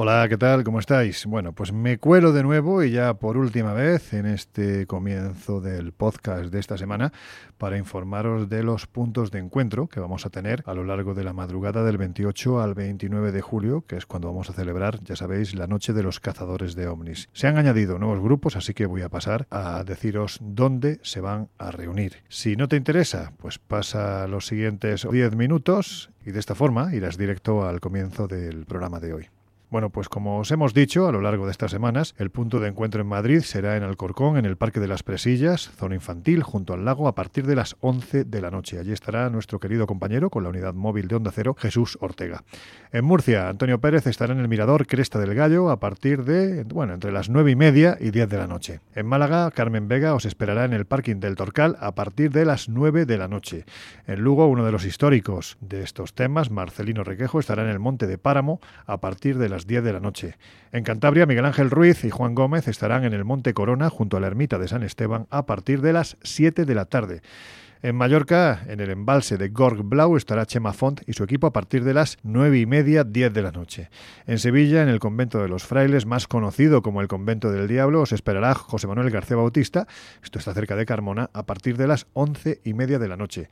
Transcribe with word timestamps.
Hola, 0.00 0.28
¿qué 0.28 0.38
tal? 0.38 0.62
¿Cómo 0.62 0.78
estáis? 0.78 1.26
Bueno, 1.26 1.52
pues 1.52 1.72
me 1.72 1.98
cuelo 1.98 2.30
de 2.30 2.44
nuevo 2.44 2.84
y 2.84 2.92
ya 2.92 3.14
por 3.14 3.36
última 3.36 3.72
vez 3.72 4.12
en 4.12 4.26
este 4.26 4.86
comienzo 4.86 5.60
del 5.60 5.90
podcast 5.90 6.52
de 6.52 6.60
esta 6.60 6.78
semana 6.78 7.12
para 7.58 7.78
informaros 7.78 8.48
de 8.48 8.62
los 8.62 8.86
puntos 8.86 9.32
de 9.32 9.40
encuentro 9.40 9.88
que 9.88 9.98
vamos 9.98 10.24
a 10.24 10.30
tener 10.30 10.62
a 10.66 10.74
lo 10.74 10.84
largo 10.84 11.14
de 11.14 11.24
la 11.24 11.32
madrugada 11.32 11.82
del 11.82 11.98
28 11.98 12.60
al 12.60 12.74
29 12.74 13.32
de 13.32 13.40
julio, 13.40 13.82
que 13.88 13.96
es 13.96 14.06
cuando 14.06 14.28
vamos 14.28 14.48
a 14.48 14.52
celebrar, 14.52 15.02
ya 15.02 15.16
sabéis, 15.16 15.56
la 15.56 15.66
noche 15.66 15.92
de 15.92 16.04
los 16.04 16.20
cazadores 16.20 16.76
de 16.76 16.86
ovnis. 16.86 17.28
Se 17.32 17.48
han 17.48 17.58
añadido 17.58 17.98
nuevos 17.98 18.20
grupos, 18.20 18.54
así 18.54 18.74
que 18.74 18.86
voy 18.86 19.02
a 19.02 19.08
pasar 19.08 19.48
a 19.50 19.82
deciros 19.82 20.38
dónde 20.40 21.00
se 21.02 21.20
van 21.20 21.48
a 21.58 21.72
reunir. 21.72 22.22
Si 22.28 22.54
no 22.54 22.68
te 22.68 22.76
interesa, 22.76 23.32
pues 23.38 23.58
pasa 23.58 24.28
los 24.28 24.46
siguientes 24.46 25.04
10 25.10 25.34
minutos 25.34 26.10
y 26.24 26.30
de 26.30 26.38
esta 26.38 26.54
forma 26.54 26.94
irás 26.94 27.18
directo 27.18 27.66
al 27.66 27.80
comienzo 27.80 28.28
del 28.28 28.64
programa 28.64 29.00
de 29.00 29.14
hoy. 29.14 29.28
Bueno, 29.70 29.90
pues 29.90 30.08
como 30.08 30.38
os 30.38 30.50
hemos 30.50 30.72
dicho 30.72 31.06
a 31.08 31.12
lo 31.12 31.20
largo 31.20 31.44
de 31.44 31.50
estas 31.50 31.70
semanas, 31.70 32.14
el 32.16 32.30
punto 32.30 32.58
de 32.58 32.68
encuentro 32.68 33.02
en 33.02 33.06
Madrid 33.06 33.40
será 33.40 33.76
en 33.76 33.82
Alcorcón, 33.82 34.38
en 34.38 34.46
el 34.46 34.56
Parque 34.56 34.80
de 34.80 34.88
las 34.88 35.02
Presillas, 35.02 35.70
zona 35.76 35.94
infantil, 35.94 36.42
junto 36.42 36.72
al 36.72 36.86
lago, 36.86 37.06
a 37.06 37.14
partir 37.14 37.46
de 37.46 37.54
las 37.54 37.76
11 37.80 38.24
de 38.24 38.40
la 38.40 38.50
noche. 38.50 38.78
Allí 38.78 38.92
estará 38.92 39.28
nuestro 39.28 39.60
querido 39.60 39.86
compañero 39.86 40.30
con 40.30 40.42
la 40.42 40.48
unidad 40.48 40.72
móvil 40.72 41.06
de 41.06 41.16
Onda 41.16 41.32
Cero, 41.34 41.54
Jesús 41.58 41.98
Ortega. 42.00 42.44
En 42.92 43.04
Murcia, 43.04 43.50
Antonio 43.50 43.78
Pérez 43.78 44.06
estará 44.06 44.32
en 44.32 44.40
el 44.40 44.48
Mirador 44.48 44.86
Cresta 44.86 45.18
del 45.18 45.34
Gallo 45.34 45.68
a 45.68 45.78
partir 45.78 46.24
de, 46.24 46.64
bueno, 46.64 46.94
entre 46.94 47.12
las 47.12 47.28
9 47.28 47.50
y 47.50 47.56
media 47.56 47.98
y 48.00 48.10
10 48.10 48.26
de 48.26 48.38
la 48.38 48.46
noche. 48.46 48.80
En 48.94 49.04
Málaga, 49.04 49.50
Carmen 49.50 49.86
Vega 49.86 50.14
os 50.14 50.24
esperará 50.24 50.64
en 50.64 50.72
el 50.72 50.86
parking 50.86 51.16
del 51.16 51.36
Torcal 51.36 51.76
a 51.80 51.94
partir 51.94 52.30
de 52.30 52.46
las 52.46 52.70
9 52.70 53.04
de 53.04 53.18
la 53.18 53.28
noche. 53.28 53.66
En 54.06 54.20
Lugo, 54.20 54.46
uno 54.46 54.64
de 54.64 54.72
los 54.72 54.86
históricos 54.86 55.58
de 55.60 55.82
estos 55.82 56.14
temas, 56.14 56.50
Marcelino 56.50 57.04
Requejo, 57.04 57.38
estará 57.38 57.64
en 57.64 57.68
el 57.68 57.80
Monte 57.80 58.06
de 58.06 58.16
Páramo 58.16 58.62
a 58.86 59.02
partir 59.02 59.36
de 59.36 59.50
las 59.50 59.57
10 59.66 59.82
de 59.84 59.92
la 59.92 60.00
noche. 60.00 60.36
En 60.72 60.84
Cantabria, 60.84 61.26
Miguel 61.26 61.44
Ángel 61.44 61.70
Ruiz 61.70 62.04
y 62.04 62.10
Juan 62.10 62.34
Gómez 62.34 62.68
estarán 62.68 63.04
en 63.04 63.12
el 63.12 63.24
Monte 63.24 63.54
Corona 63.54 63.90
junto 63.90 64.16
a 64.16 64.20
la 64.20 64.26
ermita 64.26 64.58
de 64.58 64.68
San 64.68 64.82
Esteban 64.82 65.26
a 65.30 65.46
partir 65.46 65.80
de 65.80 65.92
las 65.92 66.16
7 66.22 66.64
de 66.64 66.74
la 66.74 66.84
tarde. 66.84 67.22
En 67.80 67.94
Mallorca, 67.94 68.64
en 68.66 68.80
el 68.80 68.90
embalse 68.90 69.36
de 69.36 69.50
Gorg 69.50 69.84
Blau, 69.84 70.16
estará 70.16 70.46
Chema 70.46 70.72
Font 70.72 71.02
y 71.06 71.12
su 71.12 71.22
equipo 71.22 71.46
a 71.46 71.52
partir 71.52 71.84
de 71.84 71.94
las 71.94 72.18
nueve 72.24 72.58
y 72.58 72.66
media, 72.66 73.04
10 73.04 73.32
de 73.32 73.40
la 73.40 73.52
noche. 73.52 73.88
En 74.26 74.40
Sevilla, 74.40 74.82
en 74.82 74.88
el 74.88 74.98
convento 74.98 75.40
de 75.40 75.48
los 75.48 75.62
frailes, 75.62 76.04
más 76.04 76.26
conocido 76.26 76.82
como 76.82 77.02
el 77.02 77.06
convento 77.06 77.52
del 77.52 77.68
diablo, 77.68 78.00
os 78.00 78.10
esperará 78.10 78.54
José 78.54 78.88
Manuel 78.88 79.10
García 79.10 79.36
Bautista, 79.36 79.86
esto 80.24 80.40
está 80.40 80.54
cerca 80.54 80.74
de 80.74 80.86
Carmona, 80.86 81.30
a 81.32 81.46
partir 81.46 81.76
de 81.76 81.86
las 81.86 82.08
once 82.14 82.60
y 82.64 82.74
media 82.74 82.98
de 82.98 83.06
la 83.06 83.16
noche. 83.16 83.48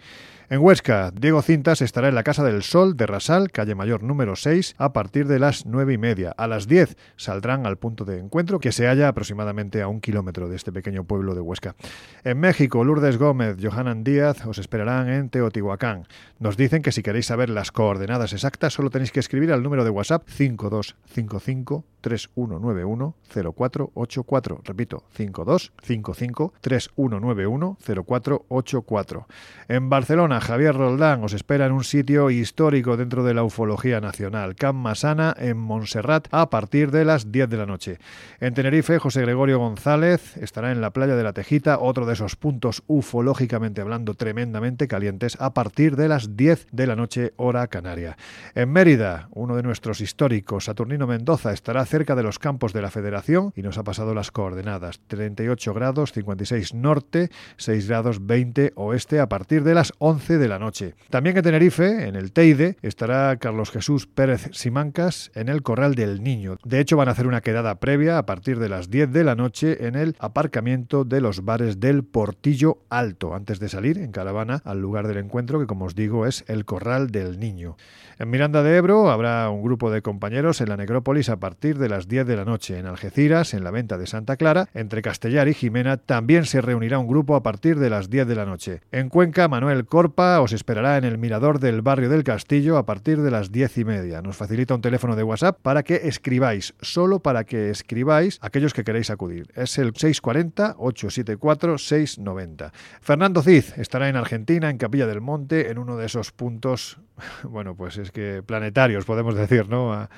En 0.49 0.61
Huesca, 0.61 1.13
Diego 1.13 1.43
Cintas 1.43 1.81
estará 1.81 2.09
en 2.09 2.15
la 2.17 2.23
Casa 2.23 2.43
del 2.45 2.63
Sol 2.65 2.97
de 2.97 3.07
Rasal, 3.07 3.53
calle 3.53 3.77
Mayor 3.77 4.03
número 4.03 4.35
6, 4.35 4.75
a 4.79 4.93
partir 4.93 5.29
de 5.29 5.39
las 5.39 5.67
nueve 5.67 5.93
y 5.93 5.99
media. 5.99 6.33
A 6.37 6.49
las 6.49 6.67
10 6.67 6.97
saldrán 7.17 7.67
al 7.67 7.79
punto 7.79 8.05
de 8.05 8.19
encuentro, 8.19 8.59
que 8.59 8.73
se 8.73 8.87
halla 8.87 9.09
aproximadamente 9.09 9.83
a 9.83 9.89
un 9.89 10.01
kilómetro 10.01 10.49
de 10.49 10.57
este 10.57 10.73
pequeño 10.73 11.05
pueblo 11.05 11.35
de 11.35 11.41
Huesca. 11.41 11.77
En 12.25 12.39
México, 12.39 12.85
Lourdes 12.85 13.19
Gómez, 13.19 13.57
Johanan 13.61 14.05
Díaz 14.05 14.16
os 14.22 14.59
esperarán 14.59 15.09
en 15.09 15.28
Teotihuacán. 15.28 16.06
Nos 16.39 16.56
dicen 16.56 16.83
que 16.83 16.92
si 16.92 17.03
queréis 17.03 17.27
saber 17.27 17.50
las 17.50 17.72
coordenadas 17.72 18.33
exactas, 18.33 18.75
solo 18.75 18.91
tenéis 18.91 19.12
que 19.12 19.20
escribir 19.20 19.53
al 19.53 19.62
número 19.62 19.84
de 19.84 19.91
WhatsApp 19.91 20.28
5255 20.28 21.84
3191 22.00 23.14
0484. 23.33 24.61
Repito, 24.64 25.05
5255 25.12 26.53
3191 26.61 27.77
0484. 27.81 29.27
En 29.69 29.91
Barcelona, 29.91 30.41
Javier 30.41 30.75
Roldán 30.75 31.25
os 31.25 31.33
espera 31.33 31.67
en 31.67 31.73
un 31.73 31.84
sitio 31.84 32.30
histórico 32.30 32.97
dentro 32.97 33.25
de 33.25 33.34
la 33.34 33.42
ufología 33.42 34.01
nacional, 34.01 34.55
Camp 34.55 34.78
Masana, 34.78 35.34
en 35.39 35.56
Montserrat, 35.56 36.28
a 36.30 36.48
partir 36.48 36.91
de 36.91 37.05
las 37.05 37.33
10 37.33 37.48
de 37.48 37.56
la 37.56 37.67
noche. 37.67 37.98
En 38.41 38.55
Tenerife, 38.55 38.98
José 38.98 39.23
Gregorio 39.23 39.58
González 39.58 40.36
estará 40.36 40.70
en 40.70 40.80
la 40.80 40.91
playa 40.91 41.17
de 41.17 41.25
la 41.25 41.33
Tejita, 41.33 41.78
otro 41.80 42.06
de 42.06 42.12
esos 42.12 42.36
puntos 42.36 42.84
ufológicamente 42.86 43.80
hablando 43.80 44.06
tremendamente 44.15 44.89
calientes, 44.89 45.36
a 45.41 45.55
partir 45.55 45.97
de 45.97 46.08
las 46.08 46.36
10 46.36 46.67
de 46.73 46.86
la 46.86 46.97
noche, 46.97 47.33
hora 47.36 47.67
canaria. 47.67 48.17
En 48.55 48.70
Mérida, 48.70 49.29
uno 49.33 49.57
de 49.57 49.63
nuestros 49.63 50.01
históricos, 50.01 50.64
Saturnino 50.64 51.07
Mendoza, 51.07 51.53
estará 51.53 51.85
cerca 51.85 52.14
de 52.14 52.23
los 52.23 52.39
campos 52.39 52.73
de 52.73 52.83
la 52.83 52.91
Federación 52.91 53.53
y 53.55 53.63
nos 53.63 53.79
ha 53.79 53.85
pasado 53.85 54.14
las 54.14 54.30
coordenadas. 54.30 55.01
38 55.07 55.75
grados 55.75 56.13
56 56.13 56.75
norte, 56.75 57.30
6 57.57 57.89
grados 57.89 58.27
20 58.27 58.73
oeste 58.77 59.20
a 59.20 59.29
partir 59.29 59.64
de 59.64 59.75
las 59.75 59.92
11 59.98 60.39
de 60.39 60.48
la 60.48 60.59
noche. 60.59 60.95
También 61.11 61.36
en 61.36 61.42
Tenerife, 61.42 62.07
en 62.09 62.17
el 62.17 62.33
Teide, 62.33 62.77
estará 62.83 63.36
Carlos 63.36 63.70
Jesús 63.70 64.07
Pérez 64.07 64.48
Simancas 64.53 65.30
en 65.35 65.48
el 65.48 65.63
Corral 65.63 65.95
del 65.95 66.23
Niño. 66.23 66.59
De 66.64 66.80
hecho, 66.80 66.97
van 66.97 67.09
a 67.09 67.13
hacer 67.13 67.27
una 67.27 67.41
quedada 67.41 67.77
previa 67.77 68.19
a 68.19 68.27
partir 68.27 68.59
de 68.59 68.69
las 68.69 68.91
10 68.91 69.13
de 69.13 69.25
la 69.25 69.35
noche 69.35 69.86
en 69.86 69.95
el 69.95 70.17
aparcamiento 70.19 71.05
de 71.05 71.20
los 71.20 71.45
bares 71.45 71.80
del 71.80 72.05
Portillo 72.05 72.79
Alto, 72.89 73.35
antes 73.35 73.59
de 73.61 73.69
salir 73.69 73.95
en 74.02 74.12
caravana 74.12 74.61
al 74.64 74.80
lugar 74.80 75.07
del 75.07 75.18
encuentro, 75.18 75.58
que 75.58 75.67
como 75.67 75.86
os 75.86 75.95
digo 75.95 76.27
es 76.27 76.45
el 76.48 76.64
Corral 76.64 77.11
del 77.11 77.39
Niño. 77.39 77.77
En 78.18 78.30
Miranda 78.30 78.62
de 78.62 78.77
Ebro 78.77 79.11
habrá 79.11 79.51
un 79.51 79.62
grupo 79.62 79.90
de 79.90 80.01
compañeros 80.01 80.62
en 80.62 80.70
la 80.70 80.79
necrópolis 80.79 81.29
a 81.29 81.36
partir 81.36 81.77
de 81.77 81.90
las 81.90 82.08
10 82.08 82.27
de 82.27 82.36
la 82.36 82.46
noche. 82.46 82.79
En 82.79 82.86
Algeciras, 82.86 83.52
en 83.52 83.62
la 83.62 83.70
venta 83.70 83.98
de 83.98 84.06
Santa 84.06 84.36
Clara, 84.36 84.70
entre 84.73 85.02
Castellar 85.02 85.48
y 85.48 85.55
Jimena, 85.55 85.98
también 85.98 86.46
se 86.46 86.62
reunirá 86.62 86.98
un 86.98 87.08
grupo 87.08 87.36
a 87.36 87.42
partir 87.42 87.79
de 87.79 87.90
las 87.90 88.08
10 88.08 88.27
de 88.27 88.35
la 88.35 88.46
noche. 88.46 88.80
En 88.90 89.11
Cuenca, 89.11 89.48
Manuel 89.48 89.85
Corpa 89.85 90.40
os 90.40 90.52
esperará 90.52 90.96
en 90.96 91.05
el 91.05 91.18
mirador 91.18 91.61
del 91.61 91.83
barrio 91.83 92.08
del 92.08 92.24
Castillo 92.24 92.79
a 92.79 92.86
partir 92.86 93.20
de 93.20 93.30
las 93.30 93.52
10 93.52 93.79
y 93.79 93.85
media. 93.85 94.23
Nos 94.23 94.36
facilita 94.36 94.74
un 94.74 94.80
teléfono 94.80 95.14
de 95.14 95.23
WhatsApp 95.23 95.58
para 95.61 95.83
que 95.83 96.08
escribáis, 96.08 96.73
solo 96.80 97.18
para 97.18 97.45
que 97.45 97.68
escribáis 97.68 98.39
aquellos 98.40 98.73
que 98.73 98.85
queréis 98.85 99.11
acudir. 99.11 99.52
Es 99.55 99.77
el 99.77 99.92
640-874-690. 99.92 102.73
Fernando 103.02 103.42
Cid 103.42 103.64
estará 103.86 104.08
en 104.08 104.17
Argentina, 104.17 104.69
en 104.69 104.79
Capilla 104.79 105.07
del 105.07 105.20
Monte, 105.20 105.70
en 105.70 105.79
uno 105.79 105.97
de 105.97 106.07
esos 106.07 106.33
puntos 106.33 106.98
bueno, 107.45 107.74
pues 107.74 107.97
es 107.98 108.11
que 108.11 108.42
planetarios, 108.45 109.05
podemos 109.05 109.35
decir, 109.36 109.69
¿no? 109.69 109.92
A, 109.92 110.08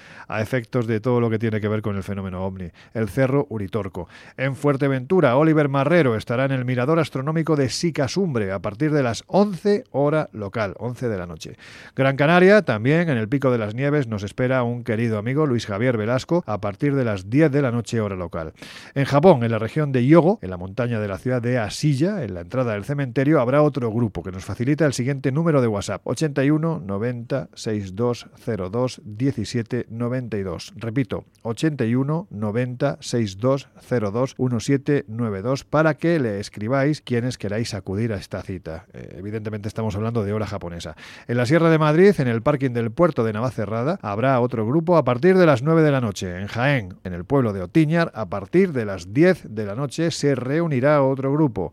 efectos 0.41 0.87
de 0.87 1.01
todo 1.01 1.21
lo 1.21 1.31
que 1.31 1.39
tiene 1.39 1.61
que 1.61 1.69
ver 1.69 1.83
con 1.83 1.97
el 1.97 2.03
fenómeno 2.03 2.45
ovni. 2.45 2.71
El 2.95 3.09
Cerro 3.09 3.47
Uritorco. 3.51 4.09
En 4.37 4.55
Fuerteventura, 4.55 5.37
Oliver 5.37 5.69
Marrero 5.69 6.17
estará 6.17 6.45
en 6.45 6.53
el 6.53 6.65
Mirador 6.65 6.99
Astronómico 6.99 7.56
de 7.56 7.69
Sicasumbre 7.71 8.53
a 8.53 8.61
partir 8.61 8.93
de 8.93 9.03
las 9.03 9.25
11 9.27 9.85
hora 9.91 10.29
local, 10.33 10.75
11 10.79 11.09
de 11.09 11.19
la 11.19 11.27
noche. 11.27 11.56
Gran 11.97 12.17
Canaria, 12.17 12.62
también 12.62 13.09
en 13.09 13.19
el 13.19 13.29
Pico 13.29 13.50
de 13.50 13.59
las 13.59 13.75
Nieves, 13.75 14.06
nos 14.06 14.23
espera 14.23 14.62
un 14.62 14.85
querido 14.85 15.19
amigo, 15.19 15.47
Luis 15.47 15.67
Javier 15.67 15.97
Velasco, 15.97 16.45
a 16.47 16.61
partir 16.61 16.95
de 16.95 17.05
las 17.05 17.31
10 17.31 17.50
de 17.50 17.62
la 17.62 17.73
noche 17.73 18.00
hora 18.00 18.17
local. 18.17 18.53
En 18.95 19.05
Japón, 19.05 19.43
en 19.45 19.50
la 19.50 19.59
región 19.59 19.93
de 19.93 20.06
Yogo, 20.06 20.39
en 20.43 20.50
la 20.50 20.56
montaña 20.56 21.00
de 21.00 21.09
la 21.09 21.19
ciudad 21.19 21.43
de 21.43 21.59
Asilla, 21.59 22.23
en 22.23 22.35
la 22.35 22.43
entrada 22.43 22.75
del 22.75 22.85
cementerio, 22.85 23.41
habrá 23.41 23.58
otro 23.63 23.91
grupo 23.91 24.23
que 24.23 24.33
nos 24.33 24.45
facilita 24.45 24.87
el 24.87 24.93
siguiente 24.93 25.33
número 25.33 25.61
de 25.61 25.67
WhatsApp, 25.67 26.03
81 26.05 26.83
90 26.85 27.49
6202 27.55 29.01
17 29.05 29.87
92. 29.89 30.73
Repito, 30.77 31.25
81 31.43 32.29
90 32.31 32.99
6202 33.01 34.35
1792 34.39 35.65
para 35.65 35.95
que 35.95 36.19
le 36.19 36.41
escribáis 36.41 37.01
quienes 37.01 37.39
queráis 37.39 37.75
acudir 37.75 38.13
a 38.13 38.17
esta 38.17 38.43
cita. 38.43 38.87
Eh, 38.93 39.17
evidentemente 39.19 39.69
estamos 39.69 39.95
hablando 39.97 40.25
de 40.25 40.33
hora 40.33 40.47
japonesa. 40.47 40.97
En 41.27 41.37
la 41.37 41.47
Sierra 41.47 41.71
de 41.71 41.79
Madrid, 41.79 42.15
en 42.19 42.29
el 42.29 42.43
parking 42.43 42.71
del 42.71 42.91
puerto 42.91 43.25
de 43.25 43.33
Navacerrada, 43.33 43.99
habrá 44.03 44.41
otro 44.41 44.67
grupo 44.67 44.97
a 44.97 45.05
partir 45.05 45.37
de 45.37 45.47
las 45.47 45.63
9 45.63 45.83
de 45.83 45.91
la 45.91 46.01
noche. 46.01 46.39
En 46.39 46.47
Jaén, 46.47 46.95
en 47.05 47.15
el 47.15 47.25
pueblo 47.25 47.53
de 47.53 47.63
Otiñar, 47.63 48.11
a 48.15 48.27
partir 48.27 48.73
de 48.73 48.85
las 48.85 49.13
10 49.13 49.55
de 49.55 49.67
la 49.67 49.75
noche 49.75 50.11
se 50.11 50.35
reunirá 50.35 51.03
otro 51.03 51.33
grupo. 51.33 51.73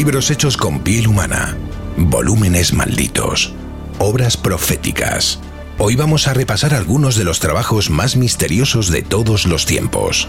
Libros 0.00 0.30
hechos 0.30 0.56
con 0.56 0.80
piel 0.80 1.08
humana, 1.08 1.58
volúmenes 1.98 2.72
malditos, 2.72 3.52
obras 3.98 4.38
proféticas. 4.38 5.40
Hoy 5.76 5.94
vamos 5.94 6.26
a 6.26 6.32
repasar 6.32 6.72
algunos 6.72 7.16
de 7.16 7.24
los 7.24 7.38
trabajos 7.38 7.90
más 7.90 8.16
misteriosos 8.16 8.90
de 8.90 9.02
todos 9.02 9.44
los 9.44 9.66
tiempos. 9.66 10.26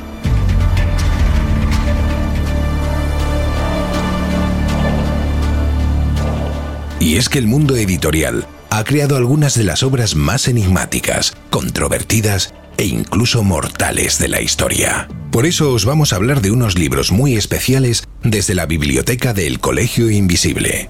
Y 7.00 7.16
es 7.16 7.30
que 7.30 7.40
el 7.40 7.48
mundo 7.48 7.78
editorial 7.78 8.46
ha 8.70 8.84
creado 8.84 9.16
algunas 9.16 9.56
de 9.56 9.64
las 9.64 9.84
obras 9.84 10.16
más 10.16 10.50
enigmáticas, 10.50 11.34
controvertidas 11.50 12.54
e 12.76 12.88
incluso 12.88 13.42
mortales 13.42 14.20
de 14.20 14.28
la 14.28 14.42
historia. 14.42 15.08
Por 15.32 15.46
eso 15.46 15.72
os 15.72 15.86
vamos 15.86 16.12
a 16.12 16.18
hablar 16.18 16.42
de 16.42 16.52
unos 16.52 16.78
libros 16.78 17.14
muy 17.14 17.38
especiales 17.38 18.04
desde 18.24 18.56
la 18.56 18.66
biblioteca 18.66 19.34
del 19.34 19.60
Colegio 19.60 20.10
Invisible. 20.10 20.90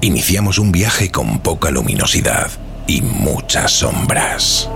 Iniciamos 0.00 0.58
un 0.58 0.72
viaje 0.72 1.10
con 1.10 1.40
poca 1.40 1.70
luminosidad 1.70 2.50
y 2.86 3.02
muchas 3.02 3.72
sombras. 3.72 4.68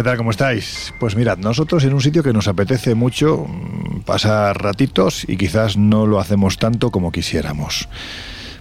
¿Qué 0.00 0.04
tal? 0.04 0.16
¿Cómo 0.16 0.30
estáis? 0.30 0.94
Pues 0.98 1.14
mirad, 1.14 1.36
nosotros 1.36 1.84
en 1.84 1.92
un 1.92 2.00
sitio 2.00 2.22
que 2.22 2.32
nos 2.32 2.48
apetece 2.48 2.94
mucho 2.94 3.44
mm, 3.46 4.00
pasar 4.00 4.56
ratitos 4.62 5.28
y 5.28 5.36
quizás 5.36 5.76
no 5.76 6.06
lo 6.06 6.18
hacemos 6.18 6.56
tanto 6.56 6.90
como 6.90 7.12
quisiéramos. 7.12 7.86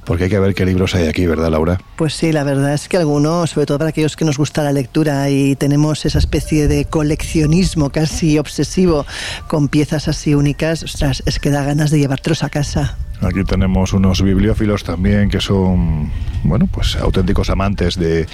Porque 0.03 0.25
hay 0.25 0.29
que 0.29 0.39
ver 0.39 0.53
qué 0.53 0.65
libros 0.65 0.96
hay 0.96 1.08
aquí, 1.08 1.25
¿verdad, 1.25 1.50
Laura? 1.50 1.79
Pues 1.96 2.13
sí, 2.13 2.34
la 2.34 2.43
verdad 2.43 2.74
es 2.74 2.89
que 2.89 2.98
algunos, 2.98 3.51
sobre 3.51 3.67
todo 3.67 3.77
para 3.77 3.91
aquellos 3.91 4.17
que 4.17 4.25
nos 4.25 4.38
gusta 4.38 4.63
la 4.63 4.74
lectura 4.74 5.29
y 5.29 5.55
tenemos 5.55 6.05
esa 6.05 6.19
especie 6.19 6.67
de 6.67 6.84
coleccionismo 6.84 7.89
casi 7.89 8.38
obsesivo 8.38 9.05
con 9.48 9.69
piezas 9.69 10.10
así 10.10 10.36
únicas, 10.36 10.84
ostras, 10.84 11.24
es 11.25 11.39
que 11.39 11.51
da 11.51 11.63
ganas 11.63 11.89
de 11.89 12.00
llevártelos 12.00 12.43
a 12.43 12.50
casa. 12.50 12.98
Aquí 13.22 13.44
tenemos 13.44 13.92
unos 13.92 14.22
bibliófilos 14.22 14.86
también 14.86 15.30
que 15.30 15.42
son, 15.42 16.10
bueno, 16.44 16.70
pues 16.72 16.96
auténticos 16.96 17.50
amantes 17.50 18.00
de 18.00 18.28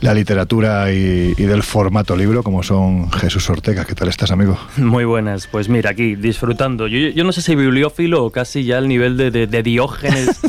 la 0.00 0.14
literatura 0.14 0.92
y, 0.92 1.34
del 1.34 1.64
formato 1.64 2.16
libro, 2.16 2.44
como 2.44 2.62
son 2.62 3.10
Jesús 3.10 3.50
Ortega. 3.50 3.84
¿Qué 3.84 3.96
tal 3.96 4.08
estás, 4.08 4.30
amigo? 4.30 4.56
Muy 4.76 5.04
buenas. 5.04 5.48
Pues 5.48 5.68
mira, 5.68 5.90
aquí 5.90 6.14
disfrutando. 6.14 6.86
Yo, 6.86 7.24
no 7.24 7.32
sé 7.32 7.42
si 7.42 7.56
bibliófilo 7.56 8.24
o 8.24 8.30
casi 8.30 8.64
ya 8.64 8.78
el 8.78 8.86
nivel 8.86 9.16
de, 9.16 9.30
de, 9.30 9.62
diógenes 9.62 10.40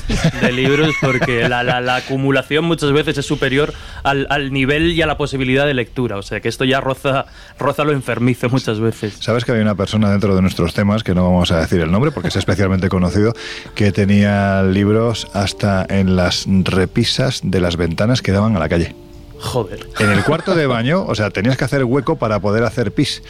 de 0.41 0.51
libros, 0.51 0.93
porque 1.01 1.49
la, 1.49 1.63
la, 1.63 1.95
acumulación 1.95 2.65
muchas 2.65 2.91
veces 2.91 3.17
es 3.17 3.25
superior 3.25 3.73
al, 4.03 4.27
al, 4.29 4.53
nivel 4.53 4.91
y 4.91 5.01
a 5.01 5.07
la 5.07 5.17
posibilidad 5.17 5.65
de 5.65 5.73
lectura. 5.73 6.17
O 6.17 6.21
sea 6.21 6.39
que 6.39 6.49
esto 6.49 6.65
ya 6.65 6.81
roza, 6.81 7.25
roza 7.57 7.83
lo 7.83 7.93
enfermizo 7.93 8.47
muchas 8.49 8.79
veces. 8.79 9.17
Sabes 9.19 9.43
que 9.43 9.53
hay 9.53 9.59
una 9.59 9.75
persona 9.75 10.11
dentro 10.11 10.35
de 10.35 10.41
nuestros 10.41 10.75
temas, 10.75 11.03
que 11.03 11.15
no 11.15 11.23
vamos 11.23 11.51
a 11.51 11.59
decir 11.59 11.81
el 11.81 11.91
nombre 11.91 12.11
porque 12.11 12.27
es 12.27 12.35
especialmente 12.35 12.89
conocido, 12.89 13.33
que 13.75 13.91
tenía 13.91 14.63
libros 14.63 15.27
hasta 15.33 15.85
en 15.89 16.15
las 16.15 16.45
repisas 16.47 17.41
de 17.43 17.61
las 17.61 17.77
ventanas 17.77 18.21
que 18.21 18.31
daban 18.31 18.55
a 18.55 18.59
la 18.59 18.69
calle. 18.69 18.95
Joder. 19.41 19.87
En 19.99 20.11
el 20.11 20.23
cuarto 20.23 20.55
de 20.55 20.67
baño, 20.67 21.03
o 21.07 21.15
sea, 21.15 21.31
tenías 21.31 21.57
que 21.57 21.65
hacer 21.65 21.83
hueco 21.83 22.17
para 22.17 22.39
poder 22.39 22.63
hacer 22.63 22.91
pis, 22.91 23.23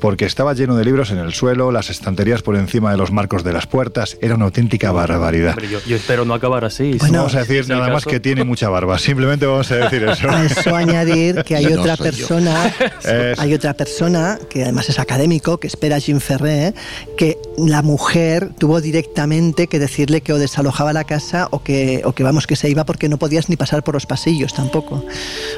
porque 0.00 0.24
estaba 0.24 0.54
lleno 0.54 0.76
de 0.76 0.84
libros 0.84 1.10
en 1.10 1.18
el 1.18 1.32
suelo, 1.32 1.72
las 1.72 1.90
estanterías 1.90 2.42
por 2.42 2.54
encima 2.56 2.92
de 2.92 2.96
los 2.96 3.10
marcos 3.10 3.42
de 3.42 3.52
las 3.52 3.66
puertas, 3.66 4.16
era 4.22 4.36
una 4.36 4.44
auténtica 4.44 4.92
barbaridad. 4.92 5.56
yo, 5.58 5.96
espero 5.96 6.24
no 6.24 6.34
acabar 6.34 6.64
así. 6.64 6.96
no 7.10 7.18
vamos 7.18 7.34
a 7.34 7.40
decir 7.40 7.68
nada 7.68 7.88
más 7.88 8.04
que 8.04 8.20
tiene 8.20 8.44
mucha 8.44 8.68
barba, 8.68 8.98
simplemente 8.98 9.46
vamos 9.46 9.70
a 9.72 9.76
decir 9.76 10.04
eso. 10.04 10.30
A 10.30 10.44
eso 10.46 10.76
añadir 10.76 11.42
que 11.42 11.56
hay 11.56 11.66
otra 11.66 11.96
persona, 11.96 12.72
hay 13.38 13.52
otra 13.52 13.74
persona 13.74 14.38
que 14.48 14.62
además 14.62 14.88
es 14.88 14.98
académico, 15.00 15.58
que 15.58 15.66
espera 15.66 15.98
Jim 15.98 16.20
Ferré, 16.20 16.72
que 17.16 17.36
la 17.58 17.82
mujer 17.82 18.50
tuvo 18.58 18.80
directamente 18.80 19.66
que 19.66 19.80
decirle 19.80 20.20
que 20.20 20.32
o 20.32 20.38
desalojaba 20.38 20.92
la 20.92 21.04
casa 21.04 21.48
o 21.50 21.62
que, 21.62 22.02
o 22.04 22.12
que 22.12 22.22
vamos 22.22 22.46
que 22.46 22.54
se 22.54 22.70
iba 22.70 22.84
porque 22.84 23.08
no 23.08 23.18
podías 23.18 23.48
ni 23.48 23.56
pasar 23.56 23.82
por 23.82 23.94
los 23.94 24.06
pasillos 24.06 24.54
tampoco. 24.54 25.04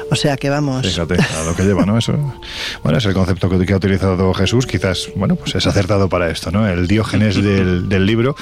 O 0.09 0.15
sea 0.15 0.37
que 0.37 0.49
vamos. 0.49 0.85
Fíjate, 0.85 1.15
a 1.15 1.43
lo 1.43 1.55
que 1.55 1.63
lleva, 1.63 1.85
¿no? 1.85 1.97
Eso. 1.97 2.13
Bueno, 2.83 2.97
es 2.97 3.05
el 3.05 3.13
concepto 3.13 3.49
que, 3.49 3.73
ha 3.73 3.77
utilizado 3.77 4.33
Jesús, 4.33 4.65
quizás, 4.65 5.09
bueno, 5.15 5.35
pues 5.35 5.55
es 5.55 5.67
acertado 5.67 6.09
para 6.09 6.29
esto, 6.29 6.51
¿no? 6.51 6.67
El 6.67 6.87
diógenes 6.87 7.35
del, 7.35 7.89
del 7.89 8.05
libro. 8.05 8.35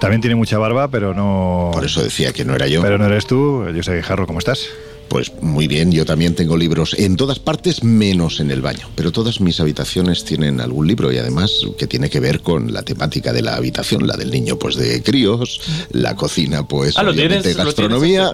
También 0.00 0.20
tiene 0.20 0.34
mucha 0.34 0.58
barba, 0.58 0.88
pero 0.88 1.14
no. 1.14 1.70
Por 1.72 1.84
eso 1.84 2.02
decía 2.02 2.32
que 2.32 2.44
no 2.44 2.54
era 2.54 2.66
yo. 2.66 2.82
Pero 2.82 2.98
no 2.98 3.06
eres 3.06 3.26
tú. 3.26 3.66
Yo 3.74 3.82
sé, 3.82 4.02
Jarro, 4.02 4.26
¿cómo 4.26 4.38
estás? 4.38 4.68
Pues 5.10 5.32
muy 5.42 5.66
bien, 5.66 5.90
yo 5.90 6.06
también 6.06 6.36
tengo 6.36 6.56
libros 6.56 6.94
en 6.96 7.16
todas 7.16 7.40
partes 7.40 7.82
menos 7.82 8.38
en 8.38 8.52
el 8.52 8.62
baño, 8.62 8.88
pero 8.94 9.10
todas 9.10 9.40
mis 9.40 9.58
habitaciones 9.58 10.24
tienen 10.24 10.60
algún 10.60 10.86
libro 10.86 11.10
y 11.10 11.18
además 11.18 11.50
que 11.76 11.88
tiene 11.88 12.08
que 12.08 12.20
ver 12.20 12.42
con 12.42 12.72
la 12.72 12.84
temática 12.84 13.32
de 13.32 13.42
la 13.42 13.56
habitación, 13.56 14.06
la 14.06 14.16
del 14.16 14.30
niño 14.30 14.56
pues 14.56 14.76
de 14.76 15.02
críos, 15.02 15.60
la 15.90 16.14
cocina 16.14 16.62
pues 16.62 16.96
ah, 16.96 17.02
obviamente 17.02 17.54
gastronomía 17.54 18.32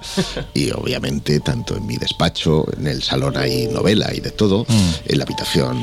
y 0.53 0.71
obviamente 0.71 1.41
tanto 1.41 1.79
en 1.79 1.87
mi 1.87 1.97
despacho, 1.97 2.67
en 2.79 2.89
el 2.89 3.03
salón 3.03 3.39
hay 3.39 3.69
novela 3.69 4.13
y 4.15 4.21
de 4.21 4.33
todo, 4.33 4.67
mm. 4.69 4.91
en 5.07 5.19
la 5.19 5.25
habitación 5.25 5.83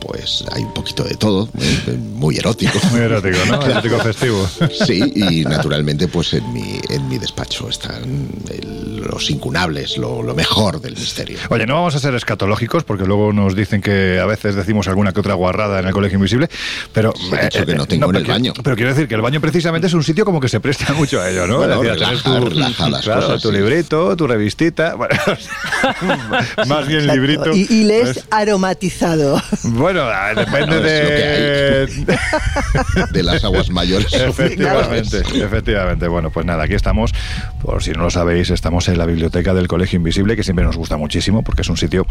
pues 0.00 0.44
hay 0.52 0.62
un 0.62 0.74
poquito 0.74 1.04
de 1.04 1.14
todo, 1.14 1.48
¿eh? 1.58 1.96
muy 2.14 2.36
erótico. 2.36 2.78
Muy 2.90 3.00
erótico, 3.00 3.36
¿no? 3.46 3.62
Erótico 3.66 3.98
festivo. 3.98 4.48
Sí, 4.86 5.12
y 5.14 5.44
naturalmente 5.44 6.08
pues 6.08 6.32
en 6.32 6.52
mi, 6.52 6.80
en 6.88 7.08
mi 7.08 7.18
despacho 7.18 7.68
están 7.68 8.28
los 8.62 9.30
incunables, 9.30 9.98
lo, 9.98 10.22
mejor 10.34 10.80
del 10.80 10.94
misterio. 10.94 11.38
Oye, 11.48 11.66
no 11.66 11.74
vamos 11.74 11.94
a 11.94 11.98
ser 11.98 12.14
escatológicos 12.14 12.84
porque 12.84 13.04
luego 13.04 13.32
nos 13.32 13.54
dicen 13.54 13.80
que 13.80 14.18
a 14.20 14.26
veces 14.26 14.54
decimos 14.54 14.88
alguna 14.88 15.12
que 15.12 15.20
otra 15.20 15.34
guarrada 15.34 15.80
en 15.80 15.86
el 15.86 15.92
colegio 15.92 16.16
invisible, 16.16 16.48
pero... 16.92 17.12
He 17.32 17.44
dicho 17.44 17.66
que 17.66 17.74
no 17.74 17.86
tengo 17.86 18.10
en 18.10 18.16
el 18.16 18.24
baño. 18.24 18.52
Pero 18.62 18.76
quiero 18.76 18.90
decir 18.90 19.08
que 19.08 19.14
el 19.14 19.20
baño 19.20 19.40
precisamente 19.40 19.88
es 19.88 19.94
un 19.94 20.02
sitio 20.02 20.24
como 20.24 20.40
que 20.40 20.48
se 20.48 20.60
presta 20.60 20.92
mucho 20.94 21.20
a 21.20 21.28
ello, 21.30 21.46
¿no? 21.46 21.58
Bueno, 21.58 21.80
tu, 21.80 23.38
tu 23.40 23.52
librito, 23.52 24.16
tu 24.16 24.26
revistita, 24.26 24.96
más 26.66 26.86
bien 26.86 27.06
librito. 27.06 27.54
Y, 27.54 27.66
y 27.68 27.84
lees 27.84 28.14
pues 28.14 28.24
aromatizado. 28.30 29.42
Bueno, 29.64 29.89
Ah, 29.98 30.32
depende 30.34 30.80
de... 30.80 31.86
de 33.12 33.22
las 33.22 33.44
aguas 33.44 33.70
mayores. 33.70 34.12
Efectivamente, 34.12 35.18
efectivamente. 35.34 36.08
Bueno, 36.08 36.30
pues 36.30 36.46
nada, 36.46 36.64
aquí 36.64 36.74
estamos. 36.74 37.12
Por 37.62 37.82
si 37.82 37.92
no 37.92 38.04
lo 38.04 38.10
sabéis, 38.10 38.50
estamos 38.50 38.88
en 38.88 38.98
la 38.98 39.06
biblioteca 39.06 39.54
del 39.54 39.68
Colegio 39.68 39.96
Invisible, 39.96 40.36
que 40.36 40.42
siempre 40.42 40.64
nos 40.64 40.76
gusta 40.76 40.96
muchísimo, 40.96 41.42
porque 41.42 41.62
es 41.62 41.68
un 41.68 41.76
sitio, 41.76 42.06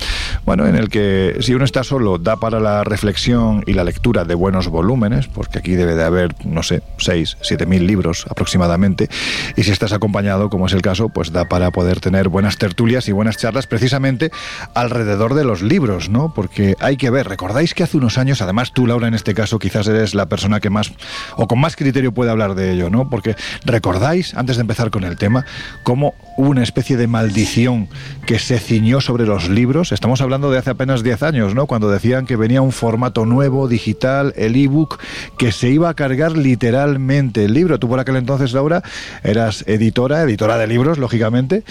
bueno, 0.45 0.67
en 0.67 0.75
el 0.75 0.89
que 0.89 1.37
si 1.41 1.53
uno 1.53 1.65
está 1.65 1.83
solo, 1.83 2.17
da 2.17 2.37
para 2.37 2.59
la 2.59 2.83
reflexión 2.83 3.63
y 3.65 3.73
la 3.73 3.83
lectura 3.83 4.25
de 4.25 4.35
buenos 4.35 4.67
volúmenes, 4.67 5.27
porque 5.27 5.59
aquí 5.59 5.75
debe 5.75 5.95
de 5.95 6.03
haber, 6.03 6.35
no 6.45 6.63
sé, 6.63 6.81
6, 6.97 7.37
7 7.41 7.65
mil 7.65 7.87
libros 7.87 8.25
aproximadamente. 8.29 9.09
Y 9.55 9.63
si 9.63 9.71
estás 9.71 9.93
acompañado, 9.93 10.49
como 10.49 10.67
es 10.67 10.73
el 10.73 10.81
caso, 10.81 11.09
pues 11.09 11.31
da 11.31 11.45
para 11.45 11.71
poder 11.71 11.99
tener 11.99 12.29
buenas 12.29 12.57
tertulias 12.57 13.07
y 13.07 13.11
buenas 13.11 13.37
charlas 13.37 13.67
precisamente 13.67 14.31
alrededor 14.73 15.33
de 15.33 15.43
los 15.43 15.61
libros, 15.61 16.09
¿no? 16.09 16.33
Porque 16.33 16.75
hay 16.79 16.97
que 16.97 17.09
ver, 17.09 17.27
¿recordáis 17.27 17.68
que 17.73 17.79
que 17.79 17.83
hace 17.83 17.95
unos 17.95 18.17
años, 18.17 18.41
además 18.41 18.73
tú, 18.73 18.85
Laura, 18.85 19.07
en 19.07 19.13
este 19.13 19.33
caso, 19.33 19.57
quizás 19.57 19.87
eres 19.87 20.13
la 20.13 20.25
persona 20.25 20.59
que 20.59 20.69
más 20.69 20.91
o 21.37 21.47
con 21.47 21.61
más 21.61 21.77
criterio 21.77 22.11
puede 22.11 22.29
hablar 22.29 22.53
de 22.53 22.73
ello, 22.73 22.89
¿no? 22.89 23.09
Porque 23.09 23.37
recordáis, 23.63 24.33
antes 24.35 24.57
de 24.57 24.61
empezar 24.63 24.91
con 24.91 25.05
el 25.05 25.15
tema, 25.15 25.45
cómo 25.83 26.13
hubo 26.35 26.49
una 26.49 26.61
especie 26.61 26.97
de 26.97 27.07
maldición 27.07 27.87
que 28.25 28.37
se 28.37 28.59
ciñó 28.59 28.99
sobre 28.99 29.25
los 29.25 29.47
libros. 29.47 29.93
Estamos 29.93 30.19
hablando 30.19 30.51
de 30.51 30.57
hace 30.57 30.71
apenas 30.71 31.03
10 31.03 31.23
años, 31.23 31.55
¿no? 31.55 31.67
Cuando 31.67 31.89
decían 31.89 32.25
que 32.25 32.35
venía 32.35 32.61
un 32.61 32.73
formato 32.73 33.25
nuevo, 33.25 33.69
digital, 33.69 34.33
el 34.35 34.57
ebook, 34.57 34.99
que 35.37 35.53
se 35.53 35.69
iba 35.69 35.87
a 35.87 35.93
cargar 35.93 36.35
literalmente 36.35 37.45
el 37.45 37.53
libro. 37.53 37.79
Tú 37.79 37.87
por 37.87 38.01
aquel 38.01 38.17
entonces, 38.17 38.51
Laura, 38.51 38.83
eras 39.23 39.63
editora, 39.67 40.21
editora 40.23 40.57
de 40.57 40.67
libros, 40.67 40.97
lógicamente. 40.97 41.63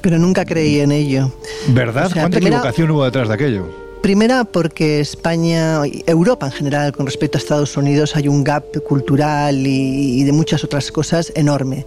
Pero 0.00 0.18
nunca 0.18 0.46
creí 0.46 0.80
en 0.80 0.92
ello. 0.92 1.30
¿Verdad? 1.68 2.10
¿Cuánta 2.10 2.38
equivocación 2.38 2.90
hubo 2.90 3.04
detrás 3.04 3.28
de 3.28 3.34
aquello? 3.34 3.83
Primera, 4.04 4.44
porque 4.44 5.00
España, 5.00 5.80
Europa 6.06 6.44
en 6.44 6.52
general, 6.52 6.92
con 6.92 7.06
respecto 7.06 7.38
a 7.38 7.40
Estados 7.40 7.74
Unidos, 7.78 8.16
hay 8.16 8.28
un 8.28 8.44
gap 8.44 8.82
cultural 8.82 9.66
y, 9.66 10.22
de 10.24 10.30
muchas 10.30 10.62
otras 10.62 10.92
cosas 10.92 11.32
enorme. 11.34 11.86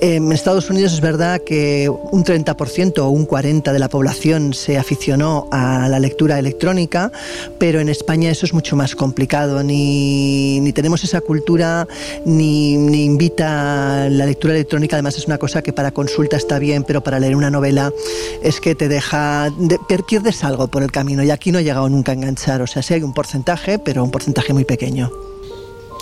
Em, 0.00 0.26
en 0.26 0.32
Estados 0.32 0.68
Unidos 0.68 0.94
es 0.94 1.00
verdad 1.00 1.40
que 1.46 1.88
un 1.88 2.24
30% 2.24 3.04
o 3.04 3.08
un 3.10 3.28
40% 3.28 3.72
de 3.72 3.78
la 3.78 3.88
población 3.88 4.52
se 4.52 4.78
aficionó 4.78 5.46
a 5.52 5.88
la 5.88 6.00
lectura 6.00 6.40
electrónica, 6.40 7.12
pero 7.56 7.78
en 7.78 7.88
España 7.88 8.32
eso 8.32 8.46
es 8.46 8.52
mucho 8.52 8.74
más 8.74 8.96
complicado. 8.96 9.62
Ni, 9.62 10.58
ni 10.58 10.72
tenemos 10.72 11.04
esa 11.04 11.20
cultura, 11.20 11.86
ni, 12.24 12.76
ni 12.76 13.04
invita 13.04 14.08
la 14.10 14.26
lectura 14.26 14.54
electrónica. 14.54 14.96
Además, 14.96 15.18
es 15.18 15.28
una 15.28 15.38
cosa 15.38 15.62
que 15.62 15.72
para 15.72 15.92
consulta 15.92 16.36
está 16.36 16.58
bien, 16.58 16.82
pero 16.82 17.04
para 17.04 17.20
leer 17.20 17.36
una 17.36 17.52
novela 17.52 17.92
es 18.42 18.60
que 18.60 18.74
te 18.74 18.88
deja. 18.88 19.52
pierdes 20.08 20.42
algo 20.42 20.66
por 20.66 20.82
el 20.82 20.90
camino. 20.90 21.22
Y 21.22 21.30
aquí 21.44 21.52
no 21.52 21.58
ha 21.58 21.62
llegado 21.62 21.90
nunca 21.90 22.12
a 22.12 22.14
enganchar. 22.14 22.62
O 22.62 22.66
sea, 22.66 22.82
sí 22.82 22.94
hay 22.94 23.02
un 23.02 23.12
porcentaje, 23.12 23.78
pero 23.78 24.02
un 24.02 24.10
porcentaje 24.10 24.54
muy 24.54 24.64
pequeño 24.64 25.10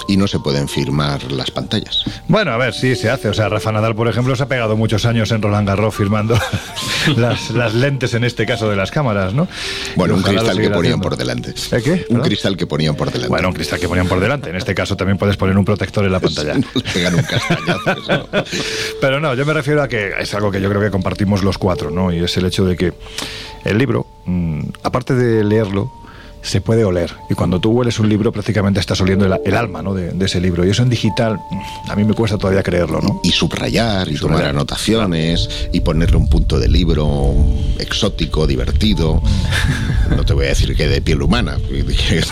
y 0.08 0.16
no 0.16 0.26
se 0.26 0.38
pueden 0.38 0.68
firmar 0.68 1.30
las 1.30 1.50
pantallas. 1.50 2.04
Bueno, 2.28 2.52
a 2.52 2.56
ver, 2.56 2.74
sí 2.74 2.94
se 2.96 3.10
hace. 3.10 3.28
O 3.28 3.34
sea, 3.34 3.48
Rafa 3.48 3.72
Nadal, 3.72 3.94
por 3.94 4.08
ejemplo, 4.08 4.34
se 4.36 4.42
ha 4.42 4.48
pegado 4.48 4.76
muchos 4.76 5.04
años 5.04 5.30
en 5.32 5.42
Roland 5.42 5.66
Garros 5.66 5.94
firmando 5.94 6.36
las, 7.16 7.74
lentes, 7.74 8.14
en 8.14 8.24
este 8.24 8.46
caso, 8.46 8.68
de 8.70 8.76
las 8.76 8.90
cámaras, 8.90 9.34
¿no? 9.34 9.48
Bueno, 9.96 10.14
un 10.14 10.22
cristal 10.22 10.58
que 10.58 10.70
ponían 10.70 11.00
por 11.00 11.16
delante. 11.16 11.50
¿Eh, 11.50 11.82
qué? 11.82 12.06
Un 12.08 12.20
cristal 12.20 12.56
que 12.56 12.66
ponían 12.66 12.94
por 12.94 13.08
delante. 13.08 13.28
Bueno, 13.28 13.48
un 13.48 13.54
cristal 13.54 13.78
que 13.78 13.88
ponían 13.88 14.08
por 14.08 14.20
delante. 14.20 14.50
En 14.50 14.56
este 14.56 14.74
caso 14.74 14.96
también 14.96 15.18
puedes 15.18 15.36
poner 15.36 15.56
un 15.56 15.64
protector 15.64 16.04
en 16.04 16.12
la 16.12 16.20
pantalla. 16.20 16.54
pegan 16.92 17.14
un 17.14 17.22
castañazo. 17.22 18.28
Pero 19.00 19.20
no, 19.20 19.34
yo 19.34 19.44
me 19.44 19.52
refiero 19.52 19.82
a 19.82 19.88
que 19.88 20.12
es 20.18 20.34
algo 20.34 20.50
que 20.50 20.60
yo 20.60 20.68
creo 20.68 20.80
que 20.80 20.90
compartimos 20.90 21.42
los 21.42 21.58
cuatro, 21.58 21.90
¿no? 21.90 22.12
Y 22.12 22.22
es 22.22 22.36
el 22.36 22.46
hecho 22.46 22.64
de 22.64 22.76
que 22.76 22.92
el 23.64 23.78
libro, 23.78 24.06
mm, 24.26 24.60
aparte 24.82 25.14
de 25.14 25.44
leerlo, 25.44 25.90
se 26.42 26.60
puede 26.60 26.84
oler. 26.84 27.14
Y 27.30 27.34
cuando 27.34 27.60
tú 27.60 27.70
hueles 27.70 27.98
un 28.00 28.08
libro, 28.08 28.32
prácticamente 28.32 28.80
estás 28.80 29.00
oliendo 29.00 29.24
el, 29.24 29.54
alma 29.54 29.80
¿no? 29.80 29.94
de, 29.94 30.12
ese 30.24 30.40
libro. 30.40 30.66
Y 30.66 30.70
eso 30.70 30.82
en 30.82 30.90
digital, 30.90 31.40
a 31.88 31.96
mí 31.96 32.04
me 32.04 32.14
cuesta 32.14 32.36
todavía 32.36 32.62
creerlo. 32.62 33.00
¿no? 33.00 33.20
Y 33.22 33.30
subrayar, 33.30 34.08
y, 34.08 34.16
tomar 34.16 34.44
anotaciones, 34.44 35.68
y 35.72 35.80
ponerle 35.80 36.16
un 36.16 36.28
punto 36.28 36.58
de 36.58 36.68
libro 36.68 37.32
exótico, 37.78 38.46
divertido. 38.46 39.22
Mm. 39.22 40.16
No 40.16 40.24
te 40.24 40.34
voy 40.34 40.46
a 40.46 40.48
decir 40.48 40.74
que 40.76 40.88
de 40.88 41.00
piel 41.00 41.22
humana, 41.22 41.58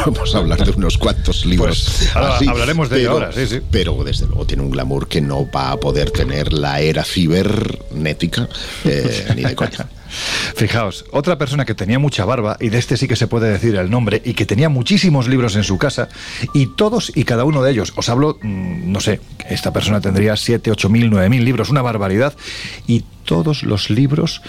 vamos 0.04 0.34
a 0.34 0.38
hablar 0.38 0.64
de 0.64 0.72
unos 0.72 0.98
cuantos 0.98 1.46
libros. 1.46 2.10
Pues, 2.12 2.16
hablaremos 2.48 2.90
de 2.90 3.00
ello 3.00 3.12
ahora, 3.12 3.32
sí, 3.32 3.46
sí. 3.46 3.60
Pero 3.70 4.02
desde 4.04 4.26
luego 4.26 4.44
tiene 4.44 4.64
un 4.64 4.70
glamour 4.70 5.06
que 5.06 5.20
no 5.20 5.48
va 5.50 5.70
a 5.70 5.76
poder 5.78 6.10
tener 6.10 6.52
la 6.52 6.80
era 6.80 7.04
cibernética 7.04 8.48
eh, 8.84 9.32
ni 9.36 9.42
de 9.44 9.54
coña. 9.54 9.88
Fijaos, 10.10 11.04
otra 11.12 11.38
persona 11.38 11.64
que 11.64 11.74
tenía 11.74 11.98
mucha 11.98 12.24
barba, 12.24 12.56
y 12.60 12.68
de 12.68 12.78
este 12.78 12.96
sí 12.96 13.08
que 13.08 13.16
se 13.16 13.26
puede 13.26 13.50
decir 13.50 13.76
el 13.76 13.90
nombre, 13.90 14.20
y 14.24 14.34
que 14.34 14.46
tenía 14.46 14.68
muchísimos 14.68 15.28
libros 15.28 15.56
en 15.56 15.64
su 15.64 15.78
casa, 15.78 16.08
y 16.54 16.66
todos 16.66 17.12
y 17.14 17.24
cada 17.24 17.44
uno 17.44 17.62
de 17.62 17.72
ellos, 17.72 17.92
os 17.96 18.08
hablo, 18.08 18.38
mm, 18.42 18.92
no 18.92 19.00
sé, 19.00 19.20
esta 19.48 19.72
persona 19.72 20.00
tendría 20.00 20.36
7, 20.36 20.70
8 20.70 20.88
mil, 20.88 21.10
9 21.10 21.28
mil 21.28 21.44
libros, 21.44 21.70
una 21.70 21.82
barbaridad, 21.82 22.34
y 22.86 23.04
todos 23.24 23.62
los 23.62 23.90
libros 23.90 24.42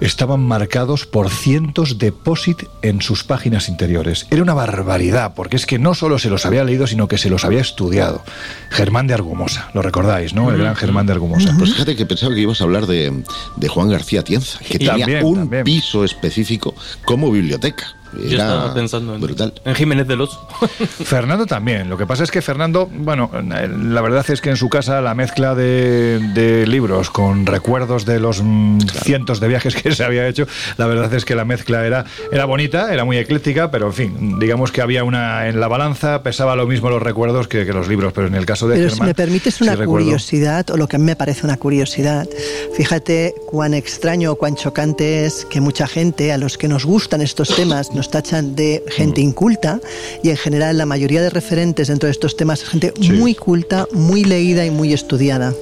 estaban 0.00 0.40
marcados 0.40 1.06
por 1.06 1.30
cientos 1.30 1.98
de 1.98 2.12
POSIT 2.12 2.64
en 2.82 3.00
sus 3.02 3.24
páginas 3.24 3.68
interiores. 3.68 4.26
Era 4.30 4.42
una 4.42 4.54
barbaridad, 4.54 5.34
porque 5.34 5.56
es 5.56 5.66
que 5.66 5.78
no 5.78 5.94
solo 5.94 6.18
se 6.18 6.30
los 6.30 6.46
había 6.46 6.64
leído, 6.64 6.86
sino 6.86 7.08
que 7.08 7.18
se 7.18 7.30
los 7.30 7.44
había 7.44 7.60
estudiado. 7.60 8.22
Germán 8.70 9.06
de 9.06 9.14
Argumosa, 9.14 9.70
lo 9.74 9.82
recordáis, 9.82 10.34
¿no? 10.34 10.50
El 10.50 10.58
gran 10.58 10.76
Germán 10.76 11.06
de 11.06 11.12
Argumosa. 11.12 11.54
Pues 11.58 11.72
fíjate 11.72 11.96
que 11.96 12.06
pensaba 12.06 12.34
que 12.34 12.40
ibas 12.40 12.60
a 12.60 12.64
hablar 12.64 12.86
de, 12.86 13.22
de 13.56 13.68
Juan 13.68 13.88
García 13.88 14.22
Tienza, 14.22 14.58
que 14.58 14.78
tenía 14.78 15.24
un 15.24 15.50
piso 15.64 16.04
específico 16.04 16.74
como 17.04 17.30
biblioteca. 17.30 17.99
Yo 18.12 18.38
estaba 18.38 18.74
pensando 18.74 19.14
en, 19.14 19.74
Jiménez 19.74 20.06
de 20.06 20.16
los. 20.16 20.38
Fernando 21.04 21.46
también. 21.46 21.88
Lo 21.88 21.96
que 21.96 22.06
pasa 22.06 22.24
es 22.24 22.30
que 22.30 22.42
Fernando, 22.42 22.88
bueno, 22.90 23.30
la 23.42 24.00
verdad 24.00 24.24
es 24.28 24.40
que 24.40 24.50
en 24.50 24.56
su 24.56 24.68
casa 24.68 25.00
la 25.00 25.14
mezcla 25.14 25.54
de, 25.54 26.64
libros 26.66 27.10
con 27.10 27.46
recuerdos 27.46 28.04
de 28.04 28.18
los 28.18 28.42
mm, 28.42 28.80
cientos 29.02 29.40
de 29.40 29.48
viajes 29.48 29.74
que 29.76 29.94
se 29.94 30.04
había 30.04 30.26
hecho, 30.26 30.46
la 30.76 30.86
verdad 30.86 31.12
es 31.14 31.24
que 31.24 31.34
la 31.34 31.44
mezcla 31.44 31.86
era, 31.86 32.04
era 32.32 32.44
bonita, 32.44 32.92
era 32.92 33.04
muy 33.04 33.16
ecléctica, 33.16 33.70
pero 33.70 33.86
en 33.86 33.92
fin, 33.92 34.38
digamos 34.38 34.72
que 34.72 34.82
había 34.82 35.04
una 35.04 35.48
en 35.48 35.60
la 35.60 35.68
balanza, 35.68 36.22
pesaba 36.22 36.56
lo 36.56 36.66
mismo 36.66 36.90
los 36.90 37.02
recuerdos 37.02 37.48
que, 37.48 37.64
los 37.64 37.88
libros, 37.88 38.12
pero 38.12 38.26
en 38.26 38.34
el 38.34 38.46
caso 38.46 38.66
de 38.66 38.76
Pero 38.76 38.90
si 38.90 39.02
me 39.02 39.14
permites 39.14 39.60
una 39.60 39.76
curiosidad, 39.76 40.68
o 40.70 40.76
lo 40.76 40.88
que 40.88 40.96
a 40.96 40.98
mí 40.98 41.04
me 41.04 41.16
parece 41.16 41.46
una 41.46 41.56
curiosidad, 41.56 42.28
fíjate 42.74 43.34
cuán 43.46 43.74
extraño 43.74 44.32
o 44.32 44.36
cuán 44.36 44.56
chocante 44.56 45.26
es 45.26 45.46
que 45.48 45.60
mucha 45.60 45.86
gente, 45.86 46.32
a 46.32 46.38
los 46.38 46.58
que 46.58 46.68
nos 46.68 46.84
gustan 46.84 47.20
estos 47.20 47.54
temas, 47.54 47.90
nos 48.00 48.08
tachan 48.08 48.56
de 48.56 48.82
gente 48.88 49.20
mm. 49.20 49.24
inculta 49.24 49.80
y 50.22 50.30
en 50.30 50.38
general 50.38 50.78
la 50.78 50.86
mayoría 50.86 51.20
de 51.20 51.28
referentes 51.28 51.88
dentro 51.88 52.06
de 52.06 52.12
estos 52.12 52.34
temas 52.34 52.62
es 52.62 52.68
gente 52.70 52.94
muy 53.12 53.34
culta, 53.34 53.86
muy 53.92 54.24
leída 54.24 54.64
y 54.64 54.70
muy 54.70 54.94
estudiada. 54.94 55.52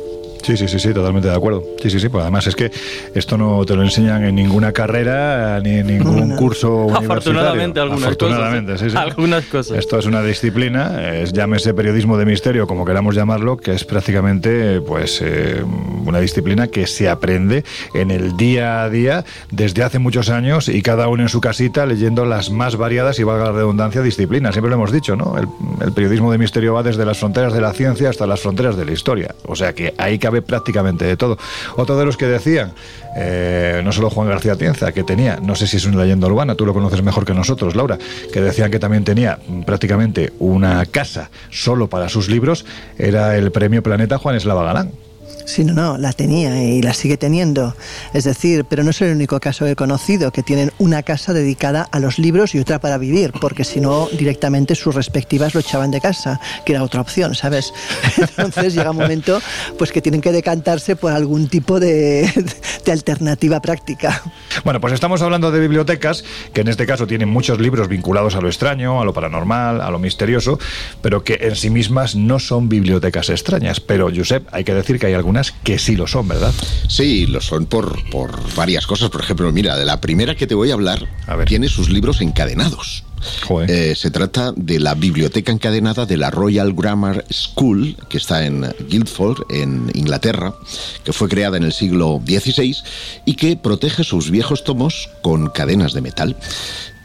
Sí, 0.42 0.56
sí, 0.56 0.68
sí, 0.68 0.78
sí, 0.78 0.94
totalmente 0.94 1.28
de 1.28 1.34
acuerdo. 1.34 1.62
Sí, 1.82 1.90
sí, 1.90 2.00
sí, 2.00 2.08
pues 2.08 2.22
además 2.22 2.46
es 2.46 2.56
que 2.56 2.70
esto 3.14 3.36
no 3.36 3.64
te 3.64 3.74
lo 3.74 3.82
enseñan 3.82 4.24
en 4.24 4.34
ninguna 4.34 4.72
carrera 4.72 5.60
ni 5.60 5.78
en 5.78 5.86
ningún 5.86 6.36
curso 6.36 6.68
universitario. 6.86 7.12
Afortunadamente, 7.12 7.80
algunas 7.80 8.04
Afortunadamente, 8.04 8.72
cosas. 8.72 8.86
Sí, 8.86 8.90
sí. 8.90 8.96
Algunas 8.96 9.44
cosas. 9.46 9.78
Esto 9.78 9.98
es 9.98 10.06
una 10.06 10.22
disciplina, 10.22 11.12
es, 11.12 11.32
llámese 11.32 11.74
periodismo 11.74 12.16
de 12.16 12.24
misterio, 12.24 12.66
como 12.66 12.84
queramos 12.84 13.14
llamarlo, 13.14 13.56
que 13.56 13.72
es 13.72 13.84
prácticamente 13.84 14.80
pues 14.80 15.20
eh, 15.22 15.62
una 16.06 16.20
disciplina 16.20 16.68
que 16.68 16.86
se 16.86 17.08
aprende 17.08 17.64
en 17.94 18.10
el 18.10 18.36
día 18.36 18.82
a 18.82 18.90
día 18.90 19.24
desde 19.50 19.82
hace 19.82 19.98
muchos 19.98 20.30
años 20.30 20.68
y 20.68 20.82
cada 20.82 21.08
uno 21.08 21.24
en 21.24 21.28
su 21.28 21.40
casita 21.40 21.84
leyendo 21.86 22.24
las 22.24 22.50
más 22.50 22.76
variadas 22.76 23.18
y 23.18 23.24
valga 23.24 23.46
la 23.46 23.52
redundancia 23.52 24.02
disciplinas. 24.02 24.54
Siempre 24.54 24.70
lo 24.70 24.76
hemos 24.76 24.92
dicho, 24.92 25.16
¿no? 25.16 25.36
El, 25.36 25.48
el 25.84 25.92
periodismo 25.92 26.32
de 26.32 26.38
misterio 26.38 26.74
va 26.74 26.82
desde 26.82 27.04
las 27.04 27.18
fronteras 27.18 27.52
de 27.52 27.60
la 27.60 27.72
ciencia 27.72 28.08
hasta 28.08 28.26
las 28.26 28.40
fronteras 28.40 28.76
de 28.76 28.84
la 28.84 28.92
historia. 28.92 29.34
O 29.46 29.56
sea 29.56 29.72
que 29.74 29.94
hay 29.98 30.18
que 30.18 30.27
cabe 30.28 30.42
prácticamente 30.42 31.06
de 31.06 31.16
todo. 31.16 31.38
Otro 31.76 31.96
de 31.96 32.04
los 32.04 32.18
que 32.18 32.26
decían, 32.26 32.72
eh, 33.16 33.80
no 33.82 33.92
solo 33.92 34.10
Juan 34.10 34.28
García 34.28 34.56
Tienza, 34.56 34.92
que 34.92 35.02
tenía, 35.02 35.38
no 35.40 35.54
sé 35.54 35.66
si 35.66 35.78
es 35.78 35.86
una 35.86 36.02
leyenda 36.02 36.26
urbana, 36.26 36.54
tú 36.54 36.66
lo 36.66 36.74
conoces 36.74 37.02
mejor 37.02 37.24
que 37.24 37.32
nosotros, 37.32 37.74
Laura, 37.74 37.96
que 38.30 38.42
decían 38.42 38.70
que 38.70 38.78
también 38.78 39.04
tenía 39.04 39.38
prácticamente 39.64 40.34
una 40.38 40.84
casa 40.84 41.30
solo 41.48 41.88
para 41.88 42.10
sus 42.10 42.28
libros, 42.28 42.66
era 42.98 43.38
el 43.38 43.50
premio 43.52 43.82
Planeta 43.82 44.18
Juan 44.18 44.36
Eslava 44.36 44.64
Galán. 44.64 44.92
Sí, 45.48 45.64
no, 45.64 45.72
no, 45.72 45.96
la 45.96 46.12
tenía 46.12 46.62
y 46.62 46.82
la 46.82 46.92
sigue 46.92 47.16
teniendo. 47.16 47.74
Es 48.12 48.24
decir, 48.24 48.66
pero 48.68 48.84
no 48.84 48.90
es 48.90 49.00
el 49.00 49.14
único 49.14 49.40
caso 49.40 49.64
que 49.64 49.70
he 49.70 49.76
conocido 49.76 50.30
que 50.30 50.42
tienen 50.42 50.72
una 50.76 51.02
casa 51.02 51.32
dedicada 51.32 51.88
a 51.90 52.00
los 52.00 52.18
libros 52.18 52.54
y 52.54 52.58
otra 52.58 52.80
para 52.80 52.98
vivir, 52.98 53.32
porque 53.40 53.64
si 53.64 53.80
no, 53.80 54.08
directamente 54.12 54.74
sus 54.74 54.94
respectivas 54.94 55.54
lo 55.54 55.60
echaban 55.60 55.90
de 55.90 56.02
casa, 56.02 56.38
que 56.66 56.74
era 56.74 56.82
otra 56.82 57.00
opción, 57.00 57.34
¿sabes? 57.34 57.72
Entonces 58.18 58.74
llega 58.74 58.90
un 58.90 58.98
momento 58.98 59.40
pues 59.78 59.90
que 59.90 60.02
tienen 60.02 60.20
que 60.20 60.32
decantarse 60.32 60.96
por 60.96 61.12
algún 61.12 61.48
tipo 61.48 61.80
de, 61.80 62.30
de 62.84 62.92
alternativa 62.92 63.62
práctica. 63.62 64.22
Bueno, 64.64 64.82
pues 64.82 64.92
estamos 64.92 65.22
hablando 65.22 65.50
de 65.50 65.60
bibliotecas, 65.60 66.24
que 66.52 66.60
en 66.60 66.68
este 66.68 66.84
caso 66.84 67.06
tienen 67.06 67.30
muchos 67.30 67.58
libros 67.58 67.88
vinculados 67.88 68.34
a 68.36 68.42
lo 68.42 68.48
extraño, 68.48 69.00
a 69.00 69.04
lo 69.06 69.14
paranormal, 69.14 69.80
a 69.80 69.90
lo 69.90 69.98
misterioso, 69.98 70.58
pero 71.00 71.24
que 71.24 71.38
en 71.40 71.56
sí 71.56 71.70
mismas 71.70 72.16
no 72.16 72.38
son 72.38 72.68
bibliotecas 72.68 73.30
extrañas. 73.30 73.80
Pero, 73.80 74.10
Josep, 74.14 74.46
hay 74.52 74.64
que 74.64 74.74
decir 74.74 74.98
que 74.98 75.06
hay 75.06 75.14
algunas 75.14 75.37
que 75.62 75.78
sí 75.78 75.96
lo 75.96 76.06
son, 76.06 76.28
¿verdad? 76.28 76.52
Sí, 76.88 77.26
lo 77.26 77.40
son 77.40 77.66
por, 77.66 78.08
por 78.10 78.54
varias 78.54 78.86
cosas. 78.86 79.10
Por 79.10 79.22
ejemplo, 79.22 79.50
mira, 79.52 79.76
de 79.76 79.84
la 79.84 80.00
primera 80.00 80.34
que 80.34 80.46
te 80.46 80.54
voy 80.54 80.70
a 80.70 80.74
hablar, 80.74 81.08
tiene 81.46 81.68
sus 81.68 81.88
libros 81.88 82.20
encadenados. 82.20 83.04
Eh, 83.68 83.94
se 83.96 84.10
trata 84.10 84.52
de 84.54 84.78
la 84.78 84.94
biblioteca 84.94 85.52
encadenada 85.52 86.06
de 86.06 86.16
la 86.16 86.30
Royal 86.30 86.72
Grammar 86.72 87.24
School, 87.30 87.96
que 88.08 88.18
está 88.18 88.46
en 88.46 88.66
Guildford, 88.88 89.42
en 89.50 89.90
Inglaterra, 89.94 90.54
que 91.04 91.12
fue 91.12 91.28
creada 91.28 91.56
en 91.56 91.64
el 91.64 91.72
siglo 91.72 92.20
XVI 92.24 92.76
y 93.24 93.34
que 93.34 93.56
protege 93.56 94.04
sus 94.04 94.30
viejos 94.30 94.64
tomos 94.64 95.10
con 95.22 95.50
cadenas 95.50 95.92
de 95.94 96.00
metal. 96.00 96.36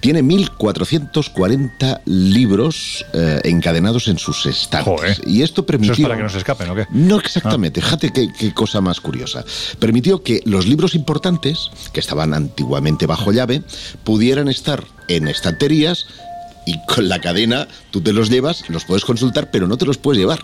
Tiene 0.03 0.21
1.440 0.21 2.01
libros 2.03 3.05
eh, 3.13 3.39
encadenados 3.45 4.09
en 4.09 4.17
sus 4.17 4.45
estantes. 4.45 5.21
Y 5.25 5.43
esto 5.43 5.65
permitió... 5.65 5.93
¿Eso 5.93 6.01
es 6.01 6.07
para 6.09 6.17
que 6.17 6.23
no 6.23 6.29
se 6.29 6.39
escapen 6.39 6.69
o 6.71 6.75
qué? 6.75 6.85
No 6.91 7.17
exactamente. 7.17 7.79
Ah. 7.79 7.85
Fíjate 7.85 8.11
qué, 8.11 8.53
cosa 8.53 8.81
más 8.81 8.99
curiosa. 8.99 9.45
Permitió 9.79 10.21
que 10.21 10.41
los 10.43 10.67
libros 10.67 10.93
importantes, 10.93 11.71
que 11.93 12.01
estaban 12.01 12.33
antiguamente 12.33 13.05
bajo 13.05 13.31
llave, 13.31 13.63
pudieran 14.03 14.49
estar 14.49 14.83
en 15.07 15.29
estanterías 15.29 16.05
y 16.65 16.85
con 16.85 17.07
la 17.07 17.21
cadena 17.21 17.69
tú 17.89 18.01
te 18.01 18.11
los 18.11 18.29
llevas, 18.29 18.69
los 18.69 18.83
puedes 18.83 19.05
consultar, 19.05 19.51
pero 19.51 19.67
no 19.67 19.77
te 19.77 19.85
los 19.85 19.97
puedes 19.97 20.19
llevar. 20.19 20.43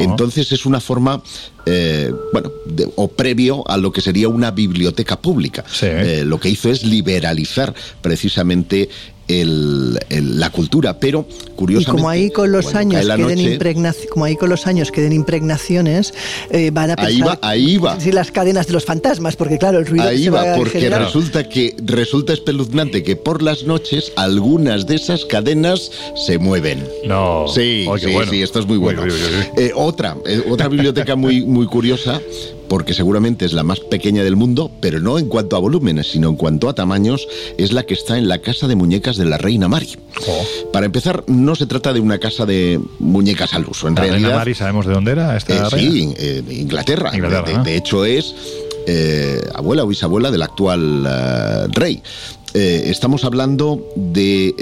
Entonces 0.00 0.52
es 0.52 0.66
una 0.66 0.80
forma, 0.80 1.22
eh, 1.66 2.12
bueno, 2.32 2.50
o 2.96 3.08
previo 3.08 3.68
a 3.68 3.76
lo 3.76 3.92
que 3.92 4.00
sería 4.00 4.28
una 4.28 4.50
biblioteca 4.50 5.20
pública. 5.20 5.64
Eh, 5.82 6.22
lo 6.24 6.38
que 6.38 6.48
hizo 6.48 6.70
es 6.70 6.84
liberalizar 6.84 7.74
precisamente 8.00 8.88
el, 9.28 9.98
la 10.10 10.50
cultura, 10.50 10.98
pero 10.98 11.26
curiosamente... 11.54 11.90
Y 11.90 12.02
como 12.02 12.08
ahí 12.08 12.30
con 12.30 12.50
los 12.50 12.74
años 12.74 13.06
queden 13.06 13.94
como 14.10 14.24
ahí 14.24 14.36
con 14.36 14.48
los 14.48 14.66
años 14.66 14.90
queden 14.90 15.12
impregnaciones, 15.12 16.14
eh, 16.50 16.70
van 16.72 16.90
a 16.90 16.96
pensar... 16.96 17.38
Ahí 17.42 17.76
va, 17.76 18.00
Si 18.00 18.12
las 18.12 18.30
cadenas 18.30 18.66
de 18.66 18.72
los 18.72 18.84
fantasmas, 18.84 19.36
porque 19.36 19.58
claro, 19.58 19.78
el 19.78 19.86
ruido 19.86 20.04
Ahí 20.04 20.24
se 20.24 20.30
va, 20.30 20.54
porque 20.56 20.88
resulta 20.90 21.48
que 21.48 21.76
resulta 21.84 22.32
espeluznante 22.32 23.02
que 23.02 23.16
por 23.16 23.42
las 23.42 23.64
noches 23.64 24.12
algunas 24.16 24.86
de 24.86 24.96
esas 24.96 25.24
cadenas 25.24 25.90
se 26.14 26.38
mueven. 26.38 26.86
No. 27.04 27.46
Sí, 27.48 27.86
sí, 27.98 28.08
sí, 28.30 28.42
esto 28.42 28.60
es 28.60 28.66
muy 28.66 28.78
bueno. 28.78 29.04
Eh, 29.56 29.72
otra, 29.74 30.16
eh, 30.26 30.42
otra 30.48 30.68
biblioteca 30.68 31.16
muy, 31.16 31.44
muy 31.44 31.66
curiosa 31.66 32.20
porque 32.68 32.94
seguramente 32.94 33.44
es 33.44 33.52
la 33.52 33.62
más 33.62 33.80
pequeña 33.80 34.22
del 34.22 34.36
mundo, 34.36 34.70
pero 34.80 35.00
no 35.00 35.18
en 35.18 35.28
cuanto 35.28 35.56
a 35.56 35.58
volúmenes, 35.58 36.10
sino 36.10 36.28
en 36.28 36.36
cuanto 36.36 36.68
a 36.68 36.74
tamaños, 36.74 37.26
es 37.56 37.72
la 37.72 37.84
que 37.84 37.94
está 37.94 38.18
en 38.18 38.28
la 38.28 38.38
casa 38.38 38.66
de 38.68 38.76
muñecas 38.76 39.16
de 39.16 39.24
la 39.24 39.38
Reina 39.38 39.68
Mari. 39.68 39.96
Oh. 40.26 40.44
Para 40.72 40.86
empezar, 40.86 41.24
no 41.26 41.54
se 41.54 41.66
trata 41.66 41.92
de 41.92 42.00
una 42.00 42.18
casa 42.18 42.46
de 42.46 42.80
muñecas 42.98 43.54
al 43.54 43.66
uso. 43.66 43.88
En 43.88 43.94
la 43.94 44.02
realidad, 44.02 44.20
Reina 44.20 44.36
Mari, 44.36 44.54
¿sabemos 44.54 44.86
de 44.86 44.92
dónde 44.92 45.12
era 45.12 45.36
esta 45.36 45.68
eh, 45.68 45.70
Sí, 45.70 46.14
Inglaterra. 46.50 47.10
de, 47.10 47.76
hecho, 47.76 48.04
es 48.04 48.34
eh, 48.86 49.40
abuela 49.54 49.84
o 49.84 49.86
bisabuela 49.86 50.30
del 50.30 50.42
actual 50.42 51.06
eh, 51.06 51.66
rey. 51.72 52.02
Eh, 52.54 52.84
estamos 52.86 53.24
hablando 53.24 53.92
de, 53.94 54.54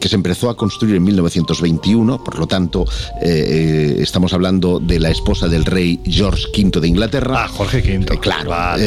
que 0.00 0.08
se 0.08 0.14
empezó 0.14 0.48
a 0.48 0.56
construir 0.56 0.96
en 0.96 1.04
1921, 1.04 2.24
por 2.24 2.38
lo 2.38 2.46
tanto, 2.46 2.86
eh, 3.22 3.96
estamos 4.00 4.32
hablando 4.32 4.80
de 4.80 4.98
la 4.98 5.10
esposa 5.10 5.48
del 5.48 5.64
rey 5.64 6.00
George 6.04 6.46
V 6.56 6.80
de 6.80 6.88
Inglaterra. 6.88 7.44
Ah, 7.44 7.48
Jorge 7.48 7.98
V. 7.98 8.18
claro. 8.18 8.80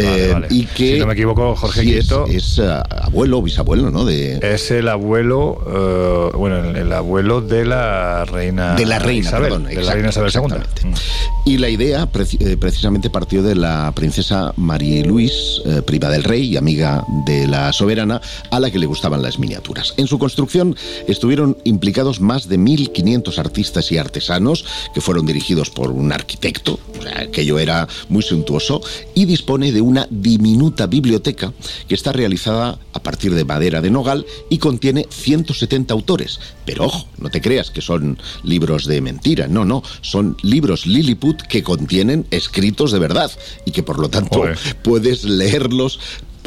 Y 0.50 0.66
que, 0.66 0.94
si 0.94 1.00
no 1.00 1.08
me 1.08 1.14
equivoco, 1.14 1.56
Jorge 1.56 1.82
V. 1.82 2.36
Es, 2.36 2.60
abuelo 2.60 3.40
o 3.40 3.42
bisabuelo, 3.44 3.92
¿no? 3.92 4.06
De, 4.06 4.40
es 4.42 4.72
el 4.72 4.88
abuelo, 4.88 6.32
bueno, 6.36 6.58
el, 6.58 6.92
abuelo 6.92 7.42
de 7.42 7.66
la 7.66 8.26
reina. 8.26 8.76
De 8.76 8.86
la 8.86 9.00
reina, 9.00 9.28
Isabel, 9.28 9.50
perdón. 9.50 9.64
De 9.66 9.84
la 9.84 9.94
reina 9.94 10.10
Isabel 10.10 10.32
II. 10.34 10.92
Y 11.46 11.58
la 11.58 11.70
idea 11.70 12.08
precisamente 12.08 13.10
partió 13.10 13.44
de 13.44 13.56
la 13.56 13.92
princesa 13.96 14.54
Marie 14.58 15.04
Louise, 15.04 15.62
prima 15.86 16.10
del 16.10 16.24
rey 16.24 16.54
y 16.54 16.58
amiga 16.58 17.04
de 17.26 17.48
la 17.48 17.72
soberana 17.72 17.99
a 18.02 18.60
la 18.60 18.72
que 18.72 18.80
le 18.80 18.86
gustaban 18.86 19.22
las 19.22 19.40
miniaturas. 19.40 19.94
En 19.98 20.08
su 20.08 20.20
construcción 20.20 20.76
estuvieron 21.08 21.58
implicados 21.64 22.22
más 22.22 22.48
de 22.48 22.58
1.500 22.58 23.38
artistas 23.38 23.92
y 23.92 23.98
artesanos 23.98 24.66
que 24.94 25.02
fueron 25.02 25.26
dirigidos 25.26 25.70
por 25.70 25.92
un 25.92 26.12
arquitecto, 26.12 26.80
o 26.98 27.02
sea, 27.02 27.22
aquello 27.22 27.60
era 27.60 27.88
muy 28.10 28.24
suntuoso, 28.24 28.82
y 29.14 29.26
dispone 29.26 29.72
de 29.72 29.82
una 29.82 30.08
diminuta 30.10 30.88
biblioteca 30.88 31.54
que 31.88 31.96
está 31.96 32.12
realizada 32.12 32.80
a 32.94 33.00
partir 33.02 33.34
de 33.34 33.46
madera 33.46 33.82
de 33.82 33.90
nogal 33.90 34.26
y 34.50 34.58
contiene 34.58 35.08
170 35.10 35.94
autores. 35.94 36.40
Pero 36.66 36.86
ojo, 36.86 37.08
no 37.18 37.30
te 37.30 37.42
creas 37.42 37.72
que 37.72 37.82
son 37.82 38.18
libros 38.44 38.86
de 38.86 39.02
mentira, 39.02 39.48
no, 39.48 39.66
no, 39.66 39.84
son 40.02 40.38
libros 40.44 40.86
Lilliput 40.86 41.42
que 41.44 41.64
contienen 41.64 42.28
escritos 42.32 42.92
de 42.92 43.00
verdad 43.00 43.32
y 43.66 43.72
que 43.72 43.84
por 43.84 44.00
lo 44.00 44.10
tanto 44.10 44.44
puedes 44.84 45.24
leerlos 45.24 46.00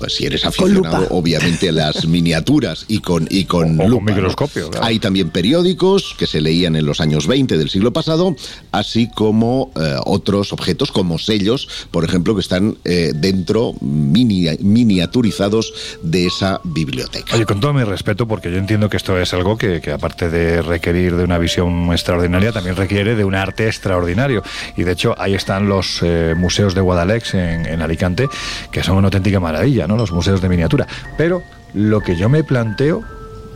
pues 0.03 0.15
si 0.15 0.27
eres 0.27 0.45
aficionado, 0.45 1.07
obviamente, 1.11 1.69
a 1.69 1.73
las 1.73 2.09
miniaturas 2.09 2.87
y 2.89 2.99
con, 2.99 3.29
y 3.31 3.45
con, 3.45 3.77
microscopio. 4.03 4.69
Hay 4.81 4.99
también 4.99 5.31
periódicos 5.31 6.17
que 6.19 6.27
se 6.27 6.41
leían 6.41 6.75
en 6.75 6.87
los 6.87 7.01
años 7.01 7.29
20 7.29 7.57
del 7.57 7.71
siglo 7.71 7.93
pasado, 7.93 8.35
así 8.73 9.09
como 9.15 9.71
eh, 9.77 9.95
otros 10.05 10.53
objetos 10.53 10.91
como 10.91 11.19
sellos, 11.19 11.69
por 11.93 12.05
ejemplo, 12.05 12.35
que 12.35 12.41
están 12.41 12.79
eh, 12.83 13.13
dentro 13.15 13.75
miniaturizados 13.81 15.73
de 16.03 16.27
esa 16.27 16.61
biblioteca. 16.65 17.37
Oye, 17.37 17.47
con 17.47 17.61
todo 17.61 17.73
mi 17.73 17.85
respeto, 17.85 18.27
porque 18.27 18.51
yo 18.51 18.57
entiendo 18.57 18.91
que 18.91 18.97
esto 18.97 19.17
es 19.21 19.33
algo 19.35 19.57
que, 19.57 19.81
aparte 19.93 20.31
de 20.31 20.63
requerir 20.63 21.15
de 21.15 21.23
una 21.23 21.39
visión 21.39 21.93
extraordinaria, 21.93 22.51
también 22.51 22.75
requiere 22.75 23.15
de 23.15 23.25
un 23.25 23.37
arte 23.37 23.69
extraordinario. 23.69 24.43
Y 24.77 24.83
de 24.83 24.91
hecho, 24.91 25.15
ahí 25.17 25.35
están 25.35 25.69
los 25.69 26.01
eh, 26.03 26.35
museos 26.37 26.75
de 26.75 26.81
Guadalex 26.81 27.35
en, 27.35 27.67
en 27.67 27.83
Alicante, 27.83 28.29
que 28.73 28.83
son 28.83 28.97
una 28.97 29.07
auténtica 29.07 29.39
maravilla, 29.39 29.87
¿no? 29.87 29.92
Los 29.97 30.13
museos 30.13 30.41
de 30.41 30.49
miniatura. 30.49 30.87
Pero 31.17 31.43
lo 31.75 32.01
que 32.01 32.17
yo 32.17 32.29
me 32.29 32.45
planteo 32.45 33.03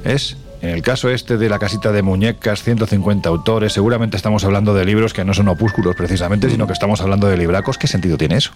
es 0.05 0.37
en 0.63 0.71
el 0.71 0.83
caso 0.83 1.11
este 1.11 1.37
de 1.37 1.49
la 1.49 1.59
casita 1.59 1.93
de 1.93 2.03
muñecas, 2.03 2.63
150 2.63 3.29
autores, 3.29 3.73
seguramente 3.73 4.17
estamos 4.17 4.45
hablando 4.45 4.75
de 4.75 4.85
libros 4.85 5.13
que 5.13 5.25
no 5.25 5.35
son 5.35 5.49
opúsculos 5.49 5.95
precisamente, 5.95 6.51
sino 6.51 6.67
que 6.67 6.73
estamos 6.73 7.01
hablando 7.01 7.29
de 7.29 7.37
libracos. 7.37 7.79
¿Qué 7.79 7.87
sentido 7.87 8.17
tiene 8.17 8.37
eso? 8.37 8.53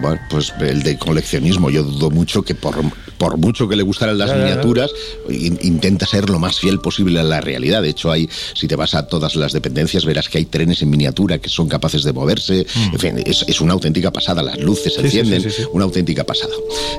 Bueno, 0.00 0.20
pues 0.30 0.52
el 0.60 0.82
de 0.82 0.98
coleccionismo. 0.98 1.70
Yo 1.70 1.82
dudo 1.82 2.10
mucho 2.10 2.42
que 2.42 2.54
por, 2.54 2.76
por 3.18 3.38
mucho 3.38 3.68
que 3.68 3.76
le 3.76 3.82
gustaran 3.82 4.18
las 4.18 4.34
miniaturas, 4.34 4.90
intenta 5.28 6.06
ser 6.06 6.28
lo 6.28 6.38
más 6.38 6.58
fiel 6.58 6.80
posible 6.80 7.20
a 7.20 7.24
la 7.24 7.40
realidad. 7.40 7.82
De 7.82 7.90
hecho, 7.90 8.10
hay, 8.10 8.28
si 8.54 8.68
te 8.68 8.76
vas 8.76 8.94
a 8.94 9.06
todas 9.06 9.36
las 9.36 9.52
dependencias, 9.52 10.04
verás 10.04 10.28
que 10.28 10.38
hay 10.38 10.44
trenes 10.46 10.82
en 10.82 10.90
miniatura 10.90 11.38
que 11.38 11.48
son 11.48 11.68
capaces 11.68 12.02
de 12.02 12.12
moverse. 12.12 12.66
Mm. 12.74 12.94
En 12.94 12.98
fin, 12.98 13.22
es, 13.24 13.60
una 13.60 13.72
auténtica 13.72 14.12
pasada. 14.12 14.42
Las 14.42 14.58
luces 14.58 14.94
se 14.94 15.00
encienden, 15.00 15.44
una 15.72 15.84
auténtica 15.84 16.24
pasada. 16.24 16.52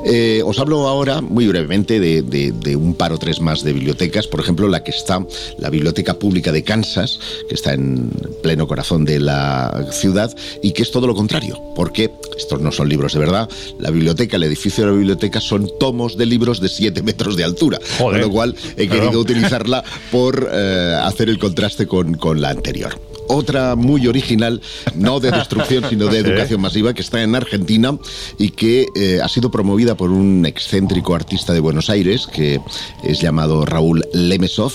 Eh, 0.06 0.42
os 0.46 0.58
hablo 0.60 0.88
ahora, 0.88 1.22
muy 1.22 1.48
brevemente, 1.48 2.00
de, 2.00 2.24
de 2.24 2.76
un 2.76 2.96
par 2.96 3.14
o 3.14 3.18
tres 3.18 3.40
más 3.40 3.64
de 3.64 3.74
bibliotecas. 3.74 4.28
Por 4.28 4.40
ejemplo, 4.40 4.68
la 4.68 4.84
que 4.84 4.92
está, 4.92 5.26
la 5.60 5.70
Biblioteca 5.70 6.16
Pública 6.16 6.52
de 6.52 6.64
Kansas, 6.64 7.20
que 7.48 7.56
está 7.56 7.74
en 7.74 8.10
pleno 8.42 8.68
corazón 8.68 9.06
de 9.06 9.20
la 9.20 9.88
ciudad, 9.92 10.36
y 10.62 10.72
que 10.72 10.84
es 10.84 10.92
todo 10.92 11.08
lo 11.08 11.16
contrario, 11.16 11.62
porque 11.76 12.12
estos 12.38 12.62
no 12.62 12.72
son 12.78 12.88
libros 12.88 13.14
de 13.14 13.20
verdad. 13.20 13.50
La 13.80 13.90
biblioteca, 13.90 14.38
el 14.38 14.44
edificio 14.44 14.86
de 14.86 14.92
la 14.92 14.98
biblioteca 14.98 15.42
son 15.42 15.70
tomos 15.80 16.16
de 16.16 16.26
libros 16.26 16.62
de 16.62 16.70
7 16.70 17.02
metros 17.02 17.36
de 17.36 17.44
altura, 17.44 17.80
con 17.98 18.20
lo 18.20 18.30
cual 18.30 18.56
he 18.78 18.88
querido 18.88 19.20
utilizarla 19.20 19.84
por 20.12 20.50
eh, 20.52 21.00
hacer 21.02 21.30
el 21.30 21.40
contraste 21.40 21.88
con, 21.88 22.14
con 22.14 22.40
la 22.40 22.50
anterior. 22.50 23.00
Otra 23.30 23.76
muy 23.76 24.08
original, 24.08 24.62
no 24.96 25.20
de 25.20 25.32
destrucción, 25.32 25.86
sino 25.90 26.08
de 26.08 26.20
educación 26.26 26.62
masiva, 26.62 26.94
que 26.94 27.02
está 27.02 27.22
en 27.22 27.36
Argentina 27.36 27.98
y 28.38 28.52
que 28.52 28.86
eh, 28.96 29.20
ha 29.22 29.28
sido 29.28 29.52
promovida 29.52 29.96
por 29.96 30.12
un 30.12 30.46
excéntrico 30.46 31.14
artista 31.14 31.52
de 31.54 31.60
Buenos 31.60 31.90
Aires, 31.90 32.28
que 32.28 32.62
es 33.04 33.20
llamado 33.20 33.66
Raúl 33.66 34.06
Lemesov, 34.14 34.72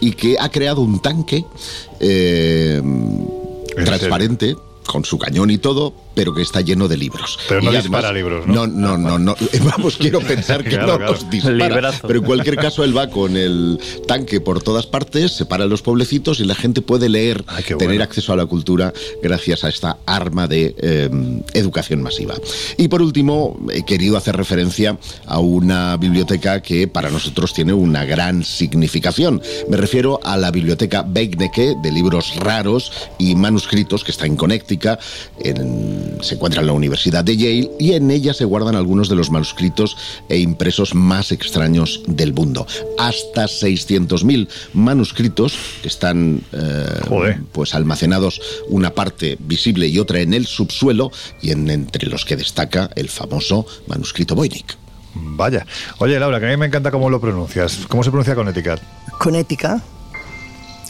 y 0.00 0.12
que 0.12 0.36
ha 0.38 0.50
creado 0.50 0.82
un 0.82 1.00
tanque 1.00 1.44
eh, 1.98 2.80
transparente, 3.84 4.56
con 4.86 5.04
su 5.04 5.18
cañón 5.18 5.50
y 5.50 5.58
todo, 5.58 6.05
pero 6.16 6.34
que 6.34 6.40
está 6.40 6.62
lleno 6.62 6.88
de 6.88 6.96
libros. 6.96 7.38
Pero 7.46 7.60
no 7.60 7.70
dispara 7.70 8.10
libros, 8.10 8.46
¿no? 8.46 8.66
No, 8.66 8.96
no, 8.96 9.18
no, 9.18 9.36
Vamos, 9.64 9.98
quiero 9.98 10.20
pensar 10.20 10.64
que 10.64 10.78
no 10.78 10.98
los 10.98 11.28
dispara. 11.30 11.92
Pero 12.04 12.20
en 12.20 12.24
cualquier 12.24 12.56
caso, 12.56 12.82
él 12.82 12.96
va 12.96 13.10
con 13.10 13.36
el 13.36 13.78
tanque 14.08 14.40
por 14.40 14.62
todas 14.62 14.86
partes, 14.86 15.32
separa 15.32 15.66
los 15.66 15.82
pueblecitos 15.82 16.40
y 16.40 16.44
la 16.44 16.54
gente 16.54 16.80
puede 16.80 17.10
leer, 17.10 17.44
tener 17.78 18.00
acceso 18.00 18.32
a 18.32 18.36
la 18.36 18.46
cultura 18.46 18.94
gracias 19.22 19.62
a 19.64 19.68
esta 19.68 19.98
arma 20.06 20.48
de 20.48 20.74
eh, 20.78 21.10
educación 21.52 22.02
masiva. 22.02 22.34
Y 22.78 22.88
por 22.88 23.02
último, 23.02 23.58
he 23.70 23.84
querido 23.84 24.16
hacer 24.16 24.36
referencia 24.36 24.98
a 25.26 25.38
una 25.38 25.98
biblioteca 25.98 26.62
que 26.62 26.88
para 26.88 27.10
nosotros 27.10 27.52
tiene 27.52 27.74
una 27.74 28.06
gran 28.06 28.42
significación. 28.42 29.42
Me 29.68 29.76
refiero 29.76 30.18
a 30.24 30.38
la 30.38 30.50
biblioteca 30.50 31.04
Beigneke 31.06 31.74
de 31.82 31.92
libros 31.92 32.36
raros 32.36 32.90
y 33.18 33.34
manuscritos 33.34 34.02
que 34.02 34.12
está 34.12 34.24
en 34.24 34.36
Connecticut, 34.36 34.98
en 35.40 36.05
se 36.20 36.34
encuentra 36.34 36.60
en 36.60 36.66
la 36.66 36.72
Universidad 36.72 37.24
de 37.24 37.36
Yale 37.36 37.70
y 37.78 37.92
en 37.92 38.10
ella 38.10 38.34
se 38.34 38.44
guardan 38.44 38.76
algunos 38.76 39.08
de 39.08 39.16
los 39.16 39.30
manuscritos 39.30 39.96
e 40.28 40.38
impresos 40.38 40.94
más 40.94 41.32
extraños 41.32 42.02
del 42.06 42.32
mundo. 42.32 42.66
Hasta 42.98 43.44
600.000 43.44 44.48
manuscritos 44.74 45.56
que 45.82 45.88
están 45.88 46.42
eh, 46.52 47.38
pues 47.52 47.74
almacenados 47.74 48.40
una 48.68 48.90
parte 48.90 49.36
visible 49.40 49.86
y 49.88 49.98
otra 49.98 50.20
en 50.20 50.34
el 50.34 50.46
subsuelo 50.46 51.10
y 51.42 51.50
en, 51.50 51.68
entre 51.70 52.08
los 52.08 52.24
que 52.24 52.36
destaca 52.36 52.90
el 52.94 53.08
famoso 53.08 53.66
manuscrito 53.86 54.34
Voynich. 54.34 54.76
Vaya. 55.14 55.64
Oye, 55.98 56.18
Laura, 56.18 56.38
que 56.40 56.46
a 56.46 56.50
mí 56.50 56.56
me 56.56 56.66
encanta 56.66 56.90
cómo 56.90 57.08
lo 57.08 57.20
pronuncias. 57.20 57.80
¿Cómo 57.88 58.04
se 58.04 58.10
pronuncia 58.10 58.34
Connecticut? 58.34 58.80
Connecticut. 59.18 59.80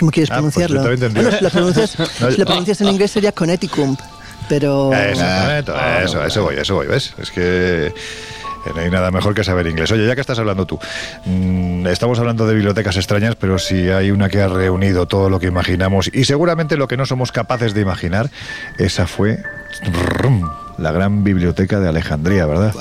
¿Cómo 0.01 0.11
quieres 0.11 0.31
ah, 0.31 0.41
pues 0.41 0.55
pronunciarlo? 0.55 0.83
si, 0.97 1.43
lo 1.43 1.51
pronuncias, 2.45 2.81
en 2.81 2.89
inglés 2.89 3.11
sería 3.13 3.33
Connecticut 3.33 3.99
pero... 4.49 4.93
Exactamente, 4.93 5.73
ah, 5.75 6.03
eso, 6.03 6.25
eso 6.25 6.43
voy, 6.43 6.57
eso 6.57 6.75
voy, 6.75 6.87
¿ves? 6.87 7.15
Es 7.19 7.31
que... 7.31 7.93
No 8.75 8.81
hay 8.81 8.91
nada 8.91 9.11
mejor 9.11 9.35
que 9.35 9.45
saber 9.45 9.67
inglés. 9.67 9.91
Oye, 9.93 10.07
ya 10.07 10.15
que 10.15 10.21
estás 10.21 10.39
hablando 10.39 10.67
tú, 10.67 10.79
mm, 11.25 11.87
estamos 11.87 12.19
hablando 12.19 12.47
de 12.47 12.55
bibliotecas 12.55 12.97
extrañas, 12.97 13.37
pero 13.37 13.59
si 13.59 13.91
hay 13.91 14.11
una 14.11 14.29
que 14.29 14.41
ha 14.41 14.49
reunido 14.49 15.07
todo 15.07 15.31
lo 15.31 15.39
que 15.39 15.47
imaginamos 15.47 16.11
y 16.13 16.25
seguramente 16.25 16.77
lo 16.77 16.89
que 16.89 16.97
no 16.97 17.07
somos 17.07 17.33
capaces 17.33 17.75
de 17.75 17.83
imaginar, 17.83 18.31
esa 18.79 19.07
fue 19.07 19.43
la 20.79 20.93
gran 20.93 21.23
biblioteca 21.23 21.81
de 21.81 21.89
Alejandría, 21.89 22.47
¿verdad? 22.47 22.75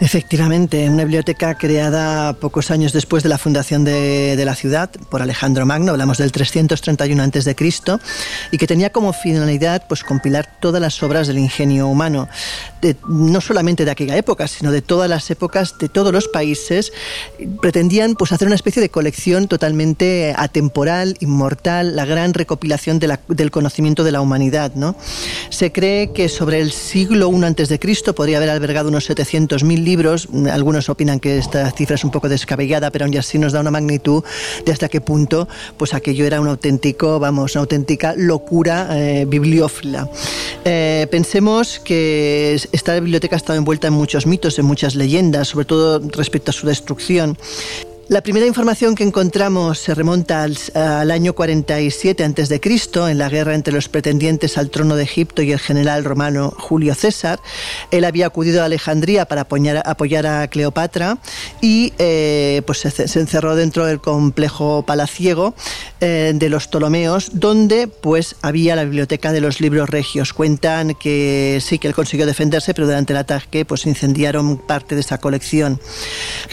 Efectivamente, 0.00 0.88
una 0.90 1.04
biblioteca 1.04 1.54
creada 1.54 2.32
pocos 2.34 2.72
años 2.72 2.92
después 2.92 3.22
de 3.22 3.28
la 3.28 3.38
fundación 3.38 3.84
de, 3.84 4.42
la 4.44 4.56
ciudad 4.56 4.90
por 5.08 5.22
Alejandro 5.22 5.64
Magno, 5.66 5.92
hablamos 5.92 6.18
del 6.18 6.32
331 6.32 7.22
a.C., 7.22 7.56
y 8.50 8.58
que 8.58 8.66
tenía 8.66 8.90
como 8.90 9.12
finalidad 9.12 9.86
pues, 9.88 10.02
compilar 10.02 10.48
todas 10.60 10.82
las 10.82 11.00
obras 11.02 11.28
del 11.28 11.38
ingenio 11.38 11.86
humano, 11.86 12.28
no 13.08 13.40
solamente 13.40 13.84
de 13.84 13.92
aquella 13.92 14.16
época, 14.16 14.48
sino 14.48 14.72
de 14.72 14.82
todas 14.82 15.08
las 15.08 15.30
épocas 15.30 15.78
de 15.78 15.88
todos 15.88 16.12
los 16.12 16.26
países. 16.26 16.92
Pretendían 17.62 18.14
pues, 18.16 18.32
hacer 18.32 18.48
una 18.48 18.56
especie 18.56 18.82
de 18.82 18.88
colección 18.88 19.46
totalmente 19.46 20.34
atemporal, 20.36 21.16
inmortal, 21.20 21.94
la 21.94 22.04
gran 22.04 22.34
recopilación 22.34 22.98
del 22.98 23.50
conocimiento 23.52 24.02
de 24.02 24.12
la 24.12 24.20
humanidad. 24.20 24.74
¿no? 24.74 24.96
Se 25.50 25.70
cree 25.70 26.12
que 26.12 26.28
sobre 26.28 26.60
el 26.60 26.72
siglo 26.72 27.30
I 27.30 27.44
a.C. 27.44 28.12
podría 28.12 28.38
haber 28.38 28.50
albergado 28.50 28.88
unos 28.88 29.08
700.000 29.08 29.83
libros. 29.84 30.28
Algunos 30.50 30.88
opinan 30.88 31.20
que 31.20 31.38
esta 31.38 31.70
cifra 31.70 31.96
es 31.96 32.04
un 32.04 32.10
poco 32.10 32.28
descabellada, 32.28 32.90
pero 32.90 33.04
aún 33.04 33.16
así 33.16 33.38
nos 33.38 33.52
da 33.52 33.60
una 33.60 33.70
magnitud 33.70 34.24
de 34.64 34.72
hasta 34.72 34.88
qué 34.88 35.00
punto 35.00 35.48
pues 35.76 35.94
aquello 35.94 36.26
era 36.26 36.40
un 36.40 36.48
auténtico, 36.48 37.18
vamos, 37.18 37.54
una 37.54 37.62
auténtica 37.62 38.14
locura 38.16 38.88
eh, 38.90 39.24
bibliófila. 39.26 40.08
Eh, 40.64 41.06
pensemos 41.10 41.80
que 41.80 42.54
esta 42.72 42.94
biblioteca 42.94 43.36
ha 43.36 43.38
estado 43.38 43.58
envuelta 43.58 43.88
en 43.88 43.94
muchos 43.94 44.26
mitos, 44.26 44.58
en 44.58 44.66
muchas 44.66 44.94
leyendas, 44.94 45.48
sobre 45.48 45.66
todo 45.66 46.00
respecto 46.10 46.50
a 46.50 46.54
su 46.54 46.66
destrucción. 46.66 47.36
La 48.08 48.22
primera 48.22 48.46
información 48.46 48.94
que 48.94 49.02
encontramos 49.02 49.78
se 49.78 49.94
remonta 49.94 50.42
al, 50.42 51.10
año 51.10 51.32
47 51.32 52.22
a.C., 52.22 52.60
en 53.10 53.18
la 53.18 53.30
guerra 53.30 53.54
entre 53.54 53.72
los 53.72 53.88
pretendientes 53.88 54.58
al 54.58 54.68
trono 54.68 54.94
de 54.96 55.04
Egipto 55.04 55.40
y 55.40 55.52
el 55.52 55.58
general 55.58 56.04
romano 56.04 56.52
Julio 56.58 56.94
César. 56.94 57.40
Él 57.90 58.04
había 58.04 58.26
acudido 58.26 58.60
a 58.60 58.66
Alejandría 58.66 59.24
para 59.24 59.42
apoyar, 59.42 60.26
a 60.26 60.48
Cleopatra 60.48 61.16
y 61.62 61.94
eh, 61.98 62.60
pues 62.66 62.80
se, 62.80 63.18
encerró 63.18 63.56
dentro 63.56 63.86
del 63.86 64.00
complejo 64.00 64.84
palaciego 64.86 65.54
eh, 66.00 66.32
de 66.34 66.48
los 66.50 66.68
Ptolomeos, 66.68 67.30
donde 67.32 67.88
pues 67.88 68.36
había 68.42 68.76
la 68.76 68.84
biblioteca 68.84 69.32
de 69.32 69.40
los 69.40 69.62
libros 69.62 69.88
regios. 69.88 70.34
Cuentan 70.34 70.94
que 70.94 71.58
sí 71.62 71.78
que 71.78 71.88
él 71.88 71.94
consiguió 71.94 72.26
defenderse, 72.26 72.74
pero 72.74 72.86
durante 72.86 73.14
el 73.14 73.18
ataque 73.18 73.64
pues 73.64 73.86
incendiaron 73.86 74.58
parte 74.58 74.94
de 74.94 75.00
esa 75.00 75.18
colección. 75.18 75.80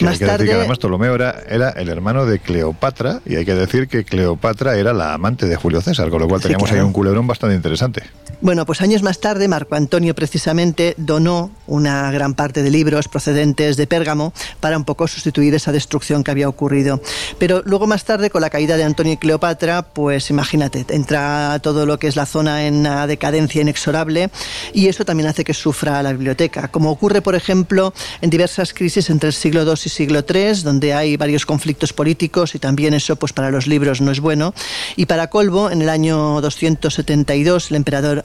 Más 0.00 0.18
tarde, 0.18 0.50
además 0.50 0.78
Ptolomeo 0.78 1.14
era 1.14 1.41
era 1.48 1.70
el 1.70 1.88
hermano 1.88 2.26
de 2.26 2.38
Cleopatra, 2.38 3.20
y 3.24 3.36
hay 3.36 3.44
que 3.44 3.54
decir 3.54 3.88
que 3.88 4.04
Cleopatra 4.04 4.76
era 4.76 4.92
la 4.92 5.14
amante 5.14 5.46
de 5.46 5.56
Julio 5.56 5.80
César, 5.80 6.10
con 6.10 6.20
lo 6.20 6.28
cual 6.28 6.40
teníamos 6.40 6.70
ahí 6.72 6.80
un 6.80 6.92
culebrón 6.92 7.26
bastante 7.26 7.56
interesante. 7.56 8.02
Bueno, 8.42 8.66
pues 8.66 8.80
años 8.82 9.04
más 9.04 9.20
tarde, 9.20 9.46
Marco 9.46 9.76
Antonio 9.76 10.16
precisamente 10.16 10.94
donó 10.96 11.52
una 11.68 12.10
gran 12.10 12.34
parte 12.34 12.64
de 12.64 12.70
libros 12.70 13.06
procedentes 13.06 13.76
de 13.76 13.86
Pérgamo 13.86 14.32
para 14.58 14.76
un 14.76 14.84
poco 14.84 15.06
sustituir 15.06 15.54
esa 15.54 15.70
destrucción 15.70 16.24
que 16.24 16.32
había 16.32 16.48
ocurrido. 16.48 17.00
Pero 17.38 17.62
luego 17.64 17.86
más 17.86 18.04
tarde, 18.04 18.30
con 18.30 18.40
la 18.40 18.50
caída 18.50 18.76
de 18.76 18.82
Antonio 18.82 19.12
y 19.12 19.16
Cleopatra, 19.16 19.82
pues 19.82 20.28
imagínate, 20.30 20.84
entra 20.88 21.60
todo 21.62 21.86
lo 21.86 22.00
que 22.00 22.08
es 22.08 22.16
la 22.16 22.26
zona 22.26 22.66
en 22.66 22.74
una 22.78 23.06
decadencia 23.06 23.62
inexorable 23.62 24.30
y 24.72 24.88
eso 24.88 25.04
también 25.04 25.28
hace 25.28 25.44
que 25.44 25.54
sufra 25.54 26.02
la 26.02 26.10
biblioteca, 26.10 26.66
como 26.66 26.90
ocurre, 26.90 27.22
por 27.22 27.36
ejemplo, 27.36 27.94
en 28.20 28.30
diversas 28.30 28.74
crisis 28.74 29.08
entre 29.08 29.28
el 29.28 29.34
siglo 29.34 29.62
II 29.62 29.74
y 29.84 29.88
siglo 29.88 30.24
III, 30.28 30.62
donde 30.62 30.94
hay 30.94 31.16
varios 31.16 31.31
varios 31.32 31.46
conflictos 31.46 31.94
políticos 31.94 32.54
y 32.54 32.58
también 32.58 32.92
eso 32.92 33.16
pues 33.16 33.32
para 33.32 33.50
los 33.50 33.66
libros 33.66 34.02
no 34.02 34.10
es 34.10 34.20
bueno. 34.20 34.52
Y 34.96 35.06
para 35.06 35.30
colmo, 35.30 35.70
en 35.70 35.80
el 35.80 35.88
año 35.88 36.42
272 36.42 37.70
el 37.70 37.76
emperador 37.76 38.22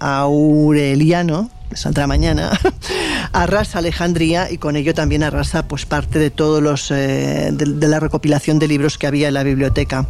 Aureliano 0.00 1.50
saldrá 1.74 2.06
mañana, 2.06 2.50
arrasa 3.32 3.78
Alejandría 3.78 4.50
y 4.50 4.58
con 4.58 4.76
ello 4.76 4.94
también 4.94 5.22
arrasa 5.22 5.66
pues 5.66 5.86
parte 5.86 6.18
de 6.18 6.30
todos 6.30 6.62
los 6.62 6.90
eh, 6.90 7.50
de, 7.52 7.88
la 7.88 8.00
recopilación 8.00 8.58
de 8.58 8.68
libros 8.68 8.98
que 8.98 9.06
había 9.06 9.28
en 9.28 9.34
la 9.34 9.42
biblioteca. 9.42 10.06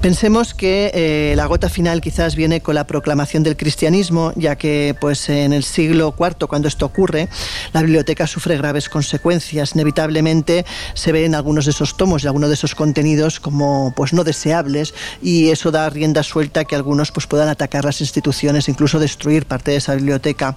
Pensemos 0.00 0.54
que 0.54 0.90
eh, 0.94 1.34
la 1.36 1.46
gota 1.46 1.68
final 1.68 2.00
quizás 2.00 2.36
viene 2.36 2.60
con 2.60 2.74
la 2.74 2.86
proclamación 2.86 3.42
del 3.42 3.56
cristianismo, 3.56 4.32
ya 4.36 4.56
que 4.56 4.94
pues 5.00 5.28
en 5.28 5.52
el 5.52 5.64
siglo 5.64 6.14
IV 6.18 6.46
cuando 6.48 6.68
esto 6.68 6.86
ocurre, 6.86 7.28
la 7.72 7.82
biblioteca 7.82 8.26
sufre 8.26 8.56
graves 8.56 8.88
consecuencias. 8.88 9.74
Inevitablemente 9.74 10.64
se 10.94 11.12
ven 11.12 11.34
algunos 11.34 11.64
de 11.64 11.70
esos 11.70 11.96
tomos 11.96 12.24
y 12.24 12.26
algunos 12.26 12.50
de 12.50 12.54
esos 12.54 12.74
contenidos 12.74 13.40
como 13.40 13.92
pues 13.96 14.12
no 14.12 14.24
deseables 14.24 14.94
y 15.22 15.50
eso 15.50 15.70
da 15.70 15.88
rienda 15.90 16.22
suelta 16.22 16.64
que 16.64 16.76
algunos 16.76 17.10
pues 17.10 17.26
puedan 17.26 17.48
atacar 17.48 17.84
las 17.84 18.00
instituciones, 18.00 18.68
incluso 18.68 18.98
destruir 18.98 19.46
parte 19.46 19.72
de 19.72 19.78
esa 19.78 19.94
biblioteca. 19.94 20.56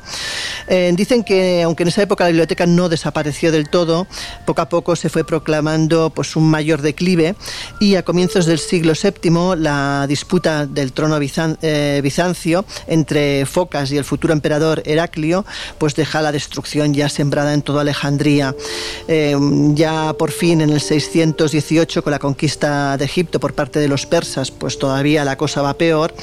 Eh, 0.67 0.91
dicen 0.95 1.23
que 1.23 1.63
aunque 1.63 1.83
en 1.83 1.89
esa 1.89 2.01
época 2.01 2.23
la 2.23 2.29
biblioteca 2.29 2.65
no 2.65 2.89
desapareció 2.89 3.51
del 3.51 3.69
todo, 3.69 4.07
poco 4.45 4.61
a 4.61 4.69
poco 4.69 4.95
se 4.95 5.09
fue 5.09 5.23
proclamando 5.23 6.09
pues, 6.09 6.35
un 6.35 6.49
mayor 6.49 6.81
declive 6.81 7.35
y 7.79 7.95
a 7.95 8.03
comienzos 8.03 8.45
del 8.45 8.59
siglo 8.59 8.93
VII 8.93 9.55
la 9.57 10.05
disputa 10.07 10.65
del 10.65 10.93
trono 10.93 11.19
eh, 11.19 11.99
bizancio 12.03 12.65
entre 12.87 13.45
Focas 13.45 13.91
y 13.91 13.97
el 13.97 14.03
futuro 14.03 14.33
emperador 14.33 14.81
Heraclio 14.85 15.45
pues 15.77 15.95
deja 15.95 16.21
la 16.21 16.31
destrucción 16.31 16.93
ya 16.93 17.09
sembrada 17.09 17.53
en 17.53 17.61
toda 17.61 17.81
Alejandría. 17.81 18.55
Eh, 19.07 19.35
ya 19.73 20.13
por 20.13 20.31
fin 20.31 20.61
en 20.61 20.69
el 20.69 20.81
618 20.81 22.03
con 22.03 22.11
la 22.11 22.19
conquista 22.19 22.97
de 22.97 23.05
Egipto 23.05 23.39
por 23.39 23.53
parte 23.53 23.79
de 23.79 23.87
los 23.87 24.05
persas 24.05 24.51
pues 24.51 24.77
todavía 24.77 25.25
la 25.25 25.37
cosa 25.37 25.61
va 25.61 25.73
peor 25.73 26.13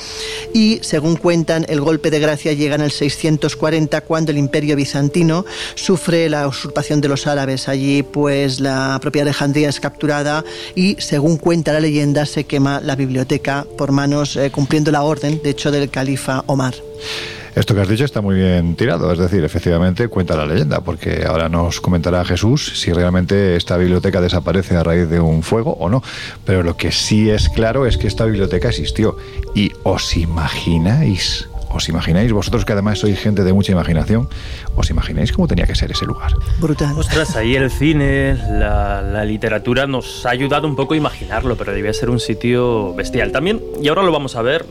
y 0.55 0.81
según 0.83 1.17
cuentan 1.17 1.67
el 1.69 1.81
golpe 1.81 2.11
de 2.11 2.21
gracia 2.21 2.53
llega 2.53 2.75
en 2.75 2.83
el 2.83 2.91
640 2.91 3.96
cuando 4.01 4.33
el 4.33 4.39
imperio 4.39 4.77
bizantino 4.77 5.45
sufre 5.75 6.29
la 6.29 6.49
usurpación 6.49 7.01
de 7.01 7.09
los 7.09 7.27
árabes. 7.27 7.69
Allí 7.69 8.03
pues 8.03 8.61
la 8.61 8.99
propia 9.01 9.23
Alejandría 9.23 9.69
es 9.69 9.81
capturada 9.81 10.45
y 10.75 10.97
según 10.99 11.37
cuenta 11.37 11.73
la 11.73 11.81
leyenda 11.81 12.27
se 12.27 12.45
quema 12.45 12.81
la 12.81 12.97
biblioteca 12.97 13.67
por 13.77 13.93
manos 13.93 14.37
eh, 14.37 14.51
cumpliendo 14.51 14.91
la 14.91 15.03
orden 15.03 15.41
de 15.43 15.51
hecho 15.51 15.71
del 15.71 15.91
califa 15.91 16.45
Omar. 16.47 16.75
Esto 17.57 17.75
que 17.75 17.81
has 17.81 17.89
dicho 17.89 18.05
está 18.05 18.21
muy 18.21 18.35
bien 18.35 18.77
tirado, 18.77 19.11
es 19.11 19.19
decir, 19.19 19.43
efectivamente 19.43 20.09
cuenta 20.09 20.37
la 20.37 20.45
leyenda, 20.45 20.83
porque 20.83 21.25
ahora 21.27 21.49
nos 21.49 21.81
comentará 21.81 22.23
Jesús 22.23 22.73
si 22.75 22.93
realmente 22.93 23.57
esta 23.57 23.79
biblioteca 23.79 24.21
desaparece 24.21 24.77
a 24.77 24.83
raíz 24.83 25.09
de 25.09 25.21
un 25.21 25.43
fuego 25.43 25.73
o 25.81 25.89
no. 25.89 26.03
Pero 26.45 26.63
lo 26.63 26.77
que 26.77 26.93
sí 26.93 27.31
es 27.31 27.49
claro 27.49 27.87
es 27.87 27.97
que 27.97 28.09
esta 28.09 28.27
biblioteca 28.27 28.69
existió. 28.69 29.17
¿Y 29.55 29.73
os 29.85 30.19
imagináis 30.19 31.49
¿Os 31.77 31.91
imagináis, 31.91 32.33
vosotros 32.33 32.65
que 32.65 32.73
además 32.73 33.05
sois 33.05 33.21
gente 33.21 33.45
de 33.45 33.53
mucha 33.53 33.71
imaginación, 33.71 34.33
os 34.81 34.89
imagináis 34.89 35.29
cómo 35.29 35.45
tenía 35.45 35.67
que 35.69 35.75
ser 35.77 35.93
ese 35.93 36.07
lugar? 36.09 36.33
Brutal. 36.59 36.97
Ostras, 36.97 37.37
ahí 37.37 37.55
el 37.55 37.71
cine, 37.71 38.33
la, 38.33 39.23
literatura 39.27 39.87
nos 39.87 40.25
ha 40.25 40.31
ayudado 40.31 40.67
un 40.67 40.75
poco 40.75 40.95
a 40.95 40.97
imaginarlo, 40.97 41.55
pero 41.57 41.73
debía 41.73 41.93
ser 41.93 42.09
un 42.09 42.19
sitio 42.19 42.95
bestial. 42.95 43.31
También, 43.31 43.61
y 43.83 43.89
ahora 43.89 44.03
lo 44.05 44.11
vamos 44.11 44.37
a 44.37 44.43
ver, 44.43 44.65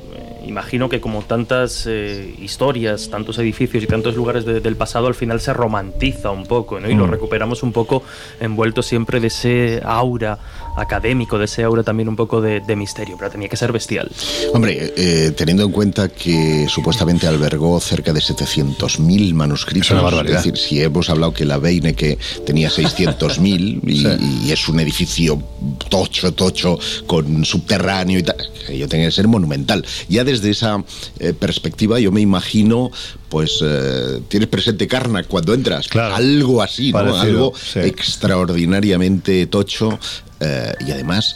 imagino 0.48 0.90
que 0.90 1.02
como 1.02 1.22
tantas 1.24 1.86
eh, 1.88 2.36
historias, 2.42 3.10
tantos 3.10 3.38
edificios 3.40 3.84
y 3.84 3.88
tantos 3.88 4.16
lugares 4.16 4.46
del 4.46 4.76
pasado, 4.76 5.08
al 5.08 5.16
final 5.16 5.42
se 5.42 5.54
romantiza 5.54 6.32
un 6.32 6.46
poco, 6.46 6.80
¿no? 6.80 6.90
Y 6.90 6.96
lo 6.96 7.08
mm. 7.08 7.12
recuperamos 7.12 7.64
un 7.64 7.72
poco 7.72 8.04
envuelto 8.40 8.82
siempre 8.82 9.20
de 9.20 9.28
ese 9.28 9.82
aura 9.84 10.38
académico, 10.78 11.38
de 11.38 11.46
ese 11.46 11.64
aura 11.64 11.84
también 11.84 12.10
un 12.10 12.16
poco 12.16 12.42
de, 12.42 12.76
misterio, 12.76 13.16
pero 13.18 13.32
tenía 13.32 13.48
que 13.48 13.56
ser 13.56 13.72
bestial. 13.72 14.12
Hombre, 14.54 14.94
eh, 14.98 15.32
teniendo 15.32 15.64
en 15.64 15.72
cuenta 15.72 16.10
que 16.10 16.68
supuestamente 16.68 17.26
albergó 17.26 17.80
cerca 17.80 18.12
de 18.12 18.20
700.000 18.20 19.34
manuscritos, 19.34 19.92
es, 19.92 20.28
decir, 20.30 20.58
si 20.58 20.82
hemos 20.82 21.10
hablado 21.10 21.34
que 21.34 21.46
la 21.46 21.60
que 21.94 22.18
tenía 22.46 22.70
600.000 22.70 23.80
y, 24.44 24.48
y 24.48 24.52
es 24.52 24.68
un 24.68 24.80
edificio 24.80 25.42
tocho, 25.90 26.34
tocho, 26.34 26.80
con 27.06 27.46
subterráneo 27.46 28.20
y 28.20 28.24
tal, 28.24 28.38
yo 28.74 28.88
tenía 28.88 29.08
que 29.08 29.12
ser 29.12 29.28
monumental. 29.28 29.86
Ya 30.10 30.24
desde 30.24 30.50
esa 30.50 30.84
eh, 31.20 31.34
perspectiva 31.34 32.00
yo 32.00 32.12
me 32.12 32.22
imagino 32.22 32.92
pues 33.30 33.60
eh, 33.62 34.22
tienes 34.28 34.48
presente 34.48 34.88
Karnak 34.88 35.28
cuando 35.28 35.54
entras. 35.54 35.88
Algo 35.94 36.62
así, 36.62 36.92
¿no? 36.92 37.18
Algo 37.18 37.54
extraordinariamente 37.76 39.46
tocho 39.48 40.00
eh, 40.40 40.74
y 40.86 40.92
además 40.92 41.36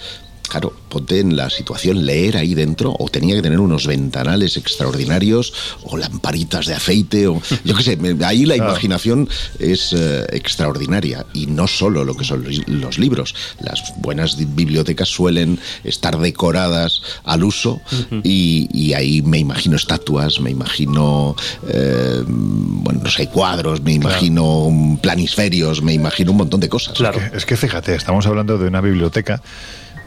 claro, 0.50 0.74
ponte 0.90 1.20
en 1.20 1.36
la 1.36 1.50
situación 1.50 2.06
leer 2.06 2.38
ahí 2.38 2.56
dentro, 2.56 2.96
o 2.98 3.10
tenía 3.10 3.36
que 3.36 3.42
tener 3.42 3.60
unos 3.60 3.88
ventanales 3.88 4.58
extraordinarios, 4.58 5.54
o 5.84 5.98
lamparitas 5.98 6.66
de 6.66 6.74
aceite, 6.74 7.28
o 7.28 7.42
yo 7.64 7.76
qué 7.76 7.84
sé, 7.84 7.98
ahí 8.26 8.46
la 8.46 8.56
imaginación 8.56 9.30
es 9.60 9.94
eh, 9.94 10.26
extraordinaria. 10.32 11.26
Y 11.34 11.46
no 11.48 11.68
solo 11.68 12.04
lo 12.04 12.16
que 12.16 12.26
son 12.26 12.46
los 12.68 12.98
libros, 12.98 13.36
las 13.62 13.94
buenas 13.98 14.38
bibliotecas 14.56 15.10
suelen 15.10 15.60
estar 15.84 16.18
decoradas 16.18 17.02
al 17.24 17.44
uso, 17.44 17.82
y, 18.24 18.90
ahí 18.90 19.22
me 19.22 19.38
imagino 19.38 19.76
estatuas, 19.76 20.40
me 20.42 20.50
imagino, 20.50 21.36
eh, 21.68 22.24
bueno, 22.26 23.02
no 23.04 23.10
sé, 23.10 23.28
cuadros, 23.28 23.82
me 23.82 23.94
imagino 23.94 24.98
planisferios, 25.02 25.84
me 25.84 25.94
imagino 25.94 26.32
un 26.32 26.38
montón 26.38 26.60
de 26.60 26.70
cosas. 26.70 26.98
Claro. 26.98 27.22
es 27.34 27.46
que 27.46 27.56
fíjate, 27.56 27.94
estamos 27.94 28.26
hablando 28.26 28.58
de 28.58 28.68
una 28.68 28.82
biblioteca 28.82 29.42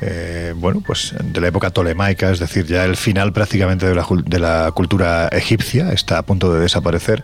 eh, 0.05 0.53
bueno, 0.57 0.83
pues 0.85 1.15
de 1.23 1.41
la 1.41 1.49
época 1.49 1.71
tolemaica, 1.71 2.31
es 2.31 2.41
decir, 2.41 2.67
ya 2.67 2.85
el 2.85 2.97
final 2.97 3.33
prácticamente 3.33 3.87
de 3.87 3.95
la, 3.95 4.07
de 4.25 4.39
la 4.41 4.73
cultura 4.73 5.29
egipcia, 5.29 5.93
está 5.93 6.19
a 6.19 6.23
punto 6.23 6.53
de 6.53 6.61
desaparecer. 6.61 7.23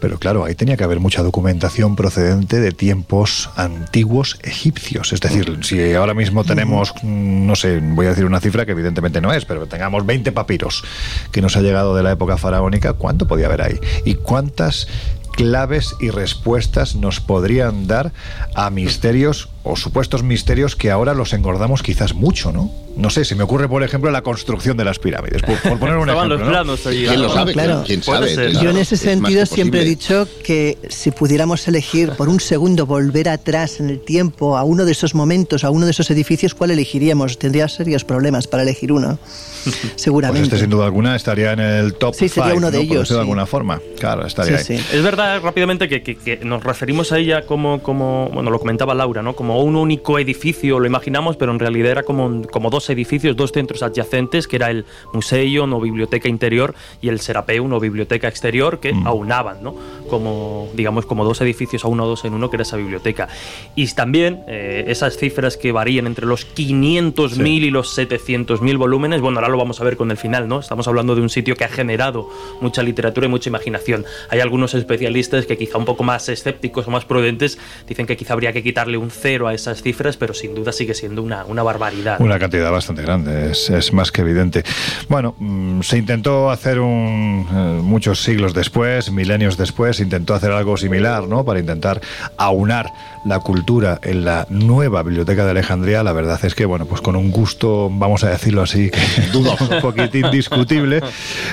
Pero 0.00 0.18
claro, 0.18 0.44
ahí 0.44 0.54
tenía 0.54 0.76
que 0.76 0.84
haber 0.84 1.00
mucha 1.00 1.22
documentación 1.22 1.96
procedente 1.96 2.60
de 2.60 2.72
tiempos 2.72 3.48
antiguos 3.56 4.38
egipcios. 4.42 5.14
Es 5.14 5.20
decir, 5.20 5.60
si 5.62 5.94
ahora 5.94 6.12
mismo 6.12 6.44
tenemos, 6.44 6.92
mm, 7.02 7.46
no 7.46 7.56
sé, 7.56 7.80
voy 7.80 8.04
a 8.04 8.10
decir 8.10 8.26
una 8.26 8.38
cifra 8.40 8.66
que 8.66 8.72
evidentemente 8.72 9.22
no 9.22 9.32
es, 9.32 9.46
pero 9.46 9.66
tengamos 9.66 10.04
20 10.04 10.30
papiros 10.32 10.84
que 11.32 11.40
nos 11.40 11.56
ha 11.56 11.62
llegado 11.62 11.96
de 11.96 12.02
la 12.02 12.12
época 12.12 12.36
faraónica, 12.36 12.92
¿cuánto 12.92 13.26
podía 13.26 13.46
haber 13.46 13.62
ahí? 13.62 13.80
¿Y 14.04 14.16
cuántas 14.16 14.88
claves 15.32 15.94
y 16.00 16.10
respuestas 16.10 16.96
nos 16.96 17.20
podrían 17.20 17.86
dar 17.86 18.12
a 18.54 18.68
misterios 18.68 19.48
o 19.64 19.76
supuestos 19.76 20.22
misterios 20.22 20.76
que 20.76 20.90
ahora 20.90 21.14
los 21.14 21.32
engordamos 21.32 21.82
quizás 21.82 22.14
mucho, 22.14 22.52
¿no? 22.52 22.70
No 22.96 23.10
sé, 23.10 23.24
se 23.24 23.34
me 23.34 23.42
ocurre, 23.42 23.68
por 23.68 23.82
ejemplo, 23.82 24.10
la 24.10 24.22
construcción 24.22 24.76
de 24.76 24.84
las 24.84 25.00
pirámides, 25.00 25.42
por, 25.42 25.78
poner 25.78 25.96
un 25.96 26.08
ejemplo. 26.10 26.36
los 26.36 26.48
planos 26.48 26.80
¿Quién 26.82 27.22
lo 27.22 27.28
sabe? 27.28 27.52
Claro. 27.52 27.82
¿Quién 27.84 28.02
sabe? 28.02 28.52
Yo 28.52 28.70
en 28.70 28.76
ese 28.76 28.96
sentido 28.96 29.46
siempre 29.46 29.80
he 29.80 29.84
dicho 29.84 30.28
que 30.44 30.78
si 30.88 31.10
pudiéramos 31.10 31.66
elegir 31.66 32.10
por 32.10 32.28
un 32.28 32.38
segundo 32.38 32.86
volver 32.86 33.28
atrás 33.28 33.80
en 33.80 33.90
el 33.90 34.00
tiempo 34.00 34.56
a 34.56 34.62
uno 34.62 34.84
de 34.84 34.92
esos 34.92 35.14
momentos, 35.14 35.64
a 35.64 35.70
uno 35.70 35.86
de 35.86 35.90
esos 35.90 36.10
edificios, 36.10 36.54
¿cuál 36.54 36.70
elegiríamos? 36.70 37.38
Tendría 37.38 37.68
serios 37.68 38.04
problemas 38.04 38.46
para 38.46 38.62
elegir 38.62 38.92
uno, 38.92 39.18
seguramente. 39.96 40.48
Pues 40.48 40.52
este, 40.52 40.64
sin 40.64 40.70
duda 40.70 40.84
alguna, 40.84 41.16
estaría 41.16 41.52
en 41.52 41.60
el 41.60 41.94
top 41.94 42.14
Sí, 42.14 42.28
sería 42.28 42.54
uno 42.54 42.70
de 42.70 42.80
ellos. 42.80 43.08
de 43.08 43.18
alguna 43.18 43.46
forma. 43.46 43.80
Claro, 43.98 44.24
estaría 44.24 44.58
ahí. 44.58 44.84
Es 44.92 45.02
verdad, 45.02 45.40
rápidamente, 45.42 45.88
que, 45.88 46.02
que, 46.02 46.36
nos 46.44 46.62
referimos 46.62 47.10
a 47.10 47.18
ella 47.18 47.42
como, 47.42 47.82
como, 47.82 48.30
bueno, 48.32 48.50
lo 48.50 48.60
comentaba 48.60 48.94
Laura, 48.94 49.22
¿no? 49.22 49.34
Como 49.34 49.53
un 49.62 49.76
único 49.76 50.18
edificio, 50.18 50.78
lo 50.78 50.86
imaginamos, 50.86 51.36
pero 51.36 51.52
en 51.52 51.58
realidad 51.58 51.92
era 51.92 52.02
como, 52.02 52.42
como 52.48 52.70
dos 52.70 52.88
edificios, 52.90 53.36
dos 53.36 53.52
centros 53.52 53.82
adyacentes, 53.82 54.48
que 54.48 54.56
era 54.56 54.70
el 54.70 54.84
museo 55.12 55.44
o 55.44 55.80
biblioteca 55.80 56.28
interior 56.28 56.74
y 57.02 57.08
el 57.08 57.20
Serapeum 57.20 57.72
o 57.72 57.80
biblioteca 57.80 58.28
exterior, 58.28 58.80
que 58.80 58.92
mm. 58.92 59.06
aunaban, 59.06 59.62
¿no? 59.62 59.74
Como, 60.08 60.68
digamos, 60.74 61.06
como 61.06 61.24
dos 61.24 61.40
edificios 61.40 61.84
a 61.84 61.88
uno 61.88 62.04
o 62.04 62.08
dos 62.08 62.24
en 62.24 62.34
uno, 62.34 62.50
que 62.50 62.56
era 62.56 62.62
esa 62.62 62.76
biblioteca. 62.76 63.28
Y 63.74 63.86
también 63.94 64.42
eh, 64.48 64.84
esas 64.88 65.16
cifras 65.16 65.56
que 65.56 65.72
varían 65.72 66.06
entre 66.06 66.26
los 66.26 66.46
500.000 66.54 67.46
y 67.46 67.70
los 67.70 67.96
700.000 67.96 68.78
volúmenes, 68.78 69.20
bueno, 69.20 69.38
ahora 69.38 69.48
lo 69.50 69.58
vamos 69.58 69.80
a 69.80 69.84
ver 69.84 69.96
con 69.96 70.10
el 70.10 70.16
final, 70.16 70.48
¿no? 70.48 70.60
Estamos 70.60 70.88
hablando 70.88 71.14
de 71.14 71.20
un 71.20 71.30
sitio 71.30 71.56
que 71.56 71.64
ha 71.64 71.68
generado 71.68 72.28
mucha 72.60 72.82
literatura 72.82 73.26
y 73.26 73.30
mucha 73.30 73.48
imaginación. 73.48 74.04
Hay 74.30 74.40
algunos 74.40 74.74
especialistas 74.74 75.46
que 75.46 75.58
quizá 75.58 75.78
un 75.78 75.84
poco 75.84 76.04
más 76.04 76.28
escépticos 76.28 76.88
o 76.88 76.90
más 76.90 77.04
prudentes 77.04 77.58
dicen 77.86 78.06
que 78.06 78.16
quizá 78.16 78.32
habría 78.32 78.52
que 78.52 78.62
quitarle 78.62 78.96
un 78.96 79.10
cero 79.10 79.43
a 79.46 79.54
esas 79.54 79.82
cifras, 79.82 80.16
pero 80.16 80.34
sin 80.34 80.54
duda 80.54 80.72
sigue 80.72 80.94
siendo 80.94 81.22
una, 81.22 81.44
una 81.44 81.62
barbaridad. 81.62 82.20
Una 82.20 82.38
cantidad 82.38 82.70
bastante 82.70 83.02
grande, 83.02 83.50
es, 83.50 83.92
más 83.92 84.10
que 84.10 84.22
evidente. 84.22 84.64
Bueno, 85.08 85.34
mm, 85.38 85.82
se 85.82 85.98
intentó 85.98 86.50
hacer 86.50 86.80
un, 86.80 87.46
eh, 87.50 87.80
muchos 87.82 88.22
siglos 88.22 88.54
después, 88.54 89.10
milenios 89.10 89.56
después, 89.56 90.00
intentó 90.00 90.34
hacer 90.34 90.52
algo 90.52 90.76
similar, 90.76 91.26
¿no? 91.26 91.44
Para 91.44 91.60
intentar 91.60 92.00
aunar 92.36 92.86
la 93.24 93.40
cultura 93.40 93.98
en 94.02 94.24
la 94.24 94.46
nueva 94.48 95.02
biblioteca 95.02 95.44
de 95.44 95.50
Alejandría. 95.50 96.02
La 96.02 96.12
verdad 96.12 96.42
es 96.42 96.54
que, 96.54 96.64
bueno, 96.64 96.86
pues 96.86 97.02
con 97.02 97.16
un 97.16 97.30
gusto, 97.30 97.90
vamos 97.92 98.24
a 98.24 98.30
decirlo 98.30 98.62
así, 98.62 98.90
que 98.90 99.00
dudo 99.32 99.54
un 99.60 99.80
poquito 99.80 100.16
indiscutible, 100.16 101.02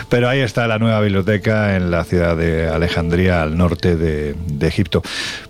pero 0.08 0.30
ahí 0.30 0.40
está 0.40 0.68
la 0.68 0.80
nueva 0.80 1.02
biblioteca 1.02 1.76
en 1.76 1.92
la 1.92 2.06
ciudad 2.06 2.38
de 2.38 2.70
Alejandría, 2.70 3.42
al 3.42 3.58
norte 3.58 3.98
de, 3.98 4.36
de 4.48 4.68
Egipto. 4.68 5.02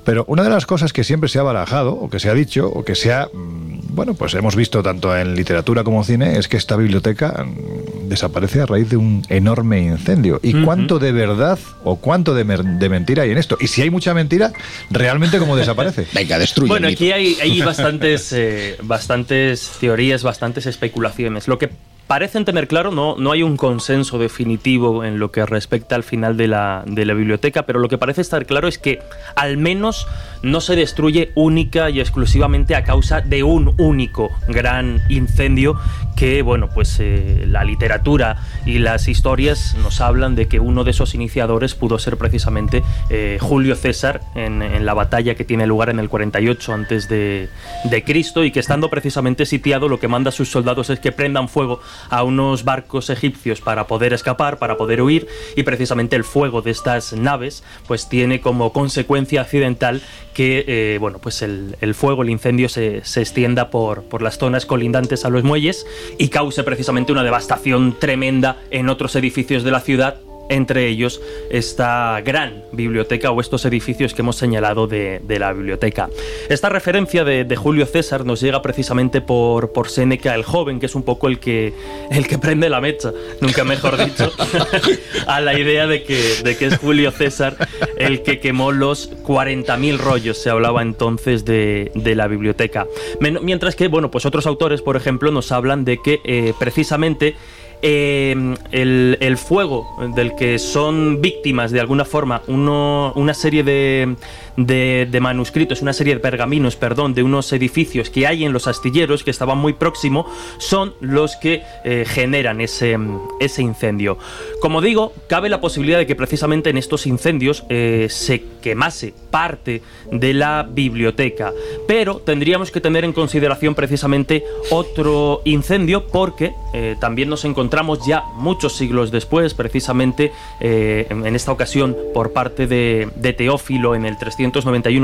Pero 0.03 0.25
una 0.27 0.43
de 0.43 0.49
las 0.49 0.65
cosas 0.65 0.91
que 0.91 1.03
siempre 1.03 1.29
se 1.29 1.37
ha 1.37 1.43
barajado, 1.43 1.93
o 1.93 2.09
que 2.09 2.19
se 2.19 2.29
ha 2.29 2.31
ha 2.31 2.33
dicho 2.33 2.67
o 2.67 2.83
que 2.83 2.95
se 2.95 3.13
ha 3.13 3.27
mm, 3.31 3.71
bueno, 3.93 4.13
pues 4.13 4.33
hemos 4.35 4.55
visto 4.55 4.81
tanto 4.81 5.15
en 5.15 5.35
literatura 5.35 5.83
como 5.83 6.03
cine, 6.03 6.37
es 6.37 6.47
que 6.47 6.55
esta 6.55 6.77
biblioteca 6.77 7.43
mm, 7.43 8.07
desaparece 8.07 8.61
a 8.61 8.65
raíz 8.65 8.89
de 8.89 8.97
un 8.97 9.23
enorme 9.27 9.81
incendio. 9.81 10.39
¿Y 10.41 10.53
cuánto 10.63 10.97
de 10.97 11.11
verdad 11.11 11.59
o 11.83 11.97
cuánto 11.97 12.33
de, 12.33 12.43
de, 12.43 12.89
mentira 12.89 13.23
hay 13.23 13.31
en 13.31 13.37
esto? 13.37 13.57
Y 13.59 13.67
si 13.67 13.81
hay 13.81 13.89
mucha 13.89 14.13
mentira, 14.13 14.53
¿realmente 14.89 15.39
cómo 15.39 15.57
desaparece? 15.57 16.07
Venga, 16.13 16.39
destruye. 16.39 16.69
Bueno, 16.69 16.87
aquí 16.87 17.11
hay, 17.11 17.37
hay 17.41 17.61
bastantes, 17.63 18.33
eh, 18.33 18.77
bastantes 18.81 19.71
teorías, 19.79 20.23
bastantes 20.23 20.65
especulaciones. 20.65 21.47
Lo 21.47 21.57
que 21.57 21.69
parecen 22.11 22.43
tener 22.43 22.67
claro, 22.67 22.91
no, 22.91 23.15
no 23.15 23.31
hay 23.31 23.41
un 23.41 23.55
consenso 23.55 24.19
definitivo 24.19 25.05
en 25.05 25.17
lo 25.17 25.31
que 25.31 25.45
respecta 25.45 25.95
al 25.95 26.03
final 26.03 26.35
de 26.35 26.49
la, 26.49 26.83
de 26.85 27.05
la 27.05 27.13
biblioteca, 27.13 27.65
pero 27.65 27.79
lo 27.79 27.87
que 27.87 27.97
parece 27.97 28.19
estar 28.19 28.45
claro 28.45 28.67
es 28.67 28.77
que 28.77 28.99
al 29.37 29.55
menos 29.55 30.09
no 30.43 30.59
se 30.59 30.75
destruye 30.75 31.31
única 31.35 31.89
y 31.89 32.01
exclusivamente 32.01 32.75
a 32.75 32.83
causa 32.83 33.21
de 33.21 33.43
un 33.43 33.75
único 33.77 34.29
gran 34.49 35.01
incendio 35.07 35.79
que, 36.17 36.41
bueno, 36.41 36.67
pues 36.67 36.97
eh, 36.99 37.45
la 37.47 37.63
literatura 37.63 38.43
y 38.65 38.79
las 38.79 39.07
historias 39.07 39.75
nos 39.81 40.01
hablan 40.01 40.35
de 40.35 40.47
que 40.47 40.59
uno 40.59 40.83
de 40.83 40.91
esos 40.91 41.15
iniciadores 41.15 41.75
pudo 41.75 41.97
ser 41.97 42.17
precisamente 42.17 42.83
eh, 43.09 43.37
Julio 43.39 43.75
César 43.75 44.21
en, 44.35 44.61
la 44.85 44.93
batalla 44.93 45.35
que 45.35 45.45
tiene 45.45 45.65
lugar 45.65 45.89
en 45.89 45.99
el 45.99 46.09
48 46.09 46.73
antes 46.73 47.07
de, 47.07 47.49
de 47.85 48.03
Cristo 48.03 48.43
y 48.43 48.51
que 48.51 48.59
estando 48.59 48.89
precisamente 48.89 49.45
sitiado 49.45 49.87
lo 49.87 49.99
que 49.99 50.07
manda 50.07 50.29
a 50.29 50.31
sus 50.31 50.49
soldados 50.49 50.89
es 50.89 50.99
que 50.99 51.11
prendan 51.11 51.47
fuego 51.47 51.79
a 52.09 52.23
unos 52.23 52.63
barcos 52.63 53.09
egipcios 53.09 53.61
para 53.61 53.87
poder 53.87 54.13
escapar, 54.13 54.57
para 54.57 54.77
poder 54.77 55.01
huir 55.01 55.27
y 55.55 55.63
precisamente 55.63 56.15
el 56.15 56.23
fuego 56.23 56.61
de 56.61 56.71
estas 56.71 57.13
naves 57.13 57.63
pues 57.87 58.09
tiene 58.09 58.41
como 58.41 58.73
consecuencia 58.73 59.41
accidental 59.41 60.01
que 60.33 60.63
eh, 60.67 60.97
bueno, 60.99 61.19
pues 61.19 61.41
el, 61.41 61.75
fuego, 61.93 62.23
el 62.23 62.29
incendio 62.29 62.69
se, 62.69 63.03
se 63.03 63.21
extienda 63.21 63.69
por, 63.69 64.03
por, 64.03 64.21
las 64.21 64.37
zonas 64.37 64.65
colindantes 64.65 65.25
a 65.25 65.29
los 65.29 65.43
muelles 65.43 65.85
y 66.17 66.29
cause 66.29 66.63
precisamente 66.63 67.11
una 67.11 67.23
devastación 67.23 67.97
tremenda 67.99 68.57
en 68.71 68.89
otros 68.89 69.15
edificios 69.15 69.63
de 69.63 69.71
la 69.71 69.81
ciudad 69.81 70.15
entre 70.51 70.87
ellos 70.87 71.21
esta 71.49 72.21
gran 72.21 72.63
biblioteca 72.71 73.31
o 73.31 73.41
estos 73.41 73.65
edificios 73.65 74.13
que 74.13 74.21
hemos 74.21 74.35
señalado 74.35 74.85
de, 74.85 75.21
la 75.27 75.53
biblioteca. 75.53 76.09
Esta 76.49 76.69
referencia 76.69 77.23
de, 77.23 77.55
Julio 77.55 77.85
César 77.85 78.25
nos 78.25 78.41
llega 78.41 78.61
precisamente 78.61 79.21
por, 79.21 79.71
por 79.71 79.89
Séneca 79.89 80.35
el 80.35 80.43
joven, 80.43 80.79
que 80.79 80.87
es 80.87 80.95
un 80.95 81.03
poco 81.03 81.27
el 81.27 81.39
que, 81.39 81.73
el 82.09 82.27
que 82.27 82.37
prende 82.37 82.69
la 82.69 82.81
mecha, 82.81 83.11
nunca 83.39 83.63
mejor 83.63 83.97
dicho, 84.03 84.31
a 85.27 85.41
la 85.41 85.57
idea 85.57 85.87
de 85.87 86.03
que, 86.03 86.41
de 86.43 86.57
que 86.57 86.65
es 86.65 86.77
Julio 86.77 87.11
César 87.11 87.55
el 87.97 88.23
que 88.23 88.39
quemó 88.39 88.71
los 88.71 89.11
40.000 89.23 89.97
rollos, 89.97 90.37
se 90.37 90.49
hablaba 90.49 90.81
entonces 90.81 91.45
de, 91.45 91.91
la 91.93 92.27
biblioteca. 92.27 92.87
Mientras 93.19 93.75
que, 93.75 93.87
bueno, 93.87 94.11
pues 94.11 94.25
otros 94.25 94.45
autores, 94.45 94.81
por 94.81 94.97
ejemplo, 94.97 95.31
nos 95.31 95.51
hablan 95.51 95.85
de 95.85 95.97
que 96.01 96.19
eh, 96.25 96.53
precisamente 96.59 97.35
eh, 97.81 98.55
el, 98.71 99.37
fuego 99.37 99.87
del 100.15 100.35
que 100.35 100.59
son 100.59 101.21
víctimas 101.21 101.71
de 101.71 101.79
alguna 101.79 102.05
forma 102.05 102.41
una 102.47 103.33
serie 103.33 103.63
de, 103.63 104.15
de, 104.57 105.19
manuscritos, 105.21 105.81
una 105.81 105.93
serie 105.93 106.15
de 106.15 106.19
pergaminos, 106.19 106.75
perdón, 106.75 107.13
de 107.13 107.23
unos 107.23 107.51
edificios 107.53 108.09
que 108.09 108.27
hay 108.27 108.43
en 108.43 108.53
los 108.53 108.67
astilleros 108.67 109.23
que 109.23 109.31
estaban 109.31 109.57
muy 109.57 109.73
próximo, 109.73 110.25
son 110.57 110.93
los 110.99 111.35
que 111.35 111.63
eh, 111.83 112.05
generan 112.07 112.61
ese, 112.61 112.97
ese 113.39 113.61
incendio. 113.61 114.17
Como 114.61 114.81
digo, 114.81 115.13
cabe 115.27 115.49
la 115.49 115.61
posibilidad 115.61 115.99
de 115.99 116.07
que 116.07 116.15
precisamente 116.15 116.69
en 116.69 116.77
estos 116.77 117.05
incendios 117.07 117.63
eh, 117.69 118.07
se 118.09 118.43
quemase 118.61 119.13
parte 119.29 119.81
de 120.11 120.33
la 120.33 120.67
biblioteca, 120.69 121.53
pero 121.87 122.17
tendríamos 122.17 122.71
que 122.71 122.81
tener 122.81 123.05
en 123.05 123.13
consideración 123.13 123.75
precisamente 123.75 124.43
otro 124.69 125.41
incendio 125.45 126.07
porque 126.07 126.53
eh, 126.73 126.95
también 126.99 127.29
nos 127.29 127.45
encontramos 127.45 128.05
ya 128.05 128.23
muchos 128.35 128.75
siglos 128.75 129.11
después, 129.11 129.53
precisamente 129.53 130.31
en, 130.59 131.35
esta 131.35 131.51
ocasión 131.51 131.95
por 132.13 132.33
parte 132.33 132.67
de, 132.67 133.09
de 133.15 133.33
Teófilo 133.33 133.95
en 133.95 134.05
el 134.05 134.17
300 134.17 134.40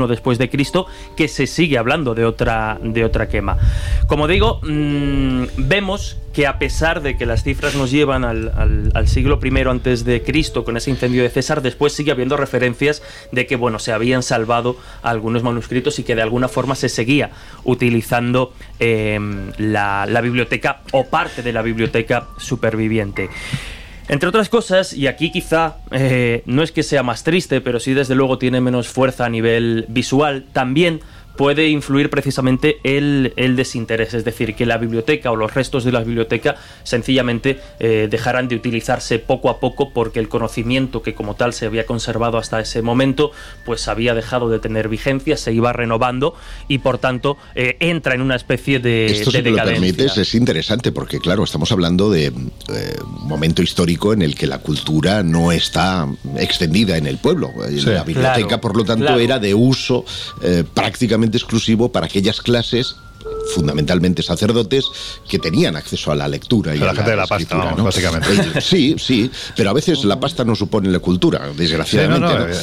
después 0.08 0.38
de 0.38 0.50
Cristo, 0.50 0.86
que 1.16 1.28
se 1.28 1.46
sigue 1.46 1.78
hablando 1.78 2.14
de 2.14 2.24
otra, 2.24 2.78
de 2.82 3.04
otra 3.04 3.28
quema. 3.28 3.58
Como 4.06 4.26
digo, 4.26 4.60
mm, 4.62 5.44
vemos 5.56 6.16
que 6.32 6.46
a 6.46 6.58
pesar 6.58 7.02
de 7.02 7.16
que 7.16 7.26
las 7.26 7.42
cifras 7.42 7.74
nos 7.74 7.90
llevan 7.90 8.24
al, 8.24 9.08
siglo 9.08 9.40
I 9.42 9.58
antes 9.68 10.04
de 10.04 10.22
Cristo 10.22 10.64
con 10.64 10.76
ese 10.76 10.90
incendio 10.90 11.22
de 11.22 11.30
César, 11.30 11.62
después 11.62 11.92
sigue 11.92 12.12
habiendo 12.12 12.36
referencias 12.36 13.02
de 13.32 13.46
que 13.46 13.56
bueno, 13.56 13.78
se 13.78 13.92
habían 13.92 14.22
salvado 14.22 14.76
algunos 15.02 15.42
manuscritos 15.42 15.98
y 15.98 16.04
que 16.04 16.14
de 16.14 16.22
alguna 16.22 16.48
forma 16.48 16.74
se 16.74 16.88
seguía 16.88 17.30
utilizando 17.64 18.52
la, 18.78 20.06
la 20.06 20.20
biblioteca 20.20 20.82
o 20.92 21.06
parte 21.06 21.42
de 21.42 21.52
la 21.52 21.62
biblioteca 21.62 22.28
superviviente. 22.36 23.30
Entre 24.08 24.28
otras 24.28 24.48
cosas, 24.48 24.94
y 24.94 25.06
aquí 25.06 25.30
quizá 25.30 25.76
eh, 25.90 26.42
no 26.46 26.62
es 26.62 26.72
que 26.72 26.82
sea 26.82 27.02
más 27.02 27.24
triste, 27.24 27.60
pero 27.60 27.78
sí 27.78 27.92
desde 27.92 28.14
luego 28.14 28.38
tiene 28.38 28.60
menos 28.60 28.88
fuerza 28.88 29.26
a 29.26 29.28
nivel 29.28 29.84
visual, 29.88 30.46
también 30.52 31.00
puede 31.38 31.68
influir 31.68 32.10
precisamente 32.10 32.80
el, 32.82 33.32
el, 33.36 33.54
desinterés, 33.54 34.12
es 34.12 34.24
decir, 34.24 34.56
que 34.56 34.66
la 34.66 34.76
biblioteca 34.76 35.30
o 35.30 35.36
los 35.36 35.54
restos 35.54 35.84
de 35.84 35.92
la 35.92 36.00
biblioteca 36.00 36.56
sencillamente 36.82 37.60
eh, 37.78 38.08
dejarán 38.10 38.48
de 38.48 38.56
utilizarse 38.56 39.20
poco 39.20 39.48
a 39.48 39.60
poco 39.60 39.90
porque 39.90 40.18
el 40.18 40.28
conocimiento 40.28 41.00
que 41.00 41.14
como 41.14 41.36
tal 41.36 41.52
se 41.52 41.66
había 41.66 41.86
conservado 41.86 42.38
hasta 42.38 42.58
ese 42.58 42.82
momento 42.82 43.30
pues 43.64 43.86
había 43.86 44.14
dejado 44.14 44.50
de 44.50 44.58
tener 44.58 44.88
vigencia, 44.88 45.36
se 45.36 45.52
iba 45.52 45.72
renovando 45.72 46.34
y 46.66 46.78
por 46.78 46.98
tanto 46.98 47.38
eh, 47.54 47.76
entra 47.78 48.16
en 48.16 48.22
una 48.22 48.34
especie 48.34 48.80
de, 48.80 49.06
Esto, 49.06 49.30
si 49.30 49.40
lo 49.40 49.54
permites, 49.62 50.18
es 50.18 50.34
interesante 50.34 50.90
porque 50.90 51.20
claro, 51.20 51.44
estamos 51.44 51.70
hablando 51.70 52.10
de 52.10 52.26
eh, 52.26 52.32
un 53.00 53.28
momento 53.28 53.62
histórico 53.62 54.12
en 54.12 54.22
el 54.22 54.34
que 54.34 54.48
la 54.48 54.58
cultura 54.58 55.22
no 55.22 55.52
está 55.52 56.08
extendida 56.36 56.96
en 56.96 57.06
el 57.06 57.18
pueblo. 57.18 57.52
la 57.86 58.02
biblioteca, 58.02 58.60
por 58.60 58.76
lo 58.76 58.84
tanto, 58.84 59.16
era 59.20 59.38
de 59.38 59.54
uso 59.54 60.04
prácticamente 60.74 61.27
exclusivo 61.36 61.90
para 61.90 62.06
aquellas 62.06 62.40
clases 62.40 62.96
fundamentalmente 63.54 64.22
sacerdotes 64.22 64.84
que 65.28 65.38
tenían 65.38 65.76
acceso 65.76 66.12
a 66.12 66.14
la 66.14 66.28
lectura 66.28 66.74
y 66.74 66.82
a 66.82 66.86
la, 66.86 66.94
gente 66.94 67.10
de 67.10 67.16
la 67.16 67.26
pasta, 67.26 67.74
básicamente. 67.76 68.60
Sí, 68.60 68.96
sí, 68.98 69.30
pero 69.56 69.70
a 69.70 69.72
veces 69.72 70.04
la 70.04 70.20
pasta 70.20 70.44
no 70.44 70.54
supone 70.54 70.90
la 70.90 70.98
cultura, 70.98 71.50
desgraciadamente. 71.56 72.54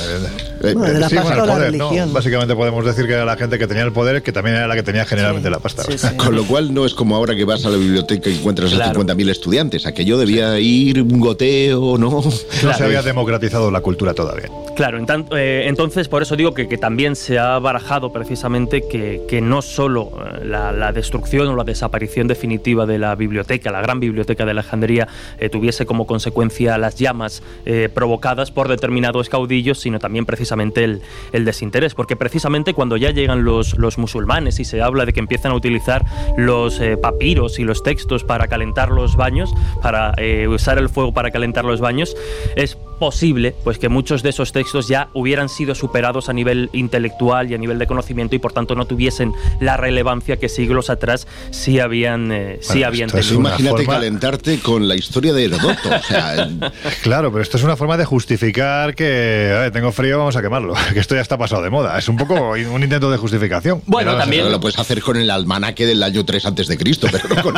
Básicamente 2.11 2.55
podemos 2.55 2.85
decir 2.85 3.07
que 3.07 3.13
era 3.13 3.25
la 3.25 3.37
gente 3.37 3.57
que 3.57 3.67
tenía 3.67 3.83
el 3.83 3.91
poder 3.91 4.21
que 4.21 4.31
también 4.31 4.55
era 4.55 4.67
la 4.67 4.75
que 4.75 4.83
tenía 4.83 5.05
generalmente 5.05 5.49
la 5.49 5.59
pasta. 5.59 5.83
Con 6.17 6.35
lo 6.35 6.45
cual 6.45 6.73
no 6.73 6.85
es 6.85 6.93
como 6.93 7.15
ahora 7.15 7.35
que 7.35 7.45
vas 7.45 7.65
a 7.65 7.69
la 7.69 7.77
biblioteca 7.77 8.29
y 8.29 8.37
encuentras 8.37 8.73
a 8.73 8.93
50.000 8.93 9.29
estudiantes. 9.29 9.85
Aquello 9.85 10.17
debía 10.17 10.59
ir 10.59 11.01
un 11.01 11.19
goteo, 11.19 11.97
¿no? 11.97 12.21
No 12.63 12.73
se 12.73 12.83
había 12.83 13.01
democratizado 13.01 13.71
la 13.71 13.81
cultura 13.81 14.13
todavía. 14.13 14.49
Claro, 14.75 14.99
eh, 15.37 15.65
entonces 15.67 16.07
por 16.07 16.21
eso 16.21 16.35
digo 16.35 16.53
que, 16.53 16.75
también 16.75 17.15
se 17.15 17.39
ha 17.39 17.57
barajado 17.59 18.11
precisamente 18.11 18.83
que, 18.89 19.21
que 19.29 19.39
no 19.39 19.61
solo 19.61 20.11
eh, 20.19 20.45
la, 20.71 20.91
destrucción 20.91 21.47
o 21.47 21.55
la 21.55 21.63
desaparición 21.63 22.27
definitiva 22.27 22.85
de 22.85 22.99
la 22.99 23.15
biblioteca, 23.15 23.71
la 23.71 23.81
gran 23.81 23.99
biblioteca 23.99 24.45
de 24.45 24.51
Alejandría, 24.51 25.07
eh, 25.37 25.49
tuviese 25.49 25.85
como 25.85 26.07
consecuencia 26.07 26.77
las 26.77 26.95
llamas 26.95 27.43
eh, 27.65 27.89
provocadas 27.93 28.51
por 28.51 28.67
determinados 28.67 29.29
caudillos, 29.29 29.79
sino 29.79 29.99
también 29.99 30.25
precisamente 30.25 30.83
el, 30.83 31.01
el 31.31 31.45
desinterés, 31.45 31.95
porque 31.95 32.15
precisamente 32.15 32.73
cuando 32.73 32.97
ya 32.97 33.11
llegan 33.11 33.43
los, 33.43 33.77
los, 33.77 33.97
musulmanes 33.97 34.59
y 34.59 34.65
se 34.65 34.81
habla 34.81 35.05
de 35.05 35.13
que 35.13 35.21
empiezan 35.21 35.53
a 35.53 35.55
utilizar 35.55 36.05
los 36.37 36.79
eh, 36.81 36.97
papiros 36.97 37.59
y 37.59 37.63
los 37.63 37.81
textos 37.81 38.23
para 38.23 38.47
calentar 38.47 38.91
los 38.91 39.15
baños, 39.15 39.53
para 39.81 40.13
usar 40.49 40.77
el 40.77 40.89
fuego 40.89 41.13
para 41.13 41.31
calentar 41.31 41.65
los 41.65 41.79
baños, 41.79 42.15
es 42.55 42.77
posible 42.99 43.55
pues 43.63 43.77
que 43.77 43.89
muchos 43.89 44.23
de 44.23 44.29
esos 44.29 44.51
textos 44.51 44.87
ya 44.87 45.09
hubieran 45.13 45.49
sido 45.49 45.75
superados 45.75 46.29
a 46.29 46.33
nivel 46.33 46.69
intelectual 46.73 47.51
y 47.51 47.55
a 47.55 47.57
nivel 47.57 47.79
de 47.79 47.87
conocimiento 47.87 48.35
y 48.35 48.39
por 48.39 48.53
tanto 48.53 48.75
no 48.75 48.85
tuviesen 48.85 49.33
la 49.59 49.77
relevancia 49.77 50.37
que 50.37 50.49
siglos 50.49 50.89
atrás 50.89 51.27
sí 51.51 51.79
habían 51.79 52.31
eh, 52.31 52.59
sí 52.61 52.83
habían 52.83 53.09
tenido. 53.09 53.35
Imagínate 53.35 53.85
calentarte 53.85 54.59
con 54.59 54.87
la 54.87 54.95
historia 54.95 55.33
de 55.33 55.45
Herodoto. 55.45 55.89
claro, 57.03 57.31
pero 57.31 57.41
esto 57.41 57.57
es 57.57 57.63
una 57.63 57.75
forma 57.75 57.97
de 57.97 58.05
justificar 58.05 58.95
que 58.95 59.69
tengo 59.73 59.91
frío, 59.91 60.17
vamos 60.17 60.35
a 60.35 60.41
quemarlo, 60.41 60.73
que 60.93 60.99
esto 60.99 61.15
ya 61.15 61.21
está 61.21 61.37
pasado 61.37 61.61
de 61.61 61.69
moda. 61.69 61.97
Es 61.97 62.07
un 62.07 62.17
poco 62.17 62.51
un 62.51 62.83
intento 62.83 63.11
de 63.11 63.17
justificación. 63.17 63.81
Bueno, 63.85 64.15
también 64.17 64.51
lo 64.51 64.59
puedes 64.59 64.79
hacer 64.79 65.01
con 65.01 65.17
el 65.17 65.29
almanaque 65.29 65.85
del 65.85 66.01
año 66.03 66.25
3 66.25 66.45
antes 66.45 66.67
de 66.67 66.77
Cristo, 66.77 67.07
pero 67.11 67.27
no 67.29 67.41
con... 67.41 67.55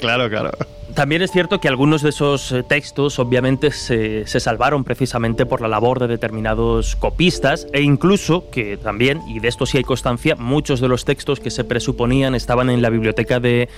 claro, 0.00 0.28
claro. 0.28 0.50
También 0.94 1.22
es 1.22 1.30
cierto 1.30 1.60
que 1.60 1.68
algunos 1.68 2.02
de 2.02 2.10
esos 2.10 2.52
eh, 2.52 2.62
textos 2.62 3.18
obviamente 3.18 3.70
se, 3.70 4.26
salvaron 4.26 4.84
precisamente 4.84 5.46
por 5.46 5.60
la 5.60 5.68
labor 5.68 6.00
de 6.00 6.08
determinados 6.08 6.96
copistas 6.96 7.66
e 7.72 7.82
incluso 7.82 8.50
que 8.50 8.76
también, 8.76 9.20
y 9.28 9.40
de 9.40 9.48
esto 9.48 9.66
sí 9.66 9.78
hay 9.78 9.84
constancia, 9.84 10.36
muchos 10.36 10.80
de 10.80 10.88
los 10.88 11.04
textos 11.04 11.40
que 11.40 11.50
se 11.50 11.64
presuponían 11.64 12.34
estaban 12.34 12.70
en 12.70 12.82
la 12.82 12.90
biblioteca 12.90 13.40
de, 13.40 13.68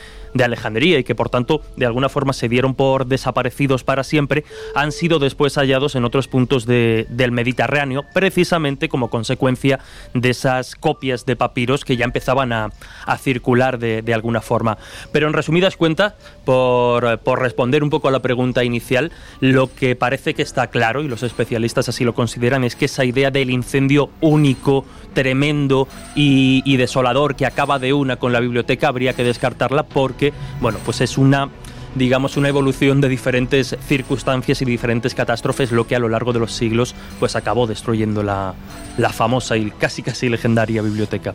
Alejandría 0.42 0.98
y 0.98 1.05
que 1.05 1.14
por 1.14 1.29
tanto 1.29 1.62
de 1.77 1.87
alguna 1.87 2.09
forma 2.09 2.33
se 2.33 2.48
dieron 2.48 2.74
por 2.74 3.07
desaparecidos 3.07 3.85
para 3.85 4.03
siempre, 4.03 4.44
han 4.74 4.90
sido 4.90 5.20
después 5.20 5.55
hallados 5.55 5.94
en 5.94 6.05
otros 6.05 6.27
puntos 6.27 6.66
de, 6.66 7.07
del 7.09 7.31
Mediterráneo, 7.31 8.05
precisamente 8.12 8.88
como 8.88 9.11
consecuencia 9.11 9.79
de 10.12 10.31
esas 10.31 10.74
copias 10.74 11.24
de 11.24 11.37
papiros 11.37 11.85
que 11.85 11.96
ya 11.96 12.05
empezaban 12.05 12.53
a, 12.53 12.70
a 13.07 13.16
circular 13.16 13.79
de, 13.79 14.03
de, 14.03 14.12
alguna 14.12 14.40
forma. 14.40 14.77
Pero 15.12 15.29
en 15.29 15.35
resumidas 15.35 15.77
cuentas, 15.77 16.14
por, 16.44 17.04
por 17.23 17.40
responder 17.40 17.83
un 17.83 17.90
poco 17.90 18.09
a 18.09 18.11
la 18.11 18.21
pregunta 18.21 18.64
inicial, 18.64 19.12
lo 19.40 19.73
que 19.73 19.97
parece 19.97 20.35
que 20.35 20.43
está 20.43 20.69
claro, 20.69 21.03
y 21.03 21.09
los 21.09 21.23
especialistas 21.23 21.88
así 21.88 22.05
lo 22.05 22.14
consideran, 22.14 22.64
es 22.64 22.77
que 22.77 22.87
esa 22.87 23.05
idea 23.05 23.31
del 23.31 23.51
incendio 23.51 24.11
único, 24.21 24.85
tremendo 25.12 25.88
y, 26.14 26.62
y 26.64 26.77
desolador 26.77 27.37
que 27.37 27.47
acaba 27.47 27.79
de 27.79 27.93
una 27.93 28.17
con 28.17 28.33
la 28.33 28.40
biblioteca 28.40 28.88
habría 28.88 29.12
que 29.12 29.25
descartarla 29.25 29.85
porque, 29.85 30.33
bueno, 30.61 30.79
pues 30.85 31.00
es 31.00 31.19
una 31.19 31.50
digamos, 31.94 32.37
una 32.37 32.48
evolución 32.48 33.00
de 33.00 33.09
diferentes 33.09 33.77
circunstancias 33.87 34.61
y 34.63 34.65
diferentes 34.65 35.15
catástrofes, 35.15 35.73
lo 35.73 35.87
que 35.87 35.96
a 35.96 35.98
lo 35.98 36.09
largo 36.09 36.33
de 36.33 36.40
los 36.40 36.52
siglos 36.52 36.94
pues 37.21 37.37
acabó 37.37 37.67
destruyendo 37.67 38.23
la, 38.23 38.55
la 38.98 39.11
famosa 39.11 39.57
y 39.57 39.71
casi 39.71 40.02
casi 40.02 40.29
legendaria 40.29 40.83
biblioteca. 40.83 41.35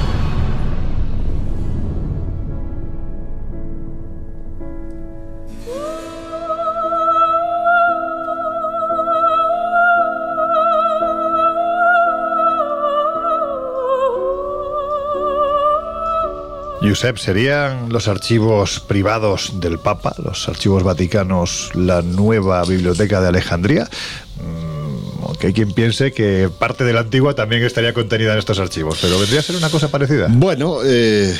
Josep, 16.81 17.17
¿serían 17.17 17.89
los 17.89 18.07
archivos 18.07 18.79
privados 18.79 19.59
del 19.59 19.77
Papa, 19.79 20.15
los 20.23 20.49
archivos 20.49 20.83
vaticanos, 20.83 21.71
la 21.75 22.01
nueva 22.01 22.63
biblioteca 22.65 23.21
de 23.21 23.27
Alejandría? 23.27 23.87
que 25.41 25.47
hay 25.47 25.53
quien 25.53 25.71
piense 25.71 26.11
que 26.11 26.49
parte 26.59 26.83
de 26.83 26.93
la 26.93 27.01
antigua 27.01 27.33
también 27.33 27.63
estaría 27.63 27.93
contenida 27.93 28.33
en 28.33 28.39
estos 28.39 28.59
archivos, 28.59 28.99
pero 29.01 29.17
vendría 29.17 29.39
a 29.39 29.43
ser 29.43 29.55
una 29.55 29.69
cosa 29.69 29.89
parecida. 29.89 30.27
Bueno, 30.29 30.77
eh, 30.85 31.35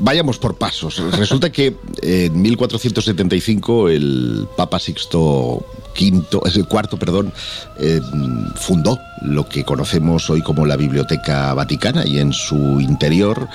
vayamos 0.00 0.38
por 0.38 0.56
pasos. 0.56 1.00
Resulta 1.16 1.50
que 1.50 1.76
en 2.02 2.42
1475 2.42 3.88
el 3.88 4.48
Papa 4.56 4.80
Sixto 4.80 5.64
quinto, 5.98 6.42
es 6.46 6.54
el 6.54 6.66
cuarto, 6.66 6.96
perdón, 6.96 7.32
eh, 7.76 8.00
fundó 8.54 9.00
lo 9.22 9.48
que 9.48 9.64
conocemos 9.64 10.30
hoy 10.30 10.42
como 10.42 10.64
la 10.64 10.76
Biblioteca 10.76 11.52
Vaticana 11.52 12.06
y 12.06 12.20
en 12.20 12.32
su 12.32 12.80
interior 12.80 13.48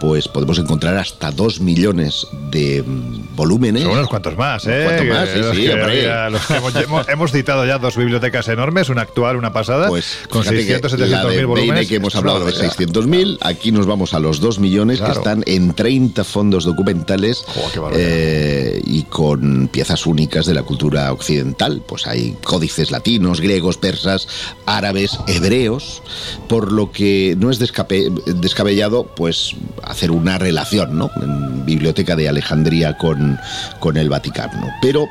pues 0.00 0.26
podemos 0.28 0.58
encontrar 0.58 0.96
hasta 0.96 1.30
dos 1.30 1.60
millones 1.60 2.26
de 2.50 2.82
mm, 2.82 3.36
volúmenes. 3.36 3.82
Son 3.82 3.92
unos 3.92 4.08
cuantos 4.08 4.34
más, 4.38 4.66
¿eh? 4.66 4.98
Unos 5.02 5.14
más, 5.14 5.28
sí, 5.28 5.40
sí, 5.60 5.70
había, 5.70 6.30
los 6.30 6.46
que 6.46 6.54
hemos, 6.56 6.74
hemos, 6.74 7.08
hemos, 7.10 7.32
citado 7.32 7.66
ya 7.66 7.76
dos 7.76 7.98
bibliotecas 7.98 8.48
enormes, 8.48 8.88
una 8.88 9.02
actual, 9.02 9.36
una 9.36 9.52
pasada, 9.52 9.88
pues, 9.88 10.20
con 10.30 10.42
600, 10.42 10.92
700 10.92 11.36
mil 11.36 11.46
volúmenes. 11.46 11.86
que 11.86 11.96
hemos 11.96 12.16
hablado 12.16 12.46
de 12.46 12.52
600 12.52 13.06
mil, 13.06 13.38
aquí 13.42 13.72
nos 13.72 13.84
vamos 13.84 14.14
a 14.14 14.20
los 14.20 14.40
dos 14.40 14.58
millones 14.58 15.00
claro. 15.00 15.12
que 15.12 15.18
están 15.18 15.44
en 15.46 15.74
30 15.74 16.24
fondos 16.24 16.64
documentales 16.64 17.44
oh, 17.56 17.90
eh, 17.92 18.80
y 18.86 19.02
con 19.02 19.68
piezas 19.68 20.06
únicas 20.06 20.46
de 20.46 20.54
la 20.54 20.62
cultura 20.62 21.12
occidental. 21.12 21.82
Pues 21.90 22.06
hay 22.06 22.36
códices 22.44 22.92
latinos, 22.92 23.40
griegos, 23.40 23.76
persas, 23.76 24.28
árabes, 24.64 25.18
hebreos, 25.26 26.04
por 26.48 26.70
lo 26.70 26.92
que 26.92 27.34
no 27.36 27.50
es 27.50 27.58
descabellado 27.58 29.12
pues 29.16 29.56
hacer 29.82 30.12
una 30.12 30.38
relación, 30.38 30.96
¿no? 30.96 31.10
En 31.20 31.66
Biblioteca 31.66 32.14
de 32.14 32.28
Alejandría 32.28 32.96
con, 32.96 33.40
con 33.80 33.96
el 33.96 34.08
Vaticano. 34.08 34.68
Pero 34.80 35.08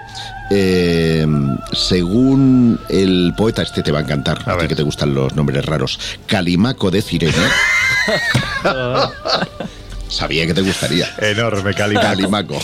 eh, 0.52 1.28
según 1.74 2.80
el 2.88 3.34
poeta, 3.36 3.62
este 3.62 3.84
te 3.84 3.92
va 3.92 4.00
a 4.00 4.04
encantar, 4.04 4.42
a, 4.46 4.54
a 4.54 4.58
ti 4.60 4.70
que 4.70 4.76
te 4.76 4.84
gustan 4.84 5.14
los 5.14 5.36
nombres 5.36 5.66
raros, 5.66 6.00
Calimaco 6.28 6.92
de 6.92 7.02
Cirene. 7.02 7.34
Sabía 10.10 10.46
que 10.46 10.54
te 10.54 10.62
gustaría. 10.62 11.08
Enorme, 11.20 11.74
Calimaco. 11.74 12.06
Calimaco. 12.10 12.60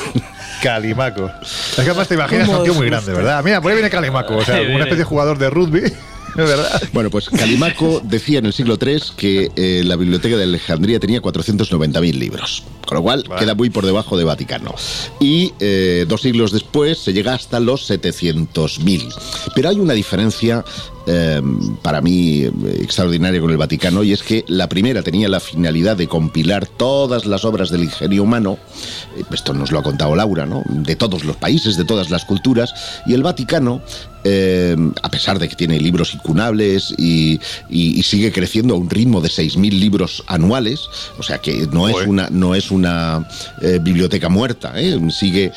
Calimaco. 0.61 1.31
Es 1.41 1.75
que 1.75 1.81
además 1.81 2.07
te 2.07 2.15
imaginas 2.15 2.49
un 2.49 2.63
tío 2.63 2.73
muy 2.73 2.87
grande, 2.87 3.13
¿verdad? 3.13 3.43
Mira, 3.43 3.61
por 3.61 3.71
ahí 3.71 3.77
viene 3.77 3.89
Calimaco, 3.89 4.37
o 4.37 4.43
sea, 4.43 4.61
una 4.61 4.79
especie 4.79 4.97
de 4.97 5.03
jugador 5.03 5.37
de 5.37 5.49
rugby. 5.49 5.81
¿verdad? 6.35 6.81
Bueno, 6.91 7.09
pues 7.09 7.29
Calimaco 7.29 8.01
decía 8.03 8.39
en 8.39 8.45
el 8.45 8.53
siglo 8.53 8.77
III 8.81 9.01
que 9.15 9.51
eh, 9.55 9.83
la 9.85 9.95
biblioteca 9.95 10.35
de 10.35 10.43
Alejandría 10.43 10.99
tenía 10.99 11.21
490.000 11.21 12.13
libros, 12.13 12.63
con 12.85 12.97
lo 12.97 13.03
cual 13.03 13.23
vale. 13.27 13.39
queda 13.39 13.55
muy 13.55 13.69
por 13.69 13.85
debajo 13.85 14.17
de 14.17 14.25
Vaticano. 14.25 14.75
Y 15.19 15.53
eh, 15.59 16.05
dos 16.07 16.21
siglos 16.21 16.51
después 16.51 16.97
se 16.97 17.13
llega 17.13 17.33
hasta 17.33 17.59
los 17.59 17.89
700.000. 17.89 19.13
Pero 19.55 19.69
hay 19.69 19.79
una 19.79 19.93
diferencia 19.93 20.65
eh, 21.07 21.41
para 21.81 22.01
mí 22.01 22.41
extraordinaria 22.79 23.39
con 23.39 23.51
el 23.51 23.57
Vaticano 23.57 24.03
y 24.03 24.11
es 24.11 24.23
que 24.23 24.43
la 24.47 24.67
primera 24.67 25.03
tenía 25.03 25.29
la 25.29 25.39
finalidad 25.39 25.97
de 25.97 26.07
compilar 26.07 26.65
todas 26.65 27.25
las 27.25 27.45
obras 27.45 27.69
del 27.69 27.83
ingenio 27.83 28.23
humano, 28.23 28.57
esto 29.31 29.53
nos 29.53 29.71
lo 29.71 29.79
ha 29.79 29.83
contado 29.83 30.15
Laura, 30.15 30.45
¿no? 30.45 30.63
de 30.67 30.95
todos 30.95 31.23
los 31.23 31.35
países, 31.35 31.77
de 31.77 31.85
todas 31.85 32.09
las 32.09 32.25
culturas, 32.25 32.73
y 33.05 33.13
el 33.13 33.21
Vaticano, 33.21 33.81
eh, 34.23 34.75
a 35.03 35.09
pesar 35.11 35.37
de 35.37 35.47
que 35.47 35.55
tiene 35.55 35.79
libros 35.79 36.15
incunables 36.15 36.93
y, 36.97 37.39
y, 37.69 37.99
y 37.99 38.03
sigue 38.03 38.31
creciendo 38.31 38.73
a 38.73 38.77
un 38.77 38.89
ritmo 38.89 39.21
de 39.21 39.29
6.000 39.29 39.71
libros 39.79 40.23
anuales, 40.25 40.81
o 41.19 41.23
sea 41.23 41.37
que 41.37 41.67
no 41.71 41.87
es 41.87 42.07
una, 42.07 42.29
no 42.31 42.55
es 42.55 42.71
una 42.71 43.27
eh, 43.61 43.79
biblioteca 43.81 44.27
muerta, 44.29 44.73
¿eh? 44.75 44.99
sigue 45.11 45.51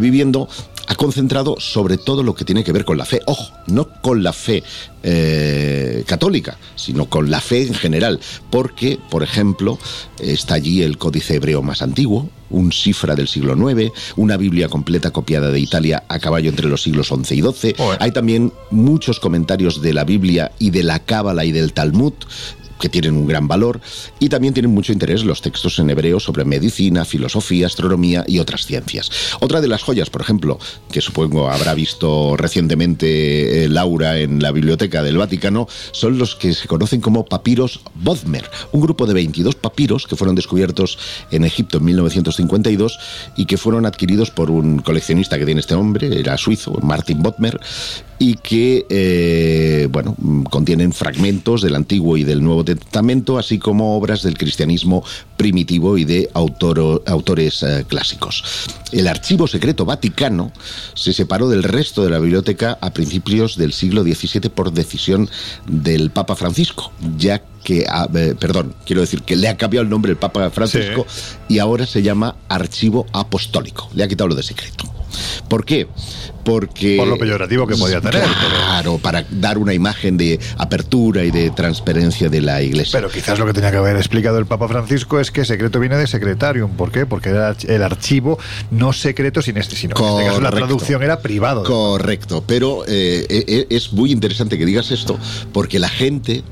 viviendo, 0.00 0.48
ha 0.90 0.96
concentrado 0.96 1.54
sobre 1.60 1.98
todo 1.98 2.24
lo 2.24 2.34
que 2.34 2.44
tiene 2.44 2.64
que 2.64 2.72
ver 2.72 2.84
con 2.84 2.98
la 2.98 3.04
fe. 3.04 3.20
Ojo, 3.26 3.52
no 3.68 3.88
con 4.02 4.24
la 4.24 4.32
fe 4.32 4.64
eh, 5.04 6.02
católica, 6.04 6.58
sino 6.74 7.06
con 7.06 7.30
la 7.30 7.40
fe 7.40 7.62
en 7.62 7.74
general, 7.74 8.18
porque, 8.50 8.98
por 9.08 9.22
ejemplo, 9.22 9.78
está 10.18 10.54
allí 10.54 10.82
el 10.82 10.98
códice 10.98 11.36
hebreo 11.36 11.62
más 11.62 11.82
antiguo, 11.82 12.28
un 12.50 12.72
cifra 12.72 13.14
del 13.14 13.28
siglo 13.28 13.54
IX, 13.70 13.92
una 14.16 14.36
Biblia 14.36 14.68
completa 14.68 15.12
copiada 15.12 15.52
de 15.52 15.60
Italia 15.60 16.02
a 16.08 16.18
caballo 16.18 16.50
entre 16.50 16.66
los 16.66 16.82
siglos 16.82 17.06
XI 17.06 17.36
y 17.36 17.42
XII. 17.42 17.74
Hay 18.00 18.10
también 18.10 18.52
muchos 18.72 19.20
comentarios 19.20 19.80
de 19.80 19.94
la 19.94 20.02
Biblia 20.02 20.50
y 20.58 20.70
de 20.70 20.82
la 20.82 20.98
Cábala 20.98 21.44
y 21.44 21.52
del 21.52 21.72
Talmud 21.72 22.14
que 22.80 22.88
tienen 22.88 23.14
un 23.14 23.26
gran 23.26 23.46
valor 23.46 23.80
y 24.18 24.28
también 24.28 24.54
tienen 24.54 24.72
mucho 24.72 24.92
interés 24.92 25.24
los 25.24 25.42
textos 25.42 25.78
en 25.78 25.90
hebreo 25.90 26.18
sobre 26.18 26.44
medicina, 26.44 27.04
filosofía, 27.04 27.66
astronomía 27.66 28.24
y 28.26 28.38
otras 28.38 28.66
ciencias. 28.66 29.10
Otra 29.40 29.60
de 29.60 29.68
las 29.68 29.82
joyas, 29.82 30.10
por 30.10 30.22
ejemplo, 30.22 30.58
que 30.90 31.00
supongo 31.00 31.50
habrá 31.50 31.74
visto 31.74 32.36
recientemente 32.36 33.64
eh, 33.64 33.68
Laura 33.68 34.18
en 34.18 34.42
la 34.42 34.52
biblioteca 34.52 35.02
del 35.02 35.18
Vaticano, 35.18 35.68
son 35.92 36.18
los 36.18 36.34
que 36.34 36.52
se 36.52 36.66
conocen 36.66 37.00
como 37.00 37.24
papiros 37.24 37.80
Bodmer, 37.94 38.50
un 38.72 38.80
grupo 38.80 39.06
de 39.06 39.14
22 39.14 39.54
papiros 39.54 40.06
que 40.06 40.16
fueron 40.16 40.34
descubiertos 40.34 40.98
en 41.30 41.44
Egipto 41.44 41.78
en 41.78 41.84
1952 41.84 42.98
y 43.36 43.44
que 43.44 43.56
fueron 43.56 43.86
adquiridos 43.86 44.30
por 44.30 44.50
un 44.50 44.78
coleccionista 44.78 45.38
que 45.38 45.44
tiene 45.44 45.60
este 45.60 45.74
nombre, 45.74 46.18
era 46.18 46.36
suizo, 46.38 46.72
Martin 46.82 47.22
Bodmer, 47.22 47.60
y 48.22 48.34
que, 48.34 48.84
eh, 48.90 49.88
bueno, 49.90 50.14
contienen 50.50 50.92
fragmentos 50.92 51.62
del 51.62 51.74
Antiguo 51.74 52.18
y 52.18 52.22
del 52.22 52.44
Nuevo 52.44 52.66
Testamento, 52.66 53.38
así 53.38 53.58
como 53.58 53.96
obras 53.96 54.22
del 54.22 54.36
cristianismo 54.36 55.02
primitivo 55.38 55.96
y 55.96 56.04
de 56.04 56.28
autor, 56.34 57.02
autores 57.06 57.62
eh, 57.62 57.86
clásicos. 57.88 58.44
El 58.92 59.08
Archivo 59.08 59.46
Secreto 59.46 59.86
Vaticano 59.86 60.52
se 60.92 61.14
separó 61.14 61.48
del 61.48 61.62
resto 61.62 62.04
de 62.04 62.10
la 62.10 62.18
biblioteca 62.18 62.76
a 62.82 62.92
principios 62.92 63.56
del 63.56 63.72
siglo 63.72 64.02
XVII 64.02 64.50
por 64.50 64.70
decisión 64.70 65.30
del 65.66 66.10
Papa 66.10 66.36
Francisco, 66.36 66.92
ya 67.16 67.42
que, 67.64 67.86
eh, 67.86 68.34
perdón, 68.38 68.74
quiero 68.84 69.00
decir 69.00 69.22
que 69.22 69.34
le 69.34 69.48
ha 69.48 69.56
cambiado 69.56 69.84
el 69.84 69.88
nombre 69.88 70.10
el 70.10 70.18
Papa 70.18 70.50
Francisco 70.50 71.06
sí. 71.08 71.36
y 71.48 71.58
ahora 71.58 71.86
se 71.86 72.02
llama 72.02 72.36
Archivo 72.50 73.06
Apostólico. 73.14 73.88
Le 73.94 74.04
ha 74.04 74.08
quitado 74.08 74.28
lo 74.28 74.34
de 74.34 74.42
secreto. 74.42 74.84
¿Por 75.48 75.64
qué? 75.64 75.88
Porque... 76.44 76.96
Por 76.96 77.08
lo 77.08 77.18
peyorativo 77.18 77.66
que 77.66 77.76
podía 77.76 78.00
tener. 78.00 78.22
Claro, 78.22 78.98
para 78.98 79.24
dar 79.30 79.58
una 79.58 79.74
imagen 79.74 80.16
de 80.16 80.38
apertura 80.56 81.24
y 81.24 81.30
de 81.30 81.50
transparencia 81.50 82.28
de 82.28 82.40
la 82.40 82.62
iglesia. 82.62 82.98
Pero 82.98 83.10
quizás 83.10 83.38
lo 83.38 83.46
que 83.46 83.52
tenía 83.52 83.70
que 83.70 83.76
haber 83.76 83.96
explicado 83.96 84.38
el 84.38 84.46
Papa 84.46 84.68
Francisco 84.68 85.20
es 85.20 85.30
que 85.30 85.44
secreto 85.44 85.80
viene 85.80 85.96
de 85.96 86.06
secretarium. 86.06 86.70
¿Por 86.76 86.90
qué? 86.92 87.06
Porque 87.06 87.30
era 87.30 87.54
el 87.66 87.82
archivo 87.82 88.38
no 88.70 88.92
secreto, 88.92 89.42
sin 89.42 89.56
este, 89.56 89.76
sino 89.76 89.94
en 89.96 90.04
este 90.04 90.26
caso 90.26 90.40
la 90.40 90.50
traducción 90.50 91.02
era 91.02 91.20
privado. 91.20 91.62
Correcto, 91.64 92.44
pero 92.46 92.84
eh, 92.86 93.26
eh, 93.28 93.44
eh, 93.46 93.66
es 93.70 93.92
muy 93.92 94.12
interesante 94.12 94.58
que 94.58 94.66
digas 94.66 94.90
esto 94.90 95.18
porque 95.52 95.78
la 95.78 95.88
gente 95.88 96.42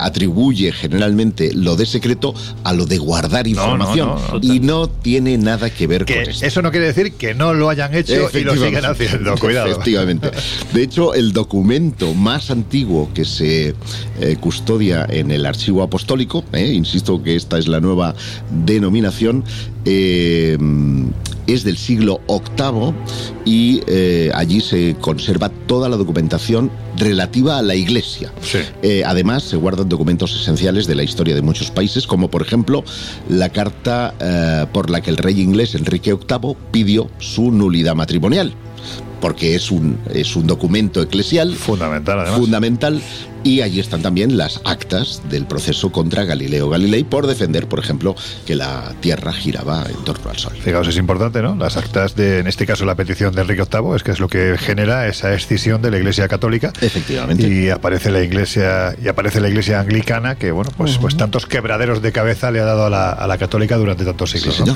atribuye 0.00 0.72
generalmente 0.72 1.52
lo 1.52 1.76
de 1.76 1.86
secreto 1.86 2.34
a 2.64 2.72
lo 2.72 2.86
de 2.86 2.98
guardar 2.98 3.46
información 3.46 4.16
y 4.42 4.60
no 4.60 4.88
tiene 4.88 5.38
nada 5.38 5.70
que 5.70 5.86
ver 5.86 6.06
con 6.06 6.16
eso. 6.16 6.44
Eso 6.44 6.62
no 6.62 6.70
quiere 6.70 6.86
decir 6.86 7.14
que 7.14 7.34
no 7.34 7.54
lo 7.54 7.68
hayan 7.68 7.94
hecho 7.94 8.28
y 8.32 8.40
lo 8.40 8.54
siguen 8.54 8.84
haciendo. 8.84 9.35
Cuidado. 9.40 9.68
Efectivamente. 9.68 10.30
De 10.72 10.82
hecho, 10.82 11.14
el 11.14 11.32
documento 11.32 12.14
más 12.14 12.50
antiguo 12.50 13.10
que 13.14 13.24
se 13.24 13.74
custodia 14.40 15.06
en 15.08 15.30
el 15.30 15.46
archivo 15.46 15.82
apostólico, 15.82 16.44
insisto 16.54 17.22
que 17.22 17.36
esta 17.36 17.58
es 17.58 17.68
la 17.68 17.80
nueva 17.80 18.14
denominación, 18.64 19.44
eh, 19.86 20.58
es 21.46 21.62
del 21.62 21.76
siglo 21.76 22.20
VIII 22.28 22.92
y 23.44 23.80
eh, 23.86 24.32
allí 24.34 24.60
se 24.60 24.96
conserva 25.00 25.48
toda 25.48 25.88
la 25.88 25.96
documentación 25.96 26.72
relativa 26.98 27.58
a 27.58 27.62
la 27.62 27.76
Iglesia. 27.76 28.32
Eh, 28.82 29.04
además, 29.06 29.44
se 29.44 29.56
guardan 29.56 29.88
documentos 29.88 30.34
esenciales 30.34 30.88
de 30.88 30.96
la 30.96 31.04
historia 31.04 31.36
de 31.36 31.42
muchos 31.42 31.70
países, 31.70 32.04
como 32.04 32.28
por 32.28 32.42
ejemplo 32.42 32.82
la 33.28 33.50
carta 33.50 34.14
por 34.72 34.90
la 34.90 35.00
que 35.00 35.10
el 35.10 35.18
rey 35.18 35.40
inglés 35.40 35.76
Enrique 35.76 36.14
VIII 36.14 36.56
pidió 36.72 37.08
su 37.20 37.52
nulidad 37.52 37.94
matrimonial 37.94 38.52
porque 39.20 39.54
es 39.54 39.70
un, 39.70 39.98
es 40.12 40.36
un 40.36 40.46
documento 40.46 41.02
eclesial 41.02 41.54
fundamental, 41.54 42.20
además. 42.20 42.38
fundamental 42.38 43.02
y 43.46 43.60
allí 43.60 43.78
están 43.78 44.02
también 44.02 44.36
las 44.36 44.60
actas 44.64 45.22
del 45.30 45.46
proceso 45.46 45.92
contra 45.92 46.24
Galileo 46.24 46.68
Galilei 46.68 47.04
por 47.04 47.28
defender, 47.28 47.68
por 47.68 47.78
ejemplo, 47.78 48.16
que 48.44 48.56
la 48.56 48.92
Tierra 49.00 49.32
giraba 49.32 49.86
en 49.88 50.04
torno 50.04 50.30
al 50.30 50.36
Sol. 50.36 50.52
Fijaos, 50.60 50.88
es 50.88 50.96
importante, 50.96 51.40
¿no? 51.42 51.54
Las 51.54 51.76
actas 51.76 52.16
de, 52.16 52.40
en 52.40 52.48
este 52.48 52.66
caso, 52.66 52.84
la 52.84 52.96
petición 52.96 53.34
de 53.34 53.42
Enrique 53.42 53.62
VIII, 53.62 53.94
es 53.94 54.02
que 54.02 54.10
es 54.10 54.18
lo 54.18 54.26
que 54.26 54.56
genera 54.58 55.06
esa 55.06 55.32
escisión 55.32 55.80
de 55.80 55.92
la 55.92 55.98
Iglesia 55.98 56.26
Católica. 56.26 56.72
Efectivamente. 56.80 57.48
Y 57.48 57.70
aparece 57.70 58.10
la 58.10 58.20
Iglesia, 58.20 58.96
y 59.00 59.06
aparece 59.06 59.40
la 59.40 59.48
Iglesia 59.48 59.78
anglicana, 59.78 60.34
que, 60.34 60.50
bueno, 60.50 60.72
pues, 60.76 60.98
pues 60.98 61.16
tantos 61.16 61.46
quebraderos 61.46 62.02
de 62.02 62.10
cabeza 62.10 62.50
le 62.50 62.58
ha 62.58 62.64
dado 62.64 62.86
a 62.86 62.90
la, 62.90 63.10
a 63.10 63.28
la 63.28 63.38
Católica 63.38 63.76
durante 63.76 64.04
tantos 64.04 64.32
siglos. 64.32 64.60
¿no? 64.66 64.74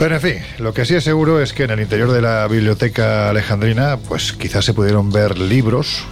Pero 0.00 0.14
en 0.14 0.20
fin, 0.22 0.36
lo 0.58 0.72
que 0.72 0.86
sí 0.86 0.94
es 0.94 1.04
seguro 1.04 1.42
es 1.42 1.52
que 1.52 1.64
en 1.64 1.72
el 1.72 1.80
interior 1.80 2.10
de 2.10 2.22
la 2.22 2.48
biblioteca 2.48 3.28
alejandrina, 3.28 3.98
pues 3.98 4.32
quizás 4.32 4.64
se 4.64 4.72
pudieron 4.72 5.12
ver 5.12 5.38
libros 5.38 6.04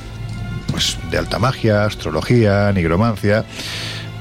pues, 0.71 0.99
de 1.11 1.17
alta 1.17 1.39
magia, 1.39 1.87
astrología, 1.87 2.71
nigromancia. 2.75 3.47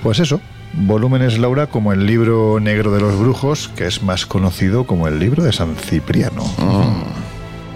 Pues 0.01 0.19
eso, 0.19 0.39
volúmenes, 0.71 1.37
Laura, 1.37 1.67
como 1.67 1.91
el 1.91 2.05
libro 2.05 2.61
negro 2.61 2.93
de 2.93 3.01
los 3.01 3.19
brujos, 3.19 3.69
que 3.75 3.87
es 3.87 4.01
más 4.01 4.25
conocido 4.25 4.85
como 4.87 5.09
el 5.09 5.19
libro 5.19 5.43
de 5.43 5.51
San 5.51 5.75
Cipriano. 5.75 6.45
Ah. 6.59 7.03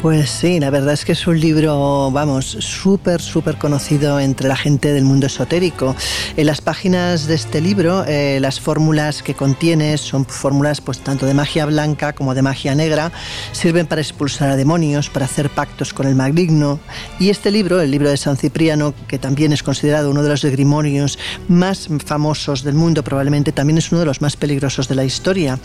Pues 0.02 0.32
sí, 0.32 0.60
la 0.60 0.72
verdad 0.72 0.96
es 0.96 1.06
que 1.06 1.12
es 1.12 1.28
un 1.28 1.40
libro, 1.40 2.10
vamos, 2.10 2.46
súper, 2.48 3.22
súper 3.22 3.60
conocido 3.60 4.20
entre 4.20 4.48
la 4.48 4.56
gente 4.56 4.94
del 4.94 5.04
mundo 5.04 5.28
esotérico. 5.28 5.96
En 6.36 6.48
las 6.48 6.60
páginas 6.60 7.28
de 7.28 7.36
este 7.36 7.62
libro, 7.62 8.04
eh, 8.08 8.40
las 8.42 8.60
fórmulas 8.60 9.22
que 9.22 9.36
contiene 9.36 10.00
son 10.00 10.26
fórmulas 10.26 10.82
pues 10.82 11.02
tanto 11.02 11.28
de 11.28 11.36
magia 11.36 11.68
blanca 11.68 12.14
como 12.14 12.34
de 12.34 12.42
magia 12.42 12.74
negra, 12.74 13.12
sirven 13.52 13.86
para 13.86 14.02
expulsar 14.02 14.50
a 14.50 14.56
demonios, 14.56 15.12
para 15.12 15.26
hacer 15.26 15.52
pactos 15.52 15.94
con 15.94 16.08
el 16.08 16.16
maligno. 16.16 16.80
Y 17.20 17.30
este 17.30 17.52
libro, 17.52 17.80
el 17.80 17.92
libro 17.92 18.10
de 18.10 18.18
San 18.18 18.38
Cipriano, 18.38 18.96
que 19.08 19.20
también 19.20 19.54
es 19.54 19.62
considerado 19.62 20.10
uno 20.10 20.24
de 20.24 20.30
los 20.30 20.44
grimorios 20.44 21.20
más 21.48 21.90
famosos 22.04 22.64
del 22.64 22.74
mundo, 22.74 23.04
probablemente 23.04 23.52
también 23.52 23.78
es 23.78 23.92
uno 23.92 24.00
de 24.00 24.08
los 24.08 24.20
más 24.20 24.36
peligrosos 24.36 24.88
de 24.88 24.96
la 24.96 25.06
historia. 25.06 25.60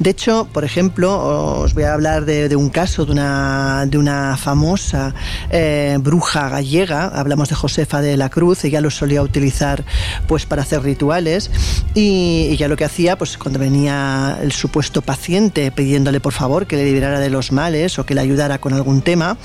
De 0.00 0.10
hecho, 0.10 0.48
por 0.52 0.64
ejemplo, 0.64 1.60
os 1.60 1.72
voy 1.72 1.84
a 1.84 1.94
hablar 1.94 2.24
de, 2.24 2.48
de 2.48 2.56
un 2.56 2.68
caso 2.68 3.04
de 3.04 3.12
una 3.12 3.75
de 3.84 3.98
una 3.98 4.36
famosa 4.38 5.14
eh, 5.50 5.98
bruja 6.00 6.48
gallega, 6.48 7.08
hablamos 7.08 7.50
de 7.50 7.54
Josefa 7.54 8.00
de 8.00 8.16
la 8.16 8.30
Cruz, 8.30 8.64
ella 8.64 8.80
lo 8.80 8.90
solía 8.90 9.20
utilizar 9.20 9.84
pues 10.26 10.46
para 10.46 10.62
hacer 10.62 10.82
rituales. 10.82 11.50
Y 11.94 12.48
ella 12.50 12.68
lo 12.68 12.76
que 12.76 12.84
hacía 12.84 13.18
pues 13.18 13.36
cuando 13.36 13.58
venía 13.58 14.38
el 14.40 14.52
supuesto 14.52 15.02
paciente 15.02 15.70
pidiéndole 15.70 16.20
por 16.20 16.32
favor 16.32 16.66
que 16.66 16.76
le 16.76 16.84
liberara 16.84 17.20
de 17.20 17.30
los 17.30 17.52
males 17.52 17.98
o 17.98 18.06
que 18.06 18.14
le 18.14 18.20
ayudara 18.20 18.58
con 18.58 18.72
algún 18.72 19.02
tema, 19.02 19.36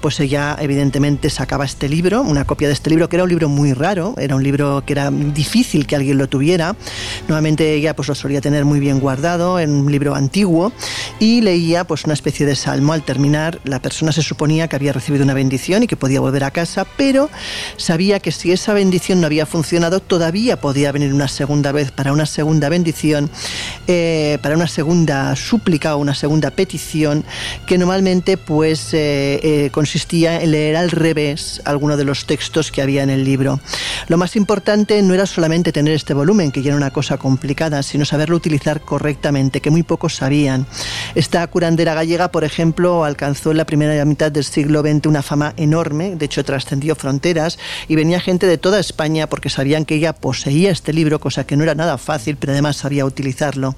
pues 0.00 0.20
ella 0.20 0.56
evidentemente 0.60 1.30
sacaba 1.30 1.64
este 1.64 1.88
libro, 1.88 2.22
una 2.22 2.44
copia 2.44 2.68
de 2.68 2.74
este 2.74 2.90
libro 2.90 3.08
que 3.08 3.16
era 3.16 3.24
un 3.24 3.30
libro 3.30 3.48
muy 3.48 3.72
raro, 3.72 4.14
era 4.18 4.36
un 4.36 4.42
libro 4.42 4.82
que 4.84 4.92
era 4.92 5.10
difícil 5.10 5.86
que 5.86 5.96
alguien 5.96 6.18
lo 6.18 6.28
tuviera, 6.28 6.76
nuevamente 7.28 7.74
ella 7.74 7.94
pues 7.94 8.08
lo 8.08 8.14
solía 8.14 8.40
tener 8.40 8.64
muy 8.64 8.80
bien 8.80 9.00
guardado 9.00 9.60
en 9.60 9.70
un 9.70 9.90
libro 9.90 10.14
antiguo 10.14 10.72
y 11.18 11.40
leía 11.40 11.84
pues 11.84 12.04
una 12.04 12.14
especie 12.14 12.46
de 12.46 12.56
salmo 12.56 12.92
al 12.92 13.02
terminar 13.02 13.60
la 13.64 13.77
persona 13.80 14.12
se 14.12 14.22
suponía 14.22 14.68
que 14.68 14.76
había 14.76 14.92
recibido 14.92 15.24
una 15.24 15.34
bendición 15.34 15.82
y 15.82 15.86
que 15.86 15.96
podía 15.96 16.20
volver 16.20 16.44
a 16.44 16.50
casa, 16.50 16.86
pero 16.96 17.30
sabía 17.76 18.20
que 18.20 18.32
si 18.32 18.52
esa 18.52 18.72
bendición 18.74 19.20
no 19.20 19.26
había 19.26 19.46
funcionado, 19.46 20.00
todavía 20.00 20.60
podía 20.60 20.92
venir 20.92 21.12
una 21.14 21.28
segunda 21.28 21.72
vez 21.72 21.90
para 21.90 22.12
una 22.12 22.26
segunda 22.26 22.68
bendición, 22.68 23.30
eh, 23.86 24.38
para 24.42 24.56
una 24.56 24.68
segunda 24.68 25.34
súplica 25.36 25.96
o 25.96 25.98
una 25.98 26.14
segunda 26.14 26.50
petición, 26.50 27.24
que 27.66 27.78
normalmente 27.78 28.36
pues 28.36 28.92
eh, 28.94 29.40
eh, 29.42 29.70
consistía 29.70 30.40
en 30.42 30.52
leer 30.52 30.76
al 30.76 30.90
revés 30.90 31.60
alguno 31.64 31.96
de 31.96 32.04
los 32.04 32.26
textos 32.26 32.70
que 32.70 32.82
había 32.82 33.02
en 33.02 33.10
el 33.10 33.24
libro. 33.24 33.60
Lo 34.08 34.16
más 34.16 34.36
importante 34.36 35.00
no 35.02 35.14
era 35.14 35.26
solamente 35.26 35.72
tener 35.72 35.94
este 35.94 36.14
volumen, 36.14 36.50
que 36.50 36.62
ya 36.62 36.68
era 36.68 36.76
una 36.76 36.90
cosa 36.90 37.16
complicada, 37.16 37.82
sino 37.82 38.04
saberlo 38.04 38.36
utilizar 38.36 38.80
correctamente, 38.80 39.60
que 39.60 39.70
muy 39.70 39.82
pocos 39.82 40.16
sabían. 40.16 40.66
Esta 41.14 41.46
curandera 41.46 41.94
gallega, 41.94 42.30
por 42.30 42.44
ejemplo, 42.44 43.04
alcanzó 43.04 43.52
la 43.52 43.64
primera 43.68 44.02
mitad 44.06 44.32
del 44.32 44.44
siglo 44.44 44.80
XX 44.80 45.04
una 45.08 45.20
fama 45.20 45.52
enorme, 45.58 46.16
de 46.16 46.24
hecho 46.24 46.42
trascendió 46.42 46.96
fronteras 46.96 47.58
y 47.86 47.96
venía 47.96 48.18
gente 48.18 48.46
de 48.46 48.56
toda 48.56 48.80
España 48.80 49.26
porque 49.26 49.50
sabían 49.50 49.84
que 49.84 49.96
ella 49.96 50.14
poseía 50.14 50.70
este 50.70 50.94
libro, 50.94 51.20
cosa 51.20 51.44
que 51.44 51.54
no 51.54 51.64
era 51.64 51.74
nada 51.74 51.98
fácil, 51.98 52.38
pero 52.38 52.54
además 52.54 52.76
sabía 52.76 53.04
utilizarlo. 53.04 53.76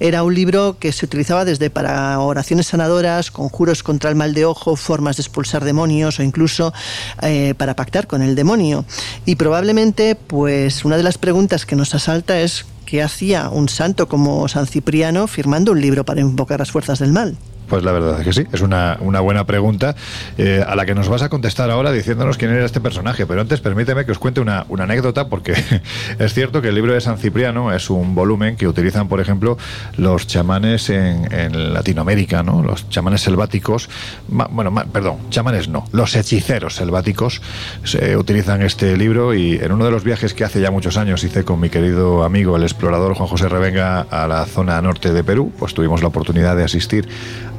Era 0.00 0.22
un 0.22 0.34
libro 0.34 0.76
que 0.78 0.92
se 0.92 1.06
utilizaba 1.06 1.46
desde 1.46 1.70
para 1.70 2.18
oraciones 2.18 2.66
sanadoras, 2.66 3.30
conjuros 3.30 3.82
contra 3.82 4.10
el 4.10 4.16
mal 4.16 4.34
de 4.34 4.44
ojo, 4.44 4.76
formas 4.76 5.16
de 5.16 5.22
expulsar 5.22 5.64
demonios 5.64 6.18
o 6.18 6.22
incluso 6.22 6.74
eh, 7.22 7.54
para 7.56 7.74
pactar 7.74 8.06
con 8.06 8.20
el 8.20 8.34
demonio. 8.34 8.84
Y 9.24 9.36
probablemente, 9.36 10.14
pues 10.14 10.84
una 10.84 10.98
de 10.98 11.04
las 11.04 11.16
preguntas 11.16 11.64
que 11.64 11.74
nos 11.74 11.94
asalta 11.94 12.38
es 12.38 12.66
¿qué 12.84 13.02
hacía 13.02 13.48
un 13.48 13.70
santo 13.70 14.08
como 14.08 14.46
San 14.48 14.66
Cipriano 14.66 15.26
firmando 15.26 15.72
un 15.72 15.80
libro 15.80 16.04
para 16.04 16.20
invocar 16.20 16.58
las 16.58 16.70
fuerzas 16.70 16.98
del 16.98 17.12
mal? 17.12 17.38
Pues 17.72 17.84
la 17.84 17.92
verdad 17.92 18.20
es 18.20 18.26
que 18.26 18.34
sí, 18.34 18.46
es 18.52 18.60
una, 18.60 18.98
una 19.00 19.20
buena 19.20 19.46
pregunta 19.46 19.96
eh, 20.36 20.62
a 20.68 20.76
la 20.76 20.84
que 20.84 20.94
nos 20.94 21.08
vas 21.08 21.22
a 21.22 21.30
contestar 21.30 21.70
ahora 21.70 21.90
diciéndonos 21.90 22.36
quién 22.36 22.50
era 22.50 22.66
este 22.66 22.82
personaje. 22.82 23.24
Pero 23.24 23.40
antes 23.40 23.62
permíteme 23.62 24.04
que 24.04 24.12
os 24.12 24.18
cuente 24.18 24.42
una, 24.42 24.66
una 24.68 24.84
anécdota 24.84 25.28
porque 25.28 25.54
es 26.18 26.34
cierto 26.34 26.60
que 26.60 26.68
el 26.68 26.74
libro 26.74 26.92
de 26.92 27.00
San 27.00 27.16
Cipriano 27.16 27.72
es 27.72 27.88
un 27.88 28.14
volumen 28.14 28.56
que 28.56 28.68
utilizan, 28.68 29.08
por 29.08 29.20
ejemplo, 29.20 29.56
los 29.96 30.26
chamanes 30.26 30.90
en, 30.90 31.72
Latinoamérica, 31.72 32.42
¿no? 32.42 32.62
Los 32.62 32.90
chamanes 32.90 33.22
selváticos, 33.22 33.88
bueno, 34.28 34.74
perdón, 34.92 35.30
chamanes 35.30 35.68
no, 35.68 35.86
los 35.92 36.14
hechiceros 36.14 36.74
selváticos 36.74 37.40
se 37.84 38.18
utilizan 38.18 38.60
este 38.60 38.98
libro 38.98 39.32
y 39.32 39.54
en 39.54 39.72
uno 39.72 39.86
de 39.86 39.90
los 39.90 40.04
viajes 40.04 40.34
que 40.34 40.44
hace 40.44 40.60
ya 40.60 40.70
muchos 40.70 40.98
años 40.98 41.24
hice 41.24 41.44
con 41.44 41.58
mi 41.58 41.70
querido 41.70 42.22
amigo 42.22 42.56
el 42.56 42.64
explorador 42.64 43.14
Juan 43.14 43.28
José 43.30 43.48
Revenga 43.48 44.00
a 44.02 44.28
la 44.28 44.44
zona 44.44 44.80
norte 44.82 45.14
de 45.14 45.24
Perú, 45.24 45.52
pues 45.58 45.72
tuvimos 45.72 46.02
la 46.02 46.08
oportunidad 46.08 46.54
de 46.54 46.64
asistir 46.64 47.08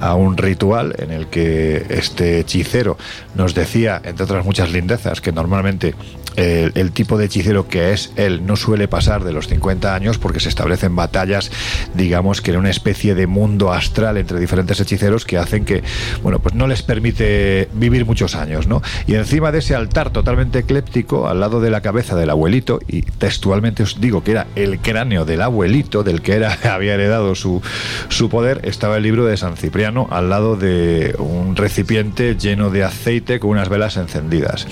a 0.04 0.16
un 0.16 0.36
ritual 0.36 0.94
en 0.98 1.12
el 1.12 1.28
que 1.28 1.86
este 1.90 2.40
hechicero 2.40 2.98
nos 3.36 3.56
decía, 3.56 4.02
entre 4.04 4.26
otras 4.26 4.44
muchas 4.44 4.70
lindezas, 4.70 5.22
que 5.22 5.32
normalmente 5.32 5.96
el, 6.36 6.92
tipo 6.92 7.18
de 7.18 7.26
hechicero 7.26 7.68
que 7.68 7.94
es 7.94 8.12
él 8.16 8.46
no 8.46 8.56
suele 8.56 8.88
pasar 8.88 9.24
de 9.24 9.32
los 9.32 9.48
50 9.48 9.96
años 9.96 10.18
porque 10.18 10.40
se 10.40 10.50
establecen 10.50 10.96
batallas, 10.96 11.52
digamos 11.94 12.42
que 12.42 12.52
en 12.52 12.58
una 12.58 12.70
especie 12.70 13.16
de 13.16 13.28
mundo 13.28 13.72
astral 13.72 14.18
entre 14.18 14.40
diferentes 14.40 14.80
hechiceros 14.80 15.26
que 15.26 15.38
hacen 15.38 15.64
que, 15.64 15.84
bueno, 16.22 16.40
pues 16.40 16.54
no 16.56 16.68
les 16.68 16.82
permite 16.82 17.70
vivir 17.74 18.06
muchos 18.06 18.36
años, 18.36 18.68
¿no? 18.68 18.82
Y 19.08 19.16
encima 19.16 19.52
de 19.52 19.60
ese 19.60 19.76
altar 19.76 20.10
totalmente 20.10 20.60
ecléptico, 20.60 21.28
al 21.28 21.40
lado 21.40 21.62
de 21.62 21.70
la 21.70 21.82
cabeza 21.82 22.16
del 22.16 22.30
abuelito, 22.30 22.80
y 22.88 23.04
textualmente 23.04 23.84
os 23.84 24.02
digo 24.02 24.24
que 24.24 24.32
era 24.32 24.48
el 24.56 24.80
cráneo 24.80 25.24
del 25.24 25.42
abuelito, 25.42 26.04
del 26.04 26.22
que 26.22 26.34
era, 26.34 26.58
había 26.74 26.96
heredado 26.96 27.36
su, 27.36 27.62
su 28.10 28.30
poder, 28.30 28.62
estaba 28.64 28.98
el 28.98 29.04
libro 29.04 29.26
de 29.26 29.38
San 29.38 29.56
Cipriano 29.56 29.93
al 30.10 30.30
lado 30.30 30.56
de 30.56 31.16
un 31.20 31.56
recipiente 31.56 32.36
lleno 32.36 32.70
de 32.70 32.84
aceite 32.84 33.40
con 33.40 33.52
unas 33.52 33.70
velas 33.70 33.98
encendidas 33.98 34.68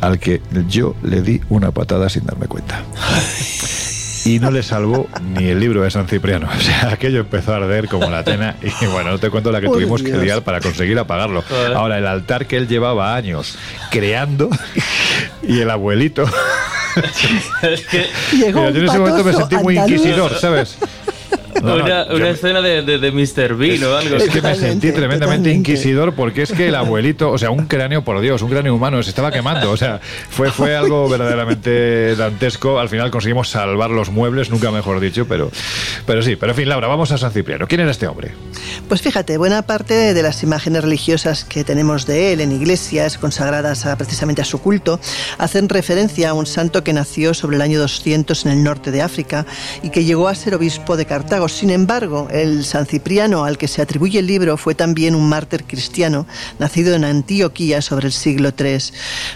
al 0.00 0.18
que 0.18 0.40
yo 0.68 0.94
le 1.02 1.22
di 1.22 1.40
una 1.48 1.70
patada 1.70 2.08
sin 2.08 2.26
darme 2.26 2.46
cuenta. 2.46 2.82
y 4.24 4.38
no 4.40 4.50
le 4.50 4.62
salvó 4.62 5.08
ni 5.22 5.46
el 5.46 5.60
libro 5.60 5.82
de 5.82 5.90
San 5.90 6.08
Cipriano. 6.08 6.48
O 6.56 6.60
sea, 6.60 6.90
aquello 6.92 7.20
empezó 7.20 7.52
a 7.52 7.56
arder 7.56 7.88
como 7.88 8.10
la 8.10 8.24
tena 8.24 8.56
y 8.62 8.86
bueno, 8.86 9.10
no 9.12 9.18
te 9.18 9.30
cuento 9.30 9.52
la 9.52 9.60
que 9.60 9.68
tuvimos 9.68 10.02
que 10.02 10.16
liar 10.16 10.42
para 10.42 10.60
conseguir 10.60 10.98
apagarlo. 10.98 11.44
Ahora, 11.74 11.98
el 11.98 12.06
altar 12.06 12.46
que 12.46 12.56
él 12.56 12.66
llevaba 12.66 13.14
años 13.14 13.56
creando 13.90 14.50
y 15.42 15.60
el 15.60 15.70
abuelito... 15.70 16.24
yo 18.32 18.68
en 18.68 18.84
ese 18.84 18.98
momento 18.98 19.22
me 19.22 19.32
sentí 19.34 19.56
muy 19.56 19.78
inquisidor, 19.78 20.34
¿sabes? 20.38 20.78
Una, 21.62 22.30
escena 22.30 22.60
de, 22.60 22.82
de, 22.82 23.12
Mr. 23.12 23.54
Bean 23.56 23.82
o 23.84 23.96
algo 23.96 24.16
Es 24.16 24.28
que 24.28 24.42
me 24.42 24.54
sentí 24.54 24.92
tremendamente 24.92 25.52
inquisidor 25.52 26.14
porque 26.14 26.42
es 26.42 26.52
que 26.52 26.68
el 26.68 26.74
abuelito, 26.74 27.30
o 27.30 27.38
sea, 27.38 27.50
un 27.50 27.66
cráneo, 27.66 28.02
por 28.02 28.20
Dios, 28.20 28.42
un 28.42 28.50
cráneo 28.50 28.74
humano 28.74 29.02
se 29.02 29.10
estaba 29.10 29.30
quemando. 29.30 29.70
O 29.70 29.76
sea, 29.76 30.00
fue, 30.30 30.50
fue 30.50 30.76
algo 30.76 31.08
verdaderamente 31.08 32.16
dantesco. 32.16 32.78
Al 32.78 32.88
final 32.88 33.10
conseguimos 33.10 33.48
salvar 33.48 33.90
los 33.90 34.10
muebles, 34.10 34.50
nunca 34.50 34.70
mejor 34.70 35.00
dicho, 35.00 35.26
pero, 35.26 35.50
pero 36.06 36.22
sí. 36.22 36.36
Pero 36.36 36.52
en 36.52 36.56
fin, 36.56 36.68
Laura, 36.68 36.88
vamos 36.88 37.12
a 37.12 37.18
San 37.18 37.32
Cipriano. 37.32 37.66
¿Quién 37.66 37.80
era 37.80 37.90
este 37.90 38.06
hombre? 38.06 38.32
Pues 38.88 39.02
fíjate, 39.02 39.38
buena 39.38 39.62
parte 39.62 40.14
de 40.14 40.22
las 40.22 40.42
imágenes 40.42 40.82
religiosas 40.82 41.44
que 41.44 41.64
tenemos 41.64 42.06
de 42.06 42.32
él 42.32 42.40
en 42.40 42.52
iglesias 42.52 43.18
consagradas 43.18 43.86
precisamente 43.96 44.42
a 44.42 44.44
su 44.44 44.60
culto 44.60 45.00
hacen 45.38 45.68
referencia 45.68 46.30
a 46.30 46.34
un 46.34 46.46
santo 46.46 46.82
que 46.82 46.92
nació 46.92 47.34
sobre 47.34 47.56
el 47.56 47.62
año 47.62 47.78
200 47.78 48.46
en 48.46 48.52
el 48.52 48.62
norte 48.62 48.90
de 48.90 49.02
África 49.02 49.46
y 49.82 49.90
que 49.90 50.04
llegó 50.04 50.28
a 50.28 50.34
ser 50.34 50.54
obispo 50.54 50.96
de 50.96 51.06
Cartago 51.06 51.45
sin 51.48 51.70
embargo, 51.70 52.28
el 52.30 52.64
San 52.64 52.86
Cipriano 52.86 53.44
al 53.44 53.58
que 53.58 53.68
se 53.68 53.82
atribuye 53.82 54.18
el 54.18 54.26
libro 54.26 54.56
fue 54.56 54.74
también 54.74 55.14
un 55.14 55.28
mártir 55.28 55.64
cristiano, 55.64 56.26
nacido 56.58 56.94
en 56.94 57.04
Antioquía 57.04 57.82
sobre 57.82 58.06
el 58.06 58.12
siglo 58.12 58.52
III. 58.58 58.78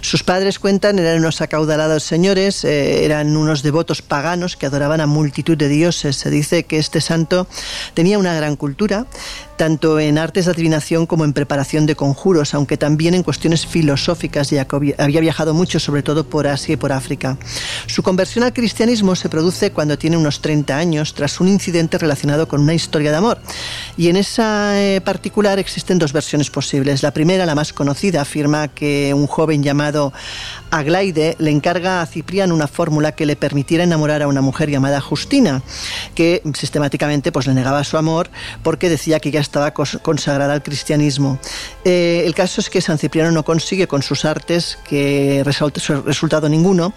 Sus 0.00 0.22
padres 0.22 0.58
cuentan 0.58 0.98
eran 0.98 1.18
unos 1.18 1.40
acaudalados 1.40 2.02
señores, 2.02 2.64
eh, 2.64 3.04
eran 3.04 3.36
unos 3.36 3.62
devotos 3.62 4.02
paganos 4.02 4.56
que 4.56 4.66
adoraban 4.66 5.00
a 5.00 5.06
multitud 5.06 5.56
de 5.56 5.68
dioses. 5.68 6.16
Se 6.16 6.30
dice 6.30 6.64
que 6.64 6.78
este 6.78 7.00
santo 7.00 7.46
tenía 7.94 8.18
una 8.18 8.34
gran 8.34 8.56
cultura, 8.56 9.06
tanto 9.61 10.00
en 10.00 10.16
artes 10.16 10.46
de 10.46 10.52
adivinación 10.52 11.04
como 11.04 11.26
en 11.26 11.34
preparación 11.34 11.84
de 11.84 11.94
conjuros, 11.94 12.54
aunque 12.54 12.78
también 12.78 13.12
en 13.12 13.22
cuestiones 13.22 13.66
filosóficas, 13.66 14.48
ya 14.48 14.64
que 14.64 14.94
había 14.96 15.20
viajado 15.20 15.52
mucho, 15.52 15.78
sobre 15.78 16.02
todo 16.02 16.24
por 16.24 16.46
Asia 16.46 16.72
y 16.72 16.76
por 16.76 16.92
África. 16.92 17.36
Su 17.84 18.02
conversión 18.02 18.42
al 18.42 18.54
cristianismo 18.54 19.14
se 19.16 19.28
produce 19.28 19.70
cuando 19.70 19.98
tiene 19.98 20.16
unos 20.16 20.40
30 20.40 20.74
años, 20.74 21.12
tras 21.12 21.40
un 21.40 21.48
incidente 21.48 21.98
relacionado 21.98 22.48
con 22.48 22.62
una 22.62 22.72
historia 22.72 23.11
de 23.11 23.18
amor. 23.18 23.38
Y 23.98 24.08
en 24.08 24.16
esa 24.16 24.80
eh, 24.80 25.02
particular 25.02 25.58
existen 25.58 25.98
dos 25.98 26.14
versiones 26.14 26.48
posibles. 26.48 27.02
La 27.02 27.11
primera, 27.11 27.44
la 27.44 27.54
más 27.54 27.74
conocida, 27.74 28.22
afirma 28.22 28.68
que 28.68 29.12
un 29.12 29.26
joven 29.26 29.62
llamado 29.62 30.14
Aglaide 30.70 31.36
le 31.38 31.50
encarga 31.50 32.00
a 32.00 32.06
Cipriano 32.06 32.54
una 32.54 32.66
fórmula 32.66 33.12
que 33.12 33.26
le 33.26 33.36
permitiera 33.36 33.84
enamorar 33.84 34.22
a 34.22 34.28
una 34.28 34.40
mujer 34.40 34.70
llamada 34.70 35.02
Justina, 35.02 35.62
que 36.14 36.40
sistemáticamente 36.54 37.30
pues, 37.30 37.46
le 37.46 37.52
negaba 37.52 37.84
su 37.84 37.98
amor 37.98 38.30
porque 38.62 38.88
decía 38.88 39.20
que 39.20 39.30
ya 39.30 39.49
estaba 39.51 39.72
consagrada 39.72 40.53
al 40.53 40.62
cristianismo. 40.62 41.38
Eh, 41.84 42.22
el 42.24 42.34
caso 42.36 42.61
es 42.61 42.70
que 42.70 42.80
San 42.80 42.98
Cipriano 42.98 43.32
no 43.32 43.44
consigue 43.44 43.88
con 43.88 44.01
sus 44.03 44.24
artes 44.24 44.78
que 44.88 45.42
resulte 45.44 45.80
resultado 46.05 46.48
ninguno 46.48 46.92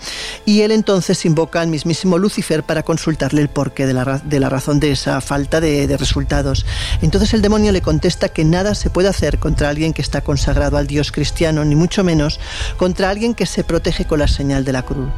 y 0.45 0.61
él 0.61 0.71
entonces 0.71 1.25
invoca 1.25 1.61
al 1.61 1.67
mismísimo 1.67 2.19
Lucifer 2.19 2.61
para 2.61 2.83
consultarle 2.83 3.41
el 3.41 3.49
porqué 3.49 3.87
de 3.87 3.93
la, 3.93 4.21
de 4.23 4.39
la 4.39 4.49
razón 4.49 4.79
de 4.79 4.91
esa 4.91 5.19
falta 5.19 5.59
de, 5.59 5.87
de 5.87 5.97
resultados. 5.97 6.65
Entonces 7.01 7.33
el 7.33 7.41
demonio 7.41 7.71
le 7.71 7.81
contesta 7.81 8.29
que 8.29 8.45
nada 8.45 8.75
se 8.75 8.91
puede 8.91 9.09
hacer 9.09 9.39
contra 9.39 9.69
alguien 9.69 9.93
que 9.93 10.03
está 10.03 10.21
consagrado 10.21 10.77
al 10.77 10.85
Dios 10.85 11.11
cristiano, 11.11 11.65
ni 11.65 11.75
mucho 11.75 12.03
menos 12.03 12.39
contra 12.77 13.09
alguien 13.09 13.33
que 13.33 13.47
se 13.47 13.63
protege 13.63 14.05
con 14.05 14.19
la 14.19 14.27
señal 14.27 14.63
de 14.63 14.73
la 14.73 14.83
cruz. 14.83 15.09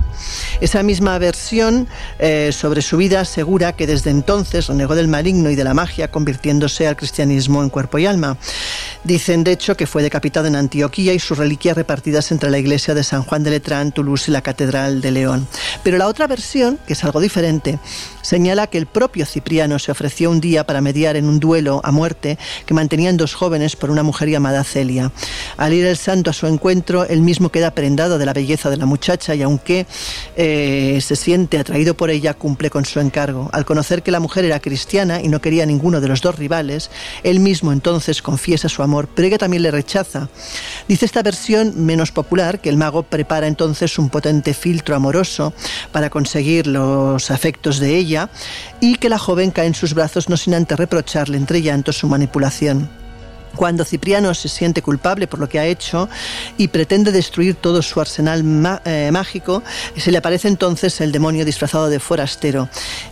Esa 0.61 0.83
misma 0.83 1.17
versión 1.19 1.89
eh, 2.19 2.51
sobre 2.53 2.81
su 2.81 2.95
vida 2.95 3.19
asegura 3.19 3.73
que 3.73 3.87
desde 3.87 4.11
entonces 4.11 4.67
renegó 4.67 4.95
del 4.95 5.09
maligno 5.09 5.49
y 5.49 5.55
de 5.55 5.65
la 5.65 5.73
magia, 5.73 6.09
convirtiéndose 6.09 6.87
al 6.87 6.95
cristianismo 6.95 7.24
en 7.31 7.69
cuerpo 7.69 7.97
y 7.97 8.05
alma. 8.05 8.37
Dicen, 9.03 9.43
de 9.43 9.51
hecho, 9.51 9.77
que 9.77 9.85
fue 9.85 10.01
decapitado 10.01 10.47
en 10.47 10.55
Antioquía 10.55 11.13
y 11.13 11.19
sus 11.19 11.37
reliquias 11.37 11.77
repartidas 11.77 12.31
entre 12.31 12.49
la 12.49 12.57
iglesia 12.57 12.93
de 12.93 13.03
San 13.03 13.23
Juan 13.23 13.43
de 13.43 13.51
Letrán, 13.51 13.91
Toulouse 13.91 14.29
y 14.29 14.31
la 14.31 14.41
Catedral 14.41 15.01
de 15.01 15.11
León. 15.11 15.47
Pero 15.83 15.97
la 15.97 16.07
otra 16.07 16.27
versión, 16.27 16.79
que 16.87 16.93
es 16.93 17.03
algo 17.03 17.19
diferente, 17.19 17.77
señala 18.21 18.67
que 18.67 18.79
el 18.79 18.87
propio 18.87 19.25
Cipriano 19.25 19.77
se 19.77 19.91
ofreció 19.91 20.31
un 20.31 20.41
día 20.41 20.65
para 20.65 20.81
mediar 20.81 21.15
en 21.15 21.25
un 21.25 21.39
duelo 21.39 21.81
a 21.83 21.91
muerte 21.91 22.39
que 22.65 22.73
mantenían 22.73 23.17
dos 23.17 23.35
jóvenes 23.35 23.75
por 23.75 23.91
una 23.91 24.01
mujer 24.01 24.29
llamada 24.29 24.63
Celia. 24.63 25.11
Al 25.57 25.73
ir 25.73 25.85
el 25.85 25.97
santo 25.97 26.31
a 26.31 26.33
su 26.33 26.47
encuentro, 26.47 27.05
él 27.05 27.21
mismo 27.21 27.49
queda 27.49 27.71
prendado 27.71 28.17
de 28.17 28.25
la 28.25 28.33
belleza 28.33 28.69
de 28.69 28.77
la 28.77 28.85
muchacha 28.85 29.35
y 29.35 29.43
aunque 29.43 29.85
eh, 30.35 30.99
se 31.01 31.15
siente 31.15 31.59
atraído 31.59 31.95
por 31.95 32.09
ella, 32.09 32.33
cumple 32.33 32.69
con 32.69 32.85
su 32.85 32.99
encargo. 32.99 33.49
Al 33.53 33.65
conocer 33.65 34.01
que 34.01 34.11
la 34.11 34.19
mujer 34.19 34.45
era 34.45 34.59
cristiana 34.59 35.21
y 35.21 35.27
no 35.27 35.41
quería 35.41 35.63
a 35.63 35.67
ninguno 35.67 36.01
de 36.01 36.07
los 36.07 36.21
dos 36.21 36.37
rivales, 36.37 36.89
él 37.23 37.39
mismo 37.39 37.71
entonces 37.71 38.21
confiesa 38.21 38.69
su 38.69 38.83
amor, 38.83 39.07
pero 39.13 39.27
ella 39.27 39.37
también 39.37 39.63
le 39.63 39.71
rechaza. 39.71 40.29
Dice 40.87 41.05
esta 41.05 41.23
versión 41.23 41.85
menos 41.85 42.11
popular 42.11 42.59
que 42.59 42.69
el 42.69 42.77
mago 42.77 43.03
prepara 43.03 43.47
entonces 43.47 43.97
un 43.97 44.09
potente 44.09 44.53
filtro 44.53 44.95
amoroso 44.95 45.53
para 45.91 46.09
conseguir 46.09 46.67
los 46.67 47.31
afectos 47.31 47.79
de 47.79 47.95
ella 47.97 48.29
y 48.79 48.95
que 48.95 49.09
la 49.09 49.19
joven 49.19 49.51
cae 49.51 49.67
en 49.67 49.75
sus 49.75 49.93
brazos 49.93 50.29
no 50.29 50.37
sin 50.37 50.53
antes 50.53 50.77
reprocharle 50.77 51.37
entre 51.37 51.61
llantos 51.61 51.97
su 51.97 52.07
manipulación. 52.07 53.04
Cuando 53.55 53.85
Cipriano 53.85 54.33
se 54.33 54.49
siente 54.49 54.81
culpable 54.81 55.27
por 55.27 55.39
lo 55.39 55.49
que 55.49 55.59
ha 55.59 55.65
hecho 55.65 56.09
y 56.57 56.67
pretende 56.67 57.11
destruir 57.11 57.55
todo 57.55 57.81
su 57.81 57.99
arsenal 57.99 58.43
eh, 58.85 59.09
mágico, 59.11 59.63
se 59.97 60.11
le 60.11 60.17
aparece 60.17 60.47
entonces 60.47 61.01
el 61.01 61.11
demonio 61.11 61.45
disfrazado 61.45 61.89
de 61.89 61.99
forastero. 61.99 62.69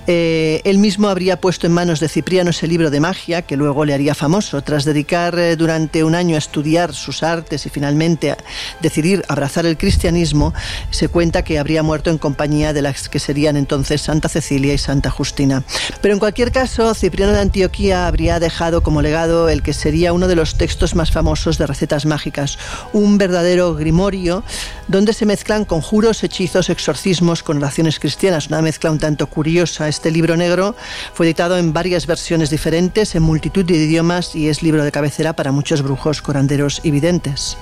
Eh, 0.07 0.61
él 0.63 0.77
mismo 0.77 1.07
habría 1.07 1.39
puesto 1.39 1.67
en 1.67 1.73
manos 1.73 1.99
de 1.99 2.09
Cipriano 2.09 2.49
ese 2.49 2.67
libro 2.67 2.89
de 2.89 2.99
magia 2.99 3.41
que 3.41 3.57
luego 3.57 3.85
le 3.85 3.93
haría 3.93 4.15
famoso. 4.15 4.61
Tras 4.61 4.85
dedicar 4.85 5.37
eh, 5.37 5.55
durante 5.55 6.03
un 6.03 6.15
año 6.15 6.35
a 6.35 6.39
estudiar 6.39 6.93
sus 6.93 7.23
artes 7.23 7.65
y 7.65 7.69
finalmente 7.69 8.35
decidir 8.81 9.23
abrazar 9.27 9.65
el 9.65 9.77
cristianismo, 9.77 10.53
se 10.91 11.07
cuenta 11.07 11.43
que 11.43 11.59
habría 11.59 11.83
muerto 11.83 12.09
en 12.09 12.17
compañía 12.17 12.73
de 12.73 12.81
las 12.81 13.09
que 13.09 13.19
serían 13.19 13.57
entonces 13.57 14.01
Santa 14.01 14.29
Cecilia 14.29 14.73
y 14.73 14.77
Santa 14.77 15.09
Justina. 15.09 15.63
Pero 16.01 16.13
en 16.13 16.19
cualquier 16.19 16.51
caso, 16.51 16.93
Cipriano 16.93 17.33
de 17.33 17.39
Antioquía 17.39 18.07
habría 18.07 18.39
dejado 18.39 18.83
como 18.83 19.01
legado 19.01 19.49
el 19.49 19.63
que 19.63 19.73
sería 19.73 20.13
uno 20.13 20.27
de 20.27 20.32
los 20.35 20.55
textos 20.55 20.95
más 20.95 21.11
famosos 21.11 21.57
de 21.57 21.67
recetas 21.67 22.05
mágicas, 22.05 22.57
un 22.93 23.17
verdadero 23.17 23.75
grimorio 23.75 24.43
donde 24.87 25.13
se 25.13 25.25
mezclan 25.25 25.65
conjuros, 25.65 26.23
hechizos, 26.23 26.69
exorcismos 26.69 27.43
con 27.43 27.57
oraciones 27.57 27.99
cristianas, 27.99 28.47
una 28.47 28.61
mezcla 28.61 28.91
un 28.91 28.99
tanto 28.99 29.27
curiosa. 29.27 29.87
Este 29.87 30.11
libro 30.11 30.37
negro 30.37 30.75
fue 31.13 31.25
editado 31.25 31.57
en 31.57 31.73
varias 31.73 32.07
versiones 32.07 32.49
diferentes, 32.49 33.15
en 33.15 33.23
multitud 33.23 33.65
de 33.65 33.75
idiomas 33.75 34.35
y 34.35 34.49
es 34.49 34.63
libro 34.63 34.83
de 34.83 34.91
cabecera 34.91 35.33
para 35.33 35.51
muchos 35.51 35.81
brujos, 35.81 36.21
coranderos 36.21 36.81
y 36.83 36.91
videntes. 36.91 37.57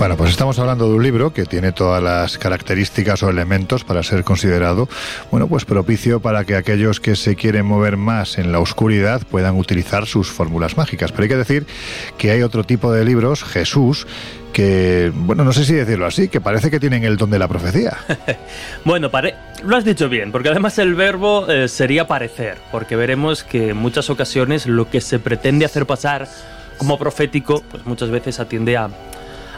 Bueno, 0.00 0.16
pues 0.16 0.30
estamos 0.30 0.58
hablando 0.58 0.88
de 0.88 0.94
un 0.94 1.02
libro 1.02 1.34
que 1.34 1.44
tiene 1.44 1.72
todas 1.72 2.02
las 2.02 2.38
características 2.38 3.22
o 3.22 3.28
elementos 3.28 3.84
para 3.84 4.02
ser 4.02 4.24
considerado, 4.24 4.88
bueno, 5.30 5.46
pues 5.46 5.66
propicio 5.66 6.20
para 6.20 6.44
que 6.44 6.56
aquellos 6.56 7.00
que 7.00 7.16
se 7.16 7.36
quieren 7.36 7.66
mover 7.66 7.98
más 7.98 8.38
en 8.38 8.50
la 8.50 8.60
oscuridad 8.60 9.20
puedan 9.30 9.58
utilizar 9.58 10.06
sus 10.06 10.30
fórmulas 10.30 10.78
mágicas. 10.78 11.12
Pero 11.12 11.24
hay 11.24 11.28
que 11.28 11.36
decir 11.36 11.66
que 12.16 12.30
hay 12.30 12.40
otro 12.40 12.64
tipo 12.64 12.90
de 12.90 13.04
libros, 13.04 13.44
Jesús, 13.44 14.06
que, 14.54 15.12
bueno, 15.14 15.44
no 15.44 15.52
sé 15.52 15.66
si 15.66 15.74
decirlo 15.74 16.06
así, 16.06 16.28
que 16.28 16.40
parece 16.40 16.70
que 16.70 16.80
tienen 16.80 17.04
el 17.04 17.18
don 17.18 17.28
de 17.28 17.38
la 17.38 17.46
profecía. 17.46 17.98
bueno, 18.86 19.10
lo 19.64 19.76
has 19.76 19.84
dicho 19.84 20.08
bien, 20.08 20.32
porque 20.32 20.48
además 20.48 20.78
el 20.78 20.94
verbo 20.94 21.46
eh, 21.50 21.68
sería 21.68 22.06
parecer, 22.06 22.56
porque 22.72 22.96
veremos 22.96 23.44
que 23.44 23.68
en 23.68 23.76
muchas 23.76 24.08
ocasiones 24.08 24.64
lo 24.66 24.88
que 24.88 25.02
se 25.02 25.18
pretende 25.18 25.66
hacer 25.66 25.84
pasar 25.84 26.26
como 26.78 26.98
profético, 26.98 27.62
pues 27.70 27.84
muchas 27.84 28.08
veces 28.08 28.40
atiende 28.40 28.78
a 28.78 28.88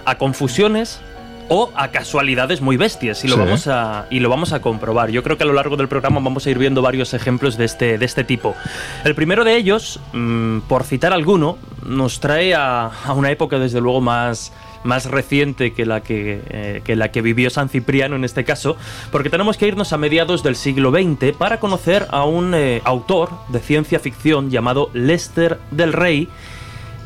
a 0.04 0.18
confusiones 0.18 1.00
o 1.48 1.70
a 1.74 1.88
casualidades 1.88 2.60
muy 2.60 2.76
bestias 2.76 3.24
y 3.24 3.28
lo, 3.28 3.36
vamos 3.36 3.66
a, 3.66 4.06
y 4.10 4.20
lo 4.20 4.30
vamos 4.30 4.52
a 4.52 4.62
comprobar. 4.62 5.10
Yo 5.10 5.22
creo 5.22 5.36
que 5.36 5.42
a 5.42 5.46
lo 5.46 5.52
largo 5.52 5.76
del 5.76 5.88
programa 5.88 6.20
vamos 6.20 6.46
a 6.46 6.50
ir 6.50 6.58
viendo 6.58 6.80
varios 6.80 7.14
ejemplos 7.14 7.56
de 7.58 7.66
este, 7.66 7.98
de 7.98 8.04
este 8.06 8.24
tipo. 8.24 8.54
El 9.04 9.14
primero 9.14 9.44
de 9.44 9.56
ellos, 9.56 10.00
mm, 10.14 10.60
por 10.60 10.84
citar 10.84 11.12
alguno, 11.12 11.58
nos 11.84 12.20
trae 12.20 12.54
a, 12.54 12.90
una 13.14 13.30
época 13.30 13.58
desde 13.58 13.82
luego 13.82 14.00
más, 14.00 14.52
más 14.84 15.06
reciente 15.06 15.74
que 15.74 15.84
la 15.84 16.00
que, 16.00 16.40
eh, 16.48 16.80
que, 16.84 16.96
la 16.96 17.10
que 17.10 17.20
vivió 17.20 17.50
San 17.50 17.68
Cipriano 17.68 18.16
en 18.16 18.24
este 18.24 18.44
caso, 18.44 18.76
porque 19.10 19.28
tenemos 19.28 19.58
que 19.58 19.66
irnos 19.66 19.92
a 19.92 19.98
mediados 19.98 20.42
del 20.42 20.56
siglo 20.56 20.90
XX 20.90 21.36
para 21.36 21.60
conocer 21.60 22.06
a 22.10 22.24
un 22.24 22.54
eh, 22.54 22.80
autor 22.84 23.30
de 23.48 23.60
ciencia 23.60 23.98
ficción 23.98 24.50
llamado 24.50 24.90
Lester 24.94 25.58
del 25.70 25.92
Rey, 25.92 26.28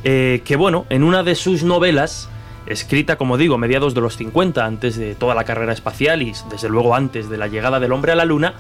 eh, 0.05 0.43
que 0.45 0.55
bueno, 0.55 0.87
en 0.89 1.03
una 1.03 1.25
de 1.25 1.35
sus 1.35 1.65
novelas 1.65 2.29
escrita, 2.67 3.17
como 3.17 3.37
digo, 3.39 3.59
mediados 3.59 3.95
de 3.95 4.01
los 4.01 4.17
50, 4.17 4.65
antes 4.65 4.97
de 4.97 5.15
toda 5.15 5.35
la 5.35 5.45
carrera 5.45 5.73
espacial 5.73 6.23
y 6.23 6.33
desde 6.51 6.69
luego 6.69 6.95
antes 6.95 7.29
de 7.29 7.39
la 7.39 7.47
llegada 7.49 7.81
del 7.81 7.93
hombre 7.93 8.13
a 8.13 8.17
la 8.17 8.25
Luna, 8.25 8.55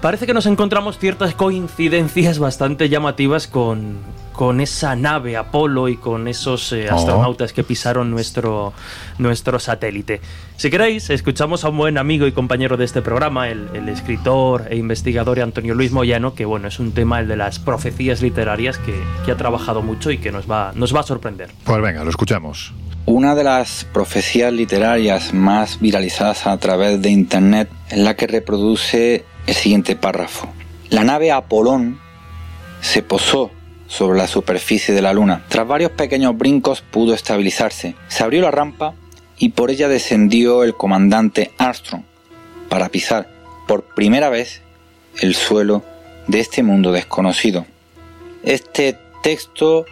parece 0.00 0.26
que 0.26 0.34
nos 0.34 0.46
encontramos 0.46 0.98
ciertas 0.98 1.34
coincidencias 1.34 2.38
bastante 2.38 2.88
llamativas 2.90 3.46
con, 3.46 3.96
con 4.32 4.60
esa 4.60 4.96
nave 4.96 5.36
Apolo 5.38 5.88
y 5.88 5.96
con 5.96 6.28
esos 6.28 6.72
eh, 6.72 6.88
Oh. 6.90 6.94
astronautas 6.96 7.52
que 7.54 7.64
pisaron 7.64 8.10
nuestro, 8.10 8.72
nuestro 9.18 9.58
satélite. 9.58 10.20
Si 10.56 10.70
queréis, 10.70 11.08
escuchamos 11.10 11.64
a 11.64 11.70
un 11.70 11.78
buen 11.78 11.96
amigo 11.98 12.26
y 12.26 12.32
compañero 12.32 12.76
de 12.76 12.84
este 12.84 13.00
programa, 13.02 13.48
el, 13.48 13.68
el 13.74 13.88
escritor 13.88 14.66
e 14.70 14.76
investigador 14.76 15.40
Antonio 15.40 15.74
Luis 15.74 15.90
Moyano, 15.90 16.34
que 16.34 16.44
bueno, 16.44 16.68
es 16.68 16.78
un 16.78 16.92
tema 16.92 17.20
el 17.20 17.26
de 17.28 17.36
las 17.36 17.58
profecías 17.58 18.20
literarias 18.22 18.78
que, 18.78 18.94
que 19.24 19.32
ha 19.32 19.36
trabajado 19.36 19.80
mucho 19.82 20.10
y 20.10 20.18
que 20.18 20.30
nos 20.30 20.48
va, 20.50 20.72
nos 20.74 20.94
va 20.94 21.00
a 21.00 21.04
sorprender. 21.04 21.50
Pues 21.64 21.80
venga, 21.82 22.04
lo 22.04 22.10
escuchamos. 22.10 22.72
Una 23.06 23.34
de 23.34 23.44
las 23.44 23.84
profecías 23.84 24.50
literarias 24.50 25.34
más 25.34 25.78
viralizadas 25.78 26.46
a 26.46 26.56
través 26.56 27.02
de 27.02 27.10
Internet 27.10 27.68
es 27.90 27.98
la 27.98 28.16
que 28.16 28.26
reproduce 28.26 29.26
el 29.46 29.54
siguiente 29.54 29.94
párrafo. 29.94 30.48
La 30.88 31.04
nave 31.04 31.30
Apolón 31.30 32.00
se 32.80 33.02
posó 33.02 33.50
sobre 33.88 34.16
la 34.16 34.26
superficie 34.26 34.94
de 34.94 35.02
la 35.02 35.12
Luna. 35.12 35.44
Tras 35.50 35.68
varios 35.68 35.90
pequeños 35.90 36.34
brincos 36.38 36.80
pudo 36.80 37.12
estabilizarse. 37.12 37.94
Se 38.08 38.24
abrió 38.24 38.40
la 38.40 38.50
rampa 38.50 38.94
y 39.36 39.50
por 39.50 39.70
ella 39.70 39.88
descendió 39.88 40.64
el 40.64 40.74
comandante 40.74 41.50
Armstrong 41.58 42.04
para 42.70 42.88
pisar 42.88 43.28
por 43.68 43.84
primera 43.84 44.30
vez 44.30 44.62
el 45.20 45.34
suelo 45.34 45.84
de 46.26 46.40
este 46.40 46.62
mundo 46.62 46.90
desconocido. 46.90 47.66
Este 48.44 48.96
texto 49.22 49.84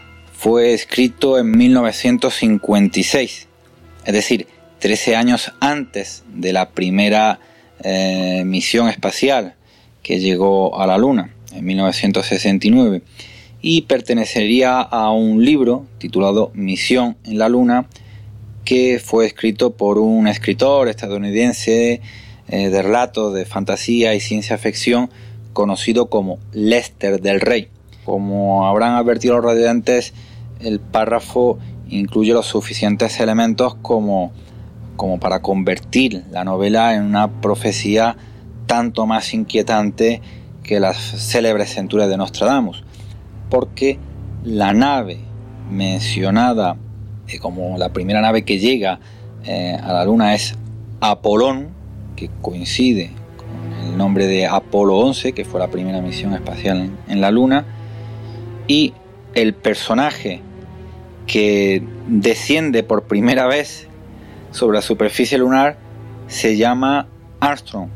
fue 0.42 0.74
escrito 0.74 1.38
en 1.38 1.52
1956, 1.52 3.46
es 4.04 4.12
decir, 4.12 4.48
13 4.80 5.14
años 5.14 5.52
antes 5.60 6.24
de 6.34 6.52
la 6.52 6.70
primera 6.70 7.38
eh, 7.84 8.42
misión 8.44 8.88
espacial 8.88 9.54
que 10.02 10.18
llegó 10.18 10.80
a 10.80 10.88
la 10.88 10.98
Luna, 10.98 11.32
en 11.52 11.64
1969, 11.64 13.02
y 13.60 13.82
pertenecería 13.82 14.80
a 14.80 15.12
un 15.12 15.44
libro 15.44 15.86
titulado 15.98 16.50
Misión 16.54 17.16
en 17.22 17.38
la 17.38 17.48
Luna, 17.48 17.86
que 18.64 18.98
fue 18.98 19.26
escrito 19.26 19.76
por 19.76 19.98
un 19.98 20.26
escritor 20.26 20.88
estadounidense 20.88 22.00
eh, 22.48 22.68
de 22.68 22.82
relatos 22.82 23.32
de 23.32 23.44
fantasía 23.44 24.12
y 24.16 24.18
ciencia 24.18 24.58
ficción 24.58 25.08
conocido 25.52 26.06
como 26.06 26.40
Lester 26.52 27.20
del 27.20 27.40
Rey. 27.40 27.68
Como 28.04 28.66
habrán 28.66 28.94
advertido 28.96 29.36
los 29.36 29.44
radiantes, 29.44 30.12
el 30.62 30.80
párrafo 30.80 31.58
incluye 31.88 32.32
los 32.32 32.46
suficientes 32.46 33.20
elementos 33.20 33.74
como, 33.76 34.32
como 34.96 35.18
para 35.20 35.42
convertir 35.42 36.24
la 36.30 36.44
novela 36.44 36.94
en 36.94 37.02
una 37.02 37.40
profecía 37.40 38.16
tanto 38.66 39.06
más 39.06 39.34
inquietante 39.34 40.22
que 40.62 40.80
las 40.80 40.96
célebres 40.96 41.74
centurias 41.74 42.08
de 42.08 42.16
Nostradamus, 42.16 42.84
porque 43.50 43.98
la 44.44 44.72
nave 44.72 45.18
mencionada 45.70 46.76
eh, 47.28 47.38
como 47.38 47.76
la 47.78 47.92
primera 47.92 48.20
nave 48.20 48.44
que 48.44 48.58
llega 48.58 49.00
eh, 49.44 49.76
a 49.82 49.92
la 49.92 50.04
Luna 50.04 50.34
es 50.34 50.54
Apolón, 51.00 51.68
que 52.16 52.30
coincide 52.40 53.10
con 53.36 53.86
el 53.86 53.96
nombre 53.96 54.26
de 54.26 54.46
Apolo 54.46 54.96
11, 54.98 55.32
que 55.32 55.44
fue 55.44 55.60
la 55.60 55.68
primera 55.68 56.00
misión 56.00 56.32
espacial 56.32 56.78
en, 56.78 56.98
en 57.08 57.20
la 57.20 57.30
Luna, 57.30 57.66
y 58.68 58.94
el 59.34 59.54
personaje 59.54 60.40
que 61.26 61.82
desciende 62.06 62.82
por 62.82 63.04
primera 63.04 63.46
vez 63.46 63.88
sobre 64.50 64.76
la 64.76 64.82
superficie 64.82 65.38
lunar 65.38 65.76
se 66.26 66.56
llama 66.56 67.08
Armstrong. 67.40 67.88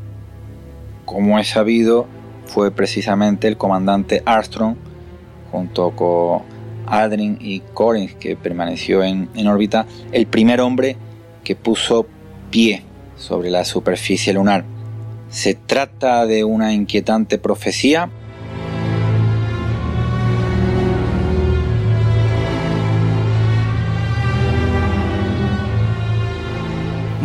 Como 1.05 1.39
es 1.39 1.49
sabido, 1.49 2.07
fue 2.45 2.71
precisamente 2.71 3.47
el 3.47 3.57
comandante 3.57 4.21
Armstrong, 4.25 4.75
junto 5.51 5.91
con 5.91 6.41
Aldrin 6.85 7.37
y 7.39 7.61
Collins, 7.73 8.13
que 8.15 8.35
permaneció 8.35 9.03
en, 9.03 9.29
en 9.35 9.47
órbita, 9.47 9.85
el 10.11 10.27
primer 10.27 10.61
hombre 10.61 10.97
que 11.43 11.55
puso 11.55 12.07
pie 12.49 12.83
sobre 13.17 13.49
la 13.49 13.65
superficie 13.65 14.33
lunar. 14.33 14.65
Se 15.29 15.53
trata 15.53 16.25
de 16.25 16.43
una 16.43 16.73
inquietante 16.73 17.37
profecía 17.37 18.09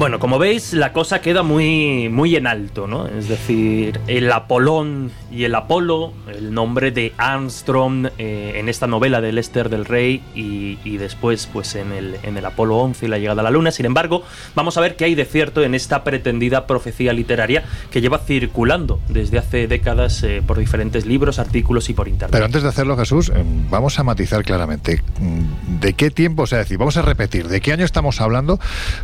Bueno, 0.03 0.19
como 0.19 0.41
veis, 0.41 0.73
la 0.73 0.93
cosa 0.93 1.21
queda 1.21 1.45
muy, 1.45 2.09
muy 2.09 2.35
en 2.35 2.49
alto, 2.49 2.89
¿no? 2.89 3.07
Es 3.07 3.29
decir, 3.29 4.01
el 4.09 4.33
Apolón 4.33 5.13
y 5.31 5.45
el 5.45 5.55
Apolo, 5.55 6.13
el 6.27 6.53
nombre 6.53 6.91
de 6.91 7.13
Armstrong 7.19 8.09
eh, 8.19 8.55
en 8.57 8.69
esta 8.69 8.89
novela 8.89 9.21
de 9.21 9.31
Lester 9.31 9.69
del 9.69 9.85
Rey 9.85 10.21
y, 10.35 10.81
y 10.83 10.97
después 10.97 11.49
pues 11.53 11.77
en 11.77 11.93
el, 11.93 12.17
en 12.25 12.37
el 12.37 12.45
Apolo 12.45 12.79
11 12.79 13.07
y 13.07 13.09
la 13.09 13.19
llegada 13.19 13.43
a 13.43 13.45
la 13.45 13.53
Luna. 13.53 13.71
Sin 13.71 13.87
embargo, 13.87 14.25
vamos 14.57 14.77
a 14.77 14.81
ver 14.81 14.97
qué 14.97 15.05
hay 15.05 15.15
de 15.15 15.25
cierto 15.25 15.63
en 15.63 15.73
esta 15.73 16.03
pretendida 16.03 16.67
profecía 16.67 17.13
literaria 17.13 17.63
que 17.93 18.01
lleva 18.01 18.19
circulando 18.19 18.99
desde 19.09 19.39
hace 19.39 19.69
décadas 19.69 20.25
eh, 20.25 20.43
por 20.45 20.59
diferentes 20.59 21.07
libros, 21.07 21.39
artículos 21.39 21.89
y 21.91 21.95
por 21.95 22.09
internet. 22.09 22.33
Pero 22.33 22.47
antes 22.47 22.65
de 22.65 22.69
hacerlo, 22.69 22.97
Jesús, 22.97 23.31
eh, 23.33 23.45
vamos 23.71 24.01
a 24.01 24.03
matizar 24.03 24.43
claramente 24.43 25.01
mm, 25.21 25.79
de 25.79 25.93
qué 25.93 26.11
tiempo, 26.11 26.43
o 26.43 26.47
sea, 26.49 26.59
decir, 26.59 26.77
vamos 26.77 26.97
a 26.97 27.03
repetir, 27.03 27.47
¿de 27.47 27.61
qué 27.61 27.73
año 27.73 27.85
estamos 27.85 28.21
hablando 28.21 28.59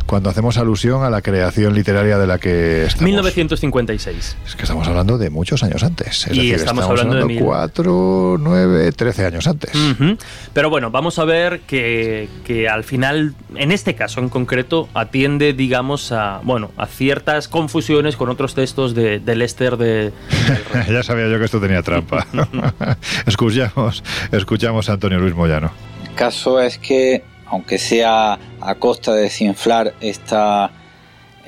cuando 0.05 0.29
hacemos 0.29 0.57
alusión 0.57 0.88
a 0.97 1.09
la 1.09 1.21
creación 1.21 1.73
literaria 1.75 2.17
de 2.17 2.25
la 2.27 2.37
que 2.39 2.85
estamos? 2.85 3.03
1956. 3.05 4.37
Es 4.45 4.55
que 4.55 4.63
estamos 4.63 4.87
hablando 4.87 5.17
de 5.17 5.29
muchos 5.29 5.63
años 5.63 5.83
antes. 5.83 6.25
Es 6.27 6.33
Y 6.33 6.37
decir, 6.37 6.55
estamos 6.55 6.85
hablando 6.85 7.15
de 7.15 7.25
mil- 7.25 7.39
4, 7.39 8.37
9, 8.39 8.91
13 8.91 9.25
años 9.25 9.47
antes. 9.47 9.71
Pero 10.53 10.69
bueno, 10.69 10.91
vamos 10.91 11.19
a 11.19 11.25
ver 11.25 11.61
que, 11.61 12.27
que 12.45 12.67
al 12.67 12.83
final, 12.83 13.33
en 13.55 13.71
este 13.71 13.95
caso 13.95 14.19
en 14.19 14.29
concreto, 14.29 14.89
atiende, 14.93 15.53
digamos, 15.53 16.11
a 16.11 16.41
bueno, 16.43 16.71
a 16.77 16.87
ciertas 16.87 17.47
confusiones 17.47 18.15
con 18.15 18.29
otros 18.29 18.55
textos 18.55 18.95
de, 18.95 19.19
de 19.19 19.35
Lester 19.35 19.77
de, 19.77 20.11
ya 20.89 21.03
sabía 21.03 21.27
yo 21.27 21.37
que 21.39 21.45
esto 21.45 21.61
tenía 21.61 21.81
trampa. 21.83 22.25
escuchamos, 23.25 24.03
escuchamos 24.31 24.89
a 24.89 24.93
Antonio 24.93 25.19
Luis 25.19 25.35
Moyano. 25.35 25.71
El 26.07 26.15
caso 26.15 26.59
es 26.59 26.77
que, 26.77 27.23
aunque 27.47 27.77
sea 27.77 28.37
a 28.61 28.75
costa 28.75 29.13
de 29.13 29.23
desinflar 29.23 29.93
esta, 30.01 30.71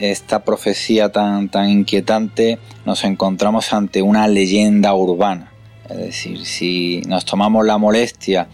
esta 0.02 0.44
profecía 0.44 1.12
tan, 1.12 1.50
tan 1.50 1.70
inquietante, 1.70 2.58
nos 2.86 3.04
encontramos 3.04 3.72
ante 3.72 4.02
una 4.02 4.28
leyenda 4.28 4.94
urbana. 4.94 5.52
Es 5.90 5.98
decir, 5.98 6.46
si 6.46 7.02
nos 7.08 7.26
tomamos 7.26 7.66
la 7.66 7.78
molestia 7.78 8.48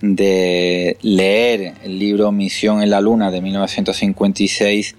de 0.00 0.98
leer 1.00 1.74
el 1.84 1.98
libro 1.98 2.32
Misión 2.32 2.82
en 2.82 2.90
la 2.90 3.00
Luna 3.00 3.30
de 3.30 3.40
1956, 3.40 4.96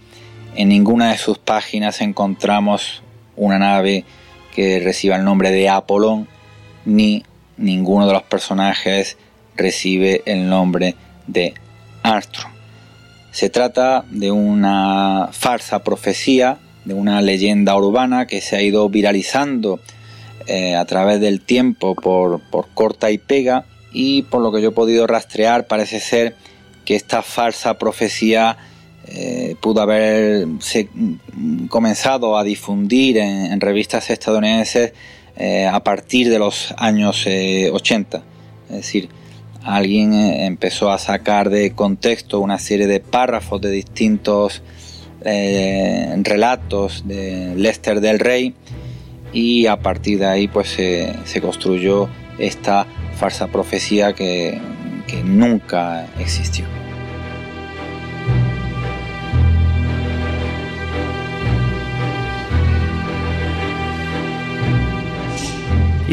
en 0.56 0.70
ninguna 0.70 1.12
de 1.12 1.18
sus 1.18 1.38
páginas 1.38 2.02
encontramos 2.02 3.04
una 3.36 3.60
nave 3.60 4.06
que 4.56 4.80
reciba 4.80 5.16
el 5.16 5.24
nombre 5.24 5.52
de 5.52 5.70
Apolón, 5.70 6.28
ni 6.86 7.24
ninguno 7.58 8.08
de 8.08 8.14
los 8.14 8.24
personajes 8.24 9.18
recibe 9.56 10.22
el 10.26 10.50
nombre 10.50 10.96
de 11.28 11.54
Armstrong. 12.04 12.53
Se 13.34 13.50
trata 13.50 14.06
de 14.10 14.32
una 14.32 15.28
falsa 15.34 15.84
profecía, 15.84 16.60
de 16.86 16.94
una 16.94 17.22
leyenda 17.22 17.76
urbana 17.76 18.28
que 18.28 18.40
se 18.40 18.56
ha 18.56 18.62
ido 18.62 18.88
viralizando 18.88 19.82
eh, 20.48 20.76
a 20.76 20.86
través 20.86 21.20
del 21.20 21.42
tiempo 21.42 21.96
por, 21.96 22.40
por 22.50 22.70
corta 22.74 23.12
y 23.12 23.18
pega 23.18 23.66
y 23.92 24.22
por 24.22 24.42
lo 24.42 24.54
que 24.54 24.62
yo 24.62 24.70
he 24.70 24.74
podido 24.74 25.06
rastrear 25.08 25.68
parece 25.68 26.00
ser 26.00 26.36
que 26.86 26.96
esta 26.96 27.22
falsa 27.22 27.78
profecía 27.78 28.58
eh, 29.08 29.56
pudo 29.60 29.82
haberse 29.82 30.88
mm, 30.94 31.66
comenzado 31.68 32.38
a 32.38 32.44
difundir 32.44 33.18
en, 33.18 33.52
en 33.52 33.60
revistas 33.60 34.10
estadounidenses 34.10 34.94
eh, 35.36 35.66
a 35.66 35.84
partir 35.84 36.30
de 36.30 36.38
los 36.38 36.74
años 36.78 37.24
eh, 37.26 37.72
80. 37.74 38.24
Es 38.70 38.76
decir, 38.76 39.10
alguien 39.64 40.14
eh, 40.14 40.45
empezó 40.45 40.91
a 40.91 40.97
sacar 40.97 41.49
de 41.49 41.72
contexto 41.72 42.39
una 42.39 42.59
serie 42.59 42.88
de 42.88 42.99
párrafos 42.99 43.61
de 43.61 43.72
distintos 43.72 44.61
eh, 45.26 46.14
relatos 46.22 47.07
de 47.07 47.53
Lester 47.55 48.01
del 48.01 48.20
Rey 48.20 48.53
y 49.32 49.68
a 49.68 49.80
partir 49.80 50.20
de 50.20 50.26
ahí 50.28 50.47
pues 50.47 50.70
se, 50.70 51.41
construyó 51.41 52.09
esta 52.38 52.86
falsa 53.16 53.47
profecía 53.47 54.14
que 54.14 54.59
nunca 55.24 56.07
existió. 56.20 56.66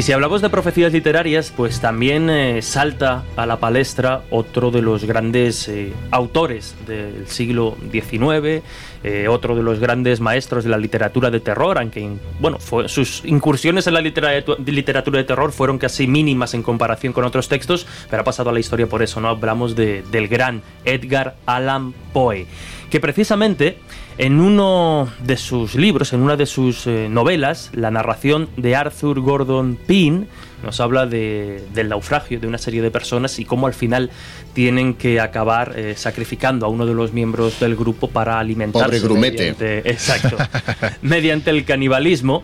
Y 0.00 0.02
si 0.02 0.12
hablamos 0.12 0.40
de 0.40 0.48
profecías 0.48 0.94
literarias, 0.94 1.52
pues 1.54 1.78
también 1.78 2.30
eh, 2.30 2.62
salta 2.62 3.22
a 3.36 3.44
la 3.44 3.58
palestra 3.58 4.22
otro 4.30 4.70
de 4.70 4.80
los 4.80 5.04
grandes 5.04 5.68
eh, 5.68 5.92
autores 6.10 6.74
del 6.86 7.26
siglo 7.28 7.76
XIX, 7.92 8.64
eh, 9.04 9.28
otro 9.28 9.54
de 9.54 9.62
los 9.62 9.78
grandes 9.78 10.20
maestros 10.20 10.64
de 10.64 10.70
la 10.70 10.78
literatura 10.78 11.30
de 11.30 11.40
terror, 11.40 11.76
aunque 11.76 12.12
bueno, 12.38 12.56
sus 12.86 13.22
incursiones 13.26 13.88
en 13.88 13.92
la 13.92 14.00
literatura 14.00 15.18
de 15.18 15.24
terror 15.24 15.52
fueron 15.52 15.76
casi 15.76 16.06
mínimas 16.06 16.54
en 16.54 16.62
comparación 16.62 17.12
con 17.12 17.24
otros 17.24 17.48
textos, 17.48 17.86
pero 18.08 18.22
ha 18.22 18.24
pasado 18.24 18.48
a 18.48 18.54
la 18.54 18.60
historia 18.60 18.86
por 18.86 19.02
eso, 19.02 19.20
¿no? 19.20 19.28
Hablamos 19.28 19.76
de, 19.76 20.02
del 20.10 20.28
gran 20.28 20.62
Edgar 20.86 21.36
Allan 21.44 21.92
Poe, 22.14 22.46
que 22.88 23.00
precisamente 23.00 23.76
en 24.20 24.38
uno 24.38 25.08
de 25.24 25.38
sus 25.38 25.74
libros, 25.76 26.12
en 26.12 26.20
una 26.20 26.36
de 26.36 26.44
sus 26.44 26.86
eh, 26.86 27.08
novelas, 27.08 27.70
la 27.72 27.90
narración 27.90 28.50
de 28.58 28.76
Arthur 28.76 29.18
Gordon 29.20 29.78
Pym 29.86 30.26
nos 30.62 30.78
habla 30.80 31.06
del 31.06 31.88
naufragio 31.88 32.38
de 32.38 32.46
una 32.46 32.58
serie 32.58 32.82
de 32.82 32.90
personas 32.90 33.38
y 33.38 33.46
cómo 33.46 33.66
al 33.66 33.72
final 33.72 34.10
tienen 34.52 34.92
que 34.92 35.20
acabar 35.20 35.72
eh, 35.74 35.94
sacrificando 35.96 36.66
a 36.66 36.68
uno 36.68 36.84
de 36.84 36.92
los 36.92 37.14
miembros 37.14 37.60
del 37.60 37.74
grupo 37.76 38.10
para 38.10 38.38
alimentarse. 38.38 38.88
Pobre 38.88 39.00
grumete. 39.00 39.48
exacto. 39.90 40.36
mediante 41.00 41.48
el 41.48 41.64
canibalismo. 41.64 42.42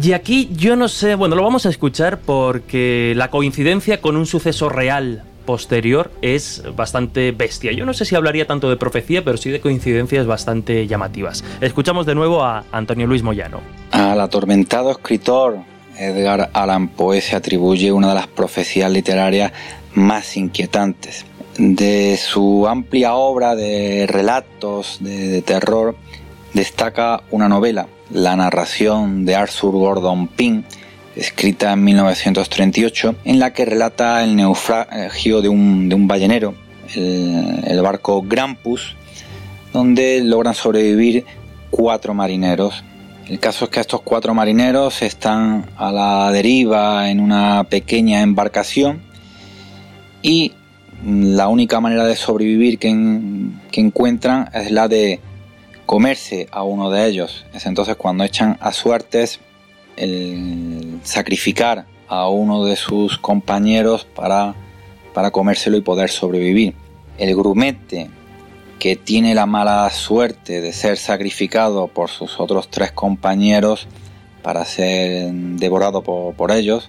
Y 0.00 0.12
aquí 0.12 0.50
yo 0.52 0.76
no 0.76 0.86
sé, 0.86 1.16
bueno, 1.16 1.34
lo 1.34 1.42
vamos 1.42 1.66
a 1.66 1.70
escuchar 1.70 2.20
porque 2.20 3.12
la 3.16 3.28
coincidencia 3.28 4.00
con 4.00 4.16
un 4.16 4.26
suceso 4.26 4.68
real 4.68 5.24
posterior 5.44 6.10
es 6.22 6.62
bastante 6.74 7.32
bestia. 7.32 7.72
Yo 7.72 7.84
no 7.84 7.94
sé 7.94 8.04
si 8.04 8.14
hablaría 8.14 8.46
tanto 8.46 8.70
de 8.70 8.76
profecía, 8.76 9.24
pero 9.24 9.36
sí 9.36 9.50
de 9.50 9.60
coincidencias 9.60 10.26
bastante 10.26 10.86
llamativas. 10.86 11.44
Escuchamos 11.60 12.06
de 12.06 12.14
nuevo 12.14 12.42
a 12.42 12.64
Antonio 12.72 13.06
Luis 13.06 13.22
Moyano. 13.22 13.60
Al 13.90 14.20
atormentado 14.20 14.90
escritor 14.90 15.58
Edgar 15.98 16.50
Allan 16.52 16.88
Poe 16.88 17.20
se 17.20 17.36
atribuye 17.36 17.92
una 17.92 18.08
de 18.08 18.14
las 18.14 18.26
profecías 18.26 18.90
literarias 18.90 19.52
más 19.94 20.36
inquietantes. 20.36 21.26
De 21.58 22.16
su 22.16 22.66
amplia 22.66 23.14
obra 23.14 23.54
de 23.54 24.06
relatos 24.08 24.98
de, 25.00 25.42
terror 25.42 25.96
destaca 26.54 27.22
una 27.30 27.48
novela, 27.48 27.88
la 28.10 28.36
narración 28.36 29.26
de 29.26 29.34
Arthur 29.34 29.72
Gordon 29.72 30.28
Pym, 30.28 30.64
escrita 31.16 31.72
en 31.72 31.84
1938, 31.84 33.16
en 33.24 33.38
la 33.38 33.52
que 33.52 33.64
relata 33.64 34.24
el 34.24 34.36
naufragio 34.36 35.42
de 35.42 35.48
un, 35.48 35.88
de 35.88 35.94
un 35.94 36.08
ballenero, 36.08 36.54
el, 36.94 37.80
barco 37.82 38.22
Grampus, 38.22 38.96
donde 39.72 40.22
logran 40.22 40.54
sobrevivir 40.54 41.24
cuatro 41.70 42.14
marineros. 42.14 42.84
El 43.28 43.38
caso 43.38 43.66
es 43.66 43.70
que 43.70 43.80
estos 43.80 44.02
cuatro 44.02 44.34
marineros 44.34 45.02
están 45.02 45.70
a 45.76 45.92
la 45.92 46.30
deriva 46.32 47.08
en 47.08 47.20
una 47.20 47.64
pequeña 47.64 48.20
embarcación 48.20 49.00
y 50.20 50.52
la 51.04 51.48
única 51.48 51.80
manera 51.80 52.04
de 52.04 52.16
sobrevivir 52.16 52.78
que, 52.78 52.90
que 53.70 53.80
encuentran 53.80 54.50
es 54.52 54.70
la 54.70 54.88
de 54.88 55.20
comerse 55.86 56.48
a 56.50 56.62
uno 56.62 56.90
de 56.90 57.06
ellos. 57.06 57.46
Es 57.54 57.66
entonces 57.66 57.96
cuando 57.96 58.24
echan 58.24 58.56
a 58.60 58.72
suertes 58.72 59.40
el 59.96 61.00
sacrificar 61.02 61.86
a 62.08 62.28
uno 62.28 62.64
de 62.64 62.76
sus 62.76 63.18
compañeros 63.18 64.04
para, 64.04 64.54
para 65.14 65.30
comérselo 65.30 65.76
y 65.76 65.80
poder 65.80 66.10
sobrevivir. 66.10 66.74
El 67.18 67.34
grumete 67.36 68.10
que 68.78 68.96
tiene 68.96 69.34
la 69.34 69.46
mala 69.46 69.88
suerte 69.90 70.60
de 70.60 70.72
ser 70.72 70.98
sacrificado 70.98 71.86
por 71.88 72.10
sus 72.10 72.40
otros 72.40 72.68
tres 72.68 72.92
compañeros 72.92 73.86
para 74.42 74.64
ser 74.64 75.32
devorado 75.32 76.02
por, 76.02 76.34
por 76.34 76.50
ellos, 76.50 76.88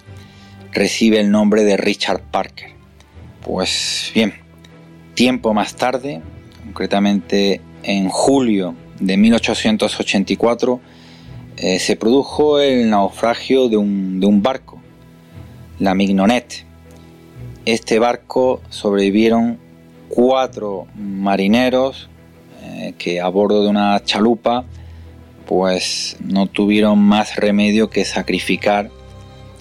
recibe 0.71 1.19
el 1.19 1.29
nombre 1.29 1.63
de 1.63 1.77
Richard 1.77 2.21
Parker. 2.31 2.71
Pues 3.43 4.11
bien, 4.15 4.33
tiempo 5.13 5.53
más 5.53 5.75
tarde, 5.75 6.21
concretamente 6.65 7.61
en 7.83 8.09
julio 8.09 8.75
de 8.99 9.17
1884, 9.17 10.79
eh, 11.57 11.79
se 11.79 11.95
produjo 11.95 12.59
el 12.59 12.89
naufragio 12.89 13.69
de 13.69 13.77
un, 13.77 14.41
barco, 14.41 14.81
la 15.79 15.93
Mignonet. 15.93 16.65
Este 17.65 17.99
barco 17.99 18.61
sobrevivieron 18.69 19.59
cuatro 20.09 20.87
marineros 20.95 22.09
eh, 22.63 22.93
que 22.97 23.21
a 23.21 23.27
bordo 23.29 23.63
de 23.63 23.69
una 23.69 24.03
chalupa 24.03 24.65
pues 25.45 26.17
no 26.19 26.47
tuvieron 26.47 26.99
más 26.99 27.35
remedio 27.35 27.89
que 27.89 28.05
sacrificar 28.05 28.89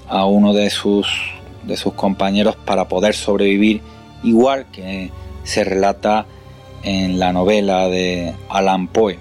a 0.09 0.27
uno 0.27 0.53
de 0.53 0.71
sus, 0.71 1.09
de 1.65 1.77
sus 1.77 1.95
compañeros 1.95 2.57
para 2.57 2.89
poder 2.89 3.15
sobrevivir, 3.15 3.81
igual 4.23 4.67
que 4.73 5.11
se 5.45 5.65
relata 5.65 6.27
en 6.83 7.19
la 7.19 7.33
novela 7.33 7.89
de 7.89 8.35
Alan 8.49 8.89
Poe. 8.89 9.19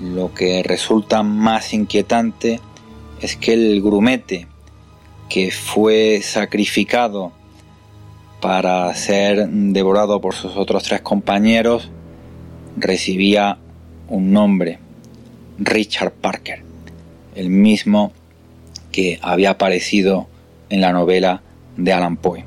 Lo 0.00 0.32
que 0.32 0.62
resulta 0.62 1.22
más 1.22 1.74
inquietante 1.74 2.60
es 3.20 3.36
que 3.36 3.52
el 3.52 3.82
grumete 3.82 4.46
que 5.28 5.50
fue 5.50 6.20
sacrificado 6.22 7.32
para 8.40 8.94
ser 8.94 9.48
devorado 9.48 10.20
por 10.20 10.34
sus 10.34 10.56
otros 10.56 10.84
tres 10.84 11.00
compañeros 11.00 11.90
recibía 12.76 13.58
un 14.08 14.32
nombre, 14.32 14.78
Richard 15.58 16.12
Parker, 16.12 16.62
el 17.34 17.50
mismo 17.50 18.12
que 18.92 19.18
había 19.20 19.50
aparecido 19.50 20.28
en 20.70 20.80
la 20.80 20.92
novela 20.92 21.42
de 21.76 21.92
Alan 21.92 22.16
Poe. 22.16 22.44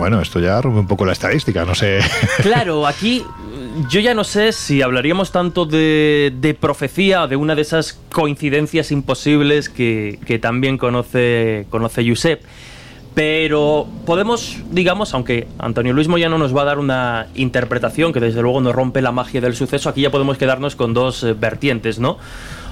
Bueno, 0.00 0.22
esto 0.22 0.40
ya 0.40 0.58
rompe 0.62 0.80
un 0.80 0.86
poco 0.86 1.04
la 1.04 1.12
estadística, 1.12 1.66
no 1.66 1.74
sé. 1.74 2.00
Claro, 2.42 2.86
aquí 2.86 3.22
yo 3.90 4.00
ya 4.00 4.14
no 4.14 4.24
sé 4.24 4.52
si 4.52 4.80
hablaríamos 4.80 5.30
tanto 5.30 5.66
de, 5.66 6.32
de 6.40 6.54
profecía, 6.54 7.26
de 7.26 7.36
una 7.36 7.54
de 7.54 7.60
esas 7.60 8.00
coincidencias 8.10 8.92
imposibles 8.92 9.68
que, 9.68 10.38
también 10.40 10.78
conoce, 10.78 11.66
conoce 11.68 12.08
Josep. 12.08 12.42
Pero 13.12 13.88
podemos, 14.06 14.56
digamos, 14.70 15.12
aunque 15.12 15.46
Antonio 15.58 15.92
Luis 15.92 16.08
Moyano 16.08 16.38
nos 16.38 16.56
va 16.56 16.62
a 16.62 16.64
dar 16.64 16.78
una 16.78 17.26
interpretación 17.34 18.14
que 18.14 18.20
desde 18.20 18.40
luego 18.40 18.62
nos 18.62 18.74
rompe 18.74 19.02
la 19.02 19.12
magia 19.12 19.42
del 19.42 19.54
suceso, 19.54 19.90
aquí 19.90 20.00
ya 20.00 20.10
podemos 20.10 20.38
quedarnos 20.38 20.76
con 20.76 20.94
dos 20.94 21.24
eh, 21.24 21.34
vertientes, 21.34 21.98
¿no? 21.98 22.16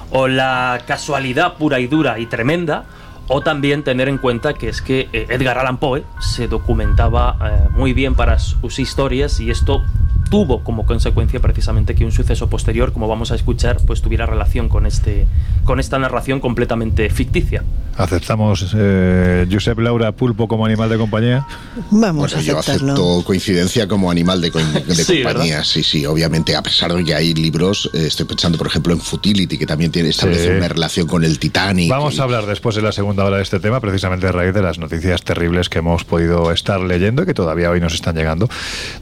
O 0.09 0.27
la 0.27 0.81
casualidad 0.87 1.57
pura 1.57 1.79
y 1.79 1.85
dura 1.85 2.17
y 2.17 2.25
tremenda, 2.25 2.85
o 3.29 3.41
también 3.41 3.83
tener 3.83 4.09
en 4.09 4.17
cuenta 4.17 4.53
que 4.55 4.67
es 4.67 4.81
que 4.81 5.07
eh, 5.13 5.27
Edgar 5.29 5.57
Allan 5.57 5.77
Poe 5.77 6.03
se 6.19 6.47
documentaba 6.47 7.37
eh, 7.41 7.69
muy 7.71 7.93
bien 7.93 8.15
para 8.15 8.39
sus 8.39 8.79
historias 8.79 9.39
y 9.39 9.51
esto 9.51 9.83
tuvo 10.29 10.63
como 10.63 10.85
consecuencia 10.85 11.39
precisamente 11.39 11.95
que 11.95 12.05
un 12.05 12.11
suceso 12.11 12.49
posterior, 12.49 12.93
como 12.93 13.07
vamos 13.07 13.31
a 13.31 13.35
escuchar, 13.35 13.77
pues 13.85 14.01
tuviera 14.01 14.25
relación 14.25 14.69
con 14.69 14.85
este 14.85 15.27
con 15.63 15.79
esta 15.79 15.99
narración 15.99 16.39
completamente 16.39 17.09
ficticia. 17.09 17.63
¿Aceptamos 17.97 18.73
eh, 18.77 19.45
Josep 19.51 19.77
Laura 19.79 20.13
Pulpo 20.13 20.47
como 20.47 20.65
animal 20.65 20.89
de 20.89 20.97
compañía? 20.97 21.45
Vamos 21.91 22.33
a 22.33 22.41
yo 22.41 22.57
acepto 22.57 23.23
coincidencia 23.25 23.87
como 23.87 24.09
animal 24.09 24.39
de, 24.39 24.51
compañía, 25.23 25.63
sí, 25.65 25.83
sí, 25.83 26.05
obviamente, 26.05 26.55
a 26.55 26.63
pesar 26.63 26.93
de 26.93 27.03
que 27.03 27.13
hay 27.13 27.33
libros, 27.33 27.89
eh, 27.93 28.05
estoy 28.07 28.25
pensando 28.25 28.57
por 28.57 28.67
ejemplo 28.67 28.93
en 28.93 29.01
Futility, 29.01 29.57
que 29.57 29.65
también 29.65 29.91
tiene 29.91 30.09
establece 30.09 30.55
una 30.55 30.69
relación 30.69 31.07
con 31.07 31.25
el 31.25 31.39
Titanic. 31.39 31.89
Vamos 31.89 32.19
a 32.19 32.23
hablar 32.23 32.45
después 32.45 32.75
de 32.75 32.81
la 32.81 32.93
segunda 32.93 33.25
hora 33.25 33.37
de 33.37 33.43
este 33.43 33.59
tema, 33.59 33.81
precisamente 33.81 34.27
a 34.27 34.31
raíz 34.31 34.53
de 34.53 34.61
las 34.61 34.79
noticias 34.79 35.21
terribles 35.23 35.67
que 35.67 35.79
hemos 35.79 36.05
podido 36.05 36.51
estar 36.53 36.79
leyendo 36.79 37.23
y 37.23 37.25
que 37.25 37.33
todavía 37.33 37.69
hoy 37.69 37.81
nos 37.81 37.93
están 37.93 38.15
llegando 38.15 38.49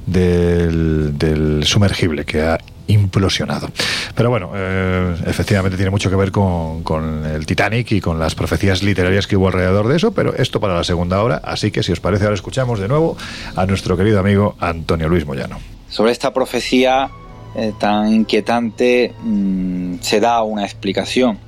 del 0.07 1.16
del 1.17 1.63
sumergible 1.63 2.25
que 2.25 2.41
ha 2.41 2.57
implosionado. 2.87 3.69
Pero 4.15 4.29
bueno, 4.29 4.51
eh, 4.55 5.15
efectivamente 5.25 5.77
tiene 5.77 5.91
mucho 5.91 6.09
que 6.09 6.15
ver 6.15 6.31
con, 6.31 7.25
el 7.25 7.45
Titanic 7.45 7.91
y 7.91 8.01
con 8.01 8.19
las 8.19 8.35
profecías 8.35 8.81
literarias 8.83 9.27
que 9.27 9.37
hubo 9.37 9.47
alrededor 9.47 9.87
de 9.87 9.97
eso, 9.97 10.11
pero 10.11 10.35
esto 10.35 10.59
para 10.59 10.75
la 10.75 10.83
segunda 10.83 11.21
hora, 11.21 11.41
así 11.43 11.71
que 11.71 11.83
si 11.83 11.91
os 11.91 11.99
parece 11.99 12.23
ahora 12.23 12.35
escuchamos 12.35 12.79
de 12.79 12.87
nuevo 12.87 13.17
a 13.55 13.65
nuestro 13.65 13.97
querido 13.97 14.19
amigo 14.19 14.55
Antonio 14.59 15.09
Luis 15.09 15.25
Moyano. 15.25 15.59
Sobre 15.89 16.11
esta 16.11 16.33
profecía 16.33 17.09
eh, 17.55 17.73
tan 17.79 18.13
inquietante 18.13 19.13
mm, 19.21 19.95
se 20.01 20.19
da 20.19 20.43
una 20.43 20.63
explicación. 20.63 21.39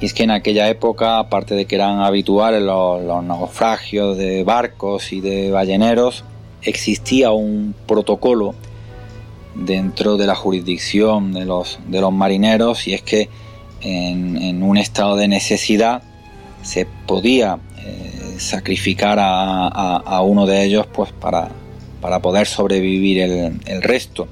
Y 0.00 0.06
es 0.06 0.14
que 0.14 0.24
en 0.24 0.30
aquella 0.30 0.68
época, 0.68 1.18
aparte 1.18 1.54
de 1.54 1.66
que 1.66 1.76
eran 1.76 2.00
habituales 2.00 2.62
los 2.62 3.24
naufragios 3.24 4.16
de 4.16 4.42
barcos 4.42 5.12
y 5.12 5.20
de 5.20 5.50
balleneros, 5.50 6.24
existía 6.62 7.30
un 7.30 7.74
protocolo 7.86 8.54
dentro 9.54 10.16
de 10.16 10.26
la 10.26 10.34
jurisdicción 10.34 11.32
de 11.32 11.44
los, 11.44 11.78
de 11.86 12.00
los 12.00 12.12
marineros 12.12 12.86
y 12.86 12.94
es 12.94 13.02
que 13.02 13.28
en, 13.80 14.62
un 14.62 14.76
estado 14.76 15.16
de 15.16 15.28
necesidad 15.28 16.02
se 16.62 16.86
podía 17.06 17.58
eh, 17.78 18.36
sacrificar 18.38 19.18
a, 19.20 20.20
uno 20.22 20.46
de 20.46 20.62
ellos 20.64 20.86
pues 20.86 21.12
para, 21.12 21.50
para 22.00 22.20
poder 22.20 22.46
sobrevivir 22.46 23.18
el, 23.18 23.82
resto. 23.82 24.28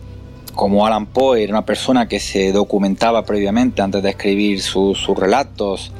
Como 0.54 0.86
Alan 0.86 1.06
Poe 1.06 1.42
era 1.42 1.52
una 1.52 1.64
persona 1.64 2.06
que 2.06 2.20
se 2.20 2.52
documentaba 2.52 3.24
previamente 3.24 3.82
antes 3.82 4.02
de 4.02 4.10
escribir 4.10 4.62
sus 4.62 5.06
relatos 5.16 5.92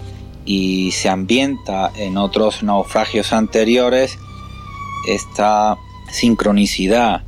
y 0.45 0.91
se 0.93 1.09
ambienta 1.09 1.91
en 1.97 2.17
otros 2.17 2.63
naufragios 2.63 3.33
anteriores, 3.33 4.19
esta 5.09 5.77
sincronicidad 6.11 7.23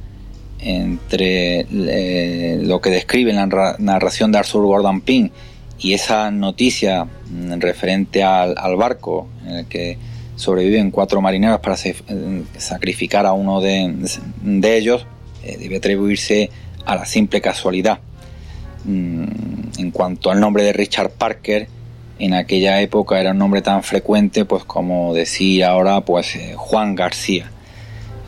entre 0.62 1.66
eh, 1.70 2.58
lo 2.62 2.80
que 2.80 2.90
describe 2.90 3.32
la 3.32 3.76
narración 3.78 4.32
de 4.32 4.38
Arthur 4.38 4.64
Gordon 4.64 5.00
Pym 5.00 5.30
y 5.78 5.94
esa 5.94 6.30
noticia 6.30 7.04
mm, 7.04 7.58
referente 7.58 8.22
al, 8.22 8.54
barco 8.76 9.28
en 9.44 9.56
el 9.56 9.66
que 9.66 9.98
sobreviven 10.36 10.90
cuatro 10.90 11.20
marineros 11.20 11.60
para 11.60 11.76
eh, 11.84 12.42
sacrificar 12.56 13.26
a 13.26 13.32
uno 13.32 13.60
de, 13.60 13.92
ellos 14.62 15.06
eh, 15.42 15.56
debe 15.58 15.76
atribuirse 15.76 16.50
a 16.86 16.96
la 16.96 17.04
simple 17.04 17.40
casualidad. 17.40 17.98
Mm, 18.84 19.24
en 19.78 19.90
cuanto 19.90 20.30
al 20.30 20.40
nombre 20.40 20.62
de 20.62 20.72
Richard 20.72 21.10
Parker, 21.10 21.68
en 22.18 22.34
aquella 22.34 22.80
época 22.80 23.20
era 23.20 23.32
un 23.32 23.38
nombre 23.38 23.62
tan 23.62 23.82
frecuente 23.82 24.44
pues 24.44 24.64
como 24.64 25.12
decir 25.12 25.64
ahora 25.64 26.02
pues 26.02 26.38
Juan 26.56 26.94
García. 26.94 27.51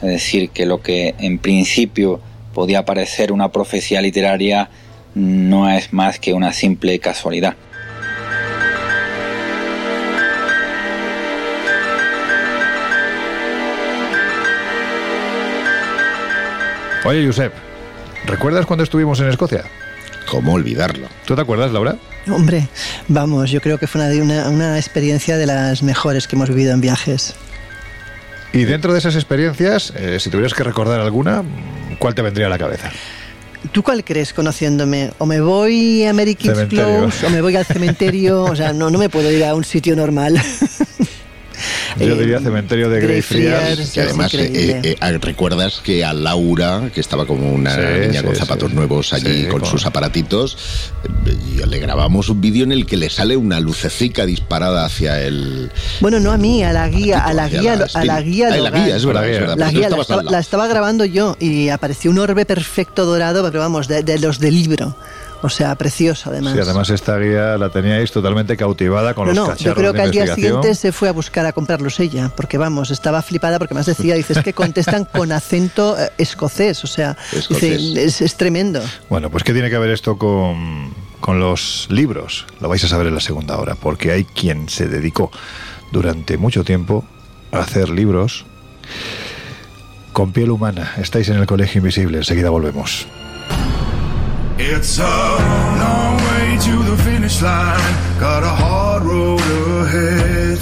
Es 0.03 0.09
decir, 0.09 0.51
que 0.51 0.66
lo 0.66 0.80
que 0.82 1.14
en 1.18 1.38
principio 1.38 2.20
podía 2.53 2.84
parecer 2.84 3.32
una 3.32 3.51
profecía 3.51 4.01
literaria 4.01 4.70
no 5.14 5.70
es 5.70 5.92
más 5.92 6.18
que 6.18 6.32
una 6.32 6.53
simple 6.53 6.99
casualidad. 6.99 7.57
Oye, 17.05 17.26
Josep, 17.26 17.53
¿recuerdas 18.24 18.64
cuando 18.64 18.82
estuvimos 18.82 19.20
en 19.20 19.28
Escocia? 19.28 19.64
¿Cómo 20.30 20.55
olvidarlo? 20.55 21.07
¿Tú 21.26 21.34
te 21.34 21.42
acuerdas, 21.42 21.70
Laura? 21.70 21.97
Hombre, 22.28 22.66
vamos, 23.09 23.51
yo 23.51 23.61
creo 23.61 23.76
que 23.76 23.86
fue 23.86 24.01
una, 24.01 24.49
una, 24.49 24.78
experiencia 24.78 25.36
de 25.36 25.45
las 25.45 25.82
mejores 25.82 26.26
que 26.26 26.36
hemos 26.36 26.49
vivido 26.49 26.72
en 26.72 26.80
viajes. 26.80 27.34
Y 28.55 28.64
dentro 28.66 28.92
de 28.92 29.00
esas 29.00 29.16
experiencias, 29.16 29.92
eh, 29.96 30.20
si 30.20 30.30
tuvieras 30.30 30.55
que 30.55 30.62
recordar 30.62 31.00
alguna, 31.00 31.42
¿cuál 31.98 32.14
te 32.14 32.22
vendría 32.22 32.46
a 32.46 32.50
la 32.50 32.57
cabeza? 32.57 32.88
¿Tú 33.72 33.82
cuál 33.82 34.05
crees 34.05 34.32
conociéndome? 34.32 35.11
¿O 35.18 35.26
me 35.26 35.40
voy 35.40 36.05
a 36.05 36.11
American 36.11 36.68
Close 36.68 37.26
o 37.26 37.30
me 37.30 37.40
voy 37.40 37.57
al 37.57 37.64
cementerio? 37.64 38.44
O 38.44 38.55
sea, 38.55 38.72
no, 38.72 38.90
no 38.90 38.98
me 38.98 39.09
puedo 39.09 39.28
ir 39.32 39.44
a 39.44 39.57
un 39.57 39.64
sitio 39.64 39.96
normal. 39.96 40.40
Yo 41.99 42.16
diría 42.16 42.40
cementerio 42.40 42.88
de 42.90 43.01
Greyfriars. 43.01 43.97
Y 43.97 44.01
además, 44.01 44.34
eh, 44.34 44.80
eh, 44.82 44.97
ah, 45.01 45.12
recuerdas 45.12 45.80
que 45.82 46.05
a 46.05 46.12
Laura, 46.12 46.90
que 46.92 47.01
estaba 47.01 47.26
como 47.26 47.53
una 47.53 47.76
niña 47.76 48.22
con 48.22 48.34
zapatos 48.34 48.72
nuevos 48.72 49.12
allí 49.12 49.47
con, 49.47 49.64
sus 49.64 49.86
aparatitos, 49.86 50.57
eh, 51.26 51.66
le 51.66 51.78
grabamos 51.78 52.28
un 52.28 52.40
vídeo 52.40 52.64
en 52.64 52.72
el 52.72 52.86
que 52.86 52.97
le 52.97 53.11
sale 53.11 53.36
una 53.36 53.61
lucecica 53.61 54.26
disparada 54.26 54.84
hacia 54.84 55.20
el. 55.22 55.70
Bueno, 56.01 56.20
no 56.20 56.32
a 56.32 56.38
mí, 56.38 56.62
a 56.64 56.72
la 56.72 56.88
guía, 56.88 57.20
a 57.20 57.32
la 57.32 57.49
guía, 57.49 57.72
a 57.72 58.05
la 58.05 58.20
guía. 58.20 58.51
La 58.51 58.70
guía, 58.70 58.97
es 58.97 59.07
verdad. 59.07 59.57
La 59.57 59.70
guía, 59.70 59.88
la, 59.90 60.38
estaba, 60.38 60.66
grabando 60.66 61.05
yo 61.05 61.36
y 61.38 61.68
apareció 61.68 62.11
un 62.11 62.18
orbe 62.18 62.45
perfecto 62.45 63.05
dorado, 63.05 63.45
pero 63.45 63.61
vamos, 63.61 63.88
de 63.88 64.18
los 64.18 64.38
del 64.38 64.55
libro. 64.55 64.97
O 65.45 65.51
sea, 65.51 65.74
precioso 65.74 66.30
además. 66.30 66.55
Sí, 66.55 66.59
además 66.59 66.88
esta 66.88 67.18
guía 67.18 67.59
la 67.59 67.68
teníais 67.68 68.11
totalmente 68.11 68.57
cautivada 68.57 69.12
con 69.12 69.28
los 69.28 69.36
cacharros 69.36 69.61
Yo 69.61 69.74
creo 69.74 69.92
que 69.92 70.01
al 70.01 70.11
día 70.11 70.34
siguiente 70.34 70.74
se 70.74 70.90
fue 70.90 71.11
a 71.11 71.12
buscar 71.12 71.45
a 71.45 71.53
comprarlos 71.53 72.01
ella, 72.01 72.32
porque 72.34 72.57
vamos, 72.57 72.90
estaba 72.90 73.20
flipada 73.20 73.59
porque 73.59 73.74
más 73.74 73.84
decía, 73.84 74.14
dices 74.14 74.38
que 74.38 74.55
contestan 74.55 75.05
con 75.05 75.32
acento 75.32 75.99
eh, 75.99 76.11
escocés, 76.16 76.82
o 76.82 76.86
sea, 76.86 77.18
es, 77.61 78.36
tremendo. 78.38 78.80
Bueno, 79.11 79.28
pues 79.28 79.45
¿qué 79.45 79.53
tiene 79.53 79.68
que 79.68 79.76
ver 79.76 79.90
esto 79.90 80.16
con, 80.16 80.95
con 81.20 81.40
los 81.40 81.88
libros? 81.90 82.47
Lo 82.62 82.70
vais 82.70 82.82
a 82.82 82.88
saber 82.88 83.09
en 83.09 83.14
la 83.14 83.20
segunda 83.20 83.59
hora, 83.59 83.74
porque 83.74 84.12
hay 84.12 84.24
quien 84.24 84.70
se 84.70 84.88
dedicó 84.88 85.30
durante 85.92 86.38
mucho 86.38 86.64
tiempo 86.64 87.05
a 87.53 87.59
hacer 87.59 87.90
libros 87.90 88.47
con 90.14 90.32
piel 90.32 90.51
humana. 90.51 90.95
Estáis 90.97 91.28
en 91.28 91.36
el 91.36 91.45
Colegio 91.45 91.80
Invisible, 91.80 92.16
enseguida 92.16 92.49
volvemos. 92.49 93.07
It's 94.57 94.98
a 94.98 95.02
long 95.02 96.16
way 96.16 96.57
to 96.61 96.82
the 96.90 96.96
finish 97.02 97.42
line. 97.42 97.94
Got 98.20 98.44
a 98.44 98.48
hard 98.48 99.02
road 99.02 99.40
ahead. 99.40 100.59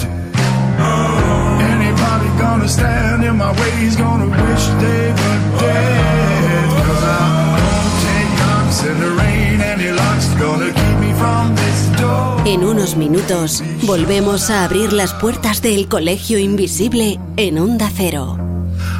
Anybody 1.61 2.27
gonna 2.39 2.67
stand 2.67 3.23
in 3.23 3.37
my 3.37 3.51
way 3.51 3.85
is 3.85 3.95
gonna 3.95 4.25
wish 4.25 4.65
they 4.81 5.11
were 5.11 5.41
dead. 5.59 6.69
Cause 6.87 7.03
I'm 7.03 7.53
gonna 7.61 8.01
take 8.01 8.31
knocks 8.39 8.83
in 8.83 8.99
the 8.99 9.11
rain 9.21 9.61
and 9.61 9.79
your 9.79 9.93
luck's 9.95 10.27
gonna 10.41 10.73
keep 10.73 10.97
me 10.99 11.13
from 11.13 11.55
this 11.55 12.01
door. 12.01 12.41
En 12.45 12.63
unos 12.63 12.95
minutos 12.97 13.63
volvemos 13.83 14.49
a 14.49 14.63
abrir 14.63 14.91
las 14.91 15.13
puertas 15.13 15.61
del 15.61 15.87
Colegio 15.87 16.39
Invisible 16.39 17.19
en 17.37 17.59
Onda 17.59 17.91
Cero. 17.95 18.39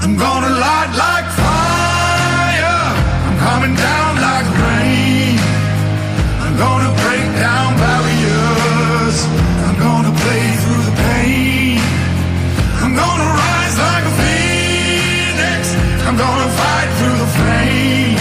I'm 0.04 0.16
gonna 0.18 0.50
light 0.50 0.92
like 0.96 1.30
fire. 1.32 2.94
I'm 3.26 3.40
coming 3.40 3.76
down. 3.76 4.13
I'm 6.54 6.60
gonna 6.60 6.94
break 7.02 7.26
down 7.42 7.74
barriers. 7.82 9.18
I'm 9.66 9.78
gonna 9.80 10.14
play 10.22 10.46
through 10.62 10.84
the 10.86 10.96
pain. 11.02 11.80
I'm 12.78 12.94
gonna 12.94 13.30
rise 13.42 13.76
like 13.80 14.06
a 14.06 14.14
phoenix. 14.22 15.74
I'm 16.06 16.16
gonna 16.16 16.50
fight 16.62 16.90
through 17.00 17.18
the 17.24 17.32
flame. 17.38 18.18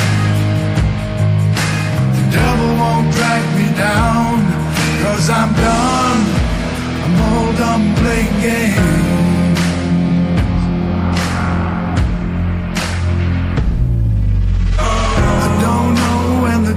The 2.16 2.24
devil 2.32 2.68
won't 2.80 3.12
drag 3.12 3.44
me 3.58 3.68
down, 3.76 4.40
cause 5.02 5.28
I'm 5.28 5.52
done. 5.52 6.20
I'm 7.04 7.20
all 7.20 7.52
done 7.52 7.94
playing 7.96 8.40
games. 8.40 9.12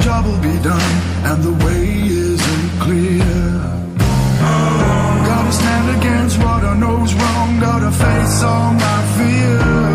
job 0.03 0.25
will 0.25 0.39
be 0.39 0.61
done 0.61 1.14
and 1.29 1.43
the 1.43 1.65
way 1.65 1.83
isn't 2.31 2.69
clear. 2.79 3.25
Gotta 5.29 5.51
stand 5.51 5.97
against 5.97 6.37
what 6.37 6.63
I 6.63 6.75
know's 6.77 7.13
wrong, 7.15 7.59
gotta 7.59 7.91
face 7.91 8.43
all 8.43 8.73
my 8.73 8.99
fears. 9.17 9.94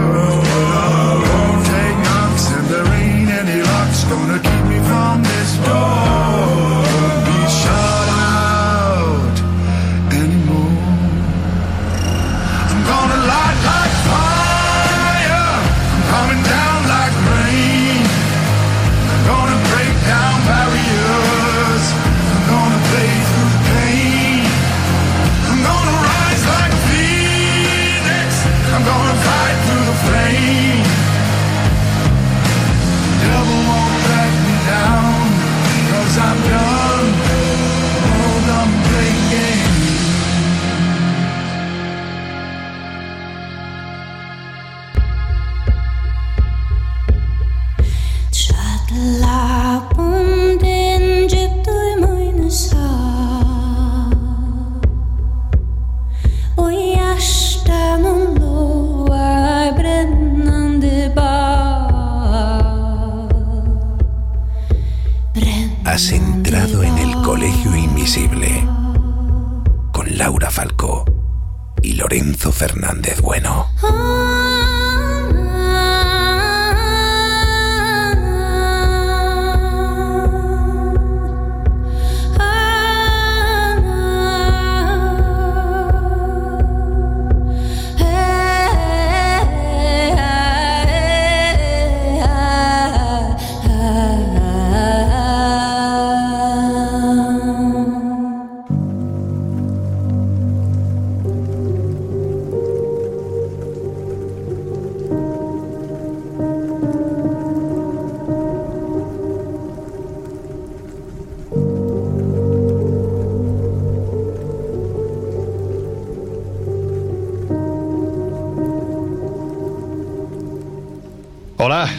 Fernández 72.53 73.21
Bueno. 73.21 73.67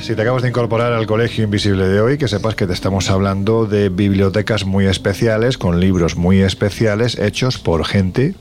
Si 0.01 0.15
te 0.15 0.21
acabas 0.21 0.41
de 0.41 0.49
incorporar 0.49 0.93
al 0.93 1.05
Colegio 1.05 1.43
Invisible 1.43 1.87
de 1.87 2.01
hoy, 2.01 2.17
que 2.17 2.27
sepas 2.27 2.55
que 2.55 2.67
te 2.67 2.73
estamos 2.73 3.09
hablando 3.09 3.65
de 3.65 3.89
bibliotecas 3.89 4.65
muy 4.65 4.85
especiales, 4.85 5.57
con 5.57 5.79
libros 5.79 6.15
muy 6.15 6.41
especiales, 6.41 7.17
hechos 7.17 7.57
por 7.57 7.85
gente 7.85 8.35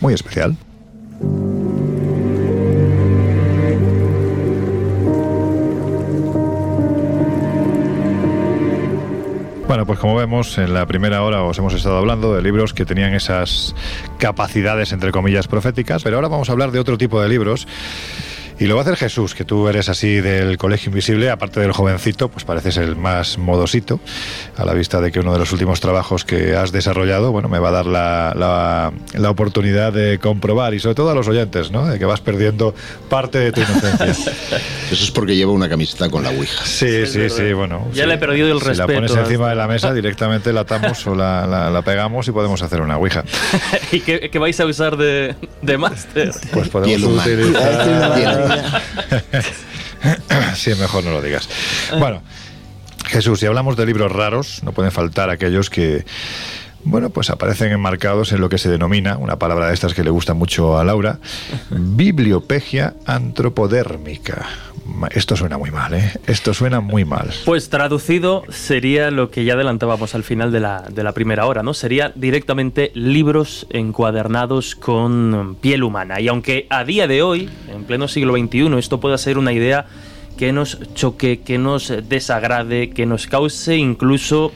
muy 0.00 0.14
especial. 0.14 0.56
Bueno, 9.70 9.86
pues 9.86 10.00
como 10.00 10.16
vemos, 10.16 10.58
en 10.58 10.74
la 10.74 10.84
primera 10.86 11.22
hora 11.22 11.44
os 11.44 11.56
hemos 11.58 11.74
estado 11.74 11.96
hablando 11.96 12.34
de 12.34 12.42
libros 12.42 12.74
que 12.74 12.84
tenían 12.84 13.14
esas 13.14 13.76
capacidades, 14.18 14.90
entre 14.92 15.12
comillas, 15.12 15.46
proféticas, 15.46 16.02
pero 16.02 16.16
ahora 16.16 16.26
vamos 16.26 16.48
a 16.48 16.52
hablar 16.52 16.72
de 16.72 16.80
otro 16.80 16.98
tipo 16.98 17.22
de 17.22 17.28
libros 17.28 17.68
y 18.60 18.66
lo 18.66 18.74
va 18.74 18.82
a 18.82 18.84
hacer 18.84 18.96
Jesús, 18.96 19.34
que 19.34 19.46
tú 19.46 19.68
eres 19.68 19.88
así 19.88 20.20
del 20.20 20.58
Colegio 20.58 20.90
Invisible, 20.90 21.30
aparte 21.30 21.60
del 21.60 21.72
jovencito, 21.72 22.28
pues 22.28 22.44
pareces 22.44 22.76
el 22.76 22.94
más 22.94 23.38
modosito, 23.38 24.00
a 24.54 24.66
la 24.66 24.74
vista 24.74 25.00
de 25.00 25.10
que 25.10 25.20
uno 25.20 25.32
de 25.32 25.38
los 25.38 25.50
últimos 25.52 25.80
trabajos 25.80 26.26
que 26.26 26.54
has 26.54 26.70
desarrollado, 26.70 27.32
bueno, 27.32 27.48
me 27.48 27.58
va 27.58 27.70
a 27.70 27.72
dar 27.72 27.86
la, 27.86 28.92
la, 29.14 29.30
oportunidad 29.30 29.94
de 29.94 30.18
comprobar, 30.18 30.74
y 30.74 30.78
sobre 30.78 30.94
todo 30.94 31.08
a 31.08 31.14
los 31.14 31.26
oyentes, 31.26 31.70
¿no? 31.70 31.86
De 31.86 31.98
que 31.98 32.04
vas 32.04 32.20
perdiendo 32.20 32.74
parte 33.08 33.38
de 33.38 33.50
tu 33.52 33.62
inocencia. 33.62 34.06
Eso 34.90 35.04
es 35.04 35.10
porque 35.10 35.36
llevo 35.36 35.54
una 35.54 35.70
camiseta 35.70 36.10
con 36.10 36.22
la 36.22 36.28
Ouija. 36.28 36.62
Sí, 36.66 37.06
sí, 37.06 37.30
sí, 37.30 37.54
bueno. 37.54 37.88
Ya 37.94 38.04
le 38.04 38.14
he 38.14 38.18
perdido 38.18 38.48
el 38.48 38.60
respeto. 38.60 38.88
Si 38.88 38.92
la 38.92 38.94
pones 38.94 39.16
encima 39.16 39.48
de 39.48 39.54
la 39.54 39.68
mesa, 39.68 39.94
directamente 39.94 40.52
la 40.52 40.62
atamos 40.62 41.06
o 41.06 41.14
la, 41.14 41.70
la, 41.70 41.80
pegamos 41.80 42.28
y 42.28 42.32
podemos 42.32 42.60
hacer 42.60 42.82
una 42.82 42.98
Ouija. 42.98 43.24
¿Y 43.90 44.00
qué, 44.00 44.38
vais 44.38 44.60
a 44.60 44.66
usar 44.66 44.98
de, 44.98 45.34
de 45.62 45.78
máster? 45.78 46.32
Pues 46.52 46.68
podemos 46.68 47.26
utilizar... 47.26 48.49
sí, 50.54 50.74
mejor 50.74 51.04
no 51.04 51.10
lo 51.10 51.22
digas. 51.22 51.48
Bueno, 51.98 52.22
Jesús, 53.06 53.40
si 53.40 53.46
hablamos 53.46 53.76
de 53.76 53.86
libros 53.86 54.12
raros, 54.12 54.62
no 54.62 54.72
pueden 54.72 54.92
faltar 54.92 55.30
aquellos 55.30 55.70
que 55.70 56.04
bueno, 56.84 57.10
pues 57.10 57.30
aparecen 57.30 57.72
enmarcados 57.72 58.32
en 58.32 58.40
lo 58.40 58.48
que 58.48 58.58
se 58.58 58.70
denomina, 58.70 59.16
una 59.18 59.38
palabra 59.38 59.68
de 59.68 59.74
estas 59.74 59.94
que 59.94 60.04
le 60.04 60.10
gusta 60.10 60.34
mucho 60.34 60.78
a 60.78 60.84
Laura, 60.84 61.18
bibliopegia 61.70 62.94
antropodérmica. 63.06 64.48
Esto 65.12 65.36
suena 65.36 65.56
muy 65.56 65.70
mal, 65.70 65.94
¿eh? 65.94 66.12
Esto 66.26 66.52
suena 66.52 66.80
muy 66.80 67.04
mal. 67.04 67.30
Pues 67.44 67.68
traducido 67.70 68.42
sería 68.48 69.10
lo 69.10 69.30
que 69.30 69.44
ya 69.44 69.54
adelantábamos 69.54 70.14
al 70.14 70.24
final 70.24 70.52
de 70.52 70.60
la, 70.60 70.82
de 70.90 71.04
la 71.04 71.12
primera 71.12 71.46
hora, 71.46 71.62
¿no? 71.62 71.74
Sería 71.74 72.12
directamente 72.14 72.90
libros 72.94 73.66
encuadernados 73.70 74.74
con 74.74 75.56
piel 75.60 75.84
humana. 75.84 76.20
Y 76.20 76.28
aunque 76.28 76.66
a 76.70 76.84
día 76.84 77.06
de 77.06 77.22
hoy, 77.22 77.48
en 77.72 77.84
pleno 77.84 78.08
siglo 78.08 78.34
XXI, 78.36 78.78
esto 78.78 79.00
pueda 79.00 79.16
ser 79.16 79.38
una 79.38 79.52
idea 79.52 79.86
que 80.36 80.52
nos 80.52 80.78
choque, 80.94 81.40
que 81.40 81.58
nos 81.58 81.92
desagrade, 82.08 82.90
que 82.90 83.06
nos 83.06 83.26
cause 83.26 83.76
incluso 83.76 84.52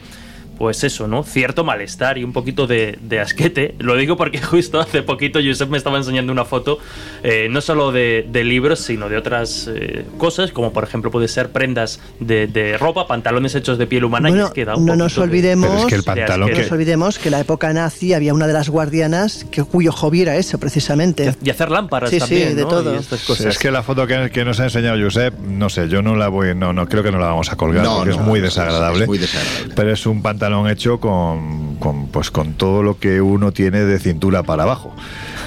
pues 0.58 0.84
eso, 0.84 1.08
¿no? 1.08 1.22
Cierto 1.22 1.64
malestar 1.64 2.18
y 2.18 2.24
un 2.24 2.32
poquito 2.32 2.66
de, 2.66 2.98
asquete. 3.20 3.74
Lo 3.78 3.96
digo 3.96 4.16
porque 4.16 4.38
justo 4.42 4.80
hace 4.80 5.02
poquito 5.02 5.40
Josep 5.44 5.68
me 5.68 5.78
estaba 5.78 5.98
enseñando 5.98 6.32
una 6.32 6.44
foto, 6.44 6.78
eh, 7.22 7.48
no 7.50 7.60
solo 7.60 7.92
de, 7.92 8.24
libros, 8.44 8.80
sino 8.80 9.08
de 9.08 9.16
otras 9.16 9.70
eh, 9.72 10.04
cosas, 10.18 10.52
como 10.52 10.72
por 10.72 10.84
ejemplo 10.84 11.10
puede 11.10 11.28
ser 11.28 11.50
prendas 11.50 12.00
de, 12.20 12.76
ropa, 12.78 13.06
pantalones 13.06 13.54
hechos 13.54 13.78
de 13.78 13.86
piel 13.86 14.04
humana. 14.04 14.30
y 14.30 14.52
queda 14.52 14.74
no 14.76 14.96
nos 14.96 15.18
olvidemos, 15.18 15.86
que 15.86 15.94
el 15.94 16.02
pantalón 16.02 16.48
que... 16.48 16.62
nos 16.62 16.72
olvidemos 16.72 17.18
que 17.18 17.28
en 17.28 17.32
la 17.32 17.40
época 17.40 17.72
nazi 17.72 18.12
había 18.12 18.34
una 18.34 18.46
de 18.46 18.52
las 18.52 18.68
guardianas 18.68 19.46
que, 19.50 19.62
cuyo 19.62 19.92
hobby 19.92 20.22
era 20.22 20.36
eso, 20.36 20.58
precisamente. 20.58 21.34
Y 21.42 21.50
hacer 21.50 21.70
lámparas 21.70 22.10
también, 22.10 22.50
sí, 22.50 22.54
de 22.54 22.62
todo. 22.62 22.94
Es 22.94 23.58
que 23.58 23.70
la 23.70 23.82
foto 23.82 24.06
que, 24.06 24.44
nos 24.44 24.60
ha 24.60 24.64
enseñado 24.64 25.02
Josep, 25.02 25.38
no 25.38 25.68
sé, 25.68 25.88
yo 25.88 26.02
no 26.02 26.16
la 26.16 26.28
voy, 26.28 26.54
no, 26.54 26.72
no 26.72 26.86
creo 26.86 27.02
que 27.02 27.10
no 27.10 27.18
la 27.18 27.26
vamos 27.26 27.50
a 27.50 27.56
colgar 27.56 27.86
porque 27.86 28.10
es 28.10 28.18
muy 28.18 28.40
desagradable. 28.40 29.02
Es 29.02 29.08
muy 29.08 29.18
desagradable. 29.18 29.74
Pero 29.74 29.92
es 29.92 30.06
un 30.06 30.22
pantalón 30.22 30.43
pantalón 30.44 30.68
hecho 30.68 31.00
con, 31.00 31.76
con, 31.76 32.08
pues, 32.08 32.30
con 32.30 32.54
todo 32.54 32.82
lo 32.82 32.98
que 32.98 33.20
uno 33.20 33.52
tiene 33.52 33.80
de 33.80 33.98
cintura 33.98 34.42
para 34.42 34.64
abajo. 34.64 34.94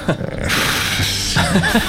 Eh, 0.07 0.47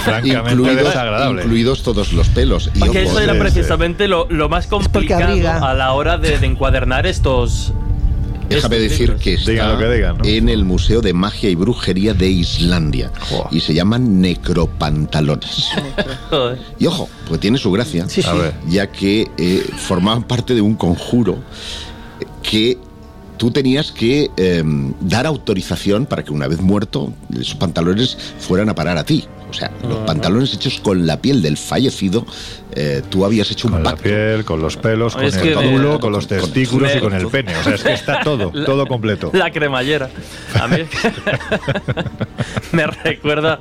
francamente 0.05 0.75
desagradable. 0.75 1.43
Incluidos 1.43 1.85
todos 1.85 2.13
los 2.13 2.29
pelos. 2.29 2.69
Y 2.75 2.81
Porque 2.81 3.05
eso 3.05 3.21
era 3.21 3.39
precisamente 3.39 4.09
lo, 4.09 4.27
lo, 4.29 4.49
más 4.49 4.67
complicado 4.67 5.33
a 5.65 5.73
la 5.73 5.93
hora 5.93 6.19
de, 6.19 6.37
de 6.39 6.47
encuadernar 6.47 7.07
estos, 7.07 7.73
Déjame 8.49 8.79
decir 8.79 9.15
que 9.17 9.35
está 9.35 9.79
en 10.25 10.49
el 10.49 10.65
Museo 10.65 11.01
de 11.01 11.13
Magia 11.13 11.51
y 11.51 11.55
Brujería 11.55 12.15
de 12.15 12.29
Islandia. 12.29 13.13
Y 13.51 13.61
se 13.61 13.75
llaman 13.75 14.21
necropantalones. 14.21 15.69
y 16.79 16.87
ojo, 16.87 17.09
pues 17.27 17.41
tiene 17.41 17.59
su 17.59 17.71
gracia, 17.71 18.07
ya 18.69 18.91
que 18.91 19.31
eh, 19.39 19.65
formaban 19.77 20.25
parte 20.25 20.55
de 20.55 20.61
un 20.61 20.75
conjuro 20.75 21.39
que 22.43 22.79
tú 23.39 23.51
tenías 23.51 23.93
que 23.93 24.31
em, 24.37 24.93
dar 25.01 25.27
autorización 25.27 26.07
para 26.07 26.23
que 26.23 26.33
una 26.33 26.49
vez 26.49 26.61
muerto 26.61 27.13
esos 27.33 27.55
pantalones 27.55 28.19
fueran 28.39 28.69
a 28.69 28.75
parar 28.75 28.99
a 28.99 29.05
ti. 29.05 29.25
O 29.49 29.53
sea, 29.55 29.71
los 29.83 29.99
pantalones 29.99 30.53
hechos 30.53 30.79
con 30.81 31.07
la 31.07 31.23
piel 31.23 31.41
del 31.41 31.57
fallecido, 31.57 32.27
eh, 32.73 33.03
tú 33.09 33.25
habías 33.25 33.51
hecho 33.51 33.69
un 33.69 33.75
con 33.75 33.83
pacto. 33.83 34.03
Con 34.03 34.11
la 34.11 34.17
piel, 34.17 34.45
con 34.45 34.61
los 34.61 34.77
pelos, 34.77 35.15
con 35.15 35.25
el 35.25 35.55
culo, 35.55 36.01
con 36.01 36.13
los 36.13 36.29
testículos 36.29 36.95
y 36.95 37.01
con 37.01 37.15
el 37.15 37.29
pene. 37.29 37.57
O 37.57 37.63
sea, 37.63 37.75
es 37.75 37.83
que 37.83 37.95
está 37.95 38.21
todo, 38.21 38.51
todo 38.67 38.87
completo. 38.87 39.31
La 39.33 39.51
cremallera. 39.51 40.11
A 40.61 40.69
mí 40.69 40.77
me 42.73 42.87
recuerda 42.89 43.59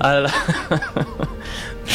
a 0.00 0.14
la 0.14 0.32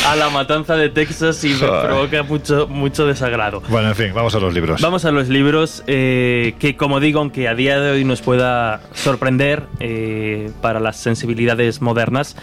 a 0.06 0.16
la 0.16 0.30
matanza 0.30 0.76
de 0.76 0.90
Texas 0.90 1.44
y 1.44 1.50
me 1.50 1.68
provoca 1.68 2.24
mucho, 2.24 2.68
mucho 2.68 3.06
desagrado. 3.06 3.62
Bueno, 3.70 3.90
en 3.90 3.96
fin, 3.96 4.12
vamos 4.14 4.36
a 4.36 4.40
los 4.40 4.54
libros. 4.54 4.82
Vamos 4.82 5.06
a 5.06 5.12
los 5.12 5.30
libros 5.30 5.84
eh, 5.88 6.56
que, 6.60 6.76
como 6.76 7.00
digo, 7.00 7.20
aunque 7.20 7.48
a 7.48 7.56
día 7.56 7.80
de 7.80 7.92
hoy 7.92 8.04
nos 8.04 8.22
pueda 8.22 8.82
sorprender 8.94 9.64
eh, 9.80 10.52
para 10.62 10.80
las 10.80 10.98
sensibilidades 10.98 11.82
modernas, 11.82 12.36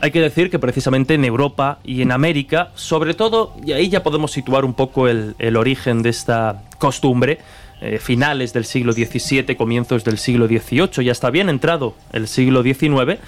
hay 0.00 0.10
que 0.10 0.20
decir 0.20 0.50
que 0.50 0.58
precisamente 0.58 1.14
en 1.14 1.24
Europa 1.24 1.78
y 1.82 2.02
en 2.02 2.12
América, 2.12 2.70
sobre 2.74 3.14
todo, 3.14 3.54
y 3.64 3.72
ahí 3.72 3.88
ya 3.88 4.02
podemos 4.02 4.32
situar 4.32 4.64
un 4.64 4.74
poco 4.74 5.08
el, 5.08 5.56
origen 5.56 6.02
de 6.02 6.10
esta 6.10 6.62
costumbre, 6.78 7.38
eh, 7.80 7.98
finales 7.98 8.52
del 8.52 8.66
siglo 8.66 8.92
XVII, 8.92 9.56
comienzos 9.56 10.04
del 10.04 10.18
siglo 10.18 10.46
XVIII, 10.46 11.04
ya 11.04 11.12
está 11.12 11.30
bien 11.30 11.48
entrado 11.48 11.94
el 12.12 12.28
siglo 12.28 12.62
XIX, 12.62 13.18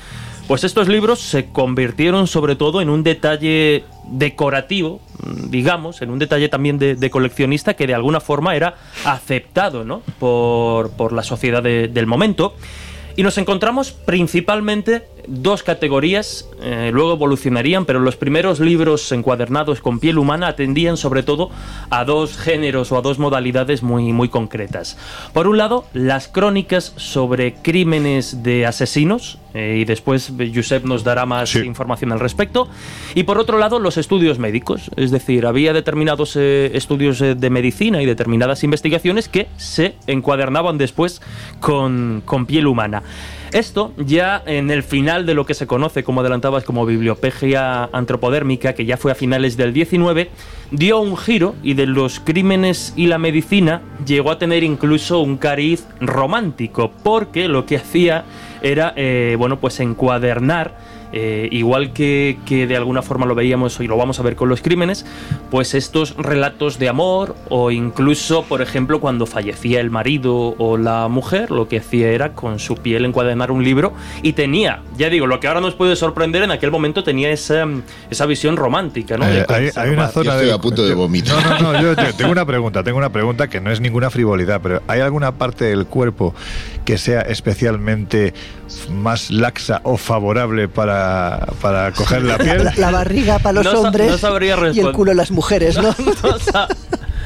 pues 0.46 0.64
estos 0.64 0.88
libros 0.88 1.20
se 1.20 1.46
convirtieron 1.46 2.26
sobre 2.26 2.54
todo 2.54 2.80
en 2.80 2.88
un 2.88 3.02
detalle 3.02 3.84
decorativo, 4.08 5.00
digamos, 5.48 6.02
en 6.02 6.10
un 6.10 6.18
detalle 6.18 6.48
también 6.48 6.78
de, 6.78 7.10
coleccionista 7.10 7.74
que 7.74 7.86
de 7.86 7.94
alguna 7.94 8.20
forma 8.20 8.54
era 8.54 8.76
aceptado 9.04 9.84
¿no? 9.84 10.02
por, 10.18 10.90
por 10.92 11.12
la 11.12 11.22
sociedad 11.22 11.62
del 11.62 12.06
momento. 12.06 12.54
Y 13.18 13.22
nos 13.22 13.38
encontramos 13.38 13.92
principalmente 13.92 15.08
dos 15.26 15.62
categorías, 15.62 16.50
eh, 16.60 16.90
luego 16.92 17.14
evolucionarían, 17.14 17.86
pero 17.86 17.98
los 17.98 18.14
primeros 18.16 18.60
libros 18.60 19.10
encuadernados 19.10 19.80
con 19.80 20.00
piel 20.00 20.18
humana 20.18 20.48
atendían 20.48 20.98
sobre 20.98 21.22
todo 21.22 21.50
a 21.88 22.04
dos 22.04 22.36
géneros 22.36 22.92
o 22.92 22.98
a 22.98 23.00
dos 23.00 23.18
modalidades 23.18 23.82
muy, 23.82 24.12
muy 24.12 24.28
concretas. 24.28 24.98
Por 25.32 25.46
un 25.46 25.56
lado, 25.56 25.86
las 25.94 26.28
crónicas 26.28 26.92
sobre 26.96 27.54
crímenes 27.54 28.42
de 28.42 28.66
asesinos, 28.66 29.38
eh, 29.56 29.78
y 29.78 29.84
después 29.84 30.32
Josep 30.54 30.84
nos 30.84 31.02
dará 31.02 31.24
más 31.24 31.54
información 31.56 32.12
al 32.12 32.20
respecto, 32.20 32.68
y 33.14 33.22
por 33.22 33.38
otro 33.38 33.58
lado, 33.58 33.78
los 33.78 33.96
estudios 33.96 34.38
médicos, 34.38 34.90
es 34.96 35.10
decir, 35.10 35.46
había 35.46 35.72
determinados 35.72 36.36
eh, 36.36 36.70
estudios 36.74 37.18
de 37.18 37.50
medicina 37.50 38.02
y 38.02 38.06
determinadas 38.06 38.64
investigaciones 38.64 39.28
que 39.28 39.48
se 39.56 39.94
encuadernaban 40.06 40.76
después 40.76 41.22
con, 41.60 42.22
con 42.24 42.44
piel 42.44 42.66
humana. 42.66 43.02
Esto 43.56 43.94
ya 43.96 44.42
en 44.44 44.70
el 44.70 44.82
final 44.82 45.24
de 45.24 45.32
lo 45.32 45.46
que 45.46 45.54
se 45.54 45.66
conoce, 45.66 46.04
como 46.04 46.20
adelantabas, 46.20 46.62
como 46.62 46.84
bibliopegia 46.84 47.84
antropodérmica, 47.84 48.74
que 48.74 48.84
ya 48.84 48.98
fue 48.98 49.12
a 49.12 49.14
finales 49.14 49.56
del 49.56 49.72
19, 49.72 50.28
dio 50.72 51.00
un 51.00 51.16
giro 51.16 51.54
y 51.62 51.72
de 51.72 51.86
los 51.86 52.20
crímenes 52.20 52.92
y 52.96 53.06
la 53.06 53.16
medicina 53.16 53.80
llegó 54.04 54.30
a 54.30 54.38
tener 54.38 54.62
incluso 54.62 55.20
un 55.20 55.38
cariz 55.38 55.86
romántico, 56.02 56.92
porque 57.02 57.48
lo 57.48 57.64
que 57.64 57.76
hacía 57.78 58.26
era, 58.60 58.92
eh, 58.94 59.36
bueno, 59.38 59.58
pues 59.58 59.80
encuadernar 59.80 60.76
eh, 61.18 61.48
igual 61.50 61.94
que, 61.94 62.36
de 62.46 62.76
alguna 62.76 63.00
forma 63.00 63.24
lo 63.24 63.34
veíamos 63.34 63.80
y 63.80 63.86
lo 63.86 63.96
vamos 63.96 64.20
a 64.20 64.22
ver 64.22 64.36
con 64.36 64.50
los 64.50 64.60
crímenes, 64.60 65.06
pues 65.50 65.72
estos 65.72 66.14
relatos 66.18 66.78
de 66.78 66.90
amor 66.90 67.34
o 67.48 67.70
incluso, 67.70 68.42
por 68.42 68.60
ejemplo, 68.60 69.00
cuando 69.00 69.24
fallecía 69.24 69.80
el 69.80 69.88
marido 69.88 70.54
o 70.58 70.76
la 70.76 71.08
mujer, 71.08 71.50
lo 71.50 71.68
que 71.68 71.78
hacía 71.78 72.10
era 72.10 72.34
con 72.34 72.58
su 72.58 72.76
piel 72.76 73.06
encuadernar 73.06 73.50
un 73.50 73.64
libro 73.64 73.94
y 74.22 74.34
tenía, 74.34 74.82
ya 74.98 75.08
digo, 75.08 75.26
lo 75.26 75.40
que 75.40 75.48
ahora 75.48 75.62
nos 75.62 75.74
puede 75.74 75.96
sorprender, 75.96 76.42
en 76.42 76.50
aquel 76.50 76.70
momento 76.70 77.02
tenía 77.02 77.30
esa, 77.30 77.66
esa 78.10 78.26
visión 78.26 78.58
romántica. 78.58 79.16
¿no? 79.16 79.26
Eh, 79.26 79.46
hay, 79.74 79.88
una 79.88 80.08
zona 80.08 80.34
estoy 80.34 80.50
a 80.50 80.58
punto 80.58 80.86
de 80.86 80.92
vomitar. 80.92 81.42
No, 81.62 81.72
no, 81.72 81.72
no, 81.72 81.80
yo 81.80 81.96
tengo 82.18 82.30
una 82.30 82.44
pregunta, 82.44 82.84
tengo 82.84 82.98
una 82.98 83.10
pregunta 83.10 83.48
que 83.48 83.62
no 83.62 83.70
es 83.70 83.80
ninguna 83.80 84.10
frivolidad, 84.10 84.60
pero 84.62 84.82
¿hay 84.86 85.00
alguna 85.00 85.32
parte 85.32 85.64
del 85.64 85.86
cuerpo 85.86 86.34
que 86.84 86.98
sea 86.98 87.22
especialmente 87.22 88.34
más 88.90 89.30
laxa 89.30 89.80
o 89.84 89.96
favorable 89.96 90.68
para 90.68 91.05
para, 91.06 91.46
para 91.60 91.92
coger 91.92 92.22
la 92.22 92.38
piel. 92.38 92.70
La, 92.76 92.90
barriga 92.90 93.38
para 93.38 93.62
los 93.62 93.72
No 93.72 93.80
hombres 93.82 94.10
no 94.10 94.18
sabría 94.18 94.56
y 94.72 94.80
el 94.80 94.92
culo 94.92 95.14
las 95.14 95.30
mujeres, 95.30 95.76
¿no? 95.78 95.88
O 96.22 96.38
sea, 96.38 96.68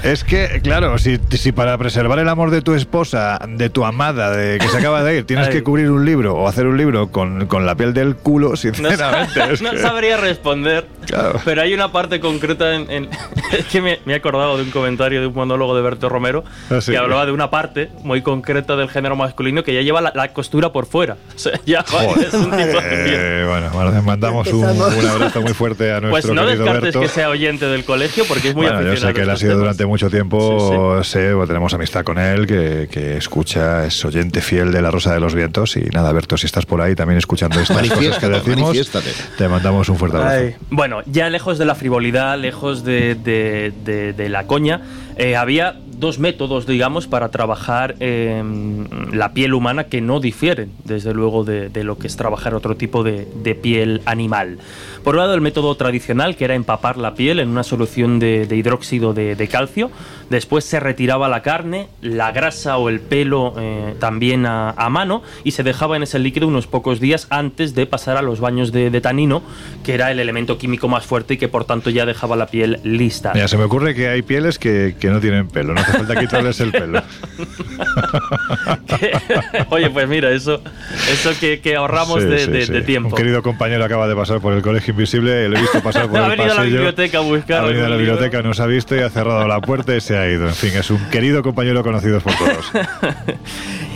Es 0.02 0.24
que, 0.24 0.60
claro, 0.62 0.97
si, 0.98 1.18
si 1.31 1.52
para 1.52 1.77
preservar 1.78 2.18
el 2.18 2.28
amor 2.28 2.51
de 2.51 2.62
tu 2.62 2.74
esposa, 2.74 3.39
de 3.48 3.68
tu 3.70 3.85
amada, 3.85 4.31
de 4.31 4.59
que 4.59 4.68
se 4.68 4.78
acaba 4.78 5.02
de 5.02 5.18
ir, 5.18 5.24
tienes 5.27 5.48
Ay. 5.48 5.52
que 5.55 5.62
cubrir 5.62 5.90
un 5.90 6.05
libro 6.05 6.35
o 6.36 6.48
hacer 6.48 6.66
un 6.66 6.77
libro 6.77 7.10
con, 7.10 7.47
con 7.47 7.66
la 7.66 7.74
piel 7.74 7.93
del 7.94 8.16
culo, 8.16 8.51
no, 8.51 8.56
sinceramente. 8.56 9.40
es 9.52 9.62
no 9.62 9.70
que- 9.72 9.78
sabría 9.78 10.16
responder. 10.16 10.86
Claro. 11.06 11.40
Pero 11.44 11.62
hay 11.62 11.74
una 11.74 11.93
parte 11.93 12.20
concreta 12.20 12.74
en. 12.74 12.90
en- 12.90 13.09
es 13.59 13.66
que 13.66 13.81
me, 13.82 13.98
me 14.05 14.12
he 14.14 14.16
acordado 14.16 14.56
de 14.56 14.62
un 14.64 14.70
comentario 14.70 15.20
de 15.20 15.27
un 15.27 15.35
monólogo 15.35 15.74
de 15.77 15.82
Berto 15.82 16.09
Romero 16.09 16.44
Ah, 16.70 16.81
sí. 16.81 16.93
que 16.93 16.98
hablaba 16.98 17.27
de 17.27 17.32
una 17.32 17.51
parte 17.51 17.90
muy 18.02 18.22
concreta 18.22 18.77
del 18.77 18.89
género 18.89 19.16
masculino 19.16 19.62
que 19.64 19.74
ya 19.74 19.81
lleva 19.82 20.01
la, 20.01 20.12
la 20.14 20.28
costura 20.32 20.72
por 20.72 20.86
fuera. 20.86 21.16
O 21.35 21.39
sea, 21.43 21.59
ya 21.64 21.82
Joder. 21.89 22.27
es 22.28 22.35
un 22.35 22.44
tipo 22.51 22.81
de. 22.81 23.43
Eh, 23.43 23.44
bueno, 23.47 23.90
les 23.93 24.02
mandamos 24.05 24.47
un, 24.48 24.64
un 24.64 25.06
abrazo 25.09 25.40
muy 25.40 25.55
fuerte 25.55 25.90
a 25.90 26.01
nuestro 26.01 26.10
Pues 26.10 26.27
no 26.27 26.47
querido 26.47 26.64
descartes 26.64 26.82
Berto. 26.94 27.01
que 27.01 27.09
sea 27.09 27.31
oyente 27.31 27.64
del 27.66 27.85
colegio 27.85 28.24
porque 28.28 28.48
es 28.51 28.55
muy 28.55 28.66
bueno, 28.66 28.82
yo 28.82 28.89
aficionado. 28.90 29.14
sé 29.14 29.14
que 29.14 29.22
él 29.22 29.31
ha 29.31 29.36
sido 29.36 29.51
temas. 29.52 29.60
durante 29.60 29.85
mucho 29.91 30.09
tiempo, 30.11 31.03
Sí, 31.05 31.19
tenemos 31.47 31.75
amistad 31.75 32.05
con 32.05 32.19
él, 32.19 32.47
que, 32.47 32.89
que 32.91 33.17
escucha, 33.17 33.87
es 33.87 34.05
oyente 34.05 34.41
fiel 34.41 34.73
de 34.73 34.81
La 34.83 34.91
Rosa 34.91 35.12
de 35.12 35.21
los 35.21 35.35
Vientos. 35.35 35.77
Y 35.77 35.81
nada, 35.93 36.12
Berto, 36.12 36.37
si 36.37 36.47
estás 36.47 36.65
por 36.67 36.81
ahí 36.81 36.95
también 36.95 37.19
escuchando 37.19 37.61
estas 37.61 37.89
cosas 37.91 38.19
que 38.19 38.29
decimos, 38.29 38.77
te 39.37 39.49
mandamos 39.49 39.89
un 39.89 39.97
fuerte 39.97 40.17
abrazo. 40.17 40.37
Ay. 40.39 40.55
Bueno, 40.71 41.03
ya 41.07 41.29
lejos 41.29 41.59
de 41.59 41.65
la 41.65 41.75
frivolidad, 41.75 42.39
lejos 42.39 42.85
de, 42.85 43.15
de- 43.15 43.73
de- 43.85 44.12
de 44.12 44.29
la 44.29 44.47
coña, 44.47 44.81
eh, 45.17 45.37
había 45.37 45.77
dos 45.99 46.19
métodos, 46.19 46.67
digamos, 46.67 47.07
para 47.07 47.29
trabajar 47.29 47.95
eh, 48.01 48.43
la 49.12 49.33
piel 49.35 49.53
humana 49.53 49.85
que 49.85 50.01
no 50.01 50.19
difieren, 50.19 50.71
desde 50.85 51.12
luego, 51.12 51.45
de, 51.45 51.69
de 51.69 51.85
lo 51.85 51.99
que 51.99 52.07
es 52.07 52.17
trabajar 52.17 52.55
otro 52.55 52.75
tipo 52.77 53.03
de, 53.03 53.29
de 53.43 53.55
piel 53.55 54.01
animal. 54.07 54.59
Por 55.05 55.14
un 55.14 55.20
lado, 55.20 55.35
el 55.35 55.40
método 55.40 55.74
tradicional, 55.77 56.36
que 56.36 56.44
era 56.44 56.55
empapar 56.55 56.97
la 56.97 57.14
piel 57.14 57.40
en 57.40 57.48
una 57.48 57.62
solución 57.62 58.18
de, 58.18 58.47
de 58.47 58.56
hidróxido 58.56 59.14
de, 59.14 59.36
de 59.36 59.48
calcio. 59.48 59.90
Después 60.28 60.64
se 60.64 60.78
retiraba 60.78 61.28
la 61.28 61.43
carne, 61.43 61.89
la 62.02 62.31
grasa 62.31 62.77
o 62.78 62.89
el 62.89 63.01
pelo 63.01 63.55
eh, 63.59 63.94
también 63.98 64.47
a, 64.47 64.70
a 64.70 64.89
mano 64.89 65.22
y 65.43 65.51
se 65.52 65.64
dejaba 65.64 65.97
en 65.97 66.05
ese 66.05 66.20
líquido 66.20 66.47
unos 66.47 66.68
pocos 66.68 67.01
días 67.01 67.27
antes 67.31 67.74
de 67.74 67.86
pasar 67.86 68.16
a 68.16 68.22
los 68.22 68.39
baños 68.39 68.70
de, 68.70 68.90
de 68.90 69.01
tanino, 69.01 69.43
que 69.85 69.94
era 69.94 70.12
el 70.12 70.20
elemento 70.20 70.56
químico 70.56 70.86
más 70.86 71.05
fuerte 71.05 71.35
y 71.35 71.36
que 71.36 71.48
por 71.48 71.64
tanto 71.64 71.90
ya 71.90 72.06
dejaba 72.06 72.36
la 72.36 72.47
piel 72.47 72.78
lista. 72.85 73.32
Mira, 73.35 73.48
se 73.48 73.56
me 73.56 73.64
ocurre 73.64 73.93
que 73.94 74.09
hay 74.09 74.22
pieles 74.22 74.59
que, 74.60 74.94
que 75.01 75.09
no 75.10 75.18
tienen 75.18 75.48
pelo, 75.48 75.74
no 75.74 75.81
hace 75.81 75.94
falta 75.94 76.14
quitarles 76.20 76.60
el 76.60 76.70
pelo. 76.70 77.02
Oye, 79.70 79.90
pues 79.90 80.09
mira, 80.09 80.31
eso, 80.31 80.62
eso 81.10 81.31
que, 81.40 81.60
que 81.60 81.74
ahorramos 81.77 82.20
Sí, 82.22 82.28
de, 82.28 82.39
sí, 82.39 82.66
sí. 82.66 82.72
de 82.72 82.82
tiempo. 82.82 83.09
Un 83.10 83.16
querido 83.16 83.43
compañero 83.43 83.85
acaba 83.85 84.06
de 84.06 84.14
pasar 84.14 84.40
por 84.40 84.52
el 84.52 84.62
colegio 84.62 84.90
invisible, 84.91 85.49
lo 85.49 85.57
he 85.57 85.61
visto 85.61 85.81
pasar 85.83 86.09
por 86.09 86.19
Ha 86.21 86.25
el 86.25 86.31
venido 86.31 86.45
a 86.45 86.49
la 86.49 86.55
pasillo. 86.57 86.75
biblioteca 86.77 87.19
a 87.19 87.21
buscar 87.23 87.61
Ha 87.65 87.67
venido 87.67 87.87
a 87.87 87.89
la 87.89 87.97
libro. 87.97 88.12
biblioteca, 88.15 88.43
nos 88.43 88.61
ha 88.61 88.67
visto 88.67 88.95
y 88.97 89.01
ha 89.01 89.11
cerrado 89.11 89.47
la 89.49 89.61
puerta 89.61 89.95
y 89.97 90.01
se 90.01 90.17
ha 90.17 90.29
ido. 90.31 90.47
En 90.49 90.55
fin, 90.55 90.73
es 90.77 90.91
un 90.91 90.99
querido 91.11 91.43
compañero 91.43 91.83
conocido 91.83 92.21
por 92.21 92.33
todos. 92.35 92.71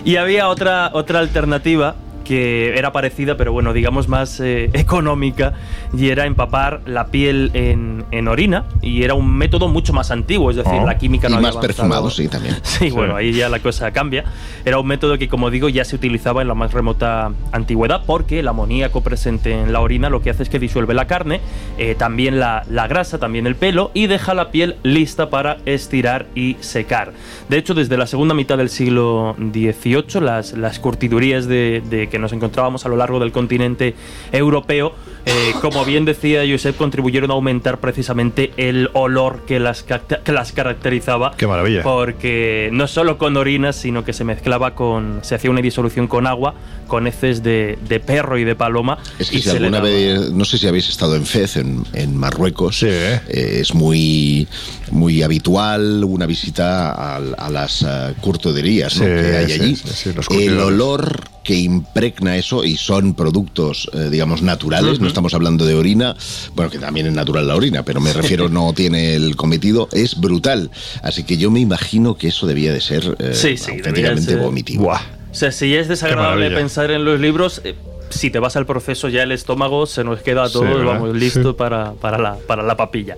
Y 0.06 0.16
había 0.16 0.48
otra, 0.48 0.90
otra 0.92 1.20
alternativa 1.20 1.94
que 2.24 2.76
era 2.76 2.92
parecida, 2.92 3.36
pero 3.36 3.52
bueno, 3.52 3.72
digamos 3.72 4.08
más 4.08 4.40
eh, 4.40 4.70
económica, 4.72 5.52
y 5.96 6.08
era 6.08 6.26
empapar 6.26 6.80
la 6.86 7.06
piel 7.06 7.50
en, 7.54 8.04
en 8.10 8.28
orina, 8.28 8.64
y 8.82 9.02
era 9.02 9.14
un 9.14 9.32
método 9.36 9.68
mucho 9.68 9.92
más 9.92 10.10
antiguo, 10.10 10.50
es 10.50 10.56
decir, 10.56 10.72
Oh. 10.74 10.86
la 10.86 10.98
química 10.98 11.28
Y 11.28 11.30
no 11.30 11.36
había 11.36 11.48
más 11.48 11.56
avanzado. 11.56 11.66
perfumado, 11.76 12.10
sí, 12.10 12.28
también. 12.28 12.56
Sí, 12.64 12.90
bueno, 12.90 13.14
ahí 13.16 13.32
ya 13.32 13.48
la 13.48 13.60
cosa 13.60 13.90
cambia. 13.92 14.24
Era 14.64 14.78
un 14.78 14.86
método 14.86 15.18
que, 15.18 15.28
como 15.28 15.50
digo, 15.50 15.68
ya 15.68 15.84
se 15.84 15.94
utilizaba 15.94 16.42
en 16.42 16.48
la 16.48 16.54
más 16.54 16.72
remota 16.72 17.30
antigüedad 17.52 18.02
porque 18.06 18.40
el 18.40 18.48
amoníaco 18.48 19.02
presente 19.02 19.52
en 19.52 19.72
la 19.72 19.80
orina 19.80 20.08
lo 20.10 20.20
que 20.22 20.30
hace 20.30 20.42
es 20.42 20.48
que 20.48 20.58
disuelve 20.58 20.94
la 20.94 21.06
carne, 21.06 21.40
eh, 21.78 21.94
también 21.96 22.40
la, 22.40 22.64
la 22.70 22.88
grasa, 22.88 23.18
también 23.18 23.46
el 23.46 23.54
pelo 23.56 23.90
y 23.94 24.06
deja 24.06 24.34
la 24.34 24.50
piel 24.50 24.76
lista 24.82 25.30
para 25.30 25.58
estirar 25.66 26.26
y 26.34 26.56
secar. 26.60 27.12
De 27.48 27.58
hecho, 27.58 27.74
desde 27.74 27.96
la 27.96 28.06
segunda 28.06 28.34
mitad 28.34 28.56
del 28.58 28.68
siglo 28.70 29.36
XVIII, 29.38 30.20
las, 30.20 30.52
las 30.54 30.78
curtidurías 30.78 31.46
de, 31.46 31.82
de 31.88 32.08
que 32.14 32.20
nos 32.20 32.32
encontrábamos 32.32 32.86
a 32.86 32.88
lo 32.88 32.96
largo 32.96 33.18
del 33.18 33.32
continente 33.32 33.96
europeo, 34.30 34.92
eh, 35.26 35.52
como 35.60 35.84
bien 35.84 36.04
decía 36.04 36.42
Josep, 36.48 36.76
contribuyeron 36.76 37.30
a 37.30 37.34
aumentar 37.34 37.78
precisamente 37.80 38.52
el 38.56 38.90
olor 38.92 39.42
que 39.46 39.58
las, 39.60 39.82
que 39.82 40.32
las 40.32 40.52
caracterizaba 40.52 41.34
Qué 41.36 41.46
maravilla. 41.46 41.82
porque 41.82 42.68
no 42.72 42.86
solo 42.86 43.18
con 43.18 43.36
orinas, 43.36 43.76
sino 43.76 44.04
que 44.04 44.12
se 44.12 44.24
mezclaba 44.24 44.74
con. 44.74 45.20
Se 45.22 45.34
hacía 45.34 45.50
una 45.50 45.60
disolución 45.62 46.06
con 46.08 46.26
agua, 46.26 46.54
con 46.86 47.06
heces 47.06 47.42
de, 47.42 47.78
de 47.88 48.00
perro 48.00 48.38
y 48.38 48.44
de 48.44 48.54
paloma. 48.54 48.98
Es 49.18 49.30
que 49.30 49.36
y 49.38 49.42
si 49.42 49.50
se 49.50 49.56
alguna 49.56 49.80
vez, 49.80 50.30
no 50.32 50.44
sé 50.44 50.58
si 50.58 50.66
habéis 50.66 50.88
estado 50.88 51.16
en 51.16 51.24
Fez, 51.26 51.56
en, 51.56 51.84
en 51.94 52.16
Marruecos, 52.16 52.78
Sí, 52.78 52.86
¿eh? 52.88 53.20
eh, 53.28 53.58
es 53.60 53.74
muy, 53.74 54.46
muy 54.90 55.22
habitual 55.22 56.04
una 56.04 56.26
visita 56.26 56.90
a, 56.92 57.16
a 57.16 57.50
las 57.50 57.82
eh, 57.82 58.14
curtoderías 58.20 58.96
¿no? 58.98 59.04
Sí, 59.04 59.10
que 59.10 59.36
hay 59.36 59.46
sí, 59.46 59.52
allí. 59.60 59.76
sí, 59.76 59.88
sí, 59.94 60.12
los 60.12 60.28
El 60.30 60.58
olor 60.60 61.22
que 61.42 61.54
impregna 61.56 62.36
eso, 62.38 62.64
y 62.64 62.76
son 62.76 63.12
productos, 63.14 63.90
eh, 63.92 64.08
digamos, 64.10 64.40
naturales, 64.40 64.98
no 64.98 65.08
estamos 65.14 65.32
hablando 65.32 65.64
de 65.64 65.74
orina, 65.74 66.16
bueno, 66.54 66.70
que 66.70 66.78
también 66.78 67.06
es 67.06 67.12
natural 67.12 67.46
la 67.46 67.54
orina, 67.54 67.84
pero 67.84 68.00
me 68.00 68.12
refiero 68.12 68.48
no 68.48 68.72
tiene 68.74 69.14
el 69.14 69.36
cometido, 69.36 69.88
es 69.92 70.20
brutal. 70.20 70.70
Así 71.02 71.22
que 71.24 71.36
yo 71.36 71.50
me 71.50 71.60
imagino 71.60 72.16
que 72.16 72.28
eso 72.28 72.46
debía 72.46 72.72
de 72.72 72.80
ser 72.80 73.16
eh, 73.20 73.30
Sí, 73.32 73.56
sí, 73.56 73.70
auténticamente 73.72 74.32
ser. 74.32 74.38
vomitivo. 74.40 74.84
Buah. 74.84 75.00
O 75.30 75.34
sea, 75.34 75.50
si 75.52 75.74
es 75.74 75.88
desagradable 75.88 76.50
pensar 76.50 76.90
en 76.90 77.04
los 77.04 77.18
libros. 77.20 77.60
eh, 77.64 77.74
si 78.10 78.30
te 78.30 78.38
vas 78.38 78.54
al 78.54 78.66
proceso 78.66 79.08
ya 79.08 79.22
el 79.24 79.32
estómago 79.32 79.86
se 79.86 80.04
nos 80.04 80.20
queda 80.20 80.44
a 80.44 80.48
Sí, 80.48 80.58
vamos, 80.60 81.16
listo 81.16 81.50
Sí. 81.50 81.56
para, 81.58 81.92
para, 81.94 82.18
la, 82.18 82.36
para 82.46 82.62
la 82.62 82.76
papilla. 82.76 83.16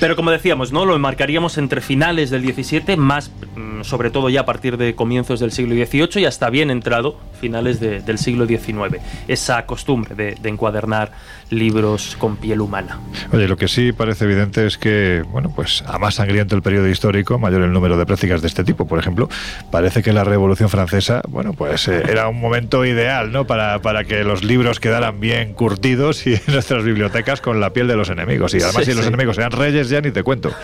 Pero 0.00 0.16
como 0.16 0.30
decíamos, 0.30 0.72
¿no? 0.72 0.86
Lo 0.86 0.96
enmarcaríamos 0.96 1.58
entre 1.58 1.80
finales 1.82 2.30
del 2.30 2.42
17, 2.42 2.96
más 2.96 3.30
mm, 3.56 3.82
sobre 3.82 4.10
todo 4.10 4.28
ya 4.30 4.40
a 4.40 4.44
partir 4.46 4.76
de 4.78 4.94
comienzos 4.94 5.40
del 5.40 5.52
siglo 5.52 5.74
XVIII 5.74 6.22
y 6.22 6.24
hasta 6.24 6.48
bien 6.50 6.70
entrado 6.70 7.18
finales 7.40 7.80
de- 7.80 8.00
del 8.00 8.18
siglo 8.18 8.46
XIX. 8.46 8.98
Esa 9.28 9.64
costumbre 9.66 10.14
de, 10.14 10.34
de 10.40 10.48
encuadernar 10.48 11.12
libros 11.50 12.16
con 12.18 12.36
piel 12.36 12.60
humana. 12.60 12.98
Oye, 13.32 13.48
lo 13.48 13.56
que 13.56 13.66
sí 13.68 13.92
parece 13.92 14.24
evidente 14.24 14.66
es 14.66 14.78
que, 14.78 15.22
bueno, 15.30 15.52
pues 15.54 15.82
a 15.86 15.98
más 15.98 16.14
sangriento 16.14 16.54
el 16.54 16.62
periodo 16.62 16.88
histórico, 16.88 17.38
mayor 17.38 17.62
el 17.62 17.72
número 17.72 17.96
de 17.98 18.06
prácticas 18.06 18.40
de 18.40 18.46
este 18.48 18.62
tipo. 18.64 18.86
Por 18.86 18.98
ejemplo, 18.98 19.28
parece 19.70 20.02
que 20.02 20.12
la 20.12 20.24
Revolución 20.24 20.68
Francesa, 20.68 21.22
bueno, 21.28 21.52
pues 21.52 21.88
eh, 21.88 22.02
era 22.08 22.28
un 22.28 22.40
momento 22.40 22.84
ideal, 22.84 23.32
¿no? 23.32 23.46
Para, 23.46 23.80
para 23.80 24.04
que 24.04 24.22
los 24.24 24.44
libros 24.44 24.80
quedaran 24.80 25.18
bien 25.20 25.52
curtidos 25.54 26.26
y 26.26 26.34
en 26.34 26.40
nuestras 26.52 26.84
bibliotecas 26.84 27.40
con 27.40 27.60
la 27.60 27.72
piel 27.72 27.88
de 27.88 27.96
los 27.96 28.08
enemigos. 28.10 28.54
Y 28.54 28.58
además, 28.58 28.84
Sí, 28.84 28.92
si 28.92 28.96
los 28.96 29.04
sí. 29.04 29.08
enemigos 29.08 29.36
eran 29.38 29.50
reyes, 29.50 29.89
ya 29.90 30.00
ni 30.00 30.10
te 30.10 30.22
cuento. 30.22 30.50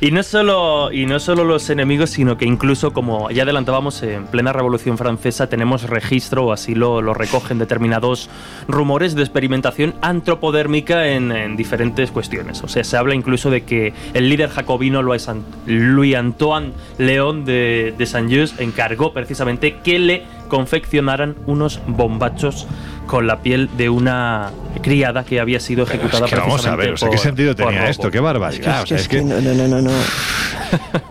Y 0.00 0.12
no 0.12 0.22
solo 0.22 0.92
y 0.92 1.06
no 1.06 1.18
solo 1.18 1.42
los 1.42 1.70
enemigos, 1.70 2.10
sino 2.10 2.38
que 2.38 2.44
incluso 2.44 2.92
como 2.92 3.32
ya 3.32 3.42
adelantábamos 3.42 4.00
en 4.04 4.26
plena 4.26 4.52
Revolución 4.52 4.96
Francesa 4.96 5.48
tenemos 5.48 5.90
registro 5.90 6.46
o 6.46 6.52
así 6.52 6.76
lo, 6.76 7.02
lo 7.02 7.14
recogen 7.14 7.58
determinados 7.58 8.30
rumores 8.68 9.16
de 9.16 9.22
experimentación 9.22 9.96
antropodérmica 10.00 11.08
en, 11.08 11.32
en 11.32 11.56
diferentes 11.56 12.12
cuestiones. 12.12 12.62
O 12.62 12.68
sea, 12.68 12.84
se 12.84 12.96
habla 12.96 13.16
incluso 13.16 13.50
de 13.50 13.62
que 13.62 13.92
el 14.14 14.28
líder 14.28 14.50
jacobino 14.50 15.02
Louis 15.02 16.14
Antoine 16.14 16.72
León 16.98 17.44
de, 17.44 17.92
de 17.98 18.06
Saint-Just 18.06 18.60
encargó 18.60 19.12
precisamente 19.12 19.78
que 19.82 19.98
le 19.98 20.22
confeccionaran 20.48 21.36
unos 21.46 21.80
bombachos 21.86 22.66
con 23.06 23.26
la 23.26 23.40
piel 23.42 23.70
de 23.76 23.88
una 23.88 24.50
criada 24.82 25.24
que 25.24 25.40
había 25.40 25.60
sido 25.60 25.84
ejecutada 25.84 26.26
es 26.26 26.32
que 26.32 26.38
vamos 26.40 26.66
a 26.66 26.76
ver, 26.76 26.92
o 26.92 26.96
sea, 26.96 27.08
¿qué 27.08 27.16
por- 27.16 27.22
sentido 27.24 27.54
tenía 27.54 27.80
robo. 27.80 27.90
esto? 27.90 28.10
¡Qué 28.10 28.20
barbaridad! 28.20 28.82
O 28.82 28.86
sea, 28.86 28.96
es 28.98 29.08
que, 29.08 29.22
no, 29.22 29.40
no, 29.40 29.54
no, 29.54 29.68
no. 29.68 29.80
no. 29.82 29.90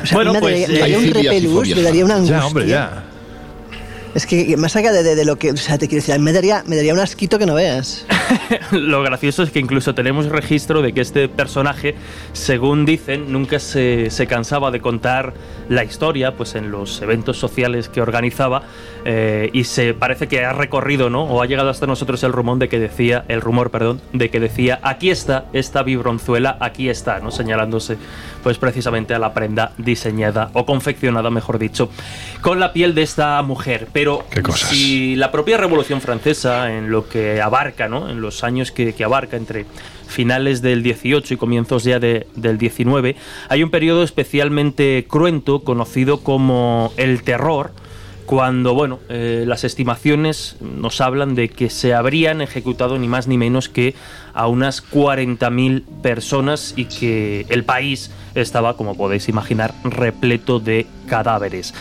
O 0.00 0.06
sea, 0.06 0.16
Bueno, 0.16 0.32
pues, 0.40 0.54
daría, 0.54 0.68
me 0.68 0.74
eh, 0.74 0.78
daría 0.78 0.98
un 0.98 1.10
repelús, 1.12 1.68
me 1.76 1.82
daría 1.82 2.04
una 2.04 2.14
angustia. 2.14 2.38
Ya, 2.38 2.46
hombre, 2.46 2.66
ya. 2.68 3.02
Es 4.18 4.26
que 4.26 4.56
más 4.56 4.74
allá 4.74 4.90
de, 4.90 5.04
de- 5.04 5.14
de 5.14 5.24
lo 5.24 5.36
que, 5.36 5.52
o 5.52 5.56
sea, 5.56 5.78
te 5.78 5.86
quiero 5.86 6.04
decir, 6.04 6.18
me 6.20 6.32
daría, 6.32 6.64
me 6.66 6.74
daría 6.74 6.92
un 6.92 6.98
asquito 6.98 7.38
que 7.38 7.46
no 7.46 7.54
veas. 7.54 8.04
Lo 8.72 9.00
gracioso 9.02 9.44
es 9.44 9.50
que 9.52 9.60
incluso 9.60 9.94
tenemos 9.94 10.26
registro 10.26 10.82
de 10.82 10.92
que 10.92 11.00
este 11.00 11.28
personaje, 11.28 11.94
según 12.32 12.84
dicen, 12.84 13.32
nunca 13.32 13.60
se, 13.60 14.10
se 14.10 14.26
cansaba 14.26 14.72
de 14.72 14.80
contar 14.80 15.34
la 15.68 15.84
historia 15.84 16.32
pues 16.34 16.56
en 16.56 16.70
los 16.72 17.00
eventos 17.00 17.38
sociales 17.38 17.88
que 17.88 18.00
organizaba 18.00 18.62
eh, 19.04 19.50
y 19.52 19.64
se 19.64 19.94
parece 19.94 20.26
que 20.26 20.44
ha 20.44 20.52
recorrido, 20.52 21.10
¿no? 21.10 21.22
O 21.22 21.40
ha 21.40 21.46
llegado 21.46 21.70
hasta 21.70 21.86
nosotros 21.86 22.22
el 22.24 22.32
rumor 22.32 22.58
de 22.58 22.68
que 22.68 22.78
decía, 22.80 23.24
el 23.28 23.40
rumor, 23.40 23.70
perdón, 23.70 24.00
de 24.12 24.30
que 24.30 24.40
decía, 24.40 24.80
aquí 24.82 25.10
está 25.10 25.44
esta 25.52 25.82
vibronzuela, 25.84 26.56
aquí 26.60 26.88
está, 26.88 27.20
¿no? 27.20 27.30
Señalándose 27.30 27.96
pues 28.42 28.58
precisamente 28.58 29.14
a 29.14 29.18
la 29.18 29.32
prenda 29.32 29.72
diseñada 29.78 30.50
o 30.54 30.64
confeccionada, 30.66 31.30
mejor 31.30 31.58
dicho, 31.58 31.90
con 32.40 32.58
la 32.58 32.72
piel 32.72 32.94
de 32.94 33.02
esta 33.02 33.40
mujer. 33.42 33.88
Pero 33.92 34.07
Cosas. 34.42 34.70
si 34.70 35.14
la 35.16 35.30
propia 35.30 35.56
Revolución 35.56 36.00
Francesa, 36.00 36.72
en 36.76 36.90
lo 36.90 37.08
que 37.08 37.40
abarca, 37.40 37.88
¿no? 37.88 38.08
en 38.08 38.20
los 38.20 38.42
años 38.44 38.72
que, 38.72 38.92
que 38.94 39.04
abarca 39.04 39.36
entre 39.36 39.66
finales 40.06 40.62
del 40.62 40.82
18 40.82 41.34
y 41.34 41.36
comienzos 41.36 41.84
ya 41.84 41.98
de- 42.00 42.26
del 42.34 42.56
19, 42.58 43.14
hay 43.48 43.62
un 43.62 43.70
periodo 43.70 44.02
especialmente 44.02 45.04
cruento 45.08 45.60
conocido 45.60 46.20
como 46.20 46.92
el 46.96 47.22
terror 47.22 47.72
cuando, 48.24 48.74
bueno, 48.74 48.98
eh, 49.08 49.44
las 49.46 49.64
estimaciones 49.64 50.56
nos 50.60 51.00
hablan 51.00 51.34
de 51.34 51.48
que 51.48 51.70
se 51.70 51.94
habrían 51.94 52.42
ejecutado 52.42 52.98
ni 52.98 53.08
más 53.08 53.26
ni 53.26 53.38
menos 53.38 53.70
que 53.70 53.94
a 54.34 54.46
unas 54.48 54.82
40.000 54.82 55.82
personas 56.02 56.74
y 56.76 56.84
que 56.84 57.46
el 57.48 57.64
país 57.64 58.10
estaba, 58.34 58.76
como 58.76 58.96
podéis 58.98 59.30
imaginar, 59.30 59.72
repleto 59.82 60.60
de 60.60 60.86
cadáveres. 61.06 61.72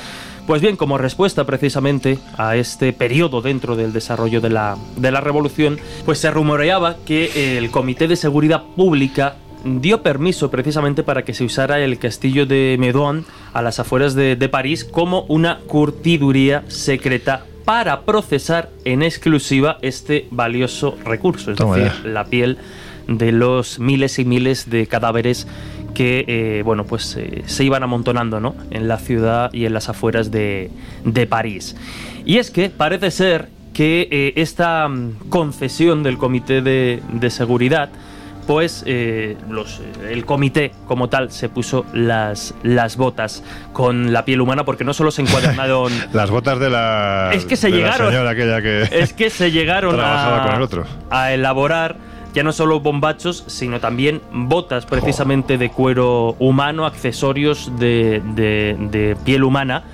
Pues 0.47 0.61
bien, 0.61 0.77
como 0.77 0.97
respuesta 0.97 1.45
precisamente 1.45 2.19
a 2.37 2.55
este 2.55 2.93
periodo 2.93 3.41
dentro 3.41 3.75
del 3.75 3.91
desarrollo 3.91 4.39
de 4.39 4.49
la, 4.49 4.77
de 4.95 5.11
la 5.11 5.19
revolución, 5.19 5.77
pues 6.05 6.19
se 6.19 6.31
rumoreaba 6.31 6.95
que 7.05 7.57
el 7.57 7.69
Comité 7.69 8.07
de 8.07 8.15
Seguridad 8.15 8.63
Pública 8.77 9.35
dio 9.65 10.01
permiso 10.01 10.49
precisamente 10.49 11.03
para 11.03 11.25
que 11.25 11.33
se 11.33 11.43
usara 11.43 11.79
el 11.79 11.99
castillo 11.99 12.45
de 12.45 12.77
Meudon 12.79 13.25
a 13.51 13.61
las 13.61 13.81
afueras 13.81 14.15
de, 14.15 14.37
París 14.49 14.85
como 14.85 15.23
una 15.23 15.59
curtiduría 15.67 16.63
secreta 16.69 17.43
para 17.65 18.05
procesar 18.05 18.69
en 18.85 19.03
exclusiva 19.03 19.77
este 19.81 20.27
valioso 20.31 20.97
recurso, 21.03 21.51
es 21.51 21.57
decir, 21.57 21.91
la 22.05 22.23
piel 22.23 22.57
de 23.07 23.33
los 23.33 23.79
miles 23.79 24.19
y 24.19 24.25
miles 24.25 24.69
de 24.69 24.87
cadáveres 24.87 25.47
que 25.97 26.25
eh, 26.27 26.61
bueno 26.63 26.83
pues 26.83 27.17
eh, 27.17 27.41
se 27.47 27.63
iban 27.63 27.81
amontonando 27.81 28.39
¿no? 28.39 28.53
en 28.69 28.87
la 28.87 28.99
ciudad 28.99 29.51
y 29.51 29.65
en 29.65 29.73
las 29.73 29.89
afueras 29.89 30.29
de, 30.29 30.69
París. 31.27 31.75
Y 32.23 32.37
es 32.37 32.51
que 32.51 32.69
parece 32.69 33.09
ser 33.09 33.49
que 33.73 34.07
eh, 34.11 34.33
esta 34.35 34.87
mm, 34.87 35.29
concesión 35.29 36.03
del 36.03 36.19
Comité 36.19 36.61
de, 36.61 37.01
de 37.13 37.29
Seguridad 37.31 37.89
pues 38.45 38.85
los, 39.49 39.81
el 40.09 40.23
comité 40.23 40.71
como 40.87 41.09
tal 41.09 41.31
se 41.31 41.49
puso 41.49 41.85
las, 41.91 42.53
las 42.63 42.95
botas 42.95 43.43
con 43.73 44.13
la 44.13 44.23
piel 44.23 44.39
humana 44.39 44.63
porque 44.63 44.85
no 44.85 44.93
solo 44.93 45.11
se 45.11 45.23
encuadernaron 45.23 45.91
las 46.13 46.29
botas 46.29 46.57
de 46.57 46.69
la 46.69 47.31
es 47.33 47.43
que 47.43 47.57
se 47.57 47.71
llegaron 47.71 48.25
aquella 48.25 48.61
que 48.61 48.83
es 48.91 49.11
que 49.11 49.29
se 49.29 49.51
llegaron 49.51 49.99
a, 49.99 50.57
a 51.09 51.33
elaborar 51.33 51.97
ya 52.37 52.43
no 52.43 52.53
solo 52.53 52.79
bombachos, 52.81 53.45
sino 53.47 53.79
también 53.79 54.21
botas 54.31 54.85
precisamente 54.85 55.57
de 55.57 55.71
cuero 55.71 56.35
humano, 56.37 56.85
accesorios 56.85 57.71
de, 57.79 59.17
piel 59.25 59.43
humana 59.43 59.85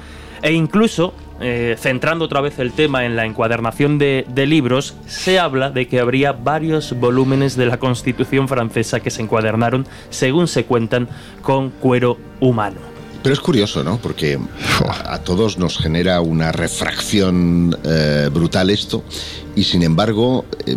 e 0.41 0.51
incluso 0.51 1.13
eh, 1.39 1.77
centrando 1.79 2.25
otra 2.25 2.41
vez 2.41 2.59
el 2.59 2.73
tema 2.73 3.05
en 3.05 3.15
la 3.15 3.25
encuadernación 3.25 3.97
de, 3.97 4.25
libros, 4.45 4.93
se 5.07 5.39
habla 5.39 5.69
de 5.69 5.87
que 5.87 6.01
habría 6.01 6.33
varios 6.33 6.99
volúmenes 6.99 7.55
de 7.55 7.65
la 7.65 7.77
Constitución 7.77 8.49
francesa 8.49 8.99
que 8.99 9.09
se 9.09 9.21
encuadernaron, 9.21 9.87
según 10.09 10.49
se 10.49 10.65
cuentan, 10.65 11.07
con 11.41 11.69
cuero 11.69 12.17
humano. 12.41 12.75
Pero 13.23 13.31
es 13.31 13.39
curioso, 13.39 13.85
¿no? 13.85 13.99
Porque 13.99 14.37
a, 14.85 15.17
todos 15.19 15.57
nos 15.57 15.77
genera 15.77 16.19
una 16.19 16.51
refracción 16.51 17.73
eh, 17.85 18.29
brutal 18.33 18.69
esto 18.69 19.01
y 19.55 19.63
sin 19.63 19.81
embargo 19.81 20.43
eh, 20.65 20.75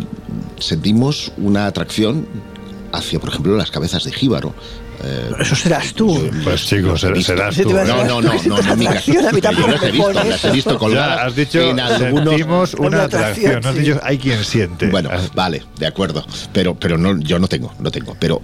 sentimos 0.59 1.31
una 1.37 1.67
atracción 1.67 2.27
hacia, 2.91 3.19
por 3.19 3.29
ejemplo, 3.29 3.55
las 3.55 3.71
cabezas 3.71 4.03
de 4.03 4.11
jíbaro. 4.11 4.53
Eh, 5.03 5.31
eso 5.39 5.55
serás 5.55 5.93
tú. 5.93 6.29
Pues 6.43 6.65
chicos, 6.65 7.01
serás 7.01 7.55
tú. 7.55 7.69
No, 7.71 7.85
no, 7.85 8.03
no, 8.03 8.21
no, 8.21 8.33
no, 8.33 8.61
no, 8.61 8.75
mi 8.75 8.85
caso. 8.85 9.13
Yo 9.13 9.21
las 9.21 9.33
he 9.33 9.91
visto, 9.91 10.13
las 10.13 10.45
he 10.45 10.51
visto 10.51 10.77
colgadas. 10.79 11.19
has 11.27 11.35
dicho, 11.35 11.61
en 11.61 11.79
algunos, 11.79 12.29
sentimos 12.29 12.73
una 12.75 13.03
atracción. 13.03 13.61
No 13.61 13.69
has 13.69 13.75
dicho, 13.75 13.99
hay 14.01 14.17
quien 14.17 14.43
siente. 14.43 14.87
Bueno, 14.87 15.09
vale, 15.35 15.63
de 15.77 15.87
acuerdo. 15.87 16.25
Pero, 16.51 16.75
pero 16.75 16.97
no, 16.97 17.19
yo 17.19 17.37
no 17.37 17.47
tengo, 17.47 17.73
no 17.79 17.91
tengo. 17.91 18.15
Pero 18.19 18.41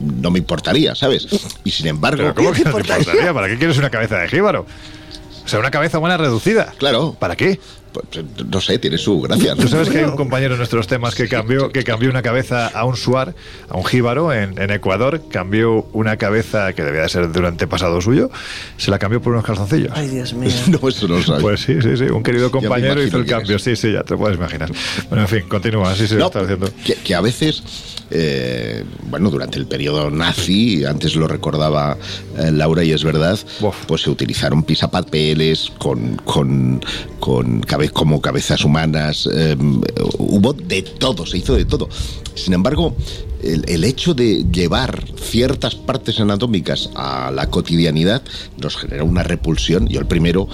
no, 0.00 0.30
me 0.30 0.38
importaría, 0.38 0.94
¿sabes? 0.94 1.26
Y 1.64 1.70
sin 1.70 1.86
embargo... 1.86 2.18
¿Pero 2.18 2.34
¿Cómo 2.34 2.52
que 2.52 2.64
no 2.64 2.72
te 2.72 2.78
importaría? 2.78 3.32
¿Para 3.32 3.48
qué 3.48 3.56
quieres 3.56 3.78
una 3.78 3.90
cabeza 3.90 4.18
de 4.18 4.28
jíbaro? 4.28 4.66
O 5.44 5.48
sea, 5.48 5.58
una 5.58 5.70
cabeza 5.70 5.98
buena 5.98 6.16
reducida. 6.16 6.72
Claro. 6.78 7.16
¿Para 7.18 7.36
qué? 7.36 7.58
Pues, 7.92 8.24
no 8.50 8.60
sé, 8.60 8.78
tiene 8.78 8.96
su 8.96 9.20
gracia. 9.20 9.54
Tú 9.54 9.68
sabes 9.68 9.90
que 9.90 9.98
hay 9.98 10.04
un 10.04 10.16
compañero 10.16 10.54
en 10.54 10.58
nuestros 10.58 10.86
temas 10.86 11.14
que 11.14 11.28
cambió, 11.28 11.70
que 11.70 11.84
cambió 11.84 12.08
una 12.08 12.22
cabeza 12.22 12.68
a 12.68 12.84
un 12.84 12.96
suar, 12.96 13.34
a 13.68 13.76
un 13.76 13.84
jíbaro 13.84 14.32
en, 14.32 14.70
Ecuador, 14.70 15.22
cambió 15.30 15.86
una 15.92 16.16
cabeza 16.16 16.72
que 16.72 16.82
debía 16.82 17.02
de 17.02 17.08
ser 17.10 17.28
de 17.28 17.38
un 17.38 17.46
antepasado 17.46 18.00
suyo, 18.00 18.30
se 18.78 18.90
la 18.90 18.98
cambió 18.98 19.20
por 19.20 19.32
unos 19.34 19.44
calzoncillos. 19.44 19.92
Ay, 19.94 20.08
Dios 20.08 20.32
mío. 20.32 20.50
no, 20.68 20.88
eso 20.88 21.06
no 21.06 21.16
lo 21.16 21.22
sabes. 21.22 21.42
Pues 21.42 21.60
sí, 21.60 21.82
sí, 21.82 21.96
sí. 21.96 22.04
Un 22.04 22.22
querido 22.22 22.50
compañero 22.50 23.02
hizo 23.02 23.18
el 23.18 23.26
cambio. 23.26 23.58
Sí, 23.58 23.76
sí, 23.76 23.92
ya 23.92 24.02
te 24.02 24.16
puedes 24.16 24.38
imaginar. 24.38 24.70
Bueno, 25.08 25.24
en 25.24 25.28
fin, 25.28 25.42
continúa, 25.48 25.90
así 25.90 26.06
se 26.06 26.14
lo 26.14 26.26
está 26.26 26.40
haciendo. 26.40 26.70
Que, 27.04 27.14
a 27.14 27.20
veces, 27.20 27.62
eh, 28.14 28.84
bueno, 29.08 29.30
durante 29.30 29.58
el 29.58 29.66
periodo 29.66 30.10
nazi, 30.10 30.84
antes 30.84 31.14
lo 31.16 31.26
recordaba 31.26 31.96
eh, 32.38 32.50
Laura 32.52 32.84
y 32.84 32.92
es 32.92 33.04
verdad, 33.04 33.38
pues 33.86 34.02
se 34.02 34.10
utilizaron 34.10 34.62
pisapapeles 34.62 35.72
con, 35.78 36.16
con, 36.16 36.80
con 37.18 37.62
como 37.92 38.20
cabezas 38.20 38.64
humanas, 38.64 39.28
em, 39.32 39.80
hubo 40.18 40.52
de 40.52 40.82
todo, 40.82 41.24
se 41.26 41.38
hizo 41.38 41.54
de 41.54 41.64
todo. 41.64 41.88
Sin 42.34 42.54
embargo, 42.54 42.94
el, 43.42 43.84
hecho 43.84 44.14
de 44.14 44.44
llevar 44.50 45.04
ciertas 45.16 45.74
partes 45.74 46.20
anatómicas 46.20 46.90
a 46.94 47.30
la 47.30 47.48
cotidianidad 47.48 48.22
nos 48.60 48.76
genera 48.76 49.04
una 49.04 49.22
repulsión, 49.22 49.88
yo 49.88 50.00
el 50.00 50.06
primero, 50.06 50.48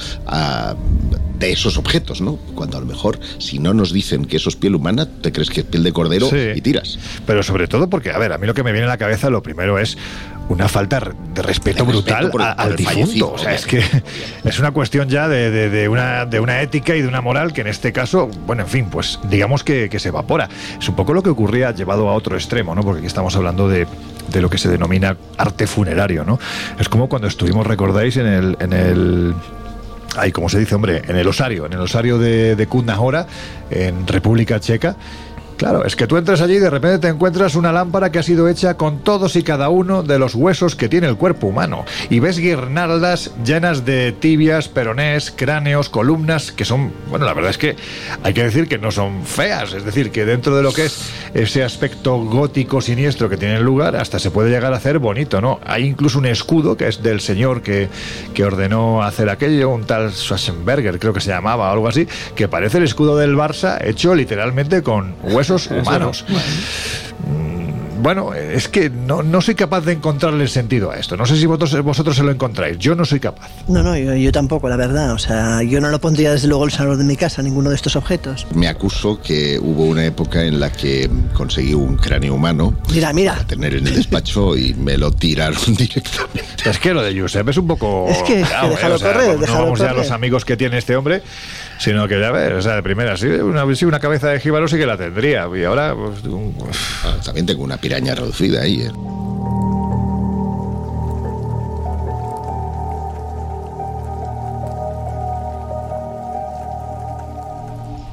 de 1.39 1.53
esos 1.53 1.79
objetos, 1.79 2.21
¿no? 2.21 2.37
Cuando 2.55 2.79
a 2.79 2.81
lo 2.81 2.87
mejor, 2.87 3.21
si 3.39 3.59
no 3.59 3.75
nos 3.75 3.93
dicen 3.93 4.25
que 4.25 4.37
eso 4.37 4.49
es 4.49 4.57
piel 4.57 4.75
humana, 4.75 5.07
te 5.07 5.33
crees 5.33 5.51
que 5.51 5.61
es 5.61 5.67
piel 5.67 5.85
de 5.85 5.93
cordero 5.93 6.29
y 6.55 6.61
tiras. 6.61 6.99
Pero 7.27 7.43
sobre 7.43 7.69
todo 7.69 7.89
porque, 7.89 8.11
a 8.11 8.19
ver, 8.19 8.33
a 8.33 8.39
mí 8.39 8.47
lo 8.47 8.55
que 8.55 8.63
me 8.63 8.73
viene 8.73 8.87
a 8.87 8.89
la 8.89 8.99
cabeza, 8.99 9.31
lo 9.31 9.43
primero 9.43 9.79
es 9.79 9.97
una 10.49 10.69
falta 10.69 11.01
de 11.35 11.43
respeto 11.43 11.85
brutal 11.85 12.31
al 12.57 12.77
difunto. 12.77 13.33
O 13.33 13.39
sea, 13.39 13.55
es 13.55 13.67
que 13.67 13.83
es 14.45 14.59
una 14.59 14.71
cuestión 14.71 15.09
ya 15.09 15.29
de, 15.29 15.89
una, 15.89 16.27
de 16.27 16.41
una 16.41 16.63
ética 16.63 16.97
y 16.97 17.03
de 17.03 17.09
una 17.09 17.21
moral 17.21 17.53
que 17.53 17.61
en 17.61 17.67
este 17.67 17.93
caso, 17.93 18.29
bueno, 18.47 18.63
en 18.63 18.69
fin, 18.69 18.87
pues 18.91 19.19
digamos 19.25 19.65
que, 19.65 19.89
se 19.99 20.09
evapora. 20.09 20.49
Es 20.81 20.89
un 20.89 20.95
poco 20.95 21.13
lo 21.13 21.23
que 21.23 21.31
ocurría 21.31 21.73
llevado 21.73 22.09
a 22.09 22.15
otro 22.15 22.37
extremo, 22.37 22.75
¿no? 22.75 22.83
Porque 22.83 22.99
aquí 22.99 23.07
estamos 23.07 23.35
hablando 23.37 23.69
de, 23.69 23.87
lo 24.35 24.49
que 24.49 24.59
se 24.59 24.69
denomina 24.69 25.17
arte 25.37 25.67
funerario, 25.67 26.25
¿no? 26.25 26.39
Es 26.79 26.89
como 26.89 27.09
cuando 27.09 27.29
estuvimos, 27.29 27.67
recordáis, 27.67 28.17
en 28.17 28.27
el, 28.27 28.57
en 28.61 28.73
el 28.73 29.35
Ay, 30.17 30.33
como 30.33 30.49
se 30.49 30.59
dice, 30.59 30.75
hombre, 30.75 31.03
en 31.07 31.17
el 31.17 31.29
osario, 31.29 31.67
en 31.67 31.75
el 31.75 31.81
osario 31.81 32.19
de, 32.19 32.57
de 32.57 32.69
en 33.71 34.07
República 34.07 34.59
Checa, 34.59 34.97
Claro, 35.59 35.85
es 35.85 35.97
que 35.97 36.07
tú 36.07 36.17
entras 36.17 36.41
allí 36.41 36.55
y 36.55 36.61
de 36.61 36.71
repente 36.71 37.01
te 37.01 37.09
encuentras 37.09 37.57
una 37.57 37.73
lámpara 37.73 38.13
que 38.13 38.21
ha 38.21 38.23
sido 38.23 38.49
hecha 38.49 38.77
con 38.77 39.01
todos 39.01 39.35
y 39.35 39.43
cada 39.43 39.71
uno 39.71 40.05
de 40.05 40.21
los 40.21 40.37
huesos 40.37 40.77
que 40.77 40.89
tiene 40.89 41.09
el 41.09 41.17
cuerpo 41.17 41.49
humano. 41.49 41.85
Y 42.11 42.21
ves 42.21 42.39
guirnaldas 42.39 43.33
llenas 43.45 43.85
de 43.85 44.13
tibias, 44.13 44.69
peronés, 44.69 45.33
cráneos, 45.35 45.89
columnas, 45.89 46.53
que 46.53 46.65
son, 46.65 46.93
bueno, 47.11 47.27
la 47.27 47.35
verdad 47.35 47.51
es 47.51 47.59
que 47.59 47.75
hay 48.23 48.35
que 48.35 48.45
decir 48.45 48.69
que 48.69 48.79
no 48.79 48.93
son 48.93 49.25
feas. 49.25 49.73
Es 49.73 49.85
decir, 49.85 50.13
que 50.13 50.25
dentro 50.25 50.57
de 50.57 50.63
lo 50.63 50.73
que 50.73 50.85
es 50.85 51.11
ese 51.35 51.65
aspecto 51.65 52.19
gótico 52.19 52.81
siniestro 52.81 53.29
que 53.29 53.37
tiene 53.37 53.59
lugar, 53.59 53.97
hasta 53.97 54.21
se 54.21 54.31
puede 54.31 54.51
llegar 54.51 54.73
a 54.73 54.77
hacer 54.77 55.01
bonito, 55.01 55.41
¿no? 55.41 55.59
Hay 55.67 55.87
incluso 55.87 56.21
un 56.21 56.27
escudo 56.27 56.77
que 56.77 56.87
es 56.87 57.03
del 57.03 57.21
señor 57.21 57.63
que, 57.63 57.89
que 58.33 58.45
ordenó 58.45 59.03
hacer 59.03 59.29
aquello, 59.29 59.71
un 59.71 59.87
tal 59.87 60.13
Schwarzenberger, 60.13 61.01
creo 61.01 61.13
que 61.13 61.21
se 61.21 61.31
llamaba, 61.31 61.69
o 61.69 61.73
algo 61.73 61.89
así, 61.89 62.07
que 62.37 62.47
parece 62.47 62.79
el 62.79 62.85
escudo 62.85 63.17
del 63.17 63.35
Barça 63.35 63.85
hecho 63.85 64.15
literalmente 64.15 64.85
con 64.85 65.17
huesos 65.25 65.48
humanos. 65.51 66.25
Mm, 67.27 67.58
bueno, 68.01 68.35
es 68.35 68.69
que 68.69 68.91
no, 68.91 69.23
no, 69.23 69.41
soy 69.41 69.55
capaz 69.55 69.83
de 69.83 69.93
encontrarle 69.93 70.47
sentido 70.49 70.91
a 70.91 70.99
esto. 70.99 71.17
No 71.17 71.27
sé 71.27 71.37
si 71.37 71.47
vosotros, 71.47 71.83
vosotros 71.83 72.17
se 72.17 72.23
lo 72.23 72.31
encontráis. 72.31 72.79
Yo 72.79 72.95
no 72.95 73.05
soy 73.05 73.21
capaz. 73.21 73.51
No, 73.69 73.83
no, 73.83 73.97
yo, 73.97 74.33
tampoco, 74.33 74.69
la 74.69 74.77
verdad. 74.77 75.13
O 75.13 75.19
sea, 75.19 75.63
yo 75.63 75.81
no 75.81 75.89
lo 75.89 76.01
pondría 76.01 76.33
desde 76.33 76.49
luego 76.49 76.65
el 76.65 76.71
salón 76.71 76.99
de 76.99 77.05
mi 77.05 77.17
casa, 77.17 77.43
ninguno 77.43 77.71
de 77.71 77.77
estos 77.77 77.97
objetos. 77.97 78.47
Me 78.55 78.69
acuso 78.69 79.21
que 79.21 79.59
hubo 79.59 79.85
una 79.85 80.05
época 80.05 80.45
en 80.45 80.61
la 80.61 80.71
que 80.71 81.11
conseguí 81.35 81.75
un 81.75 81.97
cráneo 81.97 82.35
humano. 82.35 82.75
Mira, 82.93 83.13
mira. 83.13 83.33
Para 83.35 83.47
tener 83.47 83.75
en 83.75 83.87
el 83.87 83.95
despacho 83.97 84.57
y 84.57 84.75
me 84.75 84.97
lo 84.97 85.11
tiraron 85.11 85.59
directamente. 85.67 86.69
Es 86.69 86.79
que 86.79 86.95
lo 86.95 87.03
de 87.03 87.19
Josep 87.19 87.49
es 87.49 87.57
un 87.57 87.67
poco. 87.67 88.07
Es 88.09 88.23
que, 88.23 88.39
déjalo 88.39 88.97
¿eh? 88.97 89.01
correr, 89.01 89.39
no 89.41 89.55
vamos 89.55 89.81
ya 89.81 89.91
a 89.91 89.95
los 89.95 90.11
amigos 90.11 90.45
que 90.45 90.57
tiene 90.57 90.79
este 90.79 90.97
hombre 90.97 91.23
sino 91.79 92.09
que 92.09 92.21
ya 92.21 92.31
ves, 92.31 92.53
o 92.53 92.63
sea, 92.63 92.75
de 92.75 92.83
primera, 92.83 93.17
sí, 93.17 93.27
una, 93.27 93.65
una 93.65 94.01
cabeza 94.01 94.29
de 94.29 94.41
jíbaro 94.41 94.69
sí 94.69 94.77
que 94.77 94.87
la 94.87 94.97
tendría, 94.97 95.49
y 95.55 95.65
ahora... 95.65 95.95
Pues, 95.95 96.19
ah, 97.05 97.17
también 97.25 97.47
tengo 97.47 97.63
una 97.63 97.79
piraña 97.89 98.15
reducida 98.15 98.61
ahí, 98.61 98.83
¿eh? 98.83 98.93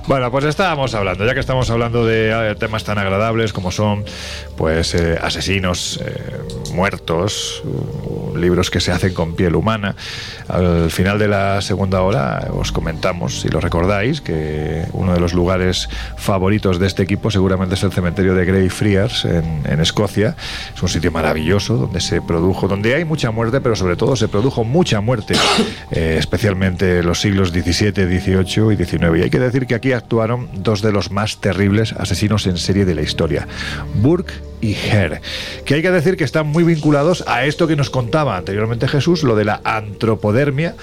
Bueno, 0.07 0.29
pues 0.29 0.45
estábamos 0.45 0.93
hablando, 0.93 1.25
ya 1.25 1.33
que 1.33 1.39
estamos 1.39 1.67
hablando 1.71 2.05
de 2.05 2.51
eh, 2.51 2.55
temas 2.55 2.83
tan 2.83 2.99
agradables 2.99 3.53
como 3.53 3.71
son, 3.71 4.05
pues, 4.55 4.93
eh, 4.93 5.17
asesinos 5.19 5.99
muertos, 6.73 7.63
libros 8.35 8.69
que 8.69 8.79
se 8.79 8.91
hacen 8.91 9.13
con 9.13 9.35
piel 9.35 9.55
humana. 9.55 9.95
Al 10.47 10.91
final 10.91 11.17
de 11.17 11.27
la 11.27 11.61
segunda 11.61 12.01
hora 12.01 12.49
os 12.51 12.71
comentamos, 12.71 13.41
si 13.41 13.49
lo 13.49 13.59
recordáis, 13.59 14.21
que 14.21 14.85
uno 14.91 15.13
de 15.13 15.19
los 15.19 15.33
lugares 15.33 15.89
favoritos 16.17 16.77
de 16.79 16.87
este 16.87 17.01
equipo 17.01 17.31
seguramente 17.31 17.75
es 17.75 17.83
el 17.83 17.91
cementerio 17.91 18.35
de 18.35 18.45
Greyfriars 18.45 19.25
en, 19.25 19.63
en 19.65 19.79
Escocia. 19.79 20.35
Es 20.75 20.83
un 20.83 20.89
sitio 20.89 21.11
maravilloso 21.11 21.77
donde 21.77 22.01
se 22.01 22.21
produjo, 22.21 22.67
donde 22.67 22.93
hay 22.93 23.05
mucha 23.05 23.31
muerte, 23.31 23.61
pero 23.61 23.75
sobre 23.75 23.95
todo 23.95 24.15
se 24.15 24.27
produjo 24.27 24.63
mucha 24.63 25.01
muerte, 25.01 25.35
eh, 25.91 26.17
especialmente 26.19 26.99
en 26.99 27.05
los 27.05 27.21
siglos 27.21 27.49
XVII, 27.49 27.91
XVIII 27.91 28.73
y 28.73 28.85
XIX. 28.85 29.17
Y 29.17 29.21
hay 29.23 29.29
que 29.29 29.39
decir 29.39 29.65
que 29.65 29.75
aquí 29.75 29.94
actuaron 29.95 30.49
dos 30.55 30.81
de 30.81 30.91
los 30.91 31.11
más 31.11 31.37
terribles 31.39 31.93
asesinos 31.93 32.47
en 32.47 32.57
serie 32.57 32.85
de 32.85 32.95
la 32.95 33.01
historia, 33.01 33.47
Burke 33.95 34.33
y 34.61 34.73
Her, 34.73 35.21
que 35.65 35.75
hay 35.75 35.81
que 35.81 35.91
decir 35.91 36.17
que 36.17 36.23
están 36.23 36.47
muy 36.47 36.63
vinculados 36.63 37.23
a 37.27 37.45
esto 37.45 37.67
que 37.67 37.75
nos 37.75 37.89
contaba 37.89 38.37
anteriormente 38.37 38.87
Jesús, 38.87 39.23
lo 39.23 39.35
de 39.35 39.45
la 39.45 39.61
antropodermia, 39.63 40.75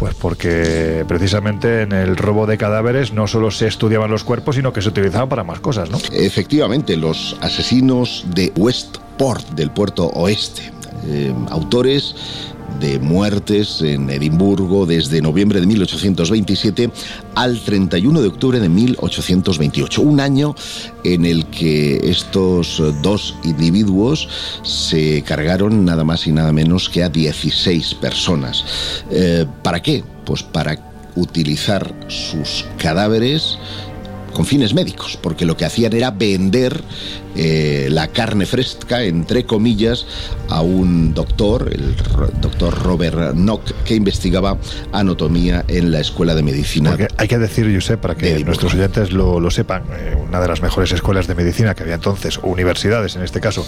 pues 0.00 0.14
porque 0.14 1.04
precisamente 1.06 1.82
en 1.82 1.92
el 1.92 2.16
robo 2.16 2.46
de 2.46 2.56
cadáveres 2.56 3.12
no 3.12 3.26
solo 3.26 3.50
se 3.50 3.66
estudiaban 3.66 4.10
los 4.10 4.24
cuerpos, 4.24 4.56
sino 4.56 4.72
que 4.72 4.80
se 4.80 4.88
utilizaban 4.88 5.28
para 5.28 5.44
más 5.44 5.60
cosas, 5.60 5.90
¿no? 5.90 5.98
Efectivamente, 6.12 6.96
los 6.96 7.36
asesinos 7.42 8.24
de 8.34 8.50
Westport, 8.56 9.50
del 9.50 9.70
puerto 9.70 10.06
oeste, 10.06 10.72
eh, 11.06 11.34
autores 11.50 12.14
de 12.78 12.98
muertes 12.98 13.82
en 13.82 14.08
Edimburgo 14.10 14.86
desde 14.86 15.20
noviembre 15.20 15.60
de 15.60 15.66
1827 15.66 16.90
al 17.34 17.60
31 17.60 18.20
de 18.20 18.28
octubre 18.28 18.60
de 18.60 18.68
1828. 18.68 20.02
Un 20.02 20.20
año 20.20 20.54
en 21.04 21.24
el 21.24 21.46
que 21.46 21.96
estos 22.10 22.82
dos 23.02 23.36
individuos 23.44 24.28
se 24.62 25.22
cargaron 25.22 25.84
nada 25.84 26.04
más 26.04 26.26
y 26.26 26.32
nada 26.32 26.52
menos 26.52 26.88
que 26.88 27.02
a 27.02 27.08
16 27.08 27.94
personas. 27.94 28.64
Eh, 29.10 29.46
¿Para 29.62 29.80
qué? 29.80 30.04
Pues 30.24 30.42
para 30.42 30.78
utilizar 31.16 31.92
sus 32.08 32.66
cadáveres 32.78 33.58
con 34.32 34.46
fines 34.46 34.74
médicos, 34.74 35.18
porque 35.20 35.44
lo 35.44 35.56
que 35.56 35.64
hacían 35.64 35.92
era 35.92 36.10
vender 36.10 36.82
eh, 37.36 37.88
la 37.90 38.08
carne 38.08 38.46
fresca, 38.46 39.02
entre 39.02 39.44
comillas, 39.44 40.06
a 40.48 40.60
un 40.62 41.14
doctor, 41.14 41.70
el 41.72 41.94
doctor 42.40 42.82
Robert 42.82 43.34
Nock, 43.34 43.72
que 43.84 43.94
investigaba 43.94 44.58
anatomía 44.92 45.64
en 45.68 45.92
la 45.92 46.00
Escuela 46.00 46.34
de 46.34 46.42
Medicina. 46.42 46.90
Porque 46.90 47.08
hay 47.16 47.28
que 47.28 47.38
decir, 47.38 47.72
Josep, 47.72 48.00
para 48.00 48.14
que 48.14 48.42
nuestros 48.44 48.74
oyentes 48.74 49.12
lo, 49.12 49.40
lo 49.40 49.50
sepan, 49.50 49.84
eh, 49.92 50.16
una 50.16 50.40
de 50.40 50.48
las 50.48 50.62
mejores 50.62 50.92
escuelas 50.92 51.26
de 51.26 51.34
medicina 51.34 51.74
que 51.74 51.82
había 51.82 51.94
entonces, 51.94 52.38
universidades 52.42 53.16
en 53.16 53.22
este 53.22 53.40
caso, 53.40 53.66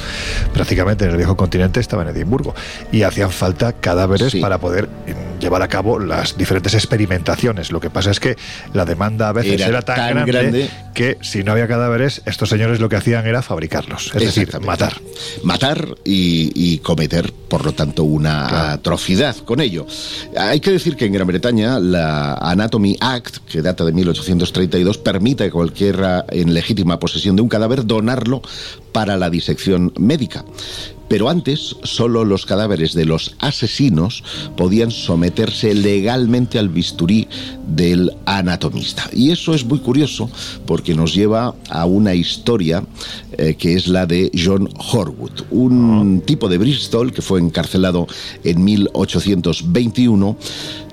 prácticamente 0.52 1.04
en 1.04 1.10
el 1.12 1.16
viejo 1.16 1.36
continente, 1.36 1.80
estaba 1.80 2.02
en 2.02 2.08
Edimburgo. 2.08 2.54
Y 2.90 3.02
hacían 3.02 3.30
falta 3.30 3.72
cadáveres 3.72 4.32
Sí. 4.32 4.40
para 4.40 4.58
poder 4.58 4.88
eh, 5.06 5.14
llevar 5.40 5.62
a 5.62 5.68
cabo 5.68 5.98
las 5.98 6.36
diferentes 6.36 6.74
experimentaciones. 6.74 7.72
Lo 7.72 7.80
que 7.80 7.90
pasa 7.90 8.10
es 8.10 8.20
que 8.20 8.36
la 8.72 8.84
demanda 8.84 9.28
a 9.28 9.32
veces 9.32 9.54
Era 9.60 9.66
era, 9.66 9.82
tan, 9.82 9.96
tan 9.96 10.26
grande, 10.26 10.32
grande. 10.32 10.70
que 10.94 11.18
si 11.20 11.42
no 11.44 11.52
había 11.52 11.66
cadáveres, 11.68 12.22
estos 12.26 12.48
señores 12.48 12.80
lo 12.80 12.88
que 12.88 12.96
hacían 12.96 13.26
era 13.26 13.42
fabricarlos. 13.52 14.10
Es 14.14 14.22
decir, 14.34 14.48
matar. 14.60 14.94
Matar 15.42 15.94
y, 16.04 16.50
y 16.54 16.78
cometer, 16.78 17.32
por 17.32 17.64
lo 17.66 17.72
tanto, 17.72 18.02
una 18.04 18.46
Claro. 18.48 18.68
atrocidad 18.74 19.36
con 19.44 19.60
ello. 19.60 19.86
Hay 20.36 20.60
que 20.60 20.70
decir 20.70 20.96
que 20.96 21.04
en 21.04 21.12
Gran 21.12 21.26
Bretaña 21.26 21.78
la 21.78 22.34
Anatomy 22.34 22.96
Act, 23.00 23.36
que 23.46 23.60
data 23.60 23.84
de 23.84 23.92
1832, 23.92 24.96
permite 24.98 25.44
a 25.44 25.50
cualquiera 25.50 26.24
en 26.30 26.54
legítima 26.54 26.98
posesión 26.98 27.36
de 27.36 27.42
un 27.42 27.48
cadáver 27.48 27.84
donarlo 27.86 28.40
para 28.92 29.16
la 29.18 29.28
disección 29.28 29.92
médica. 29.98 30.44
Pero 31.12 31.28
antes, 31.28 31.76
solo 31.82 32.24
los 32.24 32.46
cadáveres 32.46 32.94
de 32.94 33.04
los 33.04 33.34
asesinos 33.38 34.24
podían 34.56 34.90
someterse 34.90 35.74
legalmente 35.74 36.58
al 36.58 36.70
bisturí 36.70 37.28
del 37.66 38.12
anatomista. 38.24 39.10
Y 39.12 39.30
eso 39.30 39.52
es 39.52 39.62
muy 39.66 39.80
curioso 39.80 40.30
porque 40.64 40.94
nos 40.94 41.12
lleva 41.12 41.54
a 41.68 41.84
una 41.84 42.14
historia 42.14 42.82
eh, 43.32 43.56
que 43.56 43.74
es 43.74 43.88
la 43.88 44.06
de 44.06 44.30
John 44.34 44.70
Horwood, 44.90 45.42
un 45.50 46.22
tipo 46.24 46.48
de 46.48 46.56
Bristol 46.56 47.12
que 47.12 47.20
fue 47.20 47.40
encarcelado 47.40 48.06
en 48.42 48.64
1821 48.64 50.38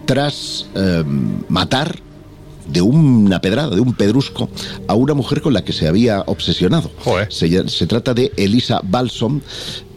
tras 0.06 0.66
eh, 0.76 1.02
matar 1.48 1.98
de 2.72 2.82
una 2.82 3.42
pedrada, 3.42 3.76
de 3.76 3.82
un 3.82 3.94
pedrusco, 3.94 4.50
a 4.88 4.94
una 4.94 5.14
mujer 5.14 5.42
con 5.42 5.54
la 5.54 5.64
que 5.64 5.74
se 5.74 5.88
había 5.88 6.22
obsesionado. 6.28 6.92
Se, 7.30 7.68
se 7.68 7.88
trata 7.88 8.14
de 8.14 8.32
Elisa 8.38 8.82
Balsom. 8.84 9.42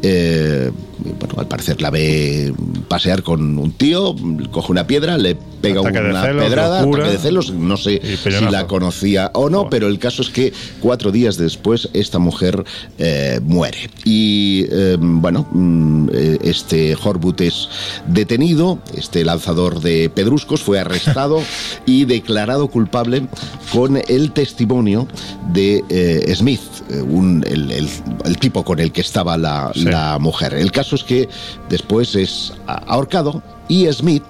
Eh, 0.02 0.70
bueno, 1.18 1.34
al 1.38 1.46
parecer 1.48 1.80
la 1.82 1.90
ve 1.90 2.52
pasear 2.88 3.22
con 3.22 3.58
un 3.58 3.72
tío, 3.72 4.14
coge 4.50 4.72
una 4.72 4.86
piedra, 4.86 5.16
le 5.18 5.36
pega 5.60 5.80
Ataque 5.80 6.00
una 6.00 6.22
celos, 6.22 6.44
pedrada, 6.44 6.80
locura. 6.82 7.02
ataque 7.04 7.16
de 7.16 7.22
celos, 7.22 7.52
no 7.52 7.76
sé 7.76 8.00
si 8.16 8.44
la 8.50 8.66
conocía 8.66 9.30
o 9.34 9.48
no, 9.48 9.68
pero 9.70 9.86
el 9.86 9.98
caso 9.98 10.22
es 10.22 10.28
que 10.30 10.52
cuatro 10.80 11.12
días 11.12 11.36
después 11.36 11.88
esta 11.92 12.18
mujer 12.18 12.64
eh, 12.98 13.40
muere. 13.44 13.90
Y 14.04 14.66
eh, 14.70 14.96
bueno, 15.00 15.46
mm, 15.52 16.08
este 16.42 16.96
Horwood 17.02 17.40
es 17.42 17.68
detenido, 18.08 18.78
este 18.96 19.24
lanzador 19.24 19.80
de 19.80 20.10
pedruscos 20.12 20.60
fue 20.62 20.80
arrestado 20.80 21.40
y 21.86 22.04
declarado 22.04 22.68
culpable 22.68 23.26
con 23.72 24.00
el 24.08 24.32
testimonio 24.32 25.06
de 25.52 26.32
Smith, 26.36 26.60
un- 27.08 27.44
el, 27.48 27.70
el- 27.70 27.88
el 28.24 28.38
tipo 28.38 28.64
con 28.64 28.78
el 28.80 28.90
que 28.92 29.00
estaba 29.00 29.36
la, 29.36 29.70
Sí. 29.74 29.84
La 29.92 30.18
mujer. 30.18 30.54
El 30.54 30.72
caso 30.72 30.96
es 30.96 31.04
que 31.04 31.28
después 31.68 32.14
es 32.16 32.52
ahorcado 32.66 33.42
y 33.68 33.86
Smith, 33.92 34.24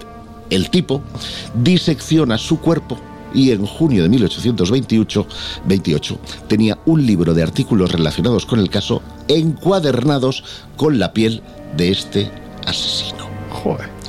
el 0.51 0.69
tipo, 0.71 1.03
disecciona 1.55 2.37
su 2.37 2.59
cuerpo 2.61 2.99
y 3.33 3.53
en 3.53 3.65
junio 3.65 4.03
de 4.03 4.09
1828 4.11 5.27
28, 5.65 6.19
tenía 6.49 6.79
un 6.85 7.07
libro 7.07 7.33
de 7.33 7.43
artículos 7.43 7.93
relacionados 7.93 8.45
con 8.45 8.59
el 8.59 8.69
caso 8.69 9.03
encuadernados 9.29 10.45
con 10.77 10.99
la 10.99 11.13
piel 11.13 11.43
de 11.77 11.91
este 11.91 12.31
asesino. 12.67 13.27
Joder. 13.51 14.02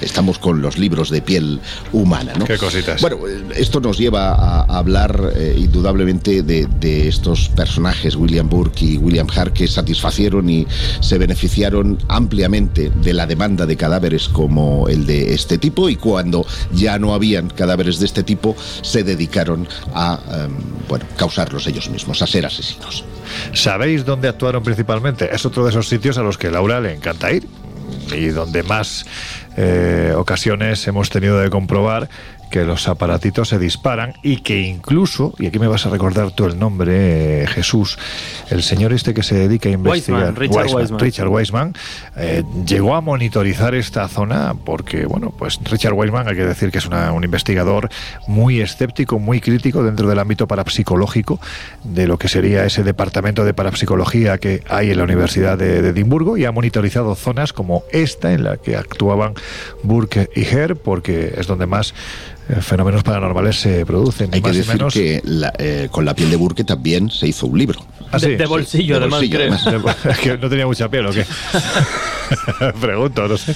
Estamos 0.00 0.38
con 0.38 0.62
los 0.62 0.78
libros 0.78 1.10
de 1.10 1.22
piel 1.22 1.60
humana, 1.92 2.32
¿no? 2.38 2.44
Qué 2.44 2.58
cositas. 2.58 3.00
Bueno, 3.00 3.18
esto 3.54 3.80
nos 3.80 3.98
lleva 3.98 4.32
a, 4.32 4.78
hablar 4.78 5.32
eh, 5.34 5.54
indudablemente 5.58 6.42
de, 6.42 6.66
de 6.66 7.08
estos 7.08 7.48
personajes, 7.50 8.14
William 8.14 8.48
Burke 8.48 8.82
y 8.84 8.98
William 8.98 9.26
Hart, 9.34 9.52
que 9.52 9.66
satisfacieron 9.66 10.48
y 10.48 10.66
se 11.00 11.18
beneficiaron 11.18 11.98
ampliamente 12.08 12.90
de 12.90 13.12
la 13.12 13.26
demanda 13.26 13.66
de 13.66 13.76
cadáveres 13.76 14.28
como 14.28 14.88
el 14.88 15.06
de 15.06 15.34
este 15.34 15.58
tipo 15.58 15.88
y 15.88 15.96
cuando 15.96 16.46
ya 16.72 16.98
no 16.98 17.14
habían 17.14 17.48
cadáveres 17.48 17.98
de 17.98 18.06
este 18.06 18.22
tipo, 18.22 18.56
se 18.82 19.02
dedicaron 19.02 19.68
a, 19.94 20.20
em, 20.44 20.52
bueno, 20.88 21.04
causarlos 21.16 21.66
ellos 21.66 21.88
mismos, 21.90 22.22
a 22.22 22.26
ser 22.26 22.46
asesinos. 22.46 23.04
¿Sabéis 23.52 24.04
dónde 24.04 24.28
actuaron 24.28 24.62
principalmente? 24.62 25.34
Es 25.34 25.44
otro 25.44 25.64
de 25.64 25.70
esos 25.70 25.88
sitios 25.88 26.18
a 26.18 26.22
los 26.22 26.38
que 26.38 26.50
Laura 26.50 26.80
le 26.80 26.94
encanta 26.94 27.32
ir 27.32 27.46
y 28.12 28.28
donde 28.28 28.62
más 28.62 29.06
eh, 29.56 30.12
ocasiones 30.16 30.86
hemos 30.86 31.10
tenido 31.10 31.38
de 31.38 31.50
comprobar 31.50 32.08
que 32.50 32.64
los 32.64 32.88
aparatitos 32.88 33.48
se 33.48 33.58
disparan 33.58 34.14
y 34.22 34.38
que 34.38 34.60
incluso, 34.62 35.34
y 35.38 35.46
aquí 35.46 35.58
me 35.58 35.66
vas 35.68 35.86
a 35.86 35.90
recordar 35.90 36.30
tú 36.32 36.46
el 36.46 36.58
nombre, 36.58 37.42
eh, 37.42 37.46
Jesús, 37.46 37.98
el 38.50 38.62
señor 38.62 38.92
este 38.92 39.14
que 39.14 39.22
se 39.22 39.34
dedica 39.34 39.68
a 39.68 39.72
investigar, 39.72 40.38
Richard 40.38 40.66
Weissman. 40.74 40.98
Richard 40.98 41.28
Weissman, 41.28 41.74
eh, 42.16 42.42
llegó 42.66 42.94
a 42.94 43.00
monitorizar 43.00 43.74
esta 43.74 44.08
zona 44.08 44.54
porque, 44.64 45.04
bueno, 45.06 45.32
pues 45.38 45.58
Richard 45.64 45.92
Weissman 45.94 46.28
hay 46.28 46.36
que 46.36 46.44
decir 46.44 46.70
que 46.70 46.78
es 46.78 46.86
una- 46.86 47.12
un 47.12 47.24
investigador 47.24 47.88
muy 48.26 48.60
escéptico, 48.60 49.18
muy 49.18 49.40
crítico 49.40 49.82
dentro 49.82 50.08
del 50.08 50.18
ámbito 50.18 50.46
parapsicológico 50.46 51.40
de 51.84 52.06
lo 52.06 52.18
que 52.18 52.28
sería 52.28 52.64
ese 52.64 52.82
departamento 52.82 53.44
de 53.44 53.54
parapsicología 53.54 54.38
que 54.38 54.62
hay 54.68 54.90
en 54.90 54.98
la 54.98 55.04
Universidad 55.04 55.58
de, 55.58 55.82
de 55.82 55.88
Edimburgo 55.90 56.36
y 56.36 56.44
ha 56.44 56.52
monitorizado 56.52 57.14
zonas 57.14 57.52
como 57.52 57.82
esta 57.92 58.32
en 58.32 58.44
la 58.44 58.56
que 58.56 58.76
actuaban 58.76 59.34
Burke 59.82 60.30
y 60.34 60.42
Herr 60.44 60.76
porque 60.76 61.34
es 61.36 61.46
donde 61.46 61.66
más 61.66 61.94
fenómenos 62.60 63.02
paranormales 63.02 63.60
se 63.60 63.84
producen. 63.86 64.30
Hay 64.32 64.40
que 64.42 64.52
decir 64.52 64.66
menos. 64.68 64.92
que 64.94 65.20
la- 65.24 65.52
eh, 65.58 65.88
con 65.90 66.04
la 66.04 66.14
piel 66.14 66.30
de 66.30 66.36
Burke 66.36 66.64
también 66.64 67.10
se 67.10 67.26
hizo 67.26 67.46
un 67.46 67.58
libro. 67.58 67.80
Ah, 68.10 68.18
sí, 68.18 68.26
de, 68.30 68.36
de 68.38 68.44
sí. 68.44 68.48
bolsillo, 68.48 68.94
de 68.94 69.00
además, 69.00 69.20
bolsillo, 69.20 69.38
creo. 69.38 69.54
además. 69.66 69.96
Es 70.06 70.18
que 70.18 70.38
no 70.38 70.48
tenía 70.48 70.66
mucha 70.66 70.88
piel 70.88 71.06
o 71.06 71.12
qué. 71.12 71.26
Pregunto, 72.80 73.26
no 73.28 73.36
sé. 73.36 73.54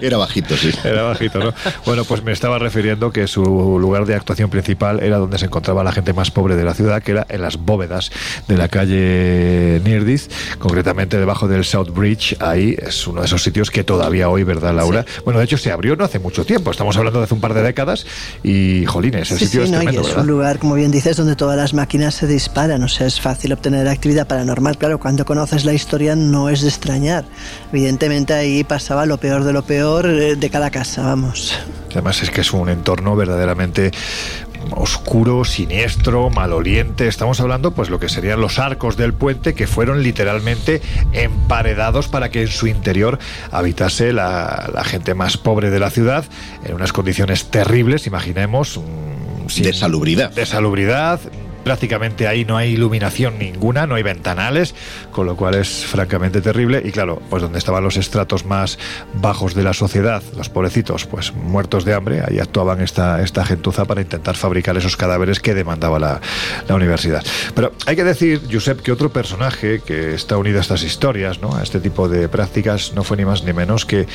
Era 0.00 0.16
bajito, 0.18 0.56
sí. 0.56 0.70
Era 0.84 1.02
bajito, 1.02 1.38
¿no? 1.38 1.54
Bueno, 1.84 2.04
pues 2.04 2.22
me 2.22 2.32
estaba 2.32 2.58
refiriendo 2.58 3.10
que 3.12 3.26
su 3.26 3.42
lugar 3.78 4.04
de 4.06 4.14
actuación 4.14 4.50
principal 4.50 5.02
era 5.02 5.18
donde 5.18 5.38
se 5.38 5.46
encontraba 5.46 5.82
la 5.84 5.92
gente 5.92 6.12
más 6.12 6.30
pobre 6.30 6.56
de 6.56 6.64
la 6.64 6.74
ciudad, 6.74 7.02
que 7.02 7.12
era 7.12 7.26
en 7.28 7.42
las 7.42 7.56
bóvedas 7.58 8.10
de 8.48 8.56
la 8.56 8.68
calle 8.68 9.80
Neardiz, 9.84 10.28
concretamente 10.58 11.18
debajo 11.18 11.48
del 11.48 11.64
South 11.64 11.90
Bridge. 11.94 12.36
Ahí 12.40 12.76
es 12.78 13.06
uno 13.06 13.20
de 13.20 13.26
esos 13.26 13.42
sitios 13.42 13.70
que 13.70 13.84
todavía 13.84 14.28
hoy, 14.28 14.42
¿verdad, 14.44 14.74
Laura? 14.74 15.04
Bueno, 15.24 15.38
de 15.40 15.44
hecho 15.46 15.58
se 15.58 15.70
abrió 15.70 15.96
no 15.96 16.04
hace 16.04 16.18
mucho 16.18 16.44
tiempo, 16.44 16.70
estamos 16.70 16.96
hablando 16.96 17.20
de 17.20 17.24
hace 17.24 17.34
un 17.34 17.40
par 17.40 17.54
de 17.54 17.62
décadas 17.66 18.06
y, 18.42 18.84
jolines, 18.86 19.30
el 19.30 19.38
Sí, 19.38 19.46
sitio 19.46 19.60
sí, 19.62 19.64
es 19.66 19.70
no, 19.72 19.76
y 19.78 19.86
tremendo, 19.86 20.00
es 20.02 20.06
¿verdad? 20.08 20.22
un 20.22 20.28
lugar, 20.30 20.58
como 20.58 20.74
bien 20.74 20.90
dices, 20.90 21.16
donde 21.16 21.36
todas 21.36 21.56
las 21.56 21.74
máquinas 21.74 22.14
se 22.14 22.26
disparan, 22.26 22.82
o 22.82 22.88
sea, 22.88 23.06
es 23.06 23.20
fácil 23.20 23.52
obtener 23.52 23.86
actividad 23.88 24.26
paranormal. 24.26 24.78
Claro, 24.78 24.98
cuando 24.98 25.24
conoces 25.24 25.64
la 25.64 25.72
historia 25.72 26.14
no 26.16 26.48
es 26.48 26.62
de 26.62 26.68
extrañar, 26.68 27.24
evidentemente 27.72 28.32
ahí 28.34 28.64
pasaba 28.64 29.04
lo 29.06 29.18
peor 29.18 29.44
de 29.44 29.52
lo 29.52 29.62
peor 29.64 30.06
eh, 30.06 30.36
de 30.36 30.50
cada 30.50 30.70
casa, 30.70 31.02
vamos. 31.02 31.54
Además 31.92 32.22
es 32.22 32.30
que 32.30 32.42
es 32.42 32.52
un 32.52 32.68
entorno 32.68 33.16
verdaderamente 33.16 33.90
oscuro, 34.72 35.44
siniestro, 35.44 36.30
maloliente. 36.30 37.08
Estamos 37.08 37.40
hablando, 37.40 37.72
pues, 37.72 37.90
lo 37.90 37.98
que 37.98 38.08
serían 38.08 38.40
los 38.40 38.58
arcos 38.58 38.96
del 38.96 39.14
puente 39.14 39.54
que 39.54 39.66
fueron 39.66 40.02
literalmente 40.02 40.82
emparedados 41.12 42.08
para 42.08 42.30
que 42.30 42.42
en 42.42 42.48
su 42.48 42.66
interior 42.66 43.18
habitase 43.50 44.12
la, 44.12 44.70
la 44.72 44.84
gente 44.84 45.14
más 45.14 45.36
pobre 45.36 45.70
de 45.70 45.78
la 45.78 45.90
ciudad 45.90 46.24
en 46.64 46.74
unas 46.74 46.92
condiciones 46.92 47.50
terribles, 47.50 48.06
imaginemos. 48.06 48.78
Mm, 48.78 49.48
sin, 49.48 49.64
de 49.64 49.72
salubridad. 49.72 50.30
De 50.32 50.46
salubridad, 50.46 51.20
prácticamente 51.66 52.28
ahí 52.28 52.44
no 52.44 52.56
hay 52.56 52.74
iluminación 52.74 53.40
ninguna, 53.40 53.88
no 53.88 53.96
hay 53.96 54.04
ventanales, 54.04 54.72
con 55.10 55.26
lo 55.26 55.34
cual 55.34 55.56
es 55.56 55.84
francamente 55.84 56.40
terrible. 56.40 56.80
Y 56.84 56.92
claro, 56.92 57.20
pues 57.28 57.42
donde 57.42 57.58
estaban 57.58 57.82
los 57.82 57.96
estratos 57.96 58.44
más 58.44 58.78
bajos 59.14 59.52
de 59.56 59.64
la 59.64 59.72
sociedad, 59.72 60.22
los 60.36 60.48
pobrecitos, 60.48 61.06
pues 61.06 61.34
muertos 61.34 61.84
de 61.84 61.92
hambre, 61.92 62.22
ahí 62.24 62.38
actuaban 62.38 62.80
esta, 62.80 63.20
esta 63.20 63.44
gentuza 63.44 63.84
para 63.84 64.00
intentar 64.00 64.36
fabricar 64.36 64.76
esos 64.76 64.96
cadáveres 64.96 65.40
que 65.40 65.54
demandaba 65.54 65.98
la, 65.98 66.20
la 66.68 66.74
universidad. 66.76 67.24
Pero 67.56 67.72
hay 67.84 67.96
que 67.96 68.04
decir, 68.04 68.42
Josep, 68.48 68.80
que 68.80 68.92
otro 68.92 69.10
personaje 69.10 69.80
que 69.84 70.14
está 70.14 70.36
unido 70.36 70.58
a 70.58 70.60
estas 70.60 70.84
historias, 70.84 71.40
¿no? 71.40 71.56
a 71.56 71.64
este 71.64 71.80
tipo 71.80 72.08
de 72.08 72.28
prácticas, 72.28 72.92
no 72.94 73.02
fue 73.02 73.16
ni 73.16 73.24
más 73.24 73.42
ni 73.42 73.52
menos 73.52 73.84
que 73.84 74.06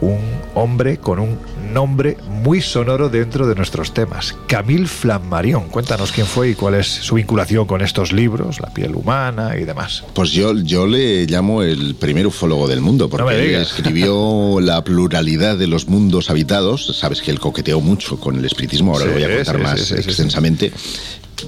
un 0.00 0.18
hombre 0.54 0.98
con 0.98 1.18
un 1.18 1.38
nombre 1.72 2.16
muy 2.28 2.60
sonoro 2.60 3.08
dentro 3.08 3.46
de 3.46 3.54
nuestros 3.54 3.92
temas. 3.92 4.36
Camille 4.46 4.86
Flammarion. 4.86 5.68
Cuéntanos 5.68 6.12
quién 6.12 6.26
fue 6.26 6.50
y 6.50 6.54
cuál 6.54 6.74
es 6.74 6.86
su 6.86 7.16
vinculación 7.16 7.66
con 7.66 7.82
estos 7.82 8.12
libros, 8.12 8.60
la 8.60 8.72
piel 8.72 8.94
humana 8.94 9.56
y 9.56 9.64
demás. 9.64 10.04
Pues 10.14 10.30
yo, 10.32 10.54
yo 10.54 10.86
le 10.86 11.26
llamo 11.26 11.62
el 11.62 11.94
primer 11.94 12.26
ufólogo 12.26 12.68
del 12.68 12.80
mundo, 12.80 13.08
porque 13.08 13.60
escribió 13.60 14.58
la 14.60 14.82
pluralidad 14.84 15.56
de 15.56 15.66
los 15.66 15.88
mundos 15.88 16.30
habitados. 16.30 16.96
Sabes 16.98 17.20
que 17.20 17.30
él 17.30 17.40
coqueteó 17.40 17.80
mucho 17.80 18.18
con 18.18 18.36
el 18.36 18.44
espiritismo, 18.44 18.92
ahora 18.92 19.06
lo 19.06 19.12
voy 19.12 19.24
a 19.24 19.36
contar 19.36 19.58
más 19.58 19.90
extensamente. 19.92 20.72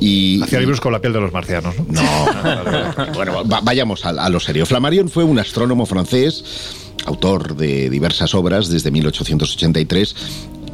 Y, 0.01 0.43
Hacía 0.43 0.61
libros 0.61 0.81
con 0.81 0.93
la 0.93 1.01
piel 1.01 1.15
de 1.15 1.21
los 1.21 1.33
marcianos, 1.33 1.75
¿no? 1.79 1.87
No. 1.89 3.13
bueno, 3.15 3.43
vayamos 3.63 4.05
a, 4.05 4.11
a, 4.11 4.29
lo 4.29 4.39
serio. 4.39 4.67
Flammarion 4.67 5.09
fue 5.09 5.25
un 5.25 5.39
astrónomo 5.39 5.87
francés 5.87 6.88
autor 7.07 7.57
de 7.57 7.91
diversas 7.91 8.35
obras 8.35 8.69
desde 8.69 8.91
1883 8.91 10.15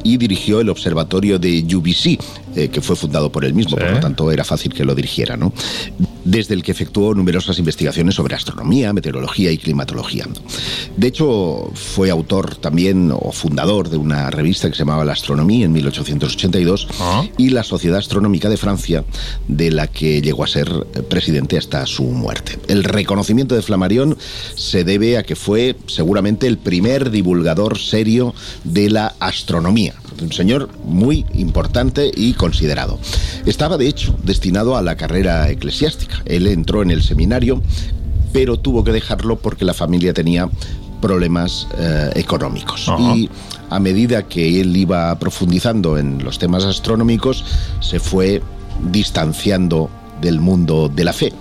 y 0.03 0.17
dirigió 0.17 0.61
el 0.61 0.69
observatorio 0.69 1.39
de 1.39 1.65
UBC, 1.75 2.19
eh, 2.55 2.69
que 2.69 2.81
fue 2.81 2.95
fundado 2.95 3.31
por 3.31 3.45
él 3.45 3.53
mismo, 3.53 3.77
por 3.77 3.91
lo 3.91 3.99
tanto 3.99 4.31
era 4.31 4.43
fácil 4.43 4.73
que 4.73 4.85
lo 4.85 4.95
dirigiera, 4.95 5.37
¿no? 5.37 5.51
Desde 6.23 6.53
el 6.53 6.63
que 6.63 6.71
efectuó 6.71 7.13
numerosas 7.13 7.59
investigaciones 7.59 8.15
sobre 8.15 8.35
astronomía, 8.35 8.93
meteorología 8.93 9.51
y 9.51 9.57
climatología. 9.57 10.25
De 10.95 11.07
hecho, 11.07 11.69
fue 11.73 12.09
autor 12.09 12.55
también 12.55 13.11
o 13.13 13.31
fundador 13.31 13.89
de 13.89 13.97
una 13.97 14.31
revista 14.31 14.69
que 14.69 14.75
se 14.75 14.79
llamaba 14.79 15.05
La 15.05 15.13
Astronomía 15.13 15.65
en 15.65 15.73
1882 15.73 16.87
ah. 16.99 17.25
y 17.37 17.49
la 17.49 17.63
Sociedad 17.63 17.99
Astronómica 17.99 18.49
de 18.49 18.57
Francia, 18.57 19.03
de 19.47 19.71
la 19.71 19.87
que 19.87 20.21
llegó 20.21 20.43
a 20.43 20.47
ser 20.47 20.69
presidente 21.09 21.57
hasta 21.57 21.85
su 21.85 22.03
muerte. 22.03 22.57
El 22.67 22.83
reconocimiento 22.83 23.55
de 23.55 23.61
Flammarion 23.61 24.17
se 24.55 24.83
debe 24.83 25.17
a 25.17 25.23
que 25.23 25.35
fue 25.35 25.75
seguramente 25.87 26.47
el 26.47 26.57
primer 26.57 27.11
divulgador 27.11 27.77
serio 27.77 28.33
de 28.63 28.89
la 28.89 29.13
astronomía 29.19 29.95
un 30.21 30.31
señor 30.31 30.69
muy 30.83 31.25
importante 31.33 32.11
y 32.15 32.33
considerado. 32.33 32.99
Estaba, 33.45 33.77
de 33.77 33.87
hecho, 33.87 34.15
destinado 34.23 34.77
a 34.77 34.81
la 34.81 34.95
carrera 34.95 35.49
eclesiástica. 35.49 36.21
Él 36.25 36.47
entró 36.47 36.81
en 36.81 36.91
el 36.91 37.03
seminario, 37.03 37.61
pero 38.33 38.57
tuvo 38.57 38.83
que 38.83 38.91
dejarlo 38.91 39.37
porque 39.37 39.65
la 39.65 39.73
familia 39.73 40.13
tenía 40.13 40.49
problemas 41.01 41.67
eh, 41.77 42.11
económicos. 42.15 42.91
Y 43.13 43.29
a 43.69 43.79
medida 43.79 44.23
que 44.23 44.61
él 44.61 44.75
iba 44.75 45.17
profundizando 45.19 45.97
en 45.97 46.23
los 46.23 46.39
temas 46.39 46.63
astronómicos, 46.63 47.43
se 47.79 47.99
fue 47.99 48.41
distanciando 48.91 49.89
del 50.21 50.39
mundo 50.39 50.89
de 50.89 51.03
la 51.03 51.13
fe. 51.13 51.33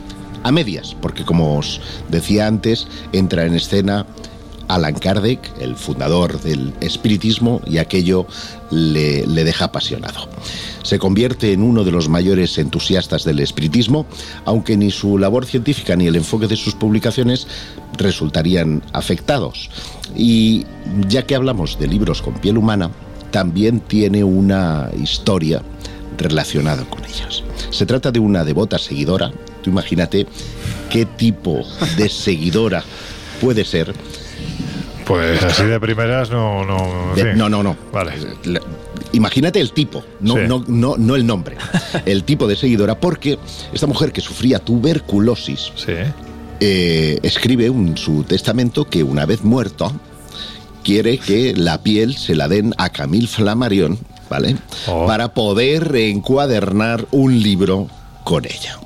A 0.42 0.52
medias, 0.52 0.94
porque 1.01 1.24
como 1.24 1.59
os 1.59 1.80
decía 2.10 2.46
antes, 2.46 2.86
entra 3.12 3.46
en 3.46 3.55
escena 3.55 4.06
Alan 4.69 4.95
Kardec, 4.95 5.53
el 5.61 5.77
fundador 5.77 6.41
del 6.41 6.73
espiritismo, 6.81 7.61
y 7.66 7.78
aquello 7.78 8.27
le, 8.70 9.24
deja 9.27 9.66
apasionado. 9.66 10.28
Se 10.82 10.99
convierte 10.99 11.53
en 11.53 11.62
uno 11.62 11.85
de 11.85 11.91
los 11.91 12.09
mayores 12.09 12.59
entusiastas 12.59 13.24
del 13.24 13.41
espiritismo, 13.41 14.07
aunque 14.45 14.77
ni 14.77 14.91
su 14.91 15.19
labor 15.19 15.47
científica 15.47 15.97
ni 15.97 16.07
el 16.07 16.16
enfoque 16.16 16.47
de 16.47 16.57
sus 16.57 16.74
publicaciones 16.74 17.47
resultarían 17.97 18.82
afectados. 18.93 19.70
Y 20.16 20.66
ya 21.09 21.23
que 21.23 21.35
hablamos 21.35 21.78
de 21.78 21.86
libros 21.86 22.23
con 22.23 22.35
piel 22.35 22.59
humana, 22.59 22.91
también 23.31 23.81
tiene 23.81 24.23
una 24.23 24.91
historia 25.01 25.62
relacionada 26.16 26.85
con 26.85 27.05
ellos. 27.05 27.43
Se 27.70 27.86
trata 27.86 28.12
de 28.12 28.20
una 28.20 28.45
devota 28.45 28.78
seguidora, 28.78 29.32
tú 29.62 29.70
imagínate 29.70 30.27
qué 30.91 31.07
tipo 31.07 31.62
de 31.97 32.09
seguidora 32.09 32.85
puede 33.41 33.65
ser 33.65 33.93
pues 35.05 35.43
así 35.43 35.64
de 35.64 35.78
primeras 35.81 36.31
no. 36.31 36.64
No, 36.64 36.78
no, 37.35 37.48
no, 37.48 37.62
no. 37.62 37.76
Vale. 37.93 38.12
Imagínate 39.12 39.60
el 39.60 39.72
tipo, 39.72 40.05
no, 40.20 40.39
no, 40.39 40.64
no, 40.66 40.97
no 40.97 41.16
el 41.16 41.26
nombre. 41.26 41.56
El 42.05 42.24
tipo 42.24 42.48
de 42.48 42.56
seguidora, 42.56 42.98
porque 42.98 43.39
esta 43.72 43.86
mujer 43.86 44.12
que 44.12 44.20
sufría 44.20 44.59
tuberculosis 44.59 45.72
eh, 46.60 47.18
escribe 47.22 47.66
en 47.66 47.97
su 47.97 48.24
testamento 48.24 48.86
que 48.86 49.02
una 49.02 49.26
vez 49.26 49.44
muerto 49.44 49.93
quiere 50.82 51.18
que 51.18 51.55
la 51.55 51.82
piel 51.82 52.16
se 52.16 52.35
la 52.35 52.48
den 52.48 52.74
a 52.78 52.90
Camille 52.90 53.26
Flammarion, 53.26 53.98
¿vale? 54.28 54.56
Oh. 54.86 55.06
Para 55.06 55.32
poder 55.32 55.94
encuadernar 55.94 57.06
un 57.10 57.40
libro 57.40 57.89
con 58.24 58.44
ella. 58.44 58.78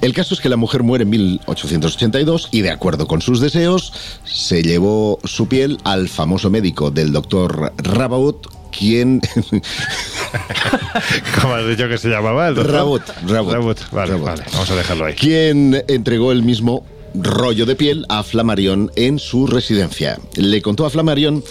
El 0.00 0.12
caso 0.12 0.34
es 0.34 0.40
que 0.40 0.48
la 0.48 0.56
mujer 0.56 0.82
muere 0.82 1.04
en 1.04 1.10
1882 1.10 2.48
y 2.50 2.62
de 2.62 2.70
acuerdo 2.70 3.06
con 3.06 3.20
sus 3.20 3.40
deseos 3.40 3.92
se 4.24 4.62
llevó 4.62 5.18
su 5.24 5.48
piel 5.48 5.78
al 5.84 6.08
famoso 6.08 6.50
médico 6.50 6.90
del 6.90 7.12
doctor 7.12 7.72
Rabaut 7.78 8.46
quien... 8.76 9.20
¿Cómo 11.40 11.54
has 11.54 11.68
dicho 11.68 11.88
que 11.88 11.96
se 11.96 12.08
llamaba? 12.08 12.48
El 12.48 12.56
Rabaut. 12.56 13.02
Rabaut. 13.26 13.78
Vale, 13.92 14.14
vale, 14.14 14.42
vamos 14.52 14.70
a 14.70 14.74
dejarlo 14.74 15.06
ahí. 15.06 15.14
Quien 15.14 15.84
entregó 15.88 16.32
el 16.32 16.42
mismo 16.42 16.84
rollo 17.14 17.66
de 17.66 17.76
piel 17.76 18.04
a 18.08 18.22
Flammarion 18.22 18.90
en 18.96 19.18
su 19.18 19.46
residencia. 19.46 20.18
Le 20.36 20.62
contó 20.62 20.84
a 20.86 20.90
Flammarion 20.90 21.42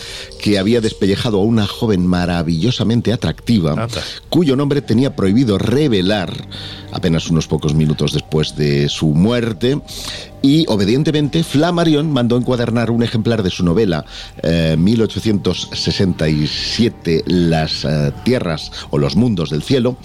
que 0.41 0.59
había 0.59 0.81
despellejado 0.81 1.39
a 1.39 1.43
una 1.43 1.65
joven 1.67 2.05
maravillosamente 2.05 3.13
atractiva, 3.13 3.87
cuyo 4.29 4.55
nombre 4.55 4.81
tenía 4.81 5.15
prohibido 5.15 5.57
revelar 5.57 6.33
apenas 6.91 7.29
unos 7.29 7.47
pocos 7.47 7.73
minutos 7.73 8.13
después 8.13 8.55
de 8.55 8.89
su 8.89 9.07
muerte, 9.07 9.79
y 10.43 10.65
obedientemente 10.67 11.41
Flammarion 11.41 12.11
mandó 12.11 12.37
encuadernar 12.37 12.91
un 12.91 13.01
ejemplar 13.01 13.41
de 13.43 13.49
su 13.49 13.63
novela 13.63 14.03
1867 14.77 17.15
eh, 17.15 17.23
Las 17.25 17.85
eh, 17.85 18.11
tierras 18.25 18.69
o 18.89 18.97
los 18.97 19.15
mundos 19.15 19.49
del 19.49 19.63
cielo 19.63 19.95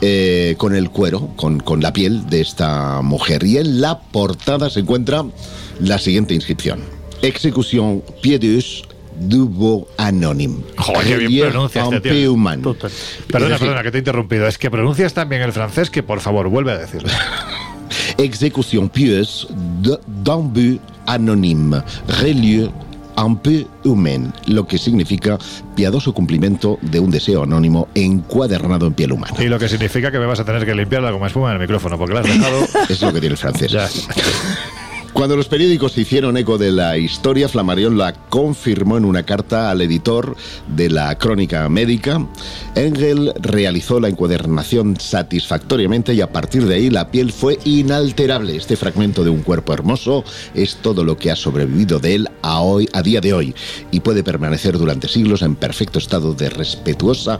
eh, 0.00 0.54
con 0.56 0.74
el 0.74 0.88
cuero, 0.90 1.28
con, 1.36 1.60
con 1.60 1.82
la 1.82 1.92
piel 1.92 2.30
de 2.30 2.40
esta 2.40 3.02
mujer. 3.02 3.44
Y 3.44 3.58
en 3.58 3.82
la 3.82 4.00
portada 4.00 4.70
se 4.70 4.80
encuentra 4.80 5.26
la 5.78 5.98
siguiente 5.98 6.32
inscripción. 6.32 6.80
Execución 7.20 8.02
piedeuse 8.22 8.84
Dubo 9.20 9.88
Anonym. 9.98 10.62
Joder, 10.78 11.18
qué 11.18 11.26
bien 11.26 11.50
pronuncias 11.50 11.92
este 11.92 12.08
Perdona, 13.30 13.58
perdona, 13.58 13.82
que 13.82 13.90
te 13.90 13.98
he 13.98 14.00
interrumpido. 14.00 14.46
Es 14.46 14.56
que 14.56 14.70
pronuncias 14.70 15.12
tan 15.12 15.28
bien 15.28 15.42
el 15.42 15.52
francés 15.52 15.90
que, 15.90 16.02
por 16.02 16.20
favor, 16.20 16.48
vuelve 16.48 16.72
a 16.72 16.78
decirlo. 16.78 17.10
Exécution 18.18 18.88
pieuse 18.88 19.48
d'un 19.52 20.48
but 20.48 20.80
anonyme, 21.06 21.82
relieu 22.20 22.70
un 23.16 23.36
peu 23.36 23.66
humain, 23.84 24.32
lo 24.46 24.66
que 24.66 24.78
significa 24.78 25.38
piadoso 25.74 26.12
cumplimiento 26.12 26.78
de 26.80 26.98
un 27.00 27.10
deseo 27.10 27.42
anónimo 27.42 27.88
encuadernado 27.94 28.86
en 28.86 28.94
piel 28.94 29.12
humana. 29.12 29.34
Y 29.38 29.48
lo 29.48 29.58
que 29.58 29.68
significa 29.68 30.10
que 30.10 30.18
me 30.18 30.26
vas 30.26 30.40
a 30.40 30.44
tener 30.44 30.64
que 30.64 30.74
limpiar 30.74 31.02
la 31.02 31.10
goma 31.10 31.26
espuma 31.26 31.48
en 31.50 31.54
el 31.54 31.60
micrófono, 31.60 31.98
porque 31.98 32.14
la 32.14 32.20
has 32.20 32.26
dejado... 32.26 32.66
es 32.88 33.02
lo 33.02 33.12
que 33.12 33.20
tiene 33.20 33.34
el 33.34 33.38
francés. 33.38 33.72
Cuando 35.12 35.36
los 35.36 35.46
periódicos 35.46 35.98
hicieron 35.98 36.38
eco 36.38 36.56
de 36.56 36.72
la 36.72 36.96
historia, 36.96 37.46
Flammarion 37.46 37.98
la 37.98 38.14
confirmó 38.14 38.96
en 38.96 39.04
una 39.04 39.24
carta 39.24 39.70
al 39.70 39.82
editor 39.82 40.34
de 40.74 40.88
la 40.88 41.16
Crónica 41.18 41.68
Médica. 41.68 42.26
Engel 42.74 43.34
realizó 43.38 44.00
la 44.00 44.08
encuadernación 44.08 44.98
satisfactoriamente 44.98 46.14
y 46.14 46.22
a 46.22 46.32
partir 46.32 46.64
de 46.64 46.76
ahí 46.76 46.88
la 46.88 47.10
piel 47.10 47.30
fue 47.30 47.58
inalterable. 47.66 48.56
Este 48.56 48.74
fragmento 48.74 49.22
de 49.22 49.28
un 49.28 49.42
cuerpo 49.42 49.74
hermoso 49.74 50.24
es 50.54 50.76
todo 50.76 51.04
lo 51.04 51.18
que 51.18 51.30
ha 51.30 51.36
sobrevivido 51.36 51.98
de 51.98 52.14
él 52.14 52.28
a 52.40 52.62
hoy, 52.62 52.88
a 52.94 53.02
día 53.02 53.20
de 53.20 53.34
hoy, 53.34 53.54
y 53.90 54.00
puede 54.00 54.24
permanecer 54.24 54.78
durante 54.78 55.08
siglos 55.08 55.42
en 55.42 55.56
perfecto 55.56 55.98
estado 55.98 56.32
de 56.32 56.48
respetuosa 56.48 57.38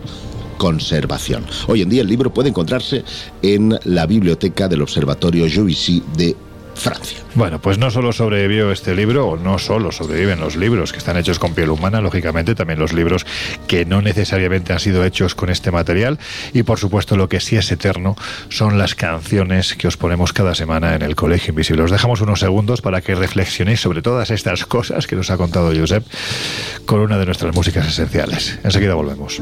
conservación. 0.58 1.46
Hoy 1.66 1.80
en 1.80 1.88
día 1.88 2.02
el 2.02 2.08
libro 2.08 2.32
puede 2.32 2.50
encontrarse 2.50 3.02
en 3.40 3.78
la 3.84 4.06
biblioteca 4.06 4.68
del 4.68 4.82
Observatorio 4.82 5.46
Juvisy 5.52 6.02
de 6.16 6.36
Francia. 6.74 7.18
Bueno, 7.34 7.60
pues 7.60 7.78
no 7.78 7.90
solo 7.90 8.12
sobrevivió 8.12 8.72
este 8.72 8.94
libro, 8.94 9.28
o 9.28 9.36
no 9.36 9.58
solo 9.58 9.92
sobreviven 9.92 10.40
los 10.40 10.56
libros 10.56 10.92
que 10.92 10.98
están 10.98 11.16
hechos 11.16 11.38
con 11.38 11.54
piel 11.54 11.70
humana, 11.70 12.00
lógicamente 12.00 12.54
también 12.54 12.78
los 12.78 12.92
libros 12.92 13.26
que 13.66 13.84
no 13.84 14.02
necesariamente 14.02 14.72
han 14.72 14.80
sido 14.80 15.04
hechos 15.04 15.34
con 15.34 15.48
este 15.50 15.70
material, 15.70 16.18
y 16.52 16.62
por 16.62 16.78
supuesto 16.78 17.16
lo 17.16 17.28
que 17.28 17.40
sí 17.40 17.56
es 17.56 17.70
eterno 17.72 18.16
son 18.48 18.78
las 18.78 18.94
canciones 18.94 19.74
que 19.74 19.88
os 19.88 19.96
ponemos 19.96 20.32
cada 20.32 20.54
semana 20.54 20.94
en 20.94 21.02
el 21.02 21.16
Colegio 21.16 21.52
Invisible. 21.52 21.84
Os 21.84 21.90
dejamos 21.90 22.20
unos 22.20 22.40
segundos 22.40 22.82
para 22.82 23.00
que 23.00 23.14
reflexionéis 23.14 23.80
sobre 23.80 24.02
todas 24.02 24.30
estas 24.30 24.66
cosas 24.66 25.06
que 25.06 25.16
nos 25.16 25.30
ha 25.30 25.36
contado 25.36 25.72
Josep 25.74 26.04
con 26.86 27.00
una 27.00 27.18
de 27.18 27.26
nuestras 27.26 27.54
músicas 27.54 27.86
esenciales. 27.86 28.58
Enseguida 28.62 28.94
volvemos. 28.94 29.40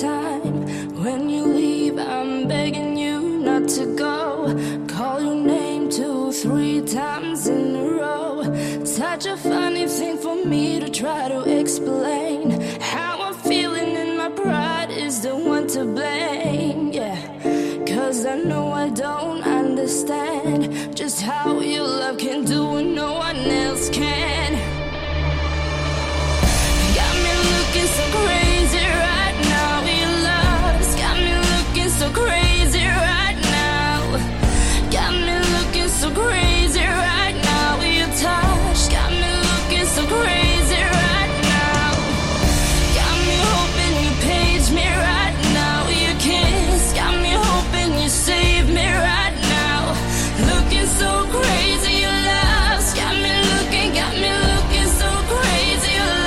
Time. 0.00 0.94
When 1.02 1.28
you 1.28 1.44
leave, 1.44 1.98
I'm 1.98 2.46
begging 2.46 2.96
you 2.96 3.38
not 3.38 3.68
to 3.70 3.96
go. 3.96 4.54
Call 4.86 5.20
your 5.20 5.34
name 5.34 5.90
two, 5.90 6.30
three 6.32 6.82
times 6.82 7.48
in 7.48 7.74
a 7.74 7.84
row. 8.00 8.84
Such 8.84 9.26
a 9.26 9.36
funny 9.36 9.88
thing 9.88 10.16
for 10.18 10.36
me 10.44 10.78
to 10.78 10.88
try 10.88 11.28
to 11.28 11.40
explain. 11.60 12.60
How 12.80 13.22
I'm 13.22 13.34
feeling 13.34 13.90
in 13.96 14.16
my 14.16 14.28
pride 14.28 14.90
is 14.90 15.22
the 15.22 15.34
one 15.34 15.66
to 15.68 15.84
blame. 15.84 16.92
Yeah, 16.92 17.18
cause 17.84 18.24
I 18.24 18.36
know 18.36 18.70
I 18.70 18.90
don't 18.90 19.42
understand 19.42 20.96
just 20.96 21.22
how 21.22 21.60
your 21.60 21.86
love 21.86 22.18
can 22.18 22.44
do 22.44 22.64
what 22.64 22.84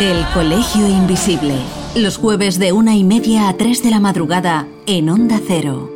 El 0.02 0.26
Colegio 0.34 0.88
Invisible. 0.88 1.54
Los 1.94 2.18
jueves 2.18 2.58
de 2.58 2.72
una 2.72 2.96
y 2.96 3.04
media 3.04 3.48
a 3.48 3.54
tres 3.54 3.84
de 3.84 3.92
la 3.92 4.00
madrugada 4.00 4.68
en 4.88 5.10
Onda 5.10 5.40
Cero. 5.48 5.92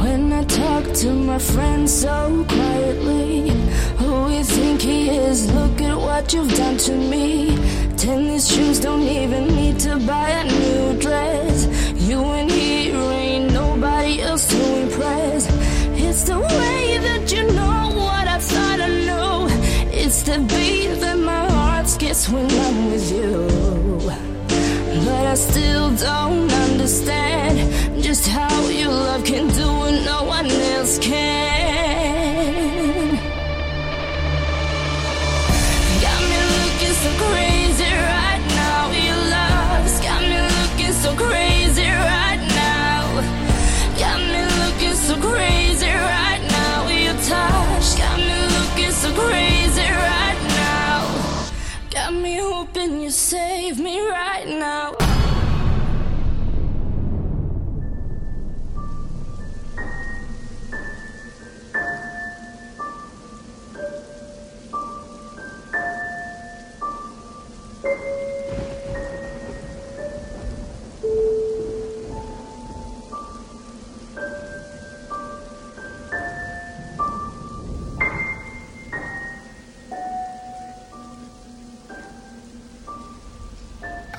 When 0.00 0.32
I 0.32 0.44
talk 0.44 0.84
to 1.00 1.12
my 1.12 1.40
friend 1.40 1.90
so 1.90 2.44
quietly, 2.46 3.50
who 3.98 4.30
you 4.30 4.44
think 4.44 4.80
he 4.82 5.10
is? 5.10 5.50
Look 5.52 5.80
at 5.80 5.96
what 5.96 6.32
you've 6.32 6.56
done 6.56 6.76
to 6.86 6.92
me. 6.92 7.58
Tennis 7.96 8.46
shoes 8.54 8.78
don't 8.78 9.02
even 9.02 9.48
need 9.48 9.80
to 9.80 9.98
buy 10.06 10.28
a 10.28 10.44
new 10.44 10.96
dress. 11.00 11.66
You 11.96 12.22
and 12.22 12.48
he 12.48 12.90
ain't 12.92 13.52
nobody 13.52 14.22
else 14.22 14.46
to 14.46 14.82
impress. 14.82 15.48
It's 15.96 16.22
the 16.22 16.38
way 16.38 16.98
that 16.98 17.32
you 17.32 17.42
know 17.52 17.90
what 17.96 18.28
I 18.28 18.38
thought 18.38 18.80
I 18.80 18.88
knew. 18.88 19.48
It's 19.90 20.22
the 20.22 20.38
beat 20.38 21.00
that 21.00 21.18
my 21.18 21.53
gets 22.04 22.28
when 22.28 22.50
I'm 22.50 22.90
with 22.90 23.10
you. 23.10 23.48
But 25.06 25.26
I 25.26 25.34
still 25.34 25.88
don't 25.96 26.52
understand 26.52 27.56
just 28.02 28.26
how 28.28 28.68
your 28.68 28.92
love 28.92 29.24
can 29.24 29.48
do 29.48 29.66
what 29.80 29.94
no 30.04 30.24
one 30.24 30.50
else 30.76 30.98
can. 30.98 31.73
Save 53.34 53.80
me 53.80 53.98
right 53.98 54.46
now. 54.46 55.03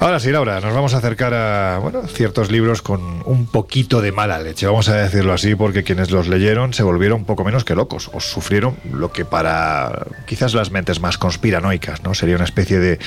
Ahora 0.06 0.20
sí, 0.20 0.32
Laura, 0.32 0.62
nos 0.62 0.72
vamos 0.72 0.94
a 0.94 0.98
acercar 0.98 1.34
a 1.34 1.80
bueno, 1.80 2.06
ciertos 2.06 2.52
libros 2.52 2.84
con 2.84 3.24
un 3.26 3.48
poquito 3.48 4.02
de 4.02 4.12
mala 4.12 4.38
leche, 4.38 4.68
vamos 4.68 4.88
a 4.88 4.94
decirlo 4.94 5.34
así, 5.34 5.56
porque 5.56 5.84
quienes 5.84 6.12
los 6.12 6.28
leyeron 6.28 6.76
se 6.76 6.84
volvieron 6.84 7.26
poco 7.26 7.44
menos 7.44 7.66
que 7.66 7.74
locos, 7.74 8.12
o 8.14 8.20
sufrieron 8.20 8.78
lo 8.94 9.12
que 9.12 9.26
para 9.26 10.06
quizás 10.28 10.54
las 10.54 10.70
mentes 10.70 11.00
más 11.00 11.18
conspiranoicas, 11.18 12.04
¿no? 12.04 12.14
Sería 12.14 12.36
una 12.36 12.46
especie 12.46 12.78
de, 12.78 13.00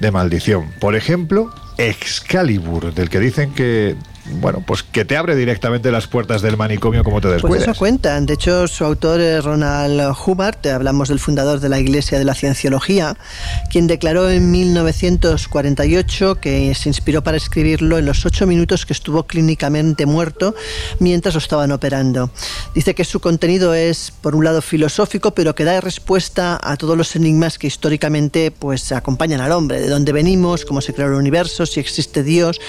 de 0.00 0.10
maldición. 0.10 0.72
Por 0.80 0.96
ejemplo, 0.96 1.54
Excalibur, 1.78 2.92
del 2.94 3.10
que 3.10 3.20
dicen 3.20 3.54
que 3.54 3.94
bueno, 4.26 4.62
pues 4.66 4.82
que 4.82 5.04
te 5.04 5.16
abre 5.16 5.34
directamente 5.34 5.90
las 5.90 6.06
puertas 6.06 6.42
del 6.42 6.56
manicomio 6.56 7.02
como 7.02 7.20
te 7.20 7.28
descuides. 7.28 7.58
Pues 7.58 7.68
eso 7.68 7.78
cuentan. 7.78 8.26
De 8.26 8.34
hecho, 8.34 8.68
su 8.68 8.84
autor 8.84 9.20
es 9.20 9.44
Ronald 9.44 10.14
Hubbard, 10.24 10.66
hablamos 10.68 11.08
del 11.08 11.18
fundador 11.18 11.60
de 11.60 11.68
la 11.68 11.80
Iglesia 11.80 12.18
de 12.18 12.24
la 12.24 12.34
Cienciología, 12.34 13.16
quien 13.70 13.86
declaró 13.86 14.30
en 14.30 14.50
1948 14.50 16.36
que 16.36 16.74
se 16.74 16.88
inspiró 16.88 17.22
para 17.22 17.36
escribirlo 17.36 17.98
en 17.98 18.06
los 18.06 18.24
ocho 18.26 18.46
minutos 18.46 18.86
que 18.86 18.92
estuvo 18.92 19.24
clínicamente 19.24 20.06
muerto 20.06 20.54
mientras 20.98 21.34
lo 21.34 21.38
estaban 21.38 21.72
operando. 21.72 22.30
Dice 22.74 22.94
que 22.94 23.04
su 23.04 23.20
contenido 23.20 23.74
es, 23.74 24.12
por 24.20 24.34
un 24.34 24.44
lado, 24.44 24.62
filosófico, 24.62 25.32
pero 25.32 25.54
que 25.54 25.64
da 25.64 25.80
respuesta 25.80 26.60
a 26.62 26.76
todos 26.76 26.96
los 26.96 27.16
enigmas 27.16 27.58
que 27.58 27.66
históricamente 27.66 28.50
pues, 28.50 28.92
acompañan 28.92 29.40
al 29.40 29.52
hombre, 29.52 29.80
de 29.80 29.88
dónde 29.88 30.12
venimos, 30.12 30.64
cómo 30.64 30.80
se 30.80 30.92
creó 30.92 31.08
el 31.08 31.14
universo, 31.14 31.66
si 31.66 31.80
existe 31.80 32.22
Dios, 32.22 32.60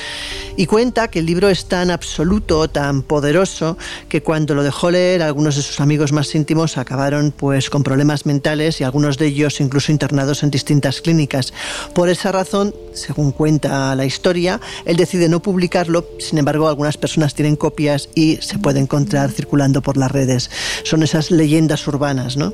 y 0.58 0.66
cuenta 0.66 1.10
que 1.10 1.20
el 1.20 1.26
libro 1.26 1.41
es 1.50 1.66
tan 1.66 1.92
absoluto, 1.92 2.70
tan 2.70 3.02
poderoso, 3.02 3.78
que 4.10 4.22
cuando 4.22 4.56
lo 4.56 4.64
dejó 4.64 4.92
leer, 4.92 5.22
algunos 5.22 5.56
de 5.56 5.62
sus 5.62 5.80
amigos 5.80 6.12
más 6.12 6.34
íntimos 6.36 6.78
acabaron 6.78 7.32
pues 7.32 7.70
con 7.70 7.84
problemas 7.84 8.26
mentales 8.26 8.82
y 8.82 8.84
algunos 8.84 9.18
de 9.18 9.28
ellos 9.28 9.62
incluso 9.62 9.92
internados 9.92 10.44
en 10.44 10.52
distintas 10.52 11.02
clínicas. 11.02 11.54
Por 11.94 12.10
esa 12.10 12.32
razón, 12.32 12.74
según 12.94 13.32
cuenta 13.32 13.96
la 13.96 14.06
historia, 14.06 14.60
él 14.86 14.98
decide 14.98 15.30
no 15.30 15.42
publicarlo, 15.42 16.06
sin 16.20 16.38
embargo, 16.38 16.68
algunas 16.68 16.98
personas 16.98 17.34
tienen 17.34 17.56
copias 17.56 18.10
y 18.16 18.38
se 18.38 18.60
puede 18.60 18.80
encontrar 18.80 19.32
circulando 19.32 19.82
por 19.82 19.98
las 19.98 20.12
redes. 20.12 20.50
Son 20.84 21.04
esas 21.04 21.32
leyendas 21.32 21.88
urbanas, 21.88 22.38
¿no? 22.38 22.54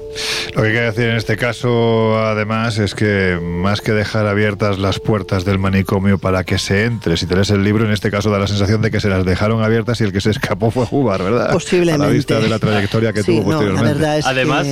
Lo 0.56 0.62
que 0.62 0.68
hay 0.68 0.74
que 0.74 0.82
decir 0.82 1.06
en 1.06 1.16
este 1.16 1.38
caso, 1.38 2.20
además, 2.20 2.78
es 2.78 2.96
que 2.96 3.40
más 3.42 3.82
que 3.82 3.92
dejar 3.92 4.28
abiertas 4.28 4.80
las 4.80 5.00
puertas 5.00 5.46
del 5.46 5.60
manicomio 5.60 6.18
para 6.18 6.44
que 6.44 6.58
se 6.58 6.86
entre, 6.86 7.18
si 7.18 7.26
te 7.26 7.36
lees 7.36 7.50
el 7.50 7.64
libro, 7.64 7.86
en 7.86 7.92
este 7.92 8.12
caso 8.12 8.30
da 8.30 8.40
la 8.40 8.48
sensación 8.48 8.77
de 8.82 8.92
que 8.92 9.00
se 9.00 9.10
las 9.10 9.26
dejaron 9.26 9.64
abiertas 9.64 10.00
y 10.02 10.04
el 10.04 10.12
que 10.12 10.22
se 10.22 10.32
escapó 10.32 10.72
fue 10.72 10.86
Jugar, 10.86 11.24
¿verdad? 11.24 11.52
Posiblemente. 11.52 12.04
A 12.04 12.08
la 12.08 12.14
vista 12.14 12.40
de 12.40 12.50
la 12.50 12.60
trayectoria 12.60 13.14
que 13.14 13.24
tuvo 13.24 13.44
posteriormente. 13.44 14.06
Además, 14.24 14.68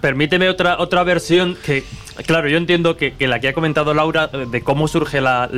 permíteme 0.00 0.48
otra, 0.48 0.78
otra 0.78 1.02
versión 1.02 1.56
que 1.64 1.84
Claro, 2.26 2.48
yo 2.48 2.56
entiendo 2.56 2.96
que, 2.96 3.14
la 3.20 3.40
que 3.40 3.48
ha 3.48 3.52
comentado 3.52 3.94
Laura 3.94 4.30
eh, 4.32 4.46
de 4.50 4.62
cómo 4.62 4.88
surge 4.88 5.20
la, 5.20 5.48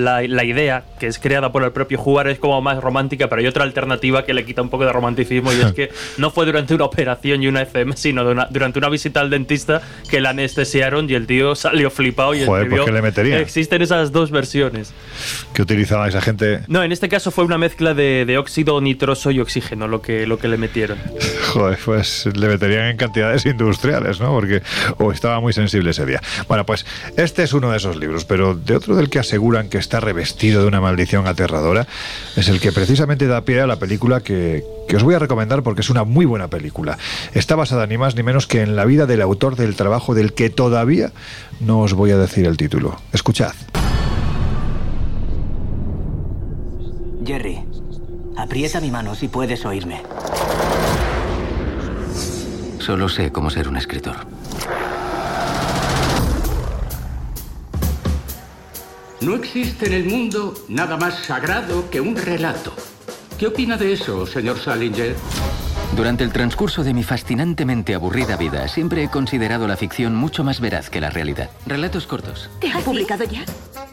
idea, 0.45 0.85
que 0.99 1.07
es 1.07 1.19
creada 1.19 1.53
por 1.53 1.65
el 1.65 1.73
propio 1.73 1.99
jugar, 1.99 2.29
es 2.29 2.39
como 2.39 2.61
más 2.61 2.81
romántica, 2.81 3.29
pero 3.29 3.41
hay 3.41 3.47
otra 3.47 3.65
alternativa 3.65 4.25
que 4.25 4.35
le 4.35 4.45
quita 4.45 4.63
un 4.63 4.69
poco 4.69 4.85
de 4.85 4.93
romanticismo 4.93 5.53
y 5.53 5.61
es 5.61 5.73
que 5.75 5.91
no 6.19 6.31
fue 6.31 6.47
durante 6.47 6.75
una 6.75 6.85
operación 6.85 7.43
y 7.43 7.49
una 7.49 7.63
FM, 7.63 7.97
sino 7.97 8.25
durante 8.25 8.79
una 8.79 8.89
visita 8.89 9.21
al 9.21 9.31
dentista 9.31 9.81
que 10.09 10.21
la 10.21 10.31
anestesiaron 10.31 11.09
y 11.09 11.15
el 11.15 11.27
tío 11.27 11.55
salió 11.55 11.91
flipado 11.91 12.35
y 12.35 12.45
Joder, 12.45 12.69
¿por 12.69 12.85
qué 12.85 12.93
le 12.93 13.03
metería? 13.03 13.39
Existen 13.39 13.83
esas 13.83 14.13
dos 14.13 14.31
versiones. 14.31 14.93
¿Qué 15.55 15.63
utilizaba 15.63 16.09
esa 16.09 16.21
gente? 16.21 16.61
No, 16.69 16.83
en 16.83 16.93
este 16.93 17.09
caso 17.09 17.31
fue 17.31 17.45
una 17.45 17.59
mezcla 17.59 17.95
de, 17.95 18.37
óxido 18.39 18.81
nitroso 18.81 19.31
y 19.31 19.41
oxígeno 19.41 19.89
lo 19.89 20.01
que, 20.01 20.27
lo 20.27 20.39
que 20.39 20.49
le 20.49 20.57
metieron. 20.57 20.99
Joder, 21.53 21.79
pues 21.85 22.27
le 22.35 22.49
meterían 22.49 22.87
en 22.87 22.97
cantidades 22.97 23.45
industriales, 23.47 24.21
¿no? 24.21 24.33
Porque 24.33 24.63
o 24.99 25.13
estaba 25.13 25.41
muy 25.41 25.53
sensible 25.53 25.91
ese 25.91 26.07
día. 26.07 26.21
Bueno, 26.51 26.67
pues 26.67 26.85
este 27.17 27.45
es 27.45 27.53
uno 27.53 27.71
de 27.71 27.77
esos 27.77 27.95
libros, 27.95 28.25
pero 28.25 28.57
de 28.57 28.75
otro 28.75 28.97
del 28.97 29.09
que 29.09 29.21
aseguran 29.21 29.69
que 29.69 29.79
está 29.79 30.01
revestido 30.01 30.63
de 30.63 30.67
una 30.67 30.81
maldición 30.81 31.29
aterradora, 31.29 31.87
es 32.35 32.49
el 32.49 32.59
que 32.59 32.73
precisamente 32.73 33.29
da 33.29 33.43
pie 33.43 33.61
a 33.61 33.69
la 33.69 33.77
película 33.77 34.21
que, 34.21 34.65
que 34.89 34.97
os 34.97 35.05
voy 35.05 35.15
a 35.15 35.21
recomendar 35.21 35.63
porque 35.63 35.83
es 35.83 35.91
una 35.91 36.03
muy 36.03 36.27
buena 36.27 36.49
película. 36.49 36.99
Está 37.35 37.55
basada 37.55 37.87
ni 37.87 37.99
más 37.99 38.17
ni 38.17 38.25
menos 38.25 38.49
que 38.49 38.63
en 38.63 38.75
la 38.75 38.85
vida 38.85 39.07
del 39.07 39.23
autor 39.23 39.55
del 39.55 39.77
trabajo 39.77 40.13
del 40.13 40.33
que 40.33 40.51
todavía 40.51 41.13
no 41.61 41.83
os 41.83 41.95
voy 41.95 42.11
a 42.11 42.19
decir 42.19 42.47
el 42.47 42.57
título. 42.57 43.01
Escuchad. 43.13 43.53
Jerry, 47.25 47.61
aprieta 48.37 48.81
mi 48.81 48.91
mano 48.91 49.15
si 49.15 49.29
puedes 49.29 49.65
oírme. 49.65 50.03
Solo 52.81 53.09
sé 53.09 53.31
cómo 53.31 53.51
ser 53.51 53.69
un 53.69 53.77
escritor. 53.77 54.40
No 59.21 59.35
existe 59.35 59.87
en 59.87 59.93
el 59.93 60.05
mundo 60.05 60.55
nada 60.69 60.97
más 60.97 61.25
sagrado 61.25 61.91
que 61.91 62.01
un 62.01 62.17
relato. 62.17 62.73
¿Qué 63.39 63.49
opina 63.49 63.77
de 63.77 63.93
eso, 63.93 64.27
señor 64.27 64.59
Salinger? 64.59 65.15
Durante 65.95 66.25
el 66.25 66.33
transcurso 66.33 66.83
de 66.85 66.95
mi 66.95 67.03
fascinantemente 67.03 67.95
aburrida 67.95 68.39
vida, 68.39 68.67
siempre 68.69 69.05
he 69.05 69.11
considerado 69.11 69.69
la 69.69 69.77
ficción 69.77 70.15
mucho 70.15 70.43
más 70.43 70.61
veraz 70.61 70.89
que 70.89 71.03
la 71.03 71.11
realidad. 71.11 71.51
Relatos 71.67 72.07
cortos. 72.07 72.49
¿Te 72.61 72.69
has 72.69 72.83
publicado 72.83 73.25
ya? 73.25 73.45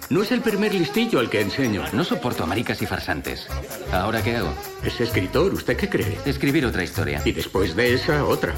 No 0.09 0.23
es 0.23 0.31
el 0.31 0.39
primer 0.39 0.73
listillo 0.73 1.19
al 1.19 1.29
que 1.29 1.41
enseño. 1.41 1.83
No 1.91 2.05
soporto 2.05 2.45
a 2.45 2.47
maricas 2.47 2.81
y 2.81 2.85
farsantes. 2.85 3.47
¿Ahora 3.91 4.23
qué 4.23 4.37
hago? 4.37 4.53
Es 4.81 5.01
escritor, 5.01 5.53
¿usted 5.53 5.75
qué 5.75 5.89
cree? 5.89 6.17
Escribir 6.25 6.65
otra 6.65 6.85
historia. 6.85 7.21
Y 7.25 7.33
después 7.33 7.75
de 7.75 7.95
esa, 7.95 8.23
otra. 8.23 8.53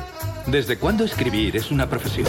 ¿Desde 0.46 0.78
cuándo 0.78 1.04
escribir 1.04 1.58
es 1.58 1.72
una 1.72 1.90
profesión? 1.90 2.28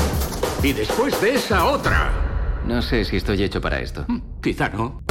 Y 0.63 0.73
después 0.73 1.21
de 1.21 1.35
esa, 1.35 1.67
otra. 1.67 2.30
No 2.67 2.83
sé 2.83 3.05
si 3.05 3.17
estoy 3.17 3.43
hecho 3.43 3.61
para 3.61 3.81
esto. 3.81 4.05
Hmm, 4.07 4.21
quizá 4.43 4.69
no. 4.69 5.03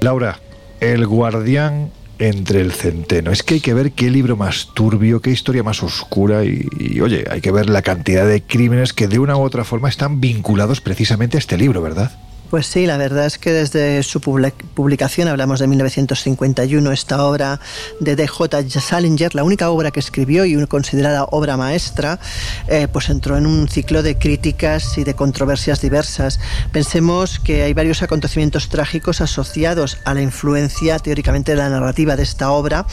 Laura, 0.00 0.40
El 0.80 1.06
guardián 1.06 1.90
entre 2.18 2.60
el 2.60 2.72
centeno. 2.72 3.30
Es 3.30 3.42
que 3.42 3.54
hay 3.54 3.60
que 3.60 3.74
ver 3.74 3.92
qué 3.92 4.10
libro 4.10 4.36
más 4.36 4.68
turbio, 4.74 5.20
qué 5.20 5.30
historia 5.30 5.62
más 5.62 5.82
oscura 5.82 6.44
y, 6.44 6.66
y, 6.78 7.00
oye, 7.00 7.24
hay 7.30 7.40
que 7.40 7.50
ver 7.50 7.68
la 7.68 7.82
cantidad 7.82 8.26
de 8.26 8.42
crímenes 8.42 8.92
que 8.92 9.08
de 9.08 9.18
una 9.18 9.36
u 9.36 9.40
otra 9.40 9.64
forma 9.64 9.88
están 9.88 10.20
vinculados 10.20 10.80
precisamente 10.80 11.36
a 11.36 11.40
este 11.40 11.56
libro, 11.56 11.82
¿verdad? 11.82 12.12
Pues 12.50 12.66
sí, 12.66 12.84
la 12.84 12.96
verdad 12.96 13.26
es 13.26 13.38
que 13.38 13.52
desde 13.52 14.02
su 14.02 14.20
publicación, 14.20 15.28
hablamos 15.28 15.60
de 15.60 15.68
1951, 15.68 16.90
esta 16.90 17.24
obra 17.24 17.60
de 18.00 18.16
D.J. 18.16 18.68
Salinger, 18.68 19.36
la 19.36 19.44
única 19.44 19.70
obra 19.70 19.92
que 19.92 20.00
escribió 20.00 20.44
y 20.44 20.66
considerada 20.66 21.26
obra 21.30 21.56
maestra, 21.56 22.18
eh, 22.66 22.88
pues 22.92 23.08
entró 23.08 23.36
en 23.36 23.46
un 23.46 23.68
ciclo 23.68 24.02
de 24.02 24.18
críticas 24.18 24.98
y 24.98 25.04
de 25.04 25.14
controversias 25.14 25.80
diversas. 25.80 26.40
Pensemos 26.72 27.38
que 27.38 27.62
hay 27.62 27.72
varios 27.72 28.02
acontecimientos 28.02 28.68
trágicos 28.68 29.20
asociados 29.20 29.98
a 30.04 30.12
la 30.14 30.22
influencia 30.22 30.98
teóricamente 30.98 31.52
de 31.52 31.58
la 31.58 31.68
narrativa 31.68 32.16
de 32.16 32.24
esta 32.24 32.50
obra, 32.50 32.84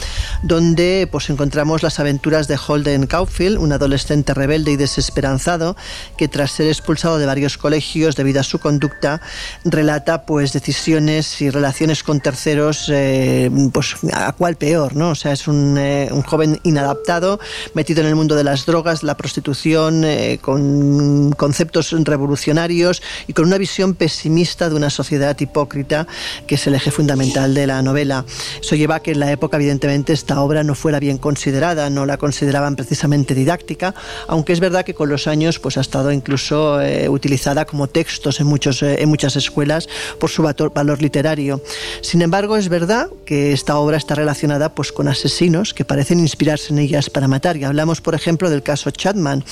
donde 0.44 1.08
pues 1.10 1.30
encontramos 1.30 1.82
las 1.82 1.98
aventuras 1.98 2.46
de 2.46 2.56
Holden 2.64 3.08
Caulfield, 3.08 3.58
un 3.58 3.72
adolescente 3.72 4.34
rebelde 4.34 4.70
y 4.70 4.76
desesperanzado 4.76 5.76
que 6.16 6.28
tras 6.28 6.52
ser 6.52 6.68
expulsado 6.68 7.18
de 7.18 7.26
varios 7.26 7.58
colegios 7.58 8.14
debido 8.14 8.38
a 8.38 8.44
su 8.44 8.60
conducta, 8.60 9.20
relata 9.64 10.22
pues 10.22 10.52
decisiones 10.52 11.40
y 11.40 11.50
relaciones 11.50 12.02
con 12.02 12.20
terceros, 12.20 12.90
eh, 12.92 13.50
pues 13.72 13.96
a 14.12 14.32
cuál 14.32 14.56
peor, 14.56 14.96
¿no? 14.96 15.10
O 15.10 15.14
sea, 15.14 15.32
es 15.32 15.48
un, 15.48 15.76
eh, 15.78 16.08
un, 16.10 16.22
joven 16.22 16.60
inadaptado, 16.62 17.40
metido 17.74 18.00
en 18.00 18.08
el 18.08 18.14
mundo 18.14 18.34
de 18.34 18.44
las 18.44 18.66
drogas, 18.66 19.02
la 19.02 19.16
prostitución, 19.16 20.04
eh, 20.04 20.38
con 20.40 21.32
conceptos 21.32 21.92
revolucionarios 21.92 23.02
y 23.26 23.32
con 23.32 23.46
una 23.46 23.58
visión 23.58 23.94
pesimista 23.94 24.68
de 24.68 24.74
una 24.74 24.90
sociedad 24.90 25.38
hipócrita, 25.38 26.06
que 26.46 26.56
es 26.56 26.66
el 26.66 26.74
eje 26.74 26.90
fundamental 26.90 27.54
de 27.54 27.66
la 27.66 27.82
novela. 27.82 28.24
Eso 28.60 28.76
lleva 28.76 28.96
a 28.96 29.00
que 29.00 29.12
en 29.12 29.20
la 29.20 29.30
época, 29.32 29.56
evidentemente, 29.56 30.12
esta 30.12 30.40
obra 30.40 30.64
no 30.64 30.74
fuera 30.74 31.00
bien 31.00 31.18
considerada, 31.18 31.90
no 31.90 32.06
la 32.06 32.18
consideraban 32.18 32.76
precisamente 32.76 33.34
didáctica, 33.34 33.94
aunque 34.26 34.52
es 34.52 34.60
verdad 34.60 34.84
que 34.84 34.94
con 34.94 35.08
los 35.08 35.26
años 35.26 35.58
pues 35.58 35.76
ha 35.78 35.80
estado 35.80 36.12
incluso 36.12 36.78
utilizada 37.08 37.64
como 37.64 37.86
textos 37.86 38.40
en, 38.40 38.46
muchos, 38.46 38.82
en 38.82 39.08
muchas 39.08 39.36
escuelas 39.38 39.88
por 40.18 40.30
su 40.30 40.42
valor 40.42 41.02
literario. 41.02 41.62
Sin 42.02 42.22
embargo, 42.22 42.56
es 42.56 42.68
verdad 42.68 43.08
que 43.24 43.52
esta 43.52 43.78
obra 43.78 43.96
está 43.96 44.14
relacionada 44.14 44.74
pues, 44.74 44.92
con 44.92 45.08
asesinos 45.08 45.74
que 45.74 45.84
parecen 45.84 46.20
inspirarse 46.20 46.72
en 46.72 46.78
ellas 46.78 47.10
para 47.10 47.28
matar. 47.28 47.56
Y 47.56 47.64
hablamos, 47.64 48.00
por 48.00 48.14
ejemplo, 48.14 48.50
del 48.50 48.62
caso 48.62 48.90
Chapman. 48.90 49.44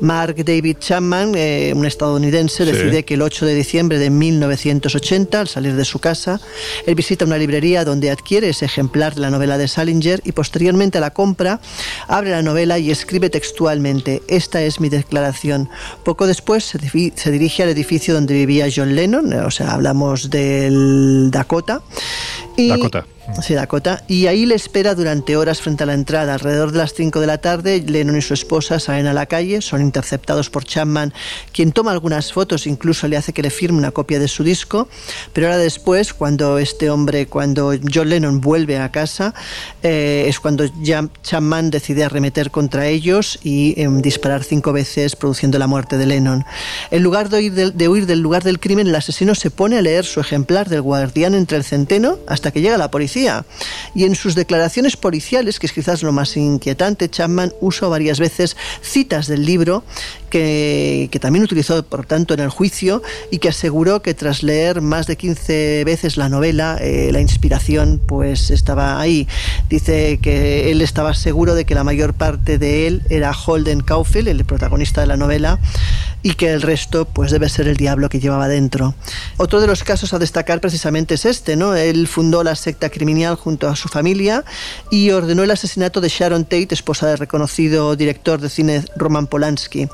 Mark 0.00 0.36
David 0.44 0.76
Chapman, 0.78 1.32
eh, 1.34 1.72
un 1.74 1.86
estadounidense, 1.86 2.64
sí. 2.64 2.72
decide 2.72 3.04
que 3.04 3.14
el 3.14 3.22
8 3.22 3.46
de 3.46 3.54
diciembre 3.54 3.98
de 3.98 4.10
1980, 4.10 5.40
al 5.40 5.48
salir 5.48 5.74
de 5.74 5.84
su 5.84 5.98
casa, 5.98 6.40
él 6.86 6.94
visita 6.94 7.24
una 7.24 7.38
librería 7.38 7.84
donde 7.84 8.10
adquiere 8.10 8.50
ese 8.50 8.64
ejemplar 8.64 9.14
de 9.14 9.20
la 9.20 9.30
novela 9.30 9.58
de 9.58 9.68
Salinger 9.68 10.20
y 10.24 10.32
posteriormente 10.32 10.98
a 10.98 11.00
la 11.00 11.10
compra 11.10 11.60
abre 12.08 12.30
la 12.30 12.42
novela 12.42 12.78
y 12.78 12.90
escribe 12.90 13.30
textualmente, 13.30 14.22
esta 14.28 14.62
es 14.62 14.80
mi 14.80 14.88
declaración. 14.88 15.68
Poco 16.04 16.26
después 16.26 16.64
se, 16.64 16.78
se 17.14 17.30
dirige 17.30 17.62
al 17.62 17.68
edificio 17.68 18.14
donde 18.14 18.34
vivía 18.34 18.68
John 18.74 18.94
Lennon, 18.94 19.29
o 19.32 19.50
sea, 19.50 19.72
hablamos 19.74 20.30
del 20.30 21.30
Dakota. 21.30 21.82
Dakota. 22.56 23.06
Sí, 23.42 23.54
Dakota. 23.54 24.02
Y 24.06 24.26
ahí 24.26 24.44
le 24.44 24.54
espera 24.54 24.94
durante 24.94 25.36
horas 25.36 25.62
frente 25.62 25.84
a 25.84 25.86
la 25.86 25.94
entrada. 25.94 26.34
Alrededor 26.34 26.72
de 26.72 26.78
las 26.78 26.92
5 26.92 27.20
de 27.20 27.26
la 27.26 27.38
tarde, 27.38 27.82
Lennon 27.86 28.16
y 28.16 28.22
su 28.22 28.34
esposa 28.34 28.78
salen 28.78 29.06
a 29.06 29.14
la 29.14 29.26
calle, 29.26 29.62
son 29.62 29.80
interceptados 29.80 30.50
por 30.50 30.64
Chapman, 30.64 31.14
quien 31.52 31.72
toma 31.72 31.92
algunas 31.92 32.32
fotos, 32.32 32.66
incluso 32.66 33.08
le 33.08 33.16
hace 33.16 33.32
que 33.32 33.42
le 33.42 33.50
firme 33.50 33.78
una 33.78 33.92
copia 33.92 34.18
de 34.18 34.28
su 34.28 34.44
disco. 34.44 34.88
Pero 35.32 35.46
ahora 35.46 35.58
después, 35.58 36.12
cuando 36.12 36.58
este 36.58 36.90
hombre, 36.90 37.26
cuando 37.26 37.72
John 37.92 38.10
Lennon 38.10 38.40
vuelve 38.40 38.78
a 38.78 38.90
casa, 38.90 39.32
eh, 39.82 40.24
es 40.26 40.38
cuando 40.40 40.64
Chapman 41.22 41.70
decide 41.70 42.04
arremeter 42.04 42.50
contra 42.50 42.88
ellos 42.88 43.38
y 43.42 43.80
eh, 43.80 43.88
disparar 44.02 44.44
cinco 44.44 44.72
veces, 44.72 45.16
produciendo 45.16 45.58
la 45.58 45.66
muerte 45.66 45.96
de 45.96 46.06
Lennon. 46.06 46.44
En 46.90 47.02
lugar 47.02 47.30
de 47.30 47.38
huir, 47.38 47.52
de, 47.54 47.70
de 47.70 47.88
huir 47.88 48.06
del 48.06 48.20
lugar 48.20 48.42
del 48.42 48.60
crimen, 48.60 48.88
el 48.88 48.94
asesino 48.94 49.34
se 49.34 49.50
pone 49.50 49.78
a 49.78 49.82
leer 49.82 50.04
su 50.04 50.20
ejemplar 50.20 50.68
del 50.68 50.82
guardián 50.82 51.34
entre 51.34 51.56
el 51.56 51.64
centeno 51.64 52.18
hasta 52.26 52.50
que 52.50 52.60
llega 52.60 52.76
la 52.76 52.90
policía. 52.90 53.19
Y 53.94 54.04
en 54.04 54.14
sus 54.14 54.34
declaraciones 54.34 54.96
policiales, 54.96 55.58
que 55.58 55.66
es 55.66 55.72
quizás 55.72 56.02
lo 56.02 56.12
más 56.12 56.36
inquietante, 56.36 57.08
Chapman 57.08 57.52
usó 57.60 57.90
varias 57.90 58.18
veces 58.20 58.56
citas 58.82 59.26
del 59.26 59.44
libro 59.44 59.82
que, 60.30 61.08
que, 61.10 61.18
también 61.18 61.44
utilizó, 61.44 61.82
por 61.82 62.06
tanto, 62.06 62.34
en 62.34 62.40
el 62.40 62.48
juicio 62.48 63.02
y 63.30 63.38
que 63.38 63.48
aseguró 63.48 64.00
que 64.00 64.14
tras 64.14 64.42
leer 64.42 64.80
más 64.80 65.06
de 65.06 65.16
15 65.16 65.84
veces 65.84 66.16
la 66.16 66.28
novela, 66.28 66.78
eh, 66.80 67.10
la 67.12 67.20
inspiración 67.20 68.00
pues 68.04 68.50
estaba 68.50 69.00
ahí. 69.00 69.28
Dice 69.68 70.18
que 70.22 70.70
él 70.70 70.80
estaba 70.80 71.14
seguro 71.14 71.54
de 71.54 71.64
que 71.64 71.74
la 71.74 71.84
mayor 71.84 72.14
parte 72.14 72.58
de 72.58 72.86
él 72.86 73.02
era 73.10 73.32
Holden 73.32 73.80
Caulfield, 73.80 74.28
el 74.28 74.44
protagonista 74.44 75.00
de 75.00 75.06
la 75.06 75.16
novela, 75.16 75.58
y 76.22 76.34
que 76.34 76.52
el 76.52 76.62
resto 76.62 77.06
pues 77.06 77.30
debe 77.30 77.48
ser 77.48 77.68
el 77.68 77.76
diablo 77.76 78.08
que 78.08 78.20
llevaba 78.20 78.48
dentro. 78.48 78.94
Otro 79.36 79.60
de 79.60 79.66
los 79.66 79.84
casos 79.84 80.12
a 80.12 80.18
destacar 80.18 80.60
precisamente 80.60 81.14
es 81.14 81.24
este, 81.24 81.56
¿no? 81.56 81.74
Él 81.74 82.06
fundó 82.06 82.44
la 82.44 82.54
secta 82.54 82.90
criminal 82.90 83.36
junto 83.36 83.68
a 83.68 83.76
su 83.76 83.88
familia 83.88 84.44
y 84.90 85.10
ordenó 85.10 85.42
el 85.42 85.50
asesinato 85.50 86.00
de 86.00 86.08
Sharon 86.08 86.44
Tate, 86.44 86.68
esposa 86.70 87.06
del 87.06 87.18
reconocido 87.18 87.96
director 87.96 88.40
de 88.40 88.50
cine 88.50 88.84
Roman 88.96 89.26
Polanski. 89.26 89.88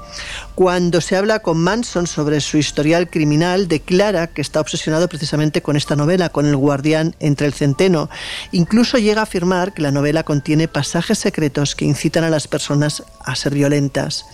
Cuando 0.54 1.00
se 1.00 1.16
habla 1.16 1.40
con 1.40 1.58
Manson 1.58 2.06
sobre 2.06 2.40
su 2.40 2.58
historial 2.58 3.08
criminal, 3.08 3.68
declara 3.68 4.26
que 4.26 4.40
está 4.40 4.60
obsesionado 4.60 5.08
precisamente 5.08 5.62
con 5.62 5.76
esta 5.76 5.96
novela, 5.96 6.28
con 6.28 6.46
el 6.46 6.56
guardián 6.56 7.14
entre 7.20 7.46
el 7.46 7.52
centeno. 7.52 8.08
Incluso 8.52 8.98
llega 8.98 9.20
a 9.20 9.24
afirmar 9.24 9.74
que 9.74 9.82
la 9.82 9.90
novela 9.90 10.22
contiene 10.22 10.68
pasajes 10.68 11.18
secretos 11.18 11.74
que 11.74 11.84
incitan 11.84 12.24
a 12.24 12.30
las 12.30 12.48
personas 12.48 13.02
a 13.24 13.36
ser 13.36 13.54
violentas. 13.54 14.24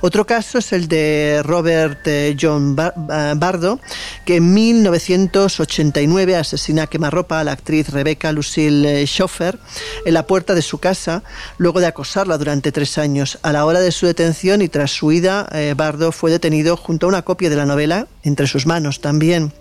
Otro 0.00 0.26
caso 0.26 0.58
es 0.58 0.72
el 0.72 0.88
de 0.88 1.42
Robert 1.44 2.06
eh, 2.06 2.36
John 2.40 2.76
Bardo, 2.76 3.80
que 4.24 4.36
en 4.36 4.54
1989 4.54 6.36
asesina 6.36 6.84
a 6.84 6.86
quemarropa 6.86 7.40
a 7.40 7.44
la 7.44 7.52
actriz 7.52 7.88
Rebecca 7.90 8.32
Lucille 8.32 9.06
Schoffer 9.06 9.58
en 10.04 10.14
la 10.14 10.26
puerta 10.26 10.54
de 10.54 10.62
su 10.62 10.78
casa, 10.78 11.22
luego 11.58 11.80
de 11.80 11.86
acosarla 11.86 12.38
durante 12.38 12.72
tres 12.72 12.98
años. 12.98 13.38
A 13.42 13.52
la 13.52 13.64
hora 13.64 13.80
de 13.80 13.92
su 13.92 14.06
detención 14.06 14.62
y 14.62 14.68
tras 14.68 14.90
su 14.90 15.08
huida, 15.08 15.48
eh, 15.52 15.74
Bardo 15.76 16.12
fue 16.12 16.30
detenido 16.30 16.76
junto 16.76 17.06
a 17.06 17.08
una 17.08 17.22
copia 17.22 17.50
de 17.50 17.56
la 17.56 17.66
novela 17.66 18.06
entre 18.22 18.46
sus 18.46 18.66
manos 18.66 19.00
también. 19.00 19.52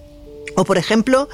O 0.56 0.66
por 0.66 0.78
ejemplo, 0.78 1.30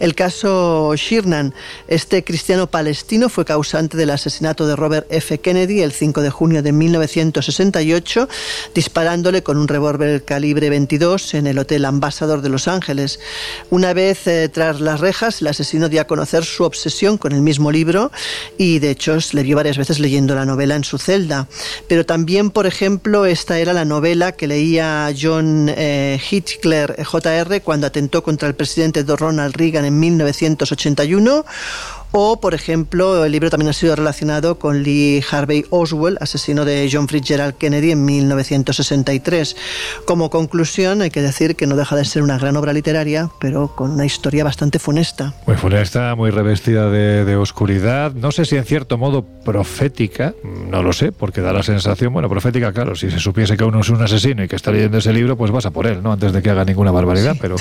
el 0.00 0.14
caso 0.14 0.94
Shirnan. 0.96 1.54
Este 1.88 2.24
cristiano 2.24 2.68
palestino 2.68 3.28
fue 3.28 3.44
causante 3.44 3.96
del 3.96 4.10
asesinato 4.10 4.66
de 4.66 4.76
Robert 4.76 5.06
F. 5.10 5.38
Kennedy 5.38 5.82
el 5.82 5.92
5 5.92 6.22
de 6.22 6.30
junio 6.30 6.62
de 6.62 6.72
1968, 6.72 8.28
disparándole 8.74 9.42
con 9.42 9.56
un 9.56 9.68
revólver 9.68 10.24
calibre 10.24 10.70
22 10.70 11.34
en 11.34 11.46
el 11.46 11.58
Hotel 11.58 11.84
Ambassador 11.84 12.42
de 12.42 12.48
Los 12.48 12.68
Ángeles. 12.68 13.20
Una 13.70 13.92
vez 13.92 14.26
eh, 14.26 14.48
tras 14.48 14.80
las 14.80 15.00
rejas, 15.00 15.40
el 15.40 15.48
asesino 15.48 15.88
dio 15.88 16.00
a 16.00 16.06
conocer 16.06 16.44
su 16.44 16.64
obsesión 16.64 17.18
con 17.18 17.32
el 17.32 17.42
mismo 17.42 17.70
libro 17.70 18.10
y 18.56 18.78
de 18.78 18.90
hecho 18.90 19.18
le 19.32 19.42
vio 19.42 19.56
varias 19.56 19.78
veces 19.78 19.98
leyendo 19.98 20.34
la 20.34 20.44
novela 20.44 20.76
en 20.76 20.84
su 20.84 20.98
celda. 20.98 21.48
Pero 21.88 22.04
también, 22.04 22.50
por 22.50 22.66
ejemplo, 22.66 23.26
esta 23.26 23.58
era 23.58 23.72
la 23.72 23.84
novela 23.84 24.32
que 24.32 24.46
leía 24.46 25.12
John 25.18 25.72
eh, 25.74 26.20
Hitler 26.30 26.96
Jr. 27.04 27.62
cuando 27.62 27.86
atentó 27.86 28.22
contra 28.22 28.48
el 28.48 28.54
presidente 28.58 29.02
Ronald 29.16 29.56
Reagan 29.56 29.86
en 29.86 29.98
1981 29.98 31.46
o, 32.12 32.40
por 32.40 32.54
ejemplo, 32.54 33.24
el 33.24 33.32
libro 33.32 33.50
también 33.50 33.68
ha 33.68 33.72
sido 33.72 33.94
relacionado 33.94 34.58
con 34.58 34.82
Lee 34.82 35.22
Harvey 35.30 35.64
Oswald, 35.70 36.18
asesino 36.20 36.64
de 36.64 36.88
John 36.90 37.08
Fitzgerald 37.08 37.54
Kennedy 37.54 37.90
en 37.90 38.04
1963. 38.04 39.56
Como 40.06 40.30
conclusión, 40.30 41.02
hay 41.02 41.10
que 41.10 41.20
decir 41.20 41.54
que 41.54 41.66
no 41.66 41.76
deja 41.76 41.96
de 41.96 42.04
ser 42.04 42.22
una 42.22 42.38
gran 42.38 42.56
obra 42.56 42.72
literaria, 42.72 43.30
pero 43.40 43.74
con 43.74 43.90
una 43.90 44.06
historia 44.06 44.44
bastante 44.44 44.78
funesta. 44.78 45.34
Muy 45.46 45.56
funesta, 45.56 46.14
muy 46.14 46.30
revestida 46.30 46.90
de, 46.90 47.36
oscuridad. 47.36 48.14
No 48.14 48.32
sé 48.32 48.44
si 48.46 48.56
en 48.56 48.64
cierto 48.64 48.98
modo 48.98 49.22
profética, 49.22 50.34
no 50.42 50.82
lo 50.82 50.92
sé, 50.92 51.12
porque 51.12 51.40
da 51.40 51.52
la 51.52 51.62
sensación, 51.62 52.12
bueno, 52.12 52.28
profética, 52.28 52.72
claro, 52.72 52.96
si 52.96 53.10
se 53.10 53.18
supiese 53.18 53.56
que 53.56 53.64
uno 53.64 53.80
es 53.80 53.90
un 53.90 54.02
asesino 54.02 54.42
y 54.42 54.48
que 54.48 54.56
está 54.56 54.72
leyendo 54.72 54.98
ese 54.98 55.12
libro, 55.12 55.36
pues 55.36 55.50
vas 55.50 55.66
a 55.66 55.70
por 55.70 55.86
él, 55.86 56.02
¿no? 56.02 56.12
Antes 56.12 56.32
de 56.32 56.42
que 56.42 56.50
haga 56.50 56.64
ninguna 56.64 56.90
barbaridad, 56.90 57.36
pero 57.40 57.56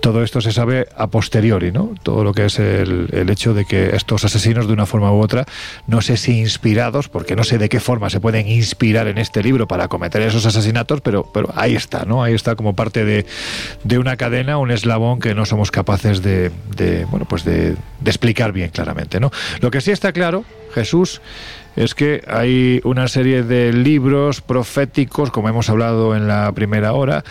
todo 0.00 0.22
esto 0.22 0.40
se 0.40 0.52
sabe 0.52 0.86
a 0.96 1.08
posteriori, 1.08 1.72
¿no? 1.72 1.94
Todo 2.02 2.24
lo 2.24 2.32
que 2.32 2.46
es 2.46 2.58
el, 2.58 3.08
el 3.12 3.28
hecho 3.28 3.52
de 3.52 3.63
que 3.64 3.96
estos 3.96 4.24
asesinos 4.24 4.66
de 4.66 4.72
una 4.72 4.86
forma 4.86 5.12
u 5.12 5.20
otra, 5.20 5.44
no 5.86 6.00
sé 6.00 6.16
si 6.16 6.38
inspirados, 6.38 7.08
porque 7.08 7.36
no 7.36 7.44
sé 7.44 7.58
de 7.58 7.68
qué 7.68 7.80
forma 7.80 8.10
se 8.10 8.20
pueden 8.20 8.48
inspirar 8.48 9.08
en 9.08 9.18
este 9.18 9.42
libro 9.42 9.66
para 9.66 9.88
cometer 9.88 10.22
esos 10.22 10.46
asesinatos, 10.46 11.00
pero, 11.00 11.30
pero 11.32 11.52
ahí 11.56 11.74
está, 11.74 12.04
¿no? 12.04 12.22
Ahí 12.22 12.34
está 12.34 12.56
como 12.56 12.74
parte 12.74 13.04
de, 13.04 13.26
de 13.84 13.98
una 13.98 14.16
cadena, 14.16 14.58
un 14.58 14.70
eslabón 14.70 15.20
que 15.20 15.34
no 15.34 15.46
somos 15.46 15.70
capaces 15.70 16.22
de, 16.22 16.50
de 16.76 17.04
bueno, 17.06 17.26
pues 17.26 17.44
de, 17.44 17.76
de 18.00 18.10
explicar 18.10 18.52
bien 18.52 18.70
claramente, 18.70 19.20
¿no? 19.20 19.30
Lo 19.60 19.70
que 19.70 19.80
sí 19.80 19.90
está 19.90 20.12
claro, 20.12 20.44
Jesús, 20.74 21.20
es 21.76 21.94
que 21.94 22.22
hay 22.28 22.80
una 22.84 23.08
serie 23.08 23.42
de 23.42 23.72
libros 23.72 24.40
proféticos, 24.40 25.30
como 25.30 25.48
hemos 25.48 25.68
hablado 25.70 26.14
en 26.14 26.28
la 26.28 26.52
primera 26.52 26.92
hora, 26.92 27.24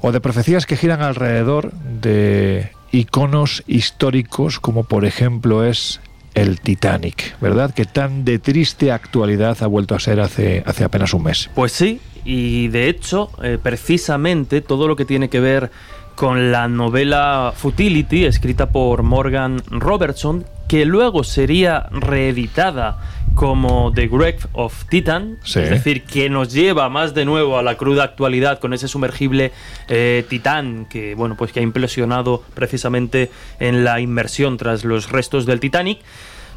o 0.00 0.12
de 0.12 0.20
profecías 0.20 0.66
que 0.66 0.76
giran 0.76 1.02
alrededor 1.02 1.72
de 1.72 2.70
iconos 2.92 3.62
históricos 3.66 4.60
como 4.60 4.84
por 4.84 5.04
ejemplo 5.04 5.64
es 5.64 6.00
el 6.34 6.60
Titanic, 6.60 7.38
¿verdad? 7.40 7.74
Que 7.74 7.84
tan 7.84 8.24
de 8.24 8.38
triste 8.38 8.92
actualidad 8.92 9.56
ha 9.60 9.66
vuelto 9.66 9.94
a 9.94 10.00
ser 10.00 10.20
hace, 10.20 10.62
hace 10.66 10.84
apenas 10.84 11.12
un 11.12 11.24
mes. 11.24 11.50
Pues 11.54 11.72
sí, 11.72 12.00
y 12.24 12.68
de 12.68 12.88
hecho, 12.88 13.30
eh, 13.42 13.58
precisamente 13.60 14.60
todo 14.60 14.86
lo 14.86 14.96
que 14.96 15.04
tiene 15.04 15.28
que 15.28 15.40
ver 15.40 15.70
con 16.18 16.50
la 16.50 16.66
novela 16.66 17.52
Futility, 17.54 18.24
escrita 18.24 18.70
por 18.70 19.04
Morgan 19.04 19.62
Robertson, 19.70 20.44
que 20.66 20.84
luego 20.84 21.22
sería 21.22 21.86
reeditada 21.92 22.98
como 23.36 23.92
The 23.94 24.08
Grave 24.08 24.40
of 24.52 24.84
Titan, 24.86 25.38
es 25.44 25.54
decir, 25.70 26.02
que 26.02 26.28
nos 26.28 26.52
lleva 26.52 26.88
más 26.88 27.14
de 27.14 27.24
nuevo 27.24 27.56
a 27.56 27.62
la 27.62 27.76
cruda 27.76 28.02
actualidad 28.02 28.58
con 28.58 28.72
ese 28.72 28.88
sumergible 28.88 29.52
eh, 29.86 30.24
Titán 30.28 30.86
que 30.90 31.14
bueno 31.14 31.36
pues 31.36 31.52
que 31.52 31.60
ha 31.60 31.62
impresionado 31.62 32.42
precisamente 32.52 33.30
en 33.60 33.84
la 33.84 34.00
inmersión 34.00 34.56
tras 34.56 34.84
los 34.84 35.10
restos 35.10 35.46
del 35.46 35.60
Titanic. 35.60 36.00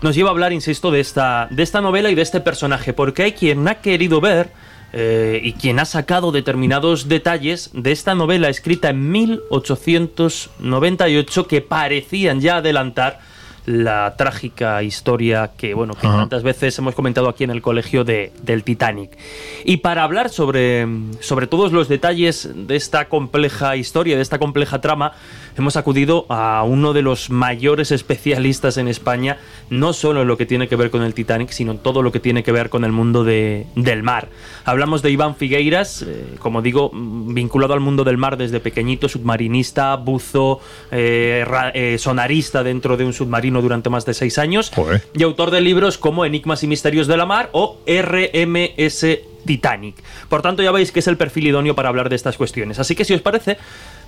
Nos 0.02 0.16
lleva 0.16 0.30
a 0.30 0.32
hablar, 0.32 0.54
insisto, 0.54 0.90
de 0.90 1.02
esta, 1.02 1.48
de 1.52 1.62
esta 1.62 1.82
novela 1.82 2.10
y 2.10 2.16
de 2.16 2.24
este 2.24 2.40
personaje, 2.40 2.94
porque 2.94 3.22
hay 3.22 3.34
quien 3.34 3.68
ha 3.68 3.76
querido 3.76 4.22
ver 4.22 4.50
eh, 4.94 5.40
y 5.42 5.54
quien 5.54 5.80
ha 5.80 5.86
sacado 5.86 6.32
determinados 6.32 7.08
detalles 7.08 7.70
de 7.74 7.92
esta 7.92 8.16
novela 8.16 8.50
escrita 8.50 8.90
en 8.90 9.12
1898 9.12 11.48
que 11.48 11.62
parecían 11.62 12.42
ya 12.42 12.58
adelantar 12.58 13.20
la 13.66 14.16
trágica 14.18 14.82
historia 14.84 15.52
que, 15.56 15.74
bueno, 15.74 15.94
que 15.94 16.08
tantas 16.08 16.44
veces 16.44 16.78
hemos 16.80 16.96
comentado 16.96 17.30
aquí 17.30 17.44
en 17.44 17.52
el 17.52 17.62
colegio 17.62 18.04
de, 18.04 18.34
del 18.42 18.64
Titanic. 18.64 19.18
Y 19.64 19.78
para 19.78 20.04
hablar 20.04 20.30
sobre, 20.30 20.88
sobre 21.20 21.48
todos 21.48 21.72
los 21.72 21.88
detalles 21.88 22.50
de 22.54 22.76
esta 22.76 23.08
compleja 23.08 23.76
historia, 23.76 24.16
de 24.16 24.24
esta 24.24 24.40
compleja 24.40 24.82
trama, 24.82 25.14
hemos 25.58 25.78
acudido 25.78 26.26
a 26.30 26.64
uno 26.64 26.94
de 26.94 27.02
los 27.02 27.30
mayores 27.30 27.92
especialistas 27.92 28.78
en 28.78 28.88
España, 28.88 29.38
no 29.70 29.94
solo 29.94 30.22
en 30.22 30.28
lo 30.28 30.38
que 30.38 30.46
tiene 30.46 30.68
que 30.68 30.76
ver 30.76 30.92
con 30.92 31.02
el 31.04 31.14
Titanic, 31.14 31.50
sino 31.50 31.72
en 31.72 31.78
todo 31.80 32.02
lo 32.02 32.12
que 32.12 32.20
tiene 32.20 32.44
que 32.44 32.52
ver 32.52 32.70
con 32.70 32.84
el 32.84 32.92
mundo 32.92 33.24
de, 33.24 33.68
del 33.76 34.04
mar. 34.04 34.30
Hablamos 34.66 35.02
de 35.02 35.12
Iván 35.12 35.36
Figueiras, 35.36 36.04
eh, 36.04 36.36
como 36.40 36.62
digo, 36.62 36.92
vinculado 36.94 37.74
al 37.74 37.80
mundo 37.80 38.04
del 38.04 38.18
mar 38.18 38.38
desde 38.38 38.60
pequeñito, 38.60 39.10
submarinista, 39.10 39.96
buzo, 39.96 40.60
eh, 40.92 41.46
eh, 41.74 41.98
sonarista 41.98 42.64
dentro 42.64 42.98
de 42.98 43.06
un 43.06 43.14
submarino 43.14 43.62
durante 43.62 43.90
más 43.90 44.06
de 44.06 44.14
seis 44.14 44.38
años, 44.38 44.72
y 45.14 45.24
autor 45.24 45.52
de 45.52 45.62
libros 45.62 45.98
como 45.98 46.26
Enigmas 46.26 46.64
y 46.64 46.68
Misterios 46.68 47.08
de 47.08 47.18
la 47.18 47.26
Mar 47.26 47.50
o 47.54 47.78
RMS 47.86 49.06
Titanic. 49.46 49.96
Por 50.30 50.42
tanto, 50.42 50.64
ya 50.64 50.72
veis 50.72 50.92
que 50.92 51.00
es 51.00 51.08
el 51.08 51.18
perfil 51.18 51.48
idóneo 51.48 51.76
para 51.76 51.90
hablar 51.90 52.10
de 52.10 52.16
estas 52.16 52.38
cuestiones. 52.38 52.80
Así 52.80 52.96
que 52.96 53.06
si 53.06 53.14
os 53.14 53.22
parece, 53.22 53.58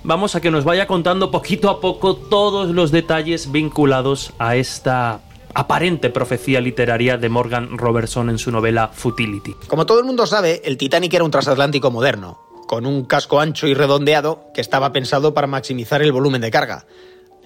vamos 0.04 0.36
a 0.36 0.40
que 0.40 0.50
nos 0.50 0.64
vaya 0.64 0.86
contando 0.86 1.30
poquito 1.30 1.70
a 1.70 1.80
poco 1.80 2.14
todos 2.14 2.68
los 2.68 2.92
detalles 2.92 3.50
vinculados 3.50 4.32
a 4.38 4.56
esta 4.56 5.22
aparente 5.54 6.10
profecía 6.10 6.60
literaria 6.60 7.16
de 7.16 7.28
Morgan 7.28 7.78
Robertson 7.78 8.28
en 8.28 8.38
su 8.38 8.50
novela 8.50 8.88
Futility. 8.92 9.54
Como 9.66 9.86
todo 9.86 9.98
el 9.98 10.04
mundo 10.04 10.26
sabe, 10.26 10.62
el 10.64 10.76
Titanic 10.76 11.14
era 11.14 11.24
un 11.24 11.30
transatlántico 11.30 11.90
moderno, 11.90 12.38
con 12.66 12.86
un 12.86 13.04
casco 13.04 13.40
ancho 13.40 13.66
y 13.66 13.74
redondeado 13.74 14.50
que 14.52 14.60
estaba 14.60 14.92
pensado 14.92 15.32
para 15.32 15.46
maximizar 15.46 16.02
el 16.02 16.12
volumen 16.12 16.42
de 16.42 16.50
carga, 16.50 16.86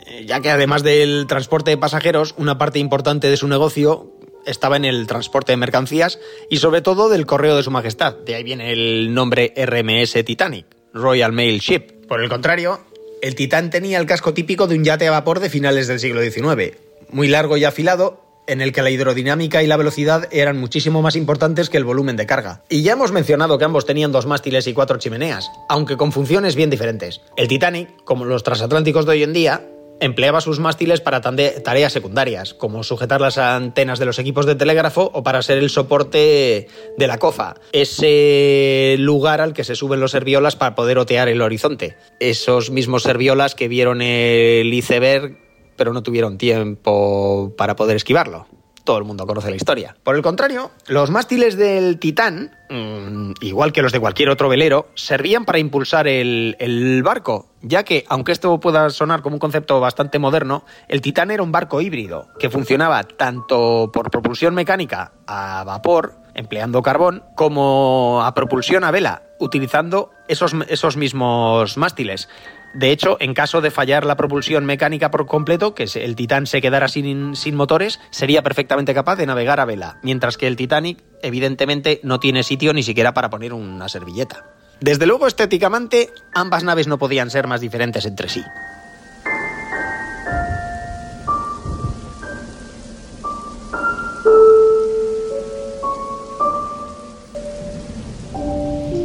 eh, 0.06 0.24
ya 0.26 0.40
que 0.40 0.50
además 0.50 0.82
del 0.82 1.26
transporte 1.28 1.70
de 1.70 1.76
pasajeros, 1.76 2.34
una 2.38 2.58
parte 2.58 2.78
importante 2.78 3.28
de 3.30 3.36
su 3.36 3.46
negocio 3.46 4.12
estaba 4.46 4.76
en 4.76 4.86
el 4.86 5.06
transporte 5.06 5.52
de 5.52 5.56
mercancías 5.58 6.18
y 6.48 6.56
sobre 6.56 6.80
todo 6.80 7.08
del 7.10 7.26
correo 7.26 7.56
de 7.56 7.62
su 7.62 7.70
majestad. 7.70 8.14
De 8.14 8.34
ahí 8.34 8.42
viene 8.42 8.72
el 8.72 9.12
nombre 9.12 9.52
RMS 9.54 10.24
Titanic, 10.24 10.77
Royal 10.92 11.32
Mail 11.32 11.60
Ship. 11.60 12.06
Por 12.06 12.22
el 12.22 12.28
contrario, 12.28 12.80
el 13.22 13.34
Titán 13.34 13.70
tenía 13.70 13.98
el 13.98 14.06
casco 14.06 14.34
típico 14.34 14.66
de 14.66 14.76
un 14.76 14.84
yate 14.84 15.08
a 15.08 15.10
vapor 15.10 15.40
de 15.40 15.50
finales 15.50 15.88
del 15.88 16.00
siglo 16.00 16.22
XIX, 16.22 16.76
muy 17.10 17.28
largo 17.28 17.56
y 17.56 17.64
afilado, 17.64 18.22
en 18.46 18.62
el 18.62 18.72
que 18.72 18.82
la 18.82 18.90
hidrodinámica 18.90 19.62
y 19.62 19.66
la 19.66 19.76
velocidad 19.76 20.26
eran 20.30 20.58
muchísimo 20.58 21.02
más 21.02 21.16
importantes 21.16 21.68
que 21.68 21.76
el 21.76 21.84
volumen 21.84 22.16
de 22.16 22.26
carga. 22.26 22.62
Y 22.70 22.82
ya 22.82 22.92
hemos 22.92 23.12
mencionado 23.12 23.58
que 23.58 23.64
ambos 23.64 23.86
tenían 23.86 24.10
dos 24.10 24.26
mástiles 24.26 24.66
y 24.66 24.72
cuatro 24.72 24.98
chimeneas, 24.98 25.50
aunque 25.68 25.96
con 25.96 26.12
funciones 26.12 26.56
bien 26.56 26.70
diferentes. 26.70 27.20
El 27.36 27.46
Titanic, 27.46 28.02
como 28.04 28.24
los 28.24 28.42
transatlánticos 28.42 29.04
de 29.04 29.12
hoy 29.12 29.22
en 29.22 29.34
día, 29.34 29.68
empleaba 30.00 30.40
sus 30.40 30.58
mástiles 30.58 31.00
para 31.00 31.20
tareas 31.20 31.92
secundarias, 31.92 32.54
como 32.54 32.82
sujetar 32.82 33.20
las 33.20 33.38
antenas 33.38 33.98
de 33.98 34.06
los 34.06 34.18
equipos 34.18 34.46
de 34.46 34.54
telégrafo 34.54 35.10
o 35.12 35.22
para 35.22 35.42
ser 35.42 35.58
el 35.58 35.70
soporte 35.70 36.68
de 36.96 37.06
la 37.06 37.18
cofa, 37.18 37.54
ese 37.72 38.96
lugar 38.98 39.40
al 39.40 39.52
que 39.52 39.64
se 39.64 39.74
suben 39.74 40.00
los 40.00 40.12
serviolas 40.12 40.56
para 40.56 40.74
poder 40.74 40.98
otear 40.98 41.28
el 41.28 41.42
horizonte. 41.42 41.96
Esos 42.20 42.70
mismos 42.70 43.02
serviolas 43.02 43.54
que 43.54 43.68
vieron 43.68 44.02
el 44.02 44.72
iceberg 44.72 45.48
pero 45.76 45.92
no 45.92 46.02
tuvieron 46.02 46.38
tiempo 46.38 47.54
para 47.56 47.76
poder 47.76 47.96
esquivarlo 47.96 48.48
todo 48.88 48.96
el 48.96 49.04
mundo 49.04 49.26
conoce 49.26 49.50
la 49.50 49.56
historia. 49.56 49.94
Por 50.02 50.16
el 50.16 50.22
contrario, 50.22 50.70
los 50.86 51.10
mástiles 51.10 51.58
del 51.58 51.98
Titán, 51.98 52.56
mm, 52.70 53.32
igual 53.42 53.70
que 53.70 53.82
los 53.82 53.92
de 53.92 54.00
cualquier 54.00 54.30
otro 54.30 54.48
velero, 54.48 54.88
servían 54.94 55.44
para 55.44 55.58
impulsar 55.58 56.08
el, 56.08 57.02
barco, 57.04 57.50
ya 57.60 57.84
que, 57.84 58.06
aunque 58.08 58.32
esto 58.32 58.58
pueda 58.60 58.88
sonar 58.88 59.20
como 59.20 59.36
un 59.36 59.40
concepto 59.40 59.78
bastante 59.78 60.18
moderno, 60.18 60.64
el 60.88 61.02
Titán 61.02 61.30
era 61.30 61.42
un 61.42 61.52
barco 61.52 61.82
híbrido, 61.82 62.28
que 62.38 62.48
funcionaba 62.48 63.02
tanto 63.02 63.90
por 63.92 64.10
propulsión 64.10 64.54
mecánica 64.54 65.12
a 65.26 65.64
vapor, 65.64 66.14
empleando 66.32 66.80
carbón, 66.80 67.24
como 67.36 68.22
a 68.24 68.32
propulsión 68.32 68.84
a 68.84 68.90
vela, 68.90 69.24
utilizando 69.38 70.12
esos, 70.28 70.54
esos 70.68 70.96
mismos 70.96 71.76
mástiles. 71.76 72.30
De 72.74 72.90
hecho, 72.90 73.16
en 73.20 73.34
caso 73.34 73.60
de 73.60 73.70
fallar 73.70 74.04
la 74.04 74.16
propulsión 74.16 74.66
mecánica 74.66 75.10
por 75.10 75.26
completo, 75.26 75.74
que 75.74 75.88
el 75.94 76.16
Titán 76.16 76.46
se 76.46 76.60
quedara 76.60 76.88
sin, 76.88 77.34
sin, 77.34 77.54
motores, 77.54 77.98
sería 78.10 78.42
perfectamente 78.42 78.94
capaz 78.94 79.16
de 79.16 79.26
navegar 79.26 79.60
a 79.60 79.64
vela, 79.64 79.98
mientras 80.02 80.36
que 80.36 80.46
el 80.46 80.56
Titanic, 80.56 81.02
evidentemente, 81.22 82.00
no 82.02 82.20
tiene 82.20 82.42
sitio 82.42 82.72
ni 82.72 82.82
siquiera 82.82 83.14
para 83.14 83.30
poner 83.30 83.52
una 83.52 83.88
servilleta. 83.88 84.44
Desde 84.80 85.06
luego, 85.06 85.26
estéticamente, 85.26 86.10
ambas 86.34 86.62
naves 86.62 86.86
no 86.86 86.98
podían 86.98 87.30
ser 87.30 87.46
más 87.46 87.60
diferentes 87.60 88.04
entre 88.04 88.28
sí. 88.28 88.44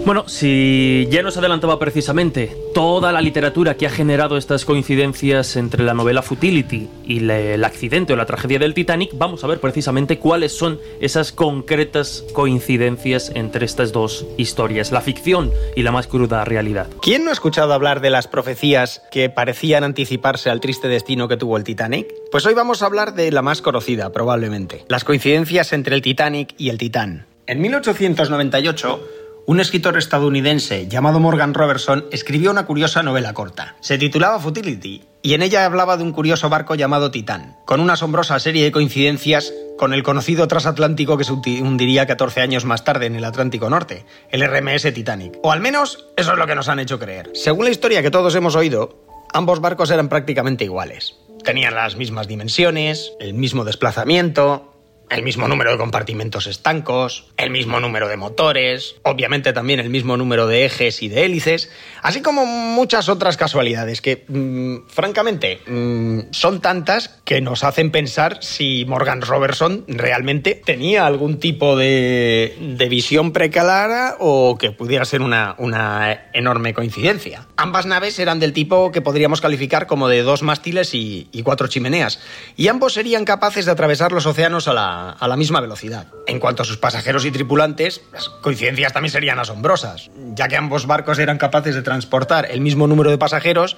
Bueno, 0.06 0.28
si 0.28 1.08
ya 1.10 1.24
nos 1.24 1.38
adelantaba 1.38 1.80
precisamente 1.80 2.54
toda 2.74 3.14
la 3.14 3.22
literatura 3.22 3.76
que 3.78 3.86
ha 3.88 3.90
generado 3.90 4.36
estas 4.36 4.66
coincidencias 4.66 5.56
entre 5.56 5.82
la 5.86 5.94
novela 5.94 6.22
Futility 6.22 6.90
y 7.06 7.22
le- 7.22 7.54
el 7.54 7.64
accidente 7.64 8.12
o 8.12 8.18
la 8.18 8.26
tragedia 8.26 8.60
del 8.60 8.74
Titanic, 8.74 9.12
vamos 9.14 9.46
a 9.46 9.48
ver 9.48 9.62
precisamente 9.62 10.20
cuáles 10.20 10.52
son 10.52 10.78
esas 11.00 11.32
concretas 11.32 12.26
coincidencias 12.34 13.32
entre 13.34 13.66
estas 13.66 13.94
dos 13.94 14.26
historias, 14.38 14.92
la 14.92 15.00
ficción 15.00 15.52
y 15.74 15.84
la 15.84 15.94
más 15.94 16.08
cruda 16.08 16.44
realidad. 16.44 16.88
¿Quién 17.02 17.24
no 17.24 17.30
ha 17.30 17.34
escuchado 17.34 17.72
hablar 17.72 18.02
de 18.02 18.10
las 18.10 18.28
profecías 18.28 19.02
que 19.10 19.30
parecían 19.30 19.86
anticiparse 19.86 20.50
al 20.50 20.60
triste 20.60 20.90
destino 20.90 21.30
que 21.30 21.38
tuvo 21.38 21.56
el 21.56 21.64
Titanic? 21.64 22.08
Pues 22.30 22.46
hoy 22.46 22.54
vamos 22.56 22.82
a 22.82 22.88
hablar 22.88 23.14
de 23.14 23.32
la 23.32 23.42
más 23.42 23.62
conocida, 23.62 24.12
probablemente, 24.12 24.84
las 24.90 25.06
coincidencias 25.06 25.72
entre 25.72 25.96
el 25.96 26.02
Titanic 26.02 26.56
y 26.58 26.70
el 26.70 26.78
Titán. 26.78 27.28
En 27.46 27.62
1898, 27.62 29.02
un 29.46 29.60
escritor 29.60 29.98
estadounidense 29.98 30.88
llamado 30.88 31.20
Morgan 31.20 31.54
Robertson 31.54 32.06
escribió 32.12 32.52
una 32.52 32.66
curiosa 32.66 33.04
novela 33.04 33.34
corta. 33.34 33.76
Se 33.82 33.98
titulaba 33.98 34.40
Futility 34.40 35.04
y 35.22 35.34
en 35.34 35.42
ella 35.42 35.66
hablaba 35.66 35.98
de 35.98 36.04
un 36.04 36.14
curioso 36.14 36.50
barco 36.50 36.76
llamado 36.76 37.12
Titán, 37.12 37.58
con 37.66 37.80
una 37.82 37.94
asombrosa 37.94 38.40
serie 38.40 38.64
de 38.64 38.72
coincidencias 38.72 39.54
con 39.78 39.94
el 39.94 40.04
conocido 40.04 40.48
transatlántico 40.48 41.18
que 41.18 41.24
se 41.26 41.34
hundi- 41.34 41.62
hundiría 41.62 42.06
14 42.08 42.42
años 42.42 42.64
más 42.64 42.84
tarde 42.86 43.06
en 43.08 43.16
el 43.16 43.26
Atlántico 43.26 43.70
Norte, 43.70 44.06
el 44.32 44.42
RMS 44.48 44.94
Titanic. 44.94 45.38
O 45.44 45.52
al 45.52 45.60
menos 45.60 46.06
eso 46.16 46.32
es 46.34 46.38
lo 46.38 46.48
que 46.48 46.56
nos 46.56 46.70
han 46.70 46.80
hecho 46.80 47.00
creer. 47.00 47.30
Según 47.34 47.66
la 47.66 47.72
historia 47.72 48.02
que 48.02 48.12
todos 48.12 48.36
hemos 48.36 48.56
oído, 48.56 49.04
ambos 49.34 49.60
barcos 49.60 49.92
eran 49.92 50.10
prácticamente 50.10 50.64
iguales. 50.64 51.16
Tenían 51.44 51.76
las 51.76 51.98
mismas 51.98 52.28
dimensiones, 52.30 53.12
el 53.20 53.34
mismo 53.34 53.66
desplazamiento, 53.66 54.73
el 55.14 55.24
mismo 55.24 55.48
número 55.48 55.72
de 55.72 55.78
compartimentos 55.78 56.48
estancos, 56.48 57.26
el 57.38 57.52
mismo 57.52 57.80
número 57.80 58.08
de 58.08 58.18
motores, 58.18 58.96
obviamente 59.04 59.54
también 59.54 59.80
el 59.80 59.90
mismo 59.90 60.18
número 60.18 60.48
de 60.48 60.66
ejes 60.66 61.04
y 61.04 61.08
de 61.08 61.26
hélices, 61.26 61.70
así 62.02 62.22
como 62.22 62.46
muchas 62.46 63.10
otras 63.10 63.38
casualidades 63.38 64.02
que, 64.02 64.26
mm, 64.28 64.88
francamente, 64.88 65.62
mm, 65.68 66.32
son 66.32 66.62
tantas 66.62 67.22
que 67.26 67.42
nos 67.42 67.64
hacen 67.64 67.92
pensar 67.92 68.40
si 68.42 68.86
Morgan 68.86 69.22
Robertson 69.22 69.86
realmente 69.88 70.60
tenía 70.66 71.06
algún 71.06 71.40
tipo 71.40 71.78
de, 71.78 72.56
de 72.60 72.90
visión 72.90 73.34
preclara 73.34 74.16
o 74.20 74.58
que 74.58 74.72
pudiera 74.72 75.06
ser 75.06 75.22
una, 75.22 75.56
una 75.60 76.30
enorme 76.34 76.74
coincidencia. 76.74 77.48
Ambas 77.56 77.86
naves 77.86 78.18
eran 78.18 78.40
del 78.40 78.54
tipo 78.54 78.92
que 78.92 79.02
podríamos 79.02 79.42
calificar 79.42 79.86
como 79.86 80.08
de 80.08 80.24
dos 80.24 80.42
mástiles 80.42 80.96
y, 80.96 81.28
y 81.32 81.44
cuatro 81.44 81.68
chimeneas, 81.68 82.20
y 82.58 82.68
ambos 82.68 82.94
serían 82.94 83.26
capaces 83.26 83.66
de 83.66 83.72
atravesar 83.72 84.12
los 84.12 84.26
océanos 84.26 84.68
a 84.68 84.74
la, 84.74 85.03
a 85.12 85.28
la 85.28 85.36
misma 85.36 85.62
velocidad. 85.62 86.08
En 86.28 86.40
cuanto 86.40 86.64
a 86.64 86.66
sus 86.66 86.78
pasajeros 86.78 87.26
y 87.26 87.32
tripulantes, 87.32 88.02
las 88.12 88.30
coincidencias 88.30 88.94
también 88.94 89.12
serían 89.12 89.40
asombrosas, 89.40 90.10
ya 90.34 90.48
que 90.48 90.58
ambos 90.58 90.88
barcos 90.88 91.20
eran 91.20 91.38
capaces 91.38 91.76
de 91.76 91.82
transportar 91.82 92.50
el 92.50 92.62
mismo 92.62 92.88
número 92.88 93.10
de 93.10 93.18
pasajeros 93.18 93.78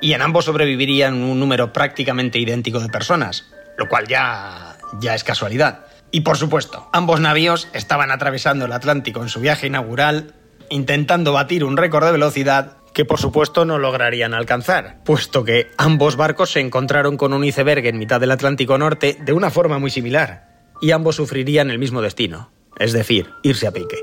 y 0.00 0.12
en 0.12 0.22
ambos 0.22 0.44
sobrevivirían 0.44 1.22
un 1.22 1.40
número 1.40 1.72
prácticamente 1.72 2.38
idéntico 2.38 2.80
de 2.80 2.88
personas, 2.88 3.46
lo 3.78 3.88
cual 3.88 4.06
ya, 4.06 4.76
ya 5.00 5.14
es 5.14 5.24
casualidad. 5.24 5.86
Y 6.10 6.20
por 6.20 6.36
supuesto, 6.36 6.88
ambos 6.92 7.20
navíos 7.20 7.68
estaban 7.72 8.10
atravesando 8.10 8.66
el 8.66 8.72
Atlántico 8.72 9.22
en 9.22 9.28
su 9.28 9.40
viaje 9.40 9.66
inaugural, 9.66 10.34
intentando 10.68 11.32
batir 11.32 11.64
un 11.64 11.76
récord 11.76 12.04
de 12.04 12.12
velocidad 12.12 12.76
que 12.94 13.04
por 13.04 13.18
supuesto 13.18 13.64
no 13.64 13.78
lograrían 13.78 14.32
alcanzar, 14.32 14.98
puesto 15.04 15.44
que 15.44 15.72
ambos 15.76 16.16
barcos 16.16 16.52
se 16.52 16.60
encontraron 16.60 17.16
con 17.16 17.32
un 17.32 17.44
iceberg 17.44 17.84
en 17.86 17.98
mitad 17.98 18.20
del 18.20 18.30
Atlántico 18.30 18.78
Norte 18.78 19.18
de 19.20 19.32
una 19.32 19.50
forma 19.50 19.78
muy 19.80 19.90
similar, 19.90 20.53
y 20.80 20.90
ambos 20.90 21.16
sufrirían 21.16 21.70
el 21.70 21.78
mismo 21.78 22.02
destino, 22.02 22.50
es 22.78 22.92
decir, 22.92 23.28
irse 23.42 23.66
a 23.66 23.72
pique. 23.72 23.96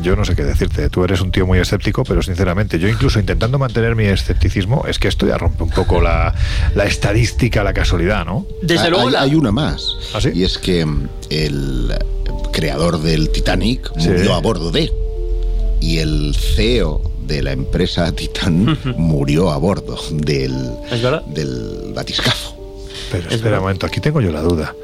Yo 0.00 0.14
no 0.14 0.24
sé 0.24 0.36
qué 0.36 0.44
decirte, 0.44 0.88
tú 0.90 1.02
eres 1.02 1.20
un 1.20 1.32
tío 1.32 1.44
muy 1.44 1.58
escéptico, 1.58 2.04
pero 2.04 2.22
sinceramente, 2.22 2.78
yo 2.78 2.86
incluso 2.86 3.18
intentando 3.18 3.58
mantener 3.58 3.96
mi 3.96 4.04
escepticismo, 4.04 4.84
es 4.86 5.00
que 5.00 5.08
esto 5.08 5.26
ya 5.26 5.36
rompe 5.36 5.64
un 5.64 5.70
poco 5.70 6.00
la, 6.00 6.32
la 6.76 6.84
estadística, 6.84 7.64
la 7.64 7.72
casualidad, 7.72 8.24
¿no? 8.24 8.46
hay, 8.84 8.92
hay- 9.00 9.14
hay 9.30 9.34
una 9.34 9.50
más. 9.50 9.82
Y 10.32 10.44
es 10.44 10.56
que 10.56 10.86
mm, 10.86 11.08
el 11.30 11.94
creador 12.52 13.00
del 13.02 13.30
Titanic 13.30 13.90
Sí. 13.98 14.08
murió 14.10 14.34
a 14.34 14.40
bordo 14.40 14.70
de. 14.70 14.92
Y 15.80 15.98
el 15.98 16.32
CEO 16.36 17.02
de 17.28 17.42
la 17.42 17.52
empresa 17.52 18.10
Titan 18.12 18.76
murió 18.96 19.50
a 19.50 19.58
bordo 19.58 19.96
del, 20.10 20.72
del 21.34 21.92
batiscafo. 21.94 22.56
Pero 23.12 23.30
espera 23.30 23.58
un 23.58 23.62
momento, 23.62 23.86
aquí 23.86 24.00
tengo 24.00 24.20
yo 24.20 24.32
la 24.32 24.40
duda. 24.40 24.74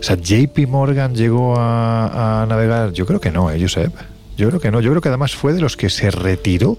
O 0.00 0.02
sea, 0.02 0.16
JP 0.16 0.66
Morgan 0.66 1.14
llegó 1.14 1.56
a, 1.56 2.42
a 2.42 2.46
navegar, 2.46 2.92
yo 2.92 3.06
creo 3.06 3.20
que 3.20 3.30
no, 3.30 3.50
¿eh, 3.50 3.60
Josep? 3.60 3.92
Yo 4.36 4.48
creo 4.48 4.60
que 4.60 4.70
no, 4.70 4.80
yo 4.80 4.90
creo 4.90 5.02
que 5.02 5.08
además 5.08 5.36
fue 5.36 5.52
de 5.52 5.60
los 5.60 5.76
que 5.76 5.90
se 5.90 6.10
retiró 6.10 6.78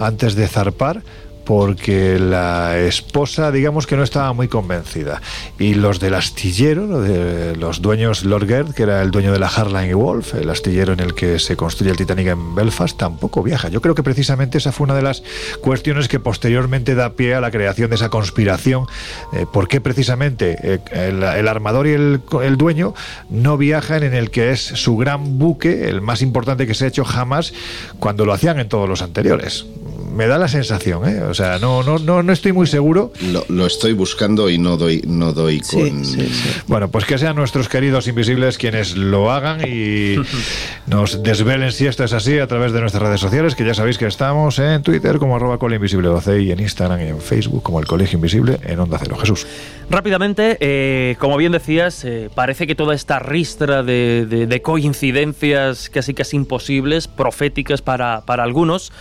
antes 0.00 0.34
de 0.34 0.48
zarpar 0.48 1.02
porque 1.48 2.18
la 2.18 2.78
esposa, 2.78 3.50
digamos 3.50 3.86
que 3.86 3.96
no 3.96 4.02
estaba 4.02 4.34
muy 4.34 4.48
convencida. 4.48 5.22
Y 5.58 5.72
los 5.72 5.98
del 5.98 6.12
astillero, 6.12 6.86
los 7.54 7.80
dueños, 7.80 8.22
Lord 8.26 8.46
Gerd, 8.46 8.74
que 8.74 8.82
era 8.82 9.00
el 9.00 9.10
dueño 9.10 9.32
de 9.32 9.38
la 9.38 9.46
Harline 9.46 9.88
y 9.88 9.94
Wolf, 9.94 10.34
el 10.34 10.50
astillero 10.50 10.92
en 10.92 11.00
el 11.00 11.14
que 11.14 11.38
se 11.38 11.56
construye 11.56 11.90
el 11.90 11.96
Titanic 11.96 12.26
en 12.26 12.54
Belfast, 12.54 12.98
tampoco 12.98 13.42
viaja. 13.42 13.70
Yo 13.70 13.80
creo 13.80 13.94
que 13.94 14.02
precisamente 14.02 14.58
esa 14.58 14.72
fue 14.72 14.84
una 14.84 14.94
de 14.94 15.00
las 15.00 15.22
cuestiones 15.62 16.06
que 16.06 16.20
posteriormente 16.20 16.94
da 16.94 17.14
pie 17.14 17.34
a 17.34 17.40
la 17.40 17.50
creación 17.50 17.88
de 17.88 17.96
esa 17.96 18.10
conspiración. 18.10 18.84
Eh, 19.32 19.46
¿Por 19.50 19.68
qué 19.68 19.80
precisamente 19.80 20.58
eh, 20.62 20.80
el, 20.92 21.22
el 21.22 21.48
armador 21.48 21.86
y 21.86 21.92
el, 21.92 22.20
el 22.42 22.58
dueño 22.58 22.92
no 23.30 23.56
viajan 23.56 24.02
en 24.02 24.12
el 24.12 24.30
que 24.30 24.50
es 24.50 24.60
su 24.60 24.98
gran 24.98 25.38
buque, 25.38 25.88
el 25.88 26.02
más 26.02 26.20
importante 26.20 26.66
que 26.66 26.74
se 26.74 26.84
ha 26.84 26.88
hecho 26.88 27.06
jamás, 27.06 27.54
cuando 27.98 28.26
lo 28.26 28.34
hacían 28.34 28.60
en 28.60 28.68
todos 28.68 28.86
los 28.86 29.00
anteriores? 29.00 29.64
Me 30.08 30.26
da 30.26 30.38
la 30.38 30.48
sensación, 30.48 31.08
¿eh? 31.08 31.22
O 31.22 31.34
sea, 31.34 31.58
no, 31.58 31.82
no, 31.82 31.98
no, 31.98 32.22
no 32.22 32.32
estoy 32.32 32.52
muy 32.52 32.66
seguro. 32.66 33.12
Lo, 33.32 33.44
lo 33.48 33.66
estoy 33.66 33.92
buscando 33.92 34.48
y 34.50 34.58
no 34.58 34.76
doy, 34.76 35.02
no 35.06 35.32
doy 35.32 35.60
con. 35.60 36.02
Bueno, 36.66 36.88
pues 36.90 37.04
que 37.04 37.18
sean 37.18 37.36
nuestros 37.36 37.68
queridos 37.68 38.08
invisibles 38.08 38.58
quienes 38.58 38.96
lo 38.96 39.30
hagan 39.30 39.60
y 39.68 40.16
nos 40.86 41.22
desvelen 41.22 41.72
si 41.72 41.86
esto 41.86 42.04
es 42.04 42.12
así 42.12 42.38
a 42.38 42.46
través 42.46 42.72
de 42.72 42.80
nuestras 42.80 43.02
redes 43.02 43.20
sociales, 43.20 43.54
que 43.54 43.64
ya 43.64 43.74
sabéis 43.74 43.98
que 43.98 44.06
estamos 44.06 44.58
en 44.58 44.82
Twitter 44.82 45.18
como 45.18 45.36
arroba 45.36 45.58
colinvisible12 45.58 46.42
y 46.44 46.52
en 46.52 46.60
Instagram 46.60 47.00
y 47.00 47.08
en 47.08 47.20
Facebook 47.20 47.62
como 47.62 47.80
el 47.80 47.86
Colegio 47.86 48.16
Invisible 48.16 48.58
en 48.64 48.80
Onda 48.80 48.98
Cero. 49.00 49.16
Jesús. 49.16 49.46
Rápidamente, 49.90 50.56
eh, 50.60 51.16
como 51.18 51.36
bien 51.36 51.52
decías, 51.52 52.04
eh, 52.04 52.28
parece 52.34 52.66
que 52.66 52.74
toda 52.74 52.94
esta 52.94 53.18
ristra 53.18 53.82
de, 53.82 54.26
de- 54.28 54.46
de 54.46 54.62
coincidencias 54.62 55.88
casi 55.88 56.14
casi 56.14 56.36
imposibles, 56.36 57.08
proféticas 57.08 57.82
para, 57.82 58.22
para 58.26 58.42
algunos, 58.44 58.92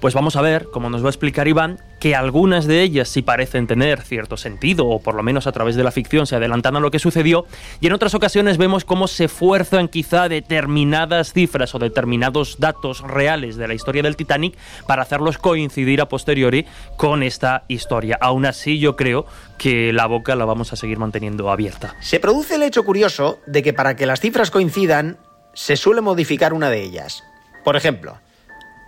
pues 0.00 0.14
vamos 0.14 0.36
a 0.36 0.42
ver, 0.42 0.68
como 0.70 0.90
nos 0.90 1.02
va 1.02 1.06
a 1.06 1.10
explicar 1.10 1.48
Iván, 1.48 1.80
que 1.98 2.14
algunas 2.14 2.66
de 2.66 2.82
ellas 2.82 3.08
sí 3.08 3.22
parecen 3.22 3.66
tener 3.66 4.02
cierto 4.02 4.36
sentido, 4.36 4.86
o 4.86 5.00
por 5.00 5.14
lo 5.14 5.22
menos 5.22 5.46
a 5.46 5.52
través 5.52 5.74
de 5.74 5.82
la 5.82 5.90
ficción 5.90 6.26
se 6.26 6.36
adelantan 6.36 6.76
a 6.76 6.80
lo 6.80 6.90
que 6.90 6.98
sucedió, 6.98 7.46
y 7.80 7.88
en 7.88 7.92
otras 7.92 8.14
ocasiones 8.14 8.58
vemos 8.58 8.84
cómo 8.84 9.08
se 9.08 9.28
fuerzan 9.28 9.88
quizá 9.88 10.28
determinadas 10.28 11.32
cifras 11.32 11.74
o 11.74 11.78
determinados 11.78 12.58
datos 12.58 13.00
reales 13.00 13.56
de 13.56 13.66
la 13.66 13.74
historia 13.74 14.02
del 14.02 14.16
Titanic 14.16 14.56
para 14.86 15.02
hacerlos 15.02 15.38
coincidir 15.38 16.00
a 16.00 16.08
posteriori 16.08 16.66
con 16.96 17.22
esta 17.22 17.64
historia. 17.68 18.18
Aún 18.20 18.46
así, 18.46 18.78
yo 18.78 18.94
creo 18.94 19.26
que 19.58 19.92
la 19.92 20.06
boca 20.06 20.36
la 20.36 20.44
vamos 20.44 20.72
a 20.72 20.76
seguir 20.76 20.98
manteniendo 20.98 21.50
abierta. 21.50 21.96
Se 22.00 22.20
produce 22.20 22.54
el 22.54 22.62
hecho 22.62 22.84
curioso 22.84 23.40
de 23.46 23.62
que 23.62 23.72
para 23.72 23.96
que 23.96 24.06
las 24.06 24.20
cifras 24.20 24.50
coincidan, 24.50 25.18
se 25.54 25.76
suele 25.76 26.00
modificar 26.00 26.52
una 26.52 26.70
de 26.70 26.82
ellas. 26.82 27.24
Por 27.64 27.76
ejemplo, 27.76 28.18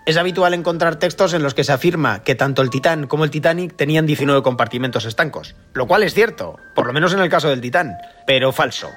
es 0.06 0.16
habitual 0.16 0.54
encontrar 0.54 0.96
textos 0.96 1.34
en 1.34 1.42
los 1.42 1.54
que 1.54 1.64
se 1.64 1.72
afirma 1.72 2.22
que 2.22 2.34
tanto 2.34 2.62
el 2.62 2.70
Titán 2.70 3.06
como 3.06 3.24
el 3.24 3.30
Titanic 3.30 3.76
tenían 3.76 4.06
19 4.06 4.42
compartimentos 4.42 5.04
estancos, 5.04 5.54
lo 5.74 5.86
cual 5.86 6.02
es 6.02 6.14
cierto, 6.14 6.56
por 6.74 6.86
lo 6.86 6.92
menos 6.92 7.12
en 7.12 7.20
el 7.20 7.28
caso 7.28 7.48
del 7.48 7.60
Titán, 7.60 7.96
pero 8.26 8.52
falso. 8.52 8.90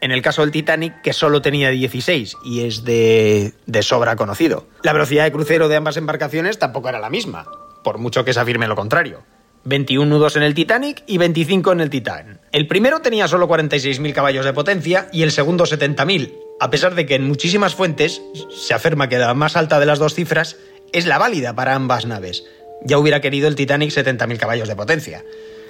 En 0.00 0.12
el 0.12 0.22
caso 0.22 0.42
del 0.42 0.50
Titanic, 0.50 1.00
que 1.02 1.12
solo 1.12 1.40
tenía 1.40 1.70
16 1.70 2.36
y 2.44 2.64
es 2.64 2.84
de, 2.84 3.54
de 3.66 3.82
sobra 3.82 4.16
conocido. 4.16 4.66
La 4.82 4.92
velocidad 4.92 5.24
de 5.24 5.32
crucero 5.32 5.68
de 5.68 5.76
ambas 5.76 5.96
embarcaciones 5.96 6.58
tampoco 6.58 6.88
era 6.88 7.00
la 7.00 7.10
misma, 7.10 7.46
por 7.82 7.98
mucho 7.98 8.24
que 8.24 8.34
se 8.34 8.40
afirme 8.40 8.66
lo 8.66 8.76
contrario. 8.76 9.22
21 9.66 10.08
nudos 10.08 10.36
en 10.36 10.44
el 10.44 10.54
Titanic 10.54 11.02
y 11.06 11.18
25 11.18 11.72
en 11.72 11.80
el 11.80 11.90
Titán. 11.90 12.40
El 12.52 12.68
primero 12.68 13.00
tenía 13.00 13.26
solo 13.26 13.48
46.000 13.48 14.12
caballos 14.12 14.44
de 14.44 14.52
potencia 14.52 15.08
y 15.12 15.22
el 15.22 15.32
segundo 15.32 15.64
70.000, 15.64 16.45
a 16.60 16.70
pesar 16.70 16.94
de 16.94 17.06
que 17.06 17.14
en 17.14 17.26
muchísimas 17.26 17.74
fuentes 17.74 18.22
se 18.56 18.74
afirma 18.74 19.08
que 19.08 19.18
la 19.18 19.34
más 19.34 19.56
alta 19.56 19.78
de 19.80 19.86
las 19.86 19.98
dos 19.98 20.14
cifras 20.14 20.56
es 20.92 21.06
la 21.06 21.18
válida 21.18 21.54
para 21.54 21.74
ambas 21.74 22.06
naves. 22.06 22.44
Ya 22.84 22.98
hubiera 22.98 23.20
querido 23.20 23.48
el 23.48 23.56
Titanic 23.56 23.90
70.000 23.90 24.36
caballos 24.38 24.68
de 24.68 24.76
potencia. 24.76 25.24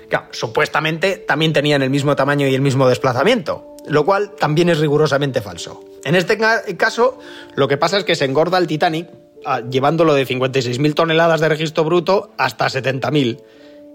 Claro, 0.09 0.27
supuestamente 0.33 1.17
también 1.17 1.53
tenían 1.53 1.83
el 1.83 1.91
mismo 1.91 2.15
tamaño 2.15 2.47
y 2.47 2.55
el 2.55 2.61
mismo 2.61 2.89
desplazamiento, 2.89 3.75
lo 3.89 4.05
cual 4.05 4.33
también 4.39 4.69
es 4.69 4.79
rigurosamente 4.79 5.41
falso. 5.41 5.83
En 6.05 6.15
este 6.15 6.39
ca- 6.39 6.63
caso, 6.77 7.19
lo 7.57 7.67
que 7.67 7.77
pasa 7.77 7.99
es 7.99 8.05
que 8.05 8.15
se 8.15 8.25
engorda 8.25 8.59
el 8.59 8.67
Titanic 8.69 9.09
ah, 9.45 9.63
llevándolo 9.69 10.15
de 10.15 10.27
56.000 10.27 10.95
toneladas 10.95 11.41
de 11.41 11.49
registro 11.49 11.83
bruto 11.85 12.31
hasta 12.39 12.67
70.000. 12.67 13.41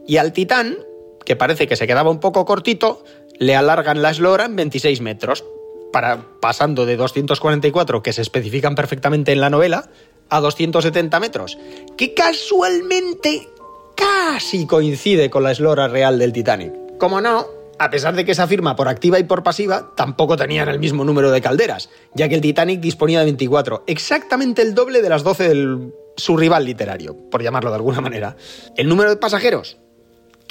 Y 0.07 0.17
al 0.17 0.33
Titán 0.33 0.77
que 1.23 1.35
parece 1.35 1.67
que 1.67 1.75
se 1.75 1.85
quedaba 1.87 2.09
un 2.09 2.19
poco 2.19 2.43
cortito, 2.45 3.03
le 3.37 3.55
alargan 3.55 4.01
la 4.01 4.09
eslora 4.09 4.45
en 4.45 4.55
26 4.55 5.01
metros, 5.01 5.45
para, 5.91 6.25
pasando 6.39 6.85
de 6.85 6.97
244 6.97 8.03
que 8.03 8.13
se 8.13 8.21
especifican 8.21 8.75
perfectamente 8.75 9.31
en 9.31 9.41
la 9.41 9.49
novela 9.49 9.89
a 10.29 10.39
270 10.39 11.19
metros, 11.19 11.57
que 11.97 12.13
casualmente 12.13 13.49
casi 13.95 14.65
coincide 14.65 15.29
con 15.29 15.43
la 15.43 15.51
eslora 15.51 15.87
real 15.87 16.17
del 16.17 16.33
Titanic. 16.33 16.73
Como 16.97 17.19
no, 17.19 17.45
a 17.77 17.89
pesar 17.89 18.15
de 18.15 18.23
que 18.23 18.31
esa 18.31 18.47
firma 18.47 18.75
por 18.75 18.87
activa 18.87 19.19
y 19.19 19.23
por 19.23 19.43
pasiva 19.43 19.91
tampoco 19.95 20.37
tenían 20.37 20.69
el 20.69 20.79
mismo 20.79 21.03
número 21.03 21.31
de 21.31 21.41
calderas, 21.41 21.89
ya 22.13 22.29
que 22.29 22.35
el 22.35 22.41
Titanic 22.41 22.79
disponía 22.79 23.19
de 23.19 23.25
24, 23.25 23.83
exactamente 23.87 24.61
el 24.61 24.73
doble 24.73 25.01
de 25.01 25.09
las 25.09 25.23
12 25.23 25.49
de 25.49 25.91
su 26.15 26.37
rival 26.37 26.65
literario, 26.65 27.17
por 27.29 27.41
llamarlo 27.41 27.71
de 27.71 27.77
alguna 27.77 28.01
manera. 28.01 28.35
El 28.77 28.87
número 28.87 29.09
de 29.09 29.17
pasajeros 29.17 29.77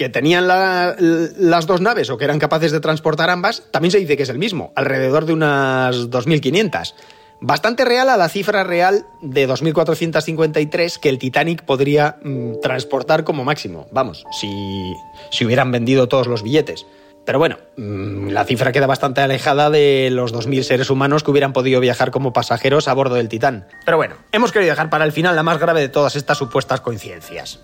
que 0.00 0.08
tenían 0.08 0.48
las 0.48 1.66
dos 1.66 1.82
naves 1.82 2.08
o 2.08 2.16
que 2.16 2.24
eran 2.24 2.38
capaces 2.38 2.72
de 2.72 2.80
transportar 2.80 3.28
ambas, 3.28 3.64
también 3.70 3.90
se 3.92 3.98
dice 3.98 4.16
que 4.16 4.22
es 4.22 4.30
el 4.30 4.38
mismo, 4.38 4.72
alrededor 4.74 5.26
de 5.26 5.34
unas 5.34 6.08
2.500. 6.08 6.94
Bastante 7.42 7.84
real 7.84 8.08
a 8.08 8.16
la 8.16 8.30
cifra 8.30 8.64
real 8.64 9.04
de 9.20 9.46
2.453 9.46 10.98
que 10.98 11.10
el 11.10 11.18
Titanic 11.18 11.64
podría 11.64 12.16
mm, 12.22 12.60
transportar 12.62 13.24
como 13.24 13.44
máximo. 13.44 13.88
Vamos, 13.92 14.24
si, 14.32 14.94
si 15.30 15.44
hubieran 15.44 15.70
vendido 15.70 16.08
todos 16.08 16.26
los 16.28 16.42
billetes. 16.42 16.86
Pero 17.26 17.38
bueno, 17.38 17.58
mm, 17.76 18.28
la 18.28 18.46
cifra 18.46 18.72
queda 18.72 18.86
bastante 18.86 19.20
alejada 19.20 19.68
de 19.68 20.08
los 20.10 20.32
2.000 20.32 20.62
seres 20.62 20.88
humanos 20.88 21.24
que 21.24 21.30
hubieran 21.30 21.52
podido 21.52 21.78
viajar 21.78 22.10
como 22.10 22.32
pasajeros 22.32 22.88
a 22.88 22.94
bordo 22.94 23.16
del 23.16 23.28
Titán. 23.28 23.66
Pero 23.84 23.98
bueno, 23.98 24.14
hemos 24.32 24.50
querido 24.50 24.70
dejar 24.70 24.88
para 24.88 25.04
el 25.04 25.12
final 25.12 25.36
la 25.36 25.42
más 25.42 25.58
grave 25.58 25.82
de 25.82 25.90
todas 25.90 26.16
estas 26.16 26.38
supuestas 26.38 26.80
coincidencias. 26.80 27.60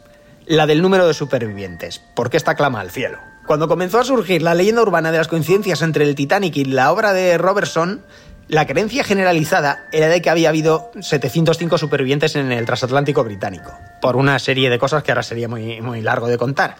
La 0.47 0.66
del 0.66 0.81
número 0.81 1.09
de 1.09 1.14
supervivientes, 1.14 2.01
porque 2.14 2.36
esta 2.36 2.55
clama 2.55 2.81
al 2.81 2.93
cielo. 2.93 3.18
Cuando 3.47 3.66
comenzó 3.66 3.98
a 3.98 4.05
surgir 4.05 4.43
la 4.43 4.55
leyenda 4.55 4.82
urbana 4.82 5.10
de 5.10 5.18
las 5.18 5.27
coincidencias 5.27 5.82
entre 5.82 6.05
el 6.05 6.14
Titanic 6.14 6.56
y 6.56 6.64
la 6.64 6.93
obra 6.93 7.12
de 7.12 7.36
Robertson, 7.36 8.05
la 8.47 8.64
creencia 8.64 9.02
generalizada 9.02 9.89
era 9.90 10.06
de 10.06 10.23
que 10.23 10.31
había 10.31 10.51
habido 10.51 10.93
705 11.01 11.78
supervivientes 11.78 12.36
en 12.36 12.52
el 12.52 12.64
transatlántico 12.64 13.24
británico, 13.24 13.73
por 14.01 14.14
una 14.14 14.39
serie 14.39 14.70
de 14.70 14.78
cosas 14.78 15.02
que 15.02 15.10
ahora 15.10 15.24
sería 15.24 15.48
muy, 15.48 15.81
muy 15.81 16.01
largo 16.01 16.28
de 16.28 16.39
contar. 16.39 16.77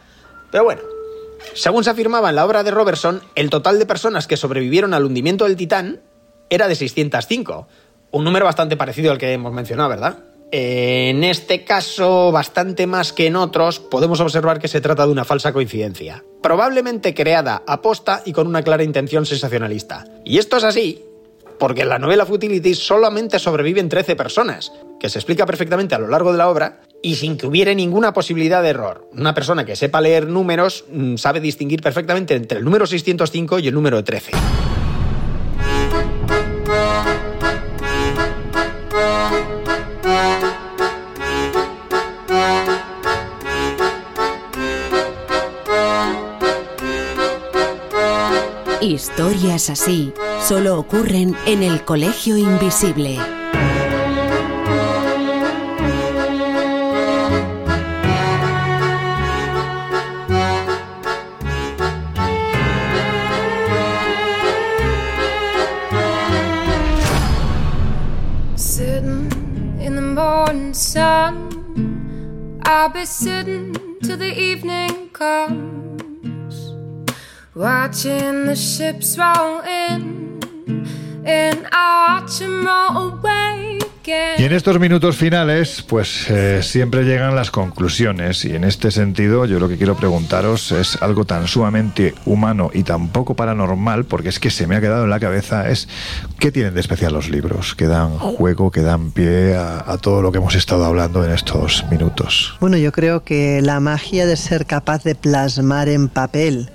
Pero 0.53 0.63
bueno, 0.63 0.83
según 1.55 1.83
se 1.83 1.91
afirmaba 1.91 2.31
en 2.31 2.37
la 2.37 2.45
obra 2.45 2.63
de 2.63 2.71
Robertson, 2.71 3.21
el 3.35 3.51
total 3.51 3.81
de 3.81 3.87
personas 3.87 4.29
que 4.29 4.37
sobrevivieron 4.37 4.95
al 4.95 5.05
hundimiento 5.05 5.45
del 5.45 5.57
Titán 5.57 6.03
era 6.51 6.69
de 6.69 6.77
605, 6.77 7.67
un 8.13 8.25
número 8.25 8.45
bastante 8.45 8.77
parecido 8.77 9.11
al 9.11 9.19
que 9.19 9.33
hemos 9.33 9.53
mencionado, 9.53 9.89
¿verdad? 9.89 10.19
En 10.53 11.25
este 11.25 11.65
caso, 11.65 12.31
bastante 12.31 12.87
más 12.87 13.13
que 13.13 13.27
en 13.27 13.37
otros, 13.37 13.81
podemos 13.81 14.21
observar 14.21 14.61
que 14.61 14.69
se 14.69 14.81
trata 14.81 15.05
de 15.05 15.13
una 15.13 15.25
falsa 15.25 15.53
coincidencia, 15.53 16.25
probablemente 16.43 17.15
creada 17.15 17.63
a 17.67 17.83
posta 17.83 18.23
y 18.25 18.33
con 18.33 18.47
una 18.47 18.63
clara 18.63 18.85
intención 18.85 19.27
sensacionalista. 19.27 20.05
Y 20.25 20.39
esto 20.39 20.57
es 20.57 20.65
así 20.65 21.03
porque 21.59 21.83
en 21.83 21.89
la 21.89 21.99
novela 21.99 22.27
Futility 22.27 22.75
solamente 22.75 23.39
sobreviven 23.39 23.89
13 23.89 24.17
personas, 24.17 24.73
que 25.01 25.09
se 25.09 25.19
explica 25.19 25.47
perfectamente 25.47 25.95
a 25.95 25.99
lo 25.99 26.09
largo 26.09 26.33
de 26.33 26.39
la 26.39 26.49
obra 26.49 26.81
y 27.03 27.17
sin 27.17 27.37
que 27.37 27.47
hubiera 27.47 27.73
ninguna 27.75 28.13
posibilidad 28.13 28.63
de 28.63 28.71
error. 28.71 29.09
Una 29.13 29.35
persona 29.35 29.65
que 29.65 29.77
sepa 29.77 30.01
leer 30.01 30.27
números 30.27 30.85
mm, 30.91 31.17
sabe 31.17 31.41
distinguir 31.41 31.83
perfectamente 31.83 32.35
entre 32.35 32.59
el 32.59 32.65
número 32.65 32.87
605 32.87 33.59
y 33.59 33.69
el 33.69 33.75
número 33.75 34.03
13. 34.03 34.33
Historias 48.87 49.69
así 49.69 50.13
solo 50.41 50.79
ocurren 50.79 51.35
en 51.45 51.65
el 51.65 51.85
Colegio 51.85 52.37
Invisible. 52.37 53.19
I'll 72.69 72.93
be 72.93 73.05
sitting 73.05 73.75
till 74.03 74.17
the 74.17 74.33
evening 74.33 75.11
comes, 75.13 75.96
watching 77.57 78.45
the 78.45 78.55
ships 78.55 79.17
roll 79.17 79.63
in, 79.63 80.39
and 81.25 81.67
I 81.73 82.21
watch 82.21 82.39
them 82.39 82.67
roll 82.67 83.15
away. 83.15 83.79
Y 84.39 84.45
en 84.45 84.53
estos 84.53 84.79
minutos 84.79 85.17
finales, 85.17 85.83
pues 85.83 86.31
eh, 86.31 86.63
siempre 86.63 87.03
llegan 87.03 87.35
las 87.35 87.51
conclusiones. 87.51 88.45
Y 88.45 88.55
en 88.55 88.63
este 88.63 88.93
sentido, 88.93 89.47
yo 89.47 89.59
lo 89.59 89.69
que 89.69 89.77
quiero 89.77 89.97
preguntaros 89.97 90.71
es 90.71 91.03
algo 91.03 91.25
tan 91.25 91.49
sumamente 91.49 92.15
humano 92.25 92.71
y 92.73 92.85
tan 92.85 93.09
poco 93.09 93.35
paranormal, 93.35 94.05
porque 94.05 94.29
es 94.29 94.39
que 94.39 94.51
se 94.51 94.69
me 94.69 94.77
ha 94.77 94.81
quedado 94.81 95.05
en 95.05 95.11
la 95.11 95.19
cabeza, 95.19 95.69
es 95.69 95.89
¿qué 96.39 96.53
tienen 96.53 96.75
de 96.75 96.81
especial 96.83 97.15
los 97.15 97.31
libros? 97.31 97.75
Que 97.75 97.89
dan 97.89 98.17
juego, 98.17 98.71
que 98.71 98.83
dan 98.83 99.11
pie 99.11 99.57
a, 99.57 99.79
a 99.91 99.99
todo 99.99 100.23
lo 100.23 100.31
que 100.31 100.39
hemos 100.39 100.55
estado 100.55 100.85
hablando 100.85 101.25
en 101.25 101.33
estos 101.33 101.85
minutos. 101.91 102.57
Bueno, 102.61 102.77
yo 102.77 102.93
creo 102.93 103.25
que 103.25 103.61
la 103.61 103.81
magia 103.81 104.25
de 104.25 104.37
ser 104.37 104.67
capaz 104.67 105.03
de 105.03 105.17
plasmar 105.17 105.89
en 105.89 106.09
papel 106.09 106.71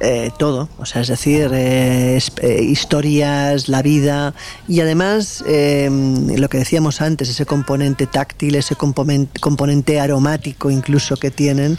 eh, 0.00 0.30
todo, 0.38 0.68
o 0.78 0.84
sea, 0.84 1.00
es 1.00 1.08
decir, 1.08 1.50
eh, 1.54 2.18
eh, 2.42 2.62
historias, 2.62 3.68
la 3.68 3.80
vida 3.80 4.34
y 4.68 4.80
además 4.80 5.42
lo 5.46 6.48
que 6.48 6.58
decíamos 6.58 7.00
antes, 7.00 7.30
ese 7.30 7.46
componente 7.46 8.06
táctil, 8.06 8.56
ese 8.56 8.76
componente, 8.76 10.00
aromático 10.00 10.70
incluso 10.70 11.16
que 11.16 11.30
tienen, 11.30 11.78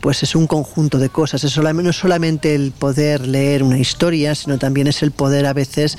pues 0.00 0.22
es 0.22 0.34
un 0.34 0.46
conjunto 0.46 0.98
de 0.98 1.08
cosas. 1.08 1.44
Es 1.44 1.52
solamente, 1.52 1.86
no 1.86 1.92
solamente 1.92 2.54
el 2.54 2.72
poder 2.72 3.26
leer 3.26 3.62
una 3.62 3.78
historia, 3.78 4.34
sino 4.34 4.58
también 4.58 4.86
es 4.86 5.02
el 5.02 5.12
poder 5.12 5.46
a 5.46 5.52
veces 5.52 5.96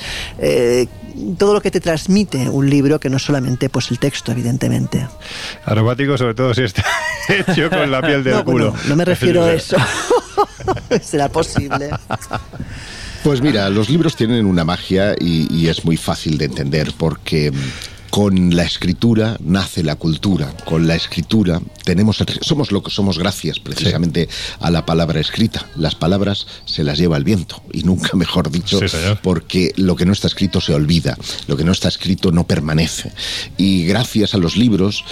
todo 1.38 1.54
lo 1.54 1.62
que 1.62 1.72
te 1.72 1.80
transmite 1.80 2.50
un 2.50 2.70
libro, 2.70 3.00
que 3.00 3.10
no 3.10 3.18
solamente 3.18 3.70
pues 3.70 3.90
el 3.90 4.00
texto, 4.00 4.32
evidentemente. 4.32 5.08
Aromático, 5.66 6.18
sobre 6.18 6.36
todo 6.36 6.54
si 6.54 6.64
está 6.64 6.86
hecho 7.30 7.70
con 7.70 7.90
la 7.90 8.02
piel 8.02 8.24
del 8.24 8.44
culo. 8.44 8.76
no 8.88 8.96
me 8.96 9.06
refiero 9.06 9.44
a 9.44 9.54
eso. 9.54 9.78
¿Será 11.02 11.30
posible? 11.30 11.90
Pues 13.24 13.42
mira, 13.42 13.70
los 13.70 13.90
libros 13.90 14.16
tienen 14.16 14.46
una 14.46 14.64
magia 14.64 15.16
y, 15.20 15.68
es 15.68 15.84
muy 15.84 15.98
fácil 15.98 16.38
de 16.38 16.46
entender 16.46 16.94
porque 16.98 17.52
con 18.10 18.56
la 18.56 18.64
escritura 18.64 19.38
nace 19.42 19.84
la 19.84 19.96
cultura. 19.96 20.56
Con 20.66 20.88
la 20.88 20.96
escritura 20.96 21.60
tenemos 21.84 22.24
somos 22.42 22.72
lo 22.72 22.82
que 22.82 22.90
somos 22.90 23.20
gracias 23.20 23.60
precisamente 23.60 24.30
a 24.60 24.72
la 24.72 24.86
palabra 24.86 25.20
escrita. 25.20 25.66
Las 25.76 25.96
palabras 25.96 26.48
se 26.66 26.84
las 26.84 26.98
lleva 26.98 27.18
el 27.18 27.24
viento 27.24 27.62
y 27.74 27.84
nunca 27.84 28.12
mejor 28.16 28.50
dicho 28.50 28.80
porque 29.22 29.74
lo 29.76 29.96
que 29.96 30.06
no 30.06 30.14
está 30.14 30.28
escrito 30.28 30.62
se 30.62 30.74
olvida, 30.74 31.18
lo 31.48 31.58
que 31.58 31.66
no 31.66 31.74
está 31.74 31.90
escrito 31.90 32.32
no 32.32 32.46
permanece. 32.46 33.12
Y 33.58 33.86
gracias 33.86 34.36
a 34.36 34.38
los 34.38 34.56
libros 34.56 35.04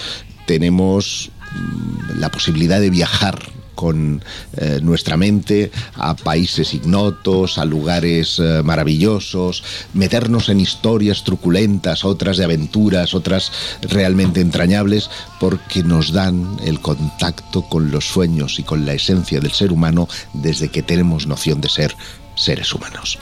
tenemos 0.45 1.31
mm, 1.53 2.19
la 2.19 2.31
posibilidad 2.31 2.79
de 2.79 2.91
viajar 2.91 3.39
con 3.75 4.23
eh, 4.57 4.79
nuestra 4.81 5.17
mente 5.17 5.71
a 5.95 6.15
países 6.15 6.73
ignotos, 6.73 7.57
a 7.57 7.65
lugares 7.65 8.39
eh, 8.39 8.61
maravillosos, 8.63 9.63
meternos 9.93 10.49
en 10.49 10.59
historias 10.59 11.23
truculentas, 11.23 12.05
otras 12.05 12.37
de 12.37 12.45
aventuras, 12.45 13.13
otras 13.13 13.51
realmente 13.81 14.41
entrañables, 14.41 15.09
porque 15.39 15.83
nos 15.83 16.11
dan 16.11 16.57
el 16.65 16.79
contacto 16.79 17.63
con 17.63 17.91
los 17.91 18.05
sueños 18.05 18.59
y 18.59 18.63
con 18.63 18.85
la 18.85 18.93
esencia 18.93 19.39
del 19.39 19.51
ser 19.51 19.71
humano 19.71 20.07
desde 20.33 20.69
que 20.69 20.81
tenemos 20.81 21.27
noción 21.27 21.61
de 21.61 21.69
ser 21.69 21.95
seres 22.35 22.73
humanos. 22.73 23.19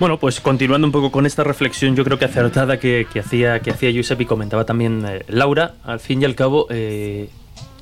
Bueno, 0.00 0.18
pues 0.18 0.40
continuando 0.40 0.86
un 0.86 0.92
poco 0.92 1.12
con 1.12 1.26
esta 1.26 1.44
reflexión, 1.44 1.94
yo 1.94 2.04
creo 2.04 2.18
que 2.18 2.24
acertada 2.24 2.80
que, 2.80 3.06
hacía 3.22 3.60
que 3.60 3.70
hacía 3.70 3.90
y 3.90 4.24
comentaba 4.24 4.64
también 4.64 5.04
eh, 5.06 5.24
Laura, 5.28 5.74
al 5.84 6.00
fin 6.00 6.22
y 6.22 6.24
al 6.24 6.34
cabo, 6.34 6.66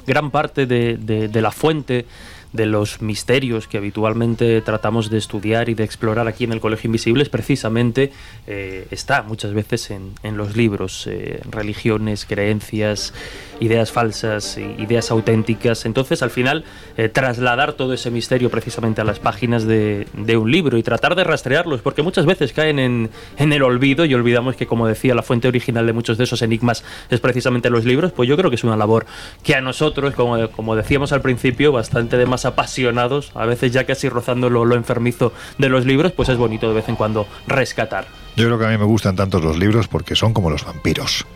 gran 0.09 0.33
parte 0.33 0.67
de, 0.67 1.41
la 1.41 1.53
fuente 1.53 2.07
de 2.53 2.67
los 2.67 3.03
misterios 3.03 3.69
que 3.69 3.77
habitualmente 3.77 4.63
tratamos 4.63 5.11
de 5.11 5.19
estudiar 5.19 5.69
y 5.69 5.75
de 5.75 5.85
explorar 5.85 6.29
aquí 6.29 6.45
en 6.45 6.53
el 6.53 6.61
Colegio 6.61 6.89
Invisible 6.89 7.23
es 7.23 7.29
precisamente 7.29 8.13
eh, 8.47 8.87
está 8.91 9.23
muchas 9.23 9.53
veces 9.53 9.91
en, 9.91 10.13
en 10.23 10.37
los 10.37 10.57
libros, 10.57 11.07
eh, 11.07 11.41
religiones, 11.51 12.25
creencias, 12.25 13.13
ideas 13.61 13.93
falsas, 13.93 14.57
ideas 14.57 15.11
auténticas. 15.11 15.85
Entonces, 15.85 16.23
al 16.23 16.31
final, 16.31 16.65
eh, 16.97 17.09
trasladar 17.09 17.73
todo 17.75 17.93
ese 17.93 18.11
misterio 18.11 18.51
precisamente 18.51 19.01
a 19.01 19.05
las 19.05 19.19
páginas 19.19 19.65
de, 19.65 20.07
de, 20.15 20.37
un 20.37 20.51
libro 20.51 20.79
y 20.79 20.83
tratar 20.83 21.15
de 21.17 21.25
rastrearlos, 21.25 21.83
porque 21.83 22.03
muchas 22.03 22.25
veces 22.25 22.53
caen 22.53 22.79
en, 22.79 23.11
en, 23.37 23.53
el 23.53 23.63
olvido 23.63 24.05
y 24.05 24.15
olvidamos 24.15 24.57
que, 24.57 24.67
como 24.67 24.87
decía, 24.87 25.15
la 25.15 25.23
fuente 25.23 25.49
original 25.49 25.87
de 25.87 25.93
muchos 25.93 26.17
de 26.19 26.25
esos 26.25 26.43
enigmas 26.43 26.85
es 27.11 27.21
precisamente 27.21 27.69
los 27.71 27.85
libros, 27.85 28.13
pues 28.13 28.29
yo 28.29 28.37
creo 28.37 28.51
que 28.51 28.57
es 28.57 28.65
una 28.65 28.77
labor 28.77 29.07
que 29.43 29.55
a 29.55 29.61
nosotros, 29.61 30.15
como, 30.15 30.49
como 30.51 30.77
decíamos 30.77 31.13
al 31.13 31.21
principio, 31.21 31.73
bastante 31.73 32.17
demasiado 32.17 32.38
más 32.38 32.38
apasionados, 32.45 33.33
a 33.35 33.47
veces 33.47 33.73
ya 33.73 33.85
casi 33.85 34.09
rozando 34.09 34.51
lo, 34.51 34.65
lo 34.65 34.75
enfermizo 34.75 35.33
de 35.59 35.69
los 35.69 35.87
libros, 35.87 36.13
pues 36.13 36.29
es 36.29 36.37
bonito 36.37 36.69
de 36.69 36.75
vez 36.75 36.89
en 36.89 36.97
cuando 36.97 37.27
rescatar. 37.47 38.07
Yo 38.37 38.47
creo 38.47 38.59
que 38.59 38.67
a 38.67 38.69
mí 38.69 38.79
me 38.79 38.85
gustan 38.85 39.17
tantos 39.17 39.43
los 39.43 39.59
libros 39.59 39.89
porque 39.89 40.15
son 40.15 40.33
como 40.33 40.51
los 40.51 40.65
vampiros, 40.65 41.27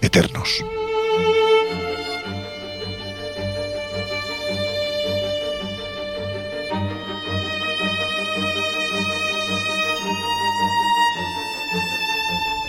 eternos. 0.00 0.64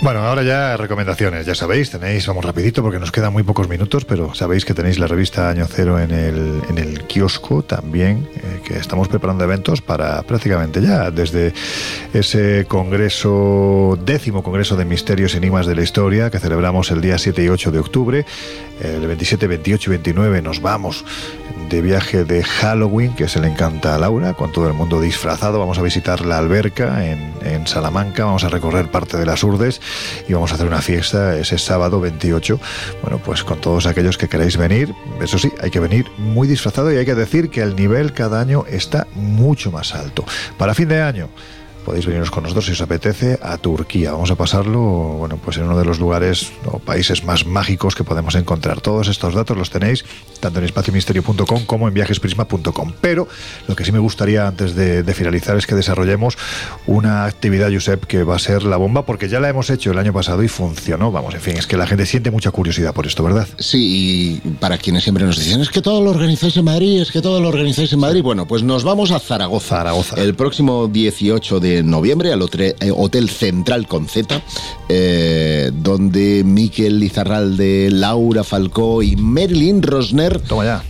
Bueno, 0.02 0.22
ahora 0.22 0.42
ya 0.42 0.78
recomendaciones, 0.78 1.46
ya 1.46 1.54
sabéis, 1.54 1.92
tenéis, 1.92 2.26
vamos 2.26 2.44
rapidito 2.44 2.82
porque 2.82 2.98
nos 2.98 3.12
quedan 3.12 3.32
muy 3.32 3.44
pocos 3.44 3.70
minutos, 3.70 4.04
pero 4.04 4.34
sabéis 4.34 4.66
que 4.66 4.74
tenéis 4.74 4.98
la 4.98 5.06
revista 5.06 5.48
Año 5.48 5.68
Cero 5.70 6.00
en 6.00 6.10
el, 6.10 6.60
en 6.70 6.80
el 6.80 7.04
kiosco 7.04 7.62
también, 7.62 8.28
eh, 8.36 8.62
que 8.66 8.80
estamos 8.80 9.08
preparando 9.10 9.44
eventos 9.44 9.80
para 9.80 10.24
prácticamente 10.24 10.82
ya, 10.82 11.12
desde 11.12 11.54
ese 12.16 12.66
congreso, 12.68 13.96
décimo 14.04 14.42
congreso 14.42 14.76
de 14.76 14.86
misterios 14.86 15.36
y 15.36 15.38
enigmas 15.38 15.68
de 15.68 15.76
la 15.76 15.84
historia, 15.84 16.32
que 16.32 16.40
celebramos 16.40 16.90
el 16.90 17.00
día 17.00 17.20
7 17.20 17.44
y 17.44 17.50
8 17.50 17.70
de 17.70 17.78
octubre, 17.78 18.26
el 18.82 19.06
27, 19.06 19.46
28 19.46 19.88
y 19.88 19.92
29 19.92 20.42
nos 20.42 20.64
vamos 20.64 21.06
de 21.72 21.82
viaje 21.82 22.26
de 22.26 22.44
Halloween, 22.44 23.16
que 23.16 23.30
se 23.30 23.40
le 23.40 23.48
encanta 23.48 23.96
a 23.96 23.98
Laura, 23.98 24.34
con 24.34 24.52
todo 24.52 24.68
el 24.68 24.74
mundo 24.74 25.00
disfrazado. 25.00 25.58
Vamos 25.58 25.80
a 25.80 25.82
visitar 25.82 26.26
la 26.26 26.38
alberca 26.38 27.06
en, 27.06 27.34
en 27.44 27.66
Salamanca, 27.66 28.26
vamos 28.26 28.44
a 28.44 28.50
recorrer 28.50 28.92
parte 28.92 29.16
de 29.16 29.26
las 29.26 29.42
Urdes 29.42 29.80
y 30.28 30.34
vamos 30.34 30.52
a 30.52 30.56
hacer 30.56 30.68
una 30.68 30.82
fiesta 30.82 31.38
ese 31.38 31.58
sábado 31.58 32.02
28. 32.02 32.60
Bueno, 33.02 33.20
pues 33.20 33.46
con 33.46 33.62
todos 33.62 33.86
aquellos 33.86 34.18
que 34.18 34.28
queráis 34.28 34.58
venir, 34.58 34.94
eso 35.22 35.40
sí, 35.40 35.50
hay 35.62 35.72
que 35.72 35.80
venir 35.80 36.08
muy 36.18 36.46
disfrazado 36.46 36.92
y 36.92 36.98
hay 36.98 37.06
que 37.06 37.16
decir 37.16 37.50
que 37.50 37.62
el 37.62 37.74
nivel 37.78 38.12
cada 38.12 38.42
año 38.42 38.66
está 38.68 39.08
mucho 39.16 39.72
más 39.72 39.96
alto. 39.96 40.26
Para 40.58 40.74
fin 40.74 40.90
de 40.90 41.02
año 41.02 41.30
podéis 41.86 42.06
veniros 42.06 42.32
con 42.32 42.44
nosotros 42.44 42.66
si 42.66 42.72
os 42.72 42.82
apetece 42.82 43.40
a 43.42 43.58
Turquía. 43.58 44.12
Vamos 44.12 44.32
a 44.32 44.36
pasarlo, 44.36 44.80
bueno, 44.80 45.38
pues 45.44 45.58
en 45.58 45.64
uno 45.64 45.78
de 45.78 45.86
los 45.86 46.00
lugares 46.00 46.52
o 46.66 46.80
países 46.80 47.24
más 47.24 47.46
mágicos 47.46 47.96
que 47.96 48.04
podemos 48.04 48.36
encontrar. 48.36 48.82
Todos 48.82 49.08
estos 49.08 49.34
datos 49.34 49.58
los 49.58 49.70
tenéis 49.70 50.06
tanto 50.40 50.60
en 50.60 50.66
espaciomisterio.com 50.66 51.66
como 51.66 51.88
en 51.88 51.94
viajesprisma.com. 51.94 52.94
Pero 53.02 53.28
lo 53.68 53.76
que 53.76 53.86
sí 53.86 53.92
me 53.92 54.00
gustaría 54.00 54.48
antes 54.48 54.76
de, 54.76 55.04
de, 55.04 55.14
finalizar 55.14 55.58
es 55.58 55.68
que 55.68 55.76
desarrollemos 55.76 56.38
una 56.88 57.26
actividad, 57.26 57.72
Josep, 57.72 58.06
que 58.06 58.24
va 58.24 58.36
a 58.36 58.40
ser 58.40 58.64
la 58.64 58.78
bomba, 58.78 59.06
porque 59.06 59.30
ya 59.30 59.40
la 59.40 59.50
hemos 59.50 59.70
hecho 59.70 59.92
el 59.92 59.98
año 59.98 60.14
pasado 60.14 60.44
y 60.44 60.48
funcionó. 60.48 61.12
Vamos, 61.12 61.36
en 61.36 61.42
fin, 61.42 61.58
es 61.58 61.68
que 61.68 61.78
la 61.78 61.88
gente 61.88 62.06
siente 62.06 62.32
mucha 62.32 62.52
curiosidad 62.52 62.94
por 62.94 63.06
esto, 63.06 63.24
¿verdad? 63.24 63.48
Sí, 63.60 64.40
y 64.44 64.50
para 64.60 64.78
quienes 64.78 65.04
siempre 65.04 65.26
nos 65.26 65.38
dicen, 65.38 65.62
es 65.62 65.70
que 65.70 65.82
todo 65.82 66.02
lo 66.02 66.12
organizáis 66.12 66.58
en 66.58 66.66
Madrid, 66.66 67.02
es 67.02 67.12
que 67.12 67.22
todo 67.22 67.40
lo 67.40 67.50
organizáis 67.50 67.94
en 67.94 68.00
Madrid. 68.00 68.22
Bueno, 68.24 68.48
pues 68.48 68.64
nos 68.64 68.84
vamos 68.84 69.12
a 69.12 69.20
Zaragoza. 69.20 69.78
Zaragoza. 69.78 70.16
El 70.16 70.36
próximo 70.36 70.88
18 70.88 71.60
de 71.60 71.71
noviembre 71.84 72.34
al 72.34 72.42
Hotel 72.42 73.30
Central 73.30 73.88
con 73.88 74.08
Z, 74.08 74.42
eh, 74.90 75.72
donde 75.74 76.44
Miquel 76.44 77.00
Lizarralde, 77.00 77.90
Laura 77.92 78.44
Falcó 78.44 79.02
y 79.02 79.16
Marilyn 79.16 79.82
Rosner 79.82 80.42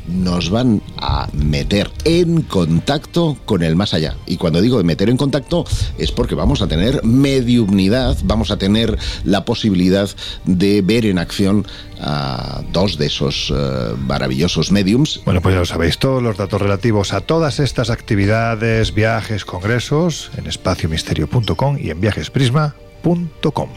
nos 0.08 0.50
van 0.50 0.82
a 0.98 1.30
meter 1.34 1.92
en 2.04 2.42
contacto 2.42 3.38
con 3.46 3.64
el 3.64 3.76
más 3.76 3.94
allá. 3.94 4.16
Y 4.26 4.38
cuando 4.38 4.62
digo 4.62 4.82
meter 4.84 5.10
en 5.10 5.18
contacto 5.18 5.66
es 5.98 6.12
porque 6.12 6.36
vamos 6.36 6.62
a 6.62 6.68
tener 6.68 7.04
mediumnidad, 7.04 8.18
vamos 8.24 8.52
a 8.52 8.58
tener 8.58 8.98
la 9.24 9.46
posibilidad 9.46 10.10
de 10.46 10.82
ver 10.82 11.06
en 11.06 11.20
acción 11.20 11.66
a 12.02 12.62
dos 12.72 12.98
de 12.98 13.06
esos 13.06 13.52
uh, 13.52 13.96
maravillosos 13.98 14.72
mediums. 14.72 15.22
Bueno, 15.26 15.42
pues 15.42 15.54
ya 15.54 15.60
lo 15.60 15.66
sabéis, 15.66 15.98
todos 15.98 16.22
los 16.22 16.38
datos 16.38 16.62
relativos 16.62 17.14
a 17.14 17.22
todas 17.22 17.60
estas 17.60 17.90
actividades, 17.90 18.94
viajes, 18.94 19.46
congresos 19.46 20.32
en 20.38 20.48
espaciomisterio.com 20.48 21.78
y 21.80 21.92
en 21.92 22.02
viajesprisma.com. 22.02 23.70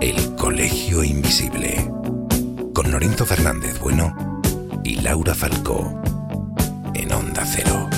El 0.00 0.36
Colegio 0.36 1.02
Invisible 1.02 1.90
con 2.72 2.90
Lorenzo 2.90 3.26
Fernández 3.26 3.80
Bueno 3.80 4.14
y 4.84 5.00
Laura 5.00 5.34
Falcó 5.34 6.05
en 7.06 7.12
Onda 7.12 7.44
Cero. 7.46 7.88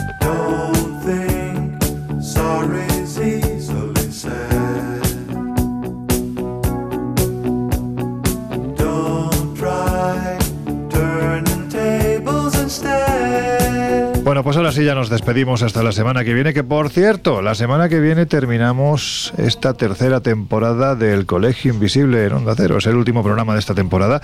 Bueno, 14.39 14.45
pues 14.45 14.57
ahora 14.57 14.71
sí 14.71 14.85
ya 14.85 14.95
nos 14.95 15.11
despedimos 15.11 15.65
hasta 15.65 15.83
la 15.83 15.91
semana 15.91 16.23
que 16.23 16.33
viene, 16.33 16.55
que 16.55 16.63
por 16.63 16.91
cierto, 16.91 17.43
la 17.43 17.57
semana 17.57 17.89
que 17.89 17.99
viene 17.99 18.25
terminamos 18.25 19.35
esta 19.37 19.75
tercera 19.75 20.21
temporada 20.21 20.95
del 20.95 21.27
Colegio 21.27 21.75
Invisible 21.75 22.25
en 22.25 22.33
Onda 22.33 22.55
Cero. 22.57 22.79
Es 22.79 22.87
el 22.87 22.95
último 22.95 23.25
programa 23.25 23.55
de 23.55 23.59
esta 23.59 23.75
temporada. 23.75 24.23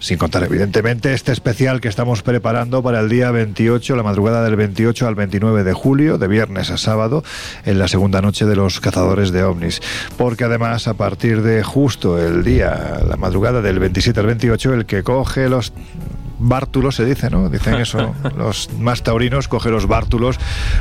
Sin 0.00 0.18
contar, 0.18 0.44
evidentemente, 0.44 1.14
este 1.14 1.32
especial 1.32 1.80
que 1.80 1.88
estamos 1.88 2.22
preparando 2.22 2.82
para 2.82 3.00
el 3.00 3.08
día 3.08 3.30
28, 3.30 3.96
la 3.96 4.02
madrugada 4.02 4.44
del 4.44 4.56
28 4.56 5.08
al 5.08 5.14
29 5.14 5.64
de 5.64 5.72
julio, 5.72 6.18
de 6.18 6.28
viernes 6.28 6.70
a 6.70 6.76
sábado, 6.76 7.24
en 7.64 7.78
la 7.78 7.88
segunda 7.88 8.20
noche 8.20 8.44
de 8.44 8.54
los 8.54 8.80
cazadores 8.80 9.32
de 9.32 9.44
ovnis. 9.44 9.80
Porque 10.18 10.44
además, 10.44 10.88
a 10.88 10.94
partir 10.94 11.40
de 11.40 11.62
justo 11.62 12.18
el 12.18 12.44
día, 12.44 13.00
la 13.08 13.16
madrugada 13.16 13.62
del 13.62 13.78
27 13.78 14.20
al 14.20 14.26
28, 14.26 14.74
el 14.74 14.84
que 14.84 15.02
coge 15.02 15.48
los 15.48 15.72
bártulos 16.38 16.96
se 16.96 17.04
dice, 17.04 17.30
¿no? 17.30 17.48
Dicen 17.48 17.74
eso, 17.80 18.14
los 18.36 18.70
más 18.78 19.02
taurinos, 19.02 19.48
coge 19.48 19.70
los 19.70 19.86
bártulos, 19.86 20.36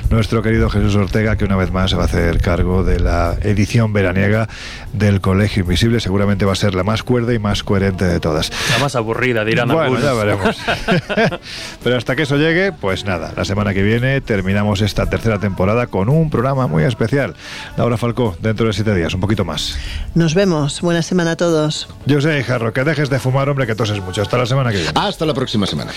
nuestro 0.09 0.41
querido 0.41 0.69
Jesús 0.69 0.95
Ortega, 0.95 1.35
que 1.35 1.45
una 1.45 1.55
vez 1.55 1.71
más 1.71 1.91
se 1.91 1.95
va 1.97 2.03
a 2.03 2.05
hacer 2.05 2.39
cargo 2.39 2.83
de 2.83 2.99
la 2.99 3.35
edición 3.41 3.93
veraniega 3.93 4.47
del 4.93 5.21
Colegio 5.21 5.63
Invisible, 5.63 5.99
seguramente 5.99 6.45
va 6.45 6.53
a 6.53 6.55
ser 6.55 6.75
la 6.75 6.83
más 6.83 7.03
cuerda 7.03 7.33
y 7.33 7.39
más 7.39 7.63
coherente 7.63 8.05
de 8.05 8.19
todas. 8.19 8.51
La 8.71 8.79
más 8.79 8.95
aburrida, 8.95 9.43
dirán 9.43 9.67
Bueno, 9.67 9.81
algunos. 9.81 10.03
ya 10.03 10.13
veremos. 10.13 10.57
Pero 11.83 11.97
hasta 11.97 12.15
que 12.15 12.23
eso 12.23 12.37
llegue, 12.37 12.71
pues 12.71 13.05
nada, 13.05 13.33
la 13.35 13.45
semana 13.45 13.73
que 13.73 13.83
viene 13.83 14.21
terminamos 14.21 14.81
esta 14.81 15.07
tercera 15.07 15.39
temporada 15.39 15.87
con 15.87 16.09
un 16.09 16.29
programa 16.29 16.67
muy 16.67 16.83
especial. 16.83 17.35
Laura 17.77 17.97
Falcó, 17.97 18.35
dentro 18.41 18.67
de 18.67 18.73
siete 18.73 18.93
días, 18.95 19.13
un 19.13 19.21
poquito 19.21 19.45
más. 19.45 19.77
Nos 20.15 20.33
vemos. 20.35 20.81
Buena 20.81 21.01
semana 21.01 21.31
a 21.31 21.35
todos. 21.35 21.87
Yo 22.05 22.21
sé, 22.21 22.43
Jarro, 22.43 22.73
que 22.73 22.83
dejes 22.83 23.09
de 23.09 23.19
fumar, 23.19 23.49
hombre, 23.49 23.65
que 23.67 23.75
toses 23.75 24.01
mucho. 24.01 24.21
Hasta 24.21 24.37
la 24.37 24.45
semana 24.45 24.71
que 24.71 24.77
viene. 24.77 24.91
Hasta 24.95 25.25
la 25.25 25.33
próxima 25.33 25.46
semana. 25.47 25.91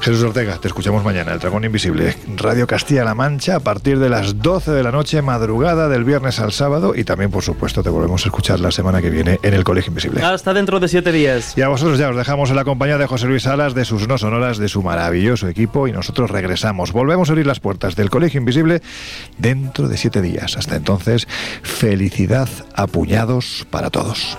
Jesús 0.00 0.22
Ortega, 0.22 0.58
te 0.58 0.68
escuchamos 0.68 1.04
mañana, 1.04 1.32
El 1.32 1.38
Dragón 1.38 1.64
Invisible, 1.64 2.16
Radio 2.36 2.66
Castilla-La 2.66 3.14
Mancha, 3.14 3.56
a 3.56 3.60
partir 3.60 3.98
de 3.98 4.08
las 4.08 4.38
12 4.40 4.70
de 4.70 4.82
la 4.82 4.92
noche, 4.92 5.22
madrugada 5.22 5.88
del 5.88 6.04
viernes 6.04 6.40
al 6.40 6.52
sábado, 6.52 6.94
y 6.96 7.04
también, 7.04 7.30
por 7.30 7.42
supuesto, 7.42 7.82
te 7.82 7.90
volvemos 7.90 8.24
a 8.24 8.28
escuchar 8.28 8.60
la 8.60 8.70
semana 8.70 9.00
que 9.02 9.10
viene 9.10 9.38
en 9.42 9.54
el 9.54 9.64
Colegio 9.64 9.90
Invisible. 9.90 10.22
Hasta 10.22 10.54
dentro 10.54 10.80
de 10.80 10.88
siete 10.88 11.12
días. 11.12 11.54
Y 11.56 11.62
a 11.62 11.68
vosotros 11.68 11.98
ya 11.98 12.08
os 12.08 12.16
dejamos 12.16 12.50
en 12.50 12.56
la 12.56 12.64
compañía 12.64 12.98
de 12.98 13.06
José 13.06 13.26
Luis 13.26 13.42
Salas, 13.42 13.74
de 13.74 13.84
sus 13.84 14.08
no 14.08 14.18
sonoras, 14.18 14.58
de 14.58 14.68
su 14.68 14.82
maravilloso 14.82 15.48
equipo, 15.48 15.88
y 15.88 15.92
nosotros 15.92 16.30
regresamos. 16.30 16.92
Volvemos 16.92 17.28
a 17.28 17.32
abrir 17.32 17.46
las 17.46 17.60
puertas 17.60 17.96
del 17.96 18.10
Colegio 18.10 18.38
Invisible 18.38 18.82
dentro 19.38 19.88
de 19.88 19.96
siete 19.96 20.22
días. 20.22 20.56
Hasta 20.56 20.76
entonces, 20.76 21.26
felicidad 21.62 22.48
a 22.74 22.86
puñados 22.86 23.66
para 23.70 23.90
todos. 23.90 24.38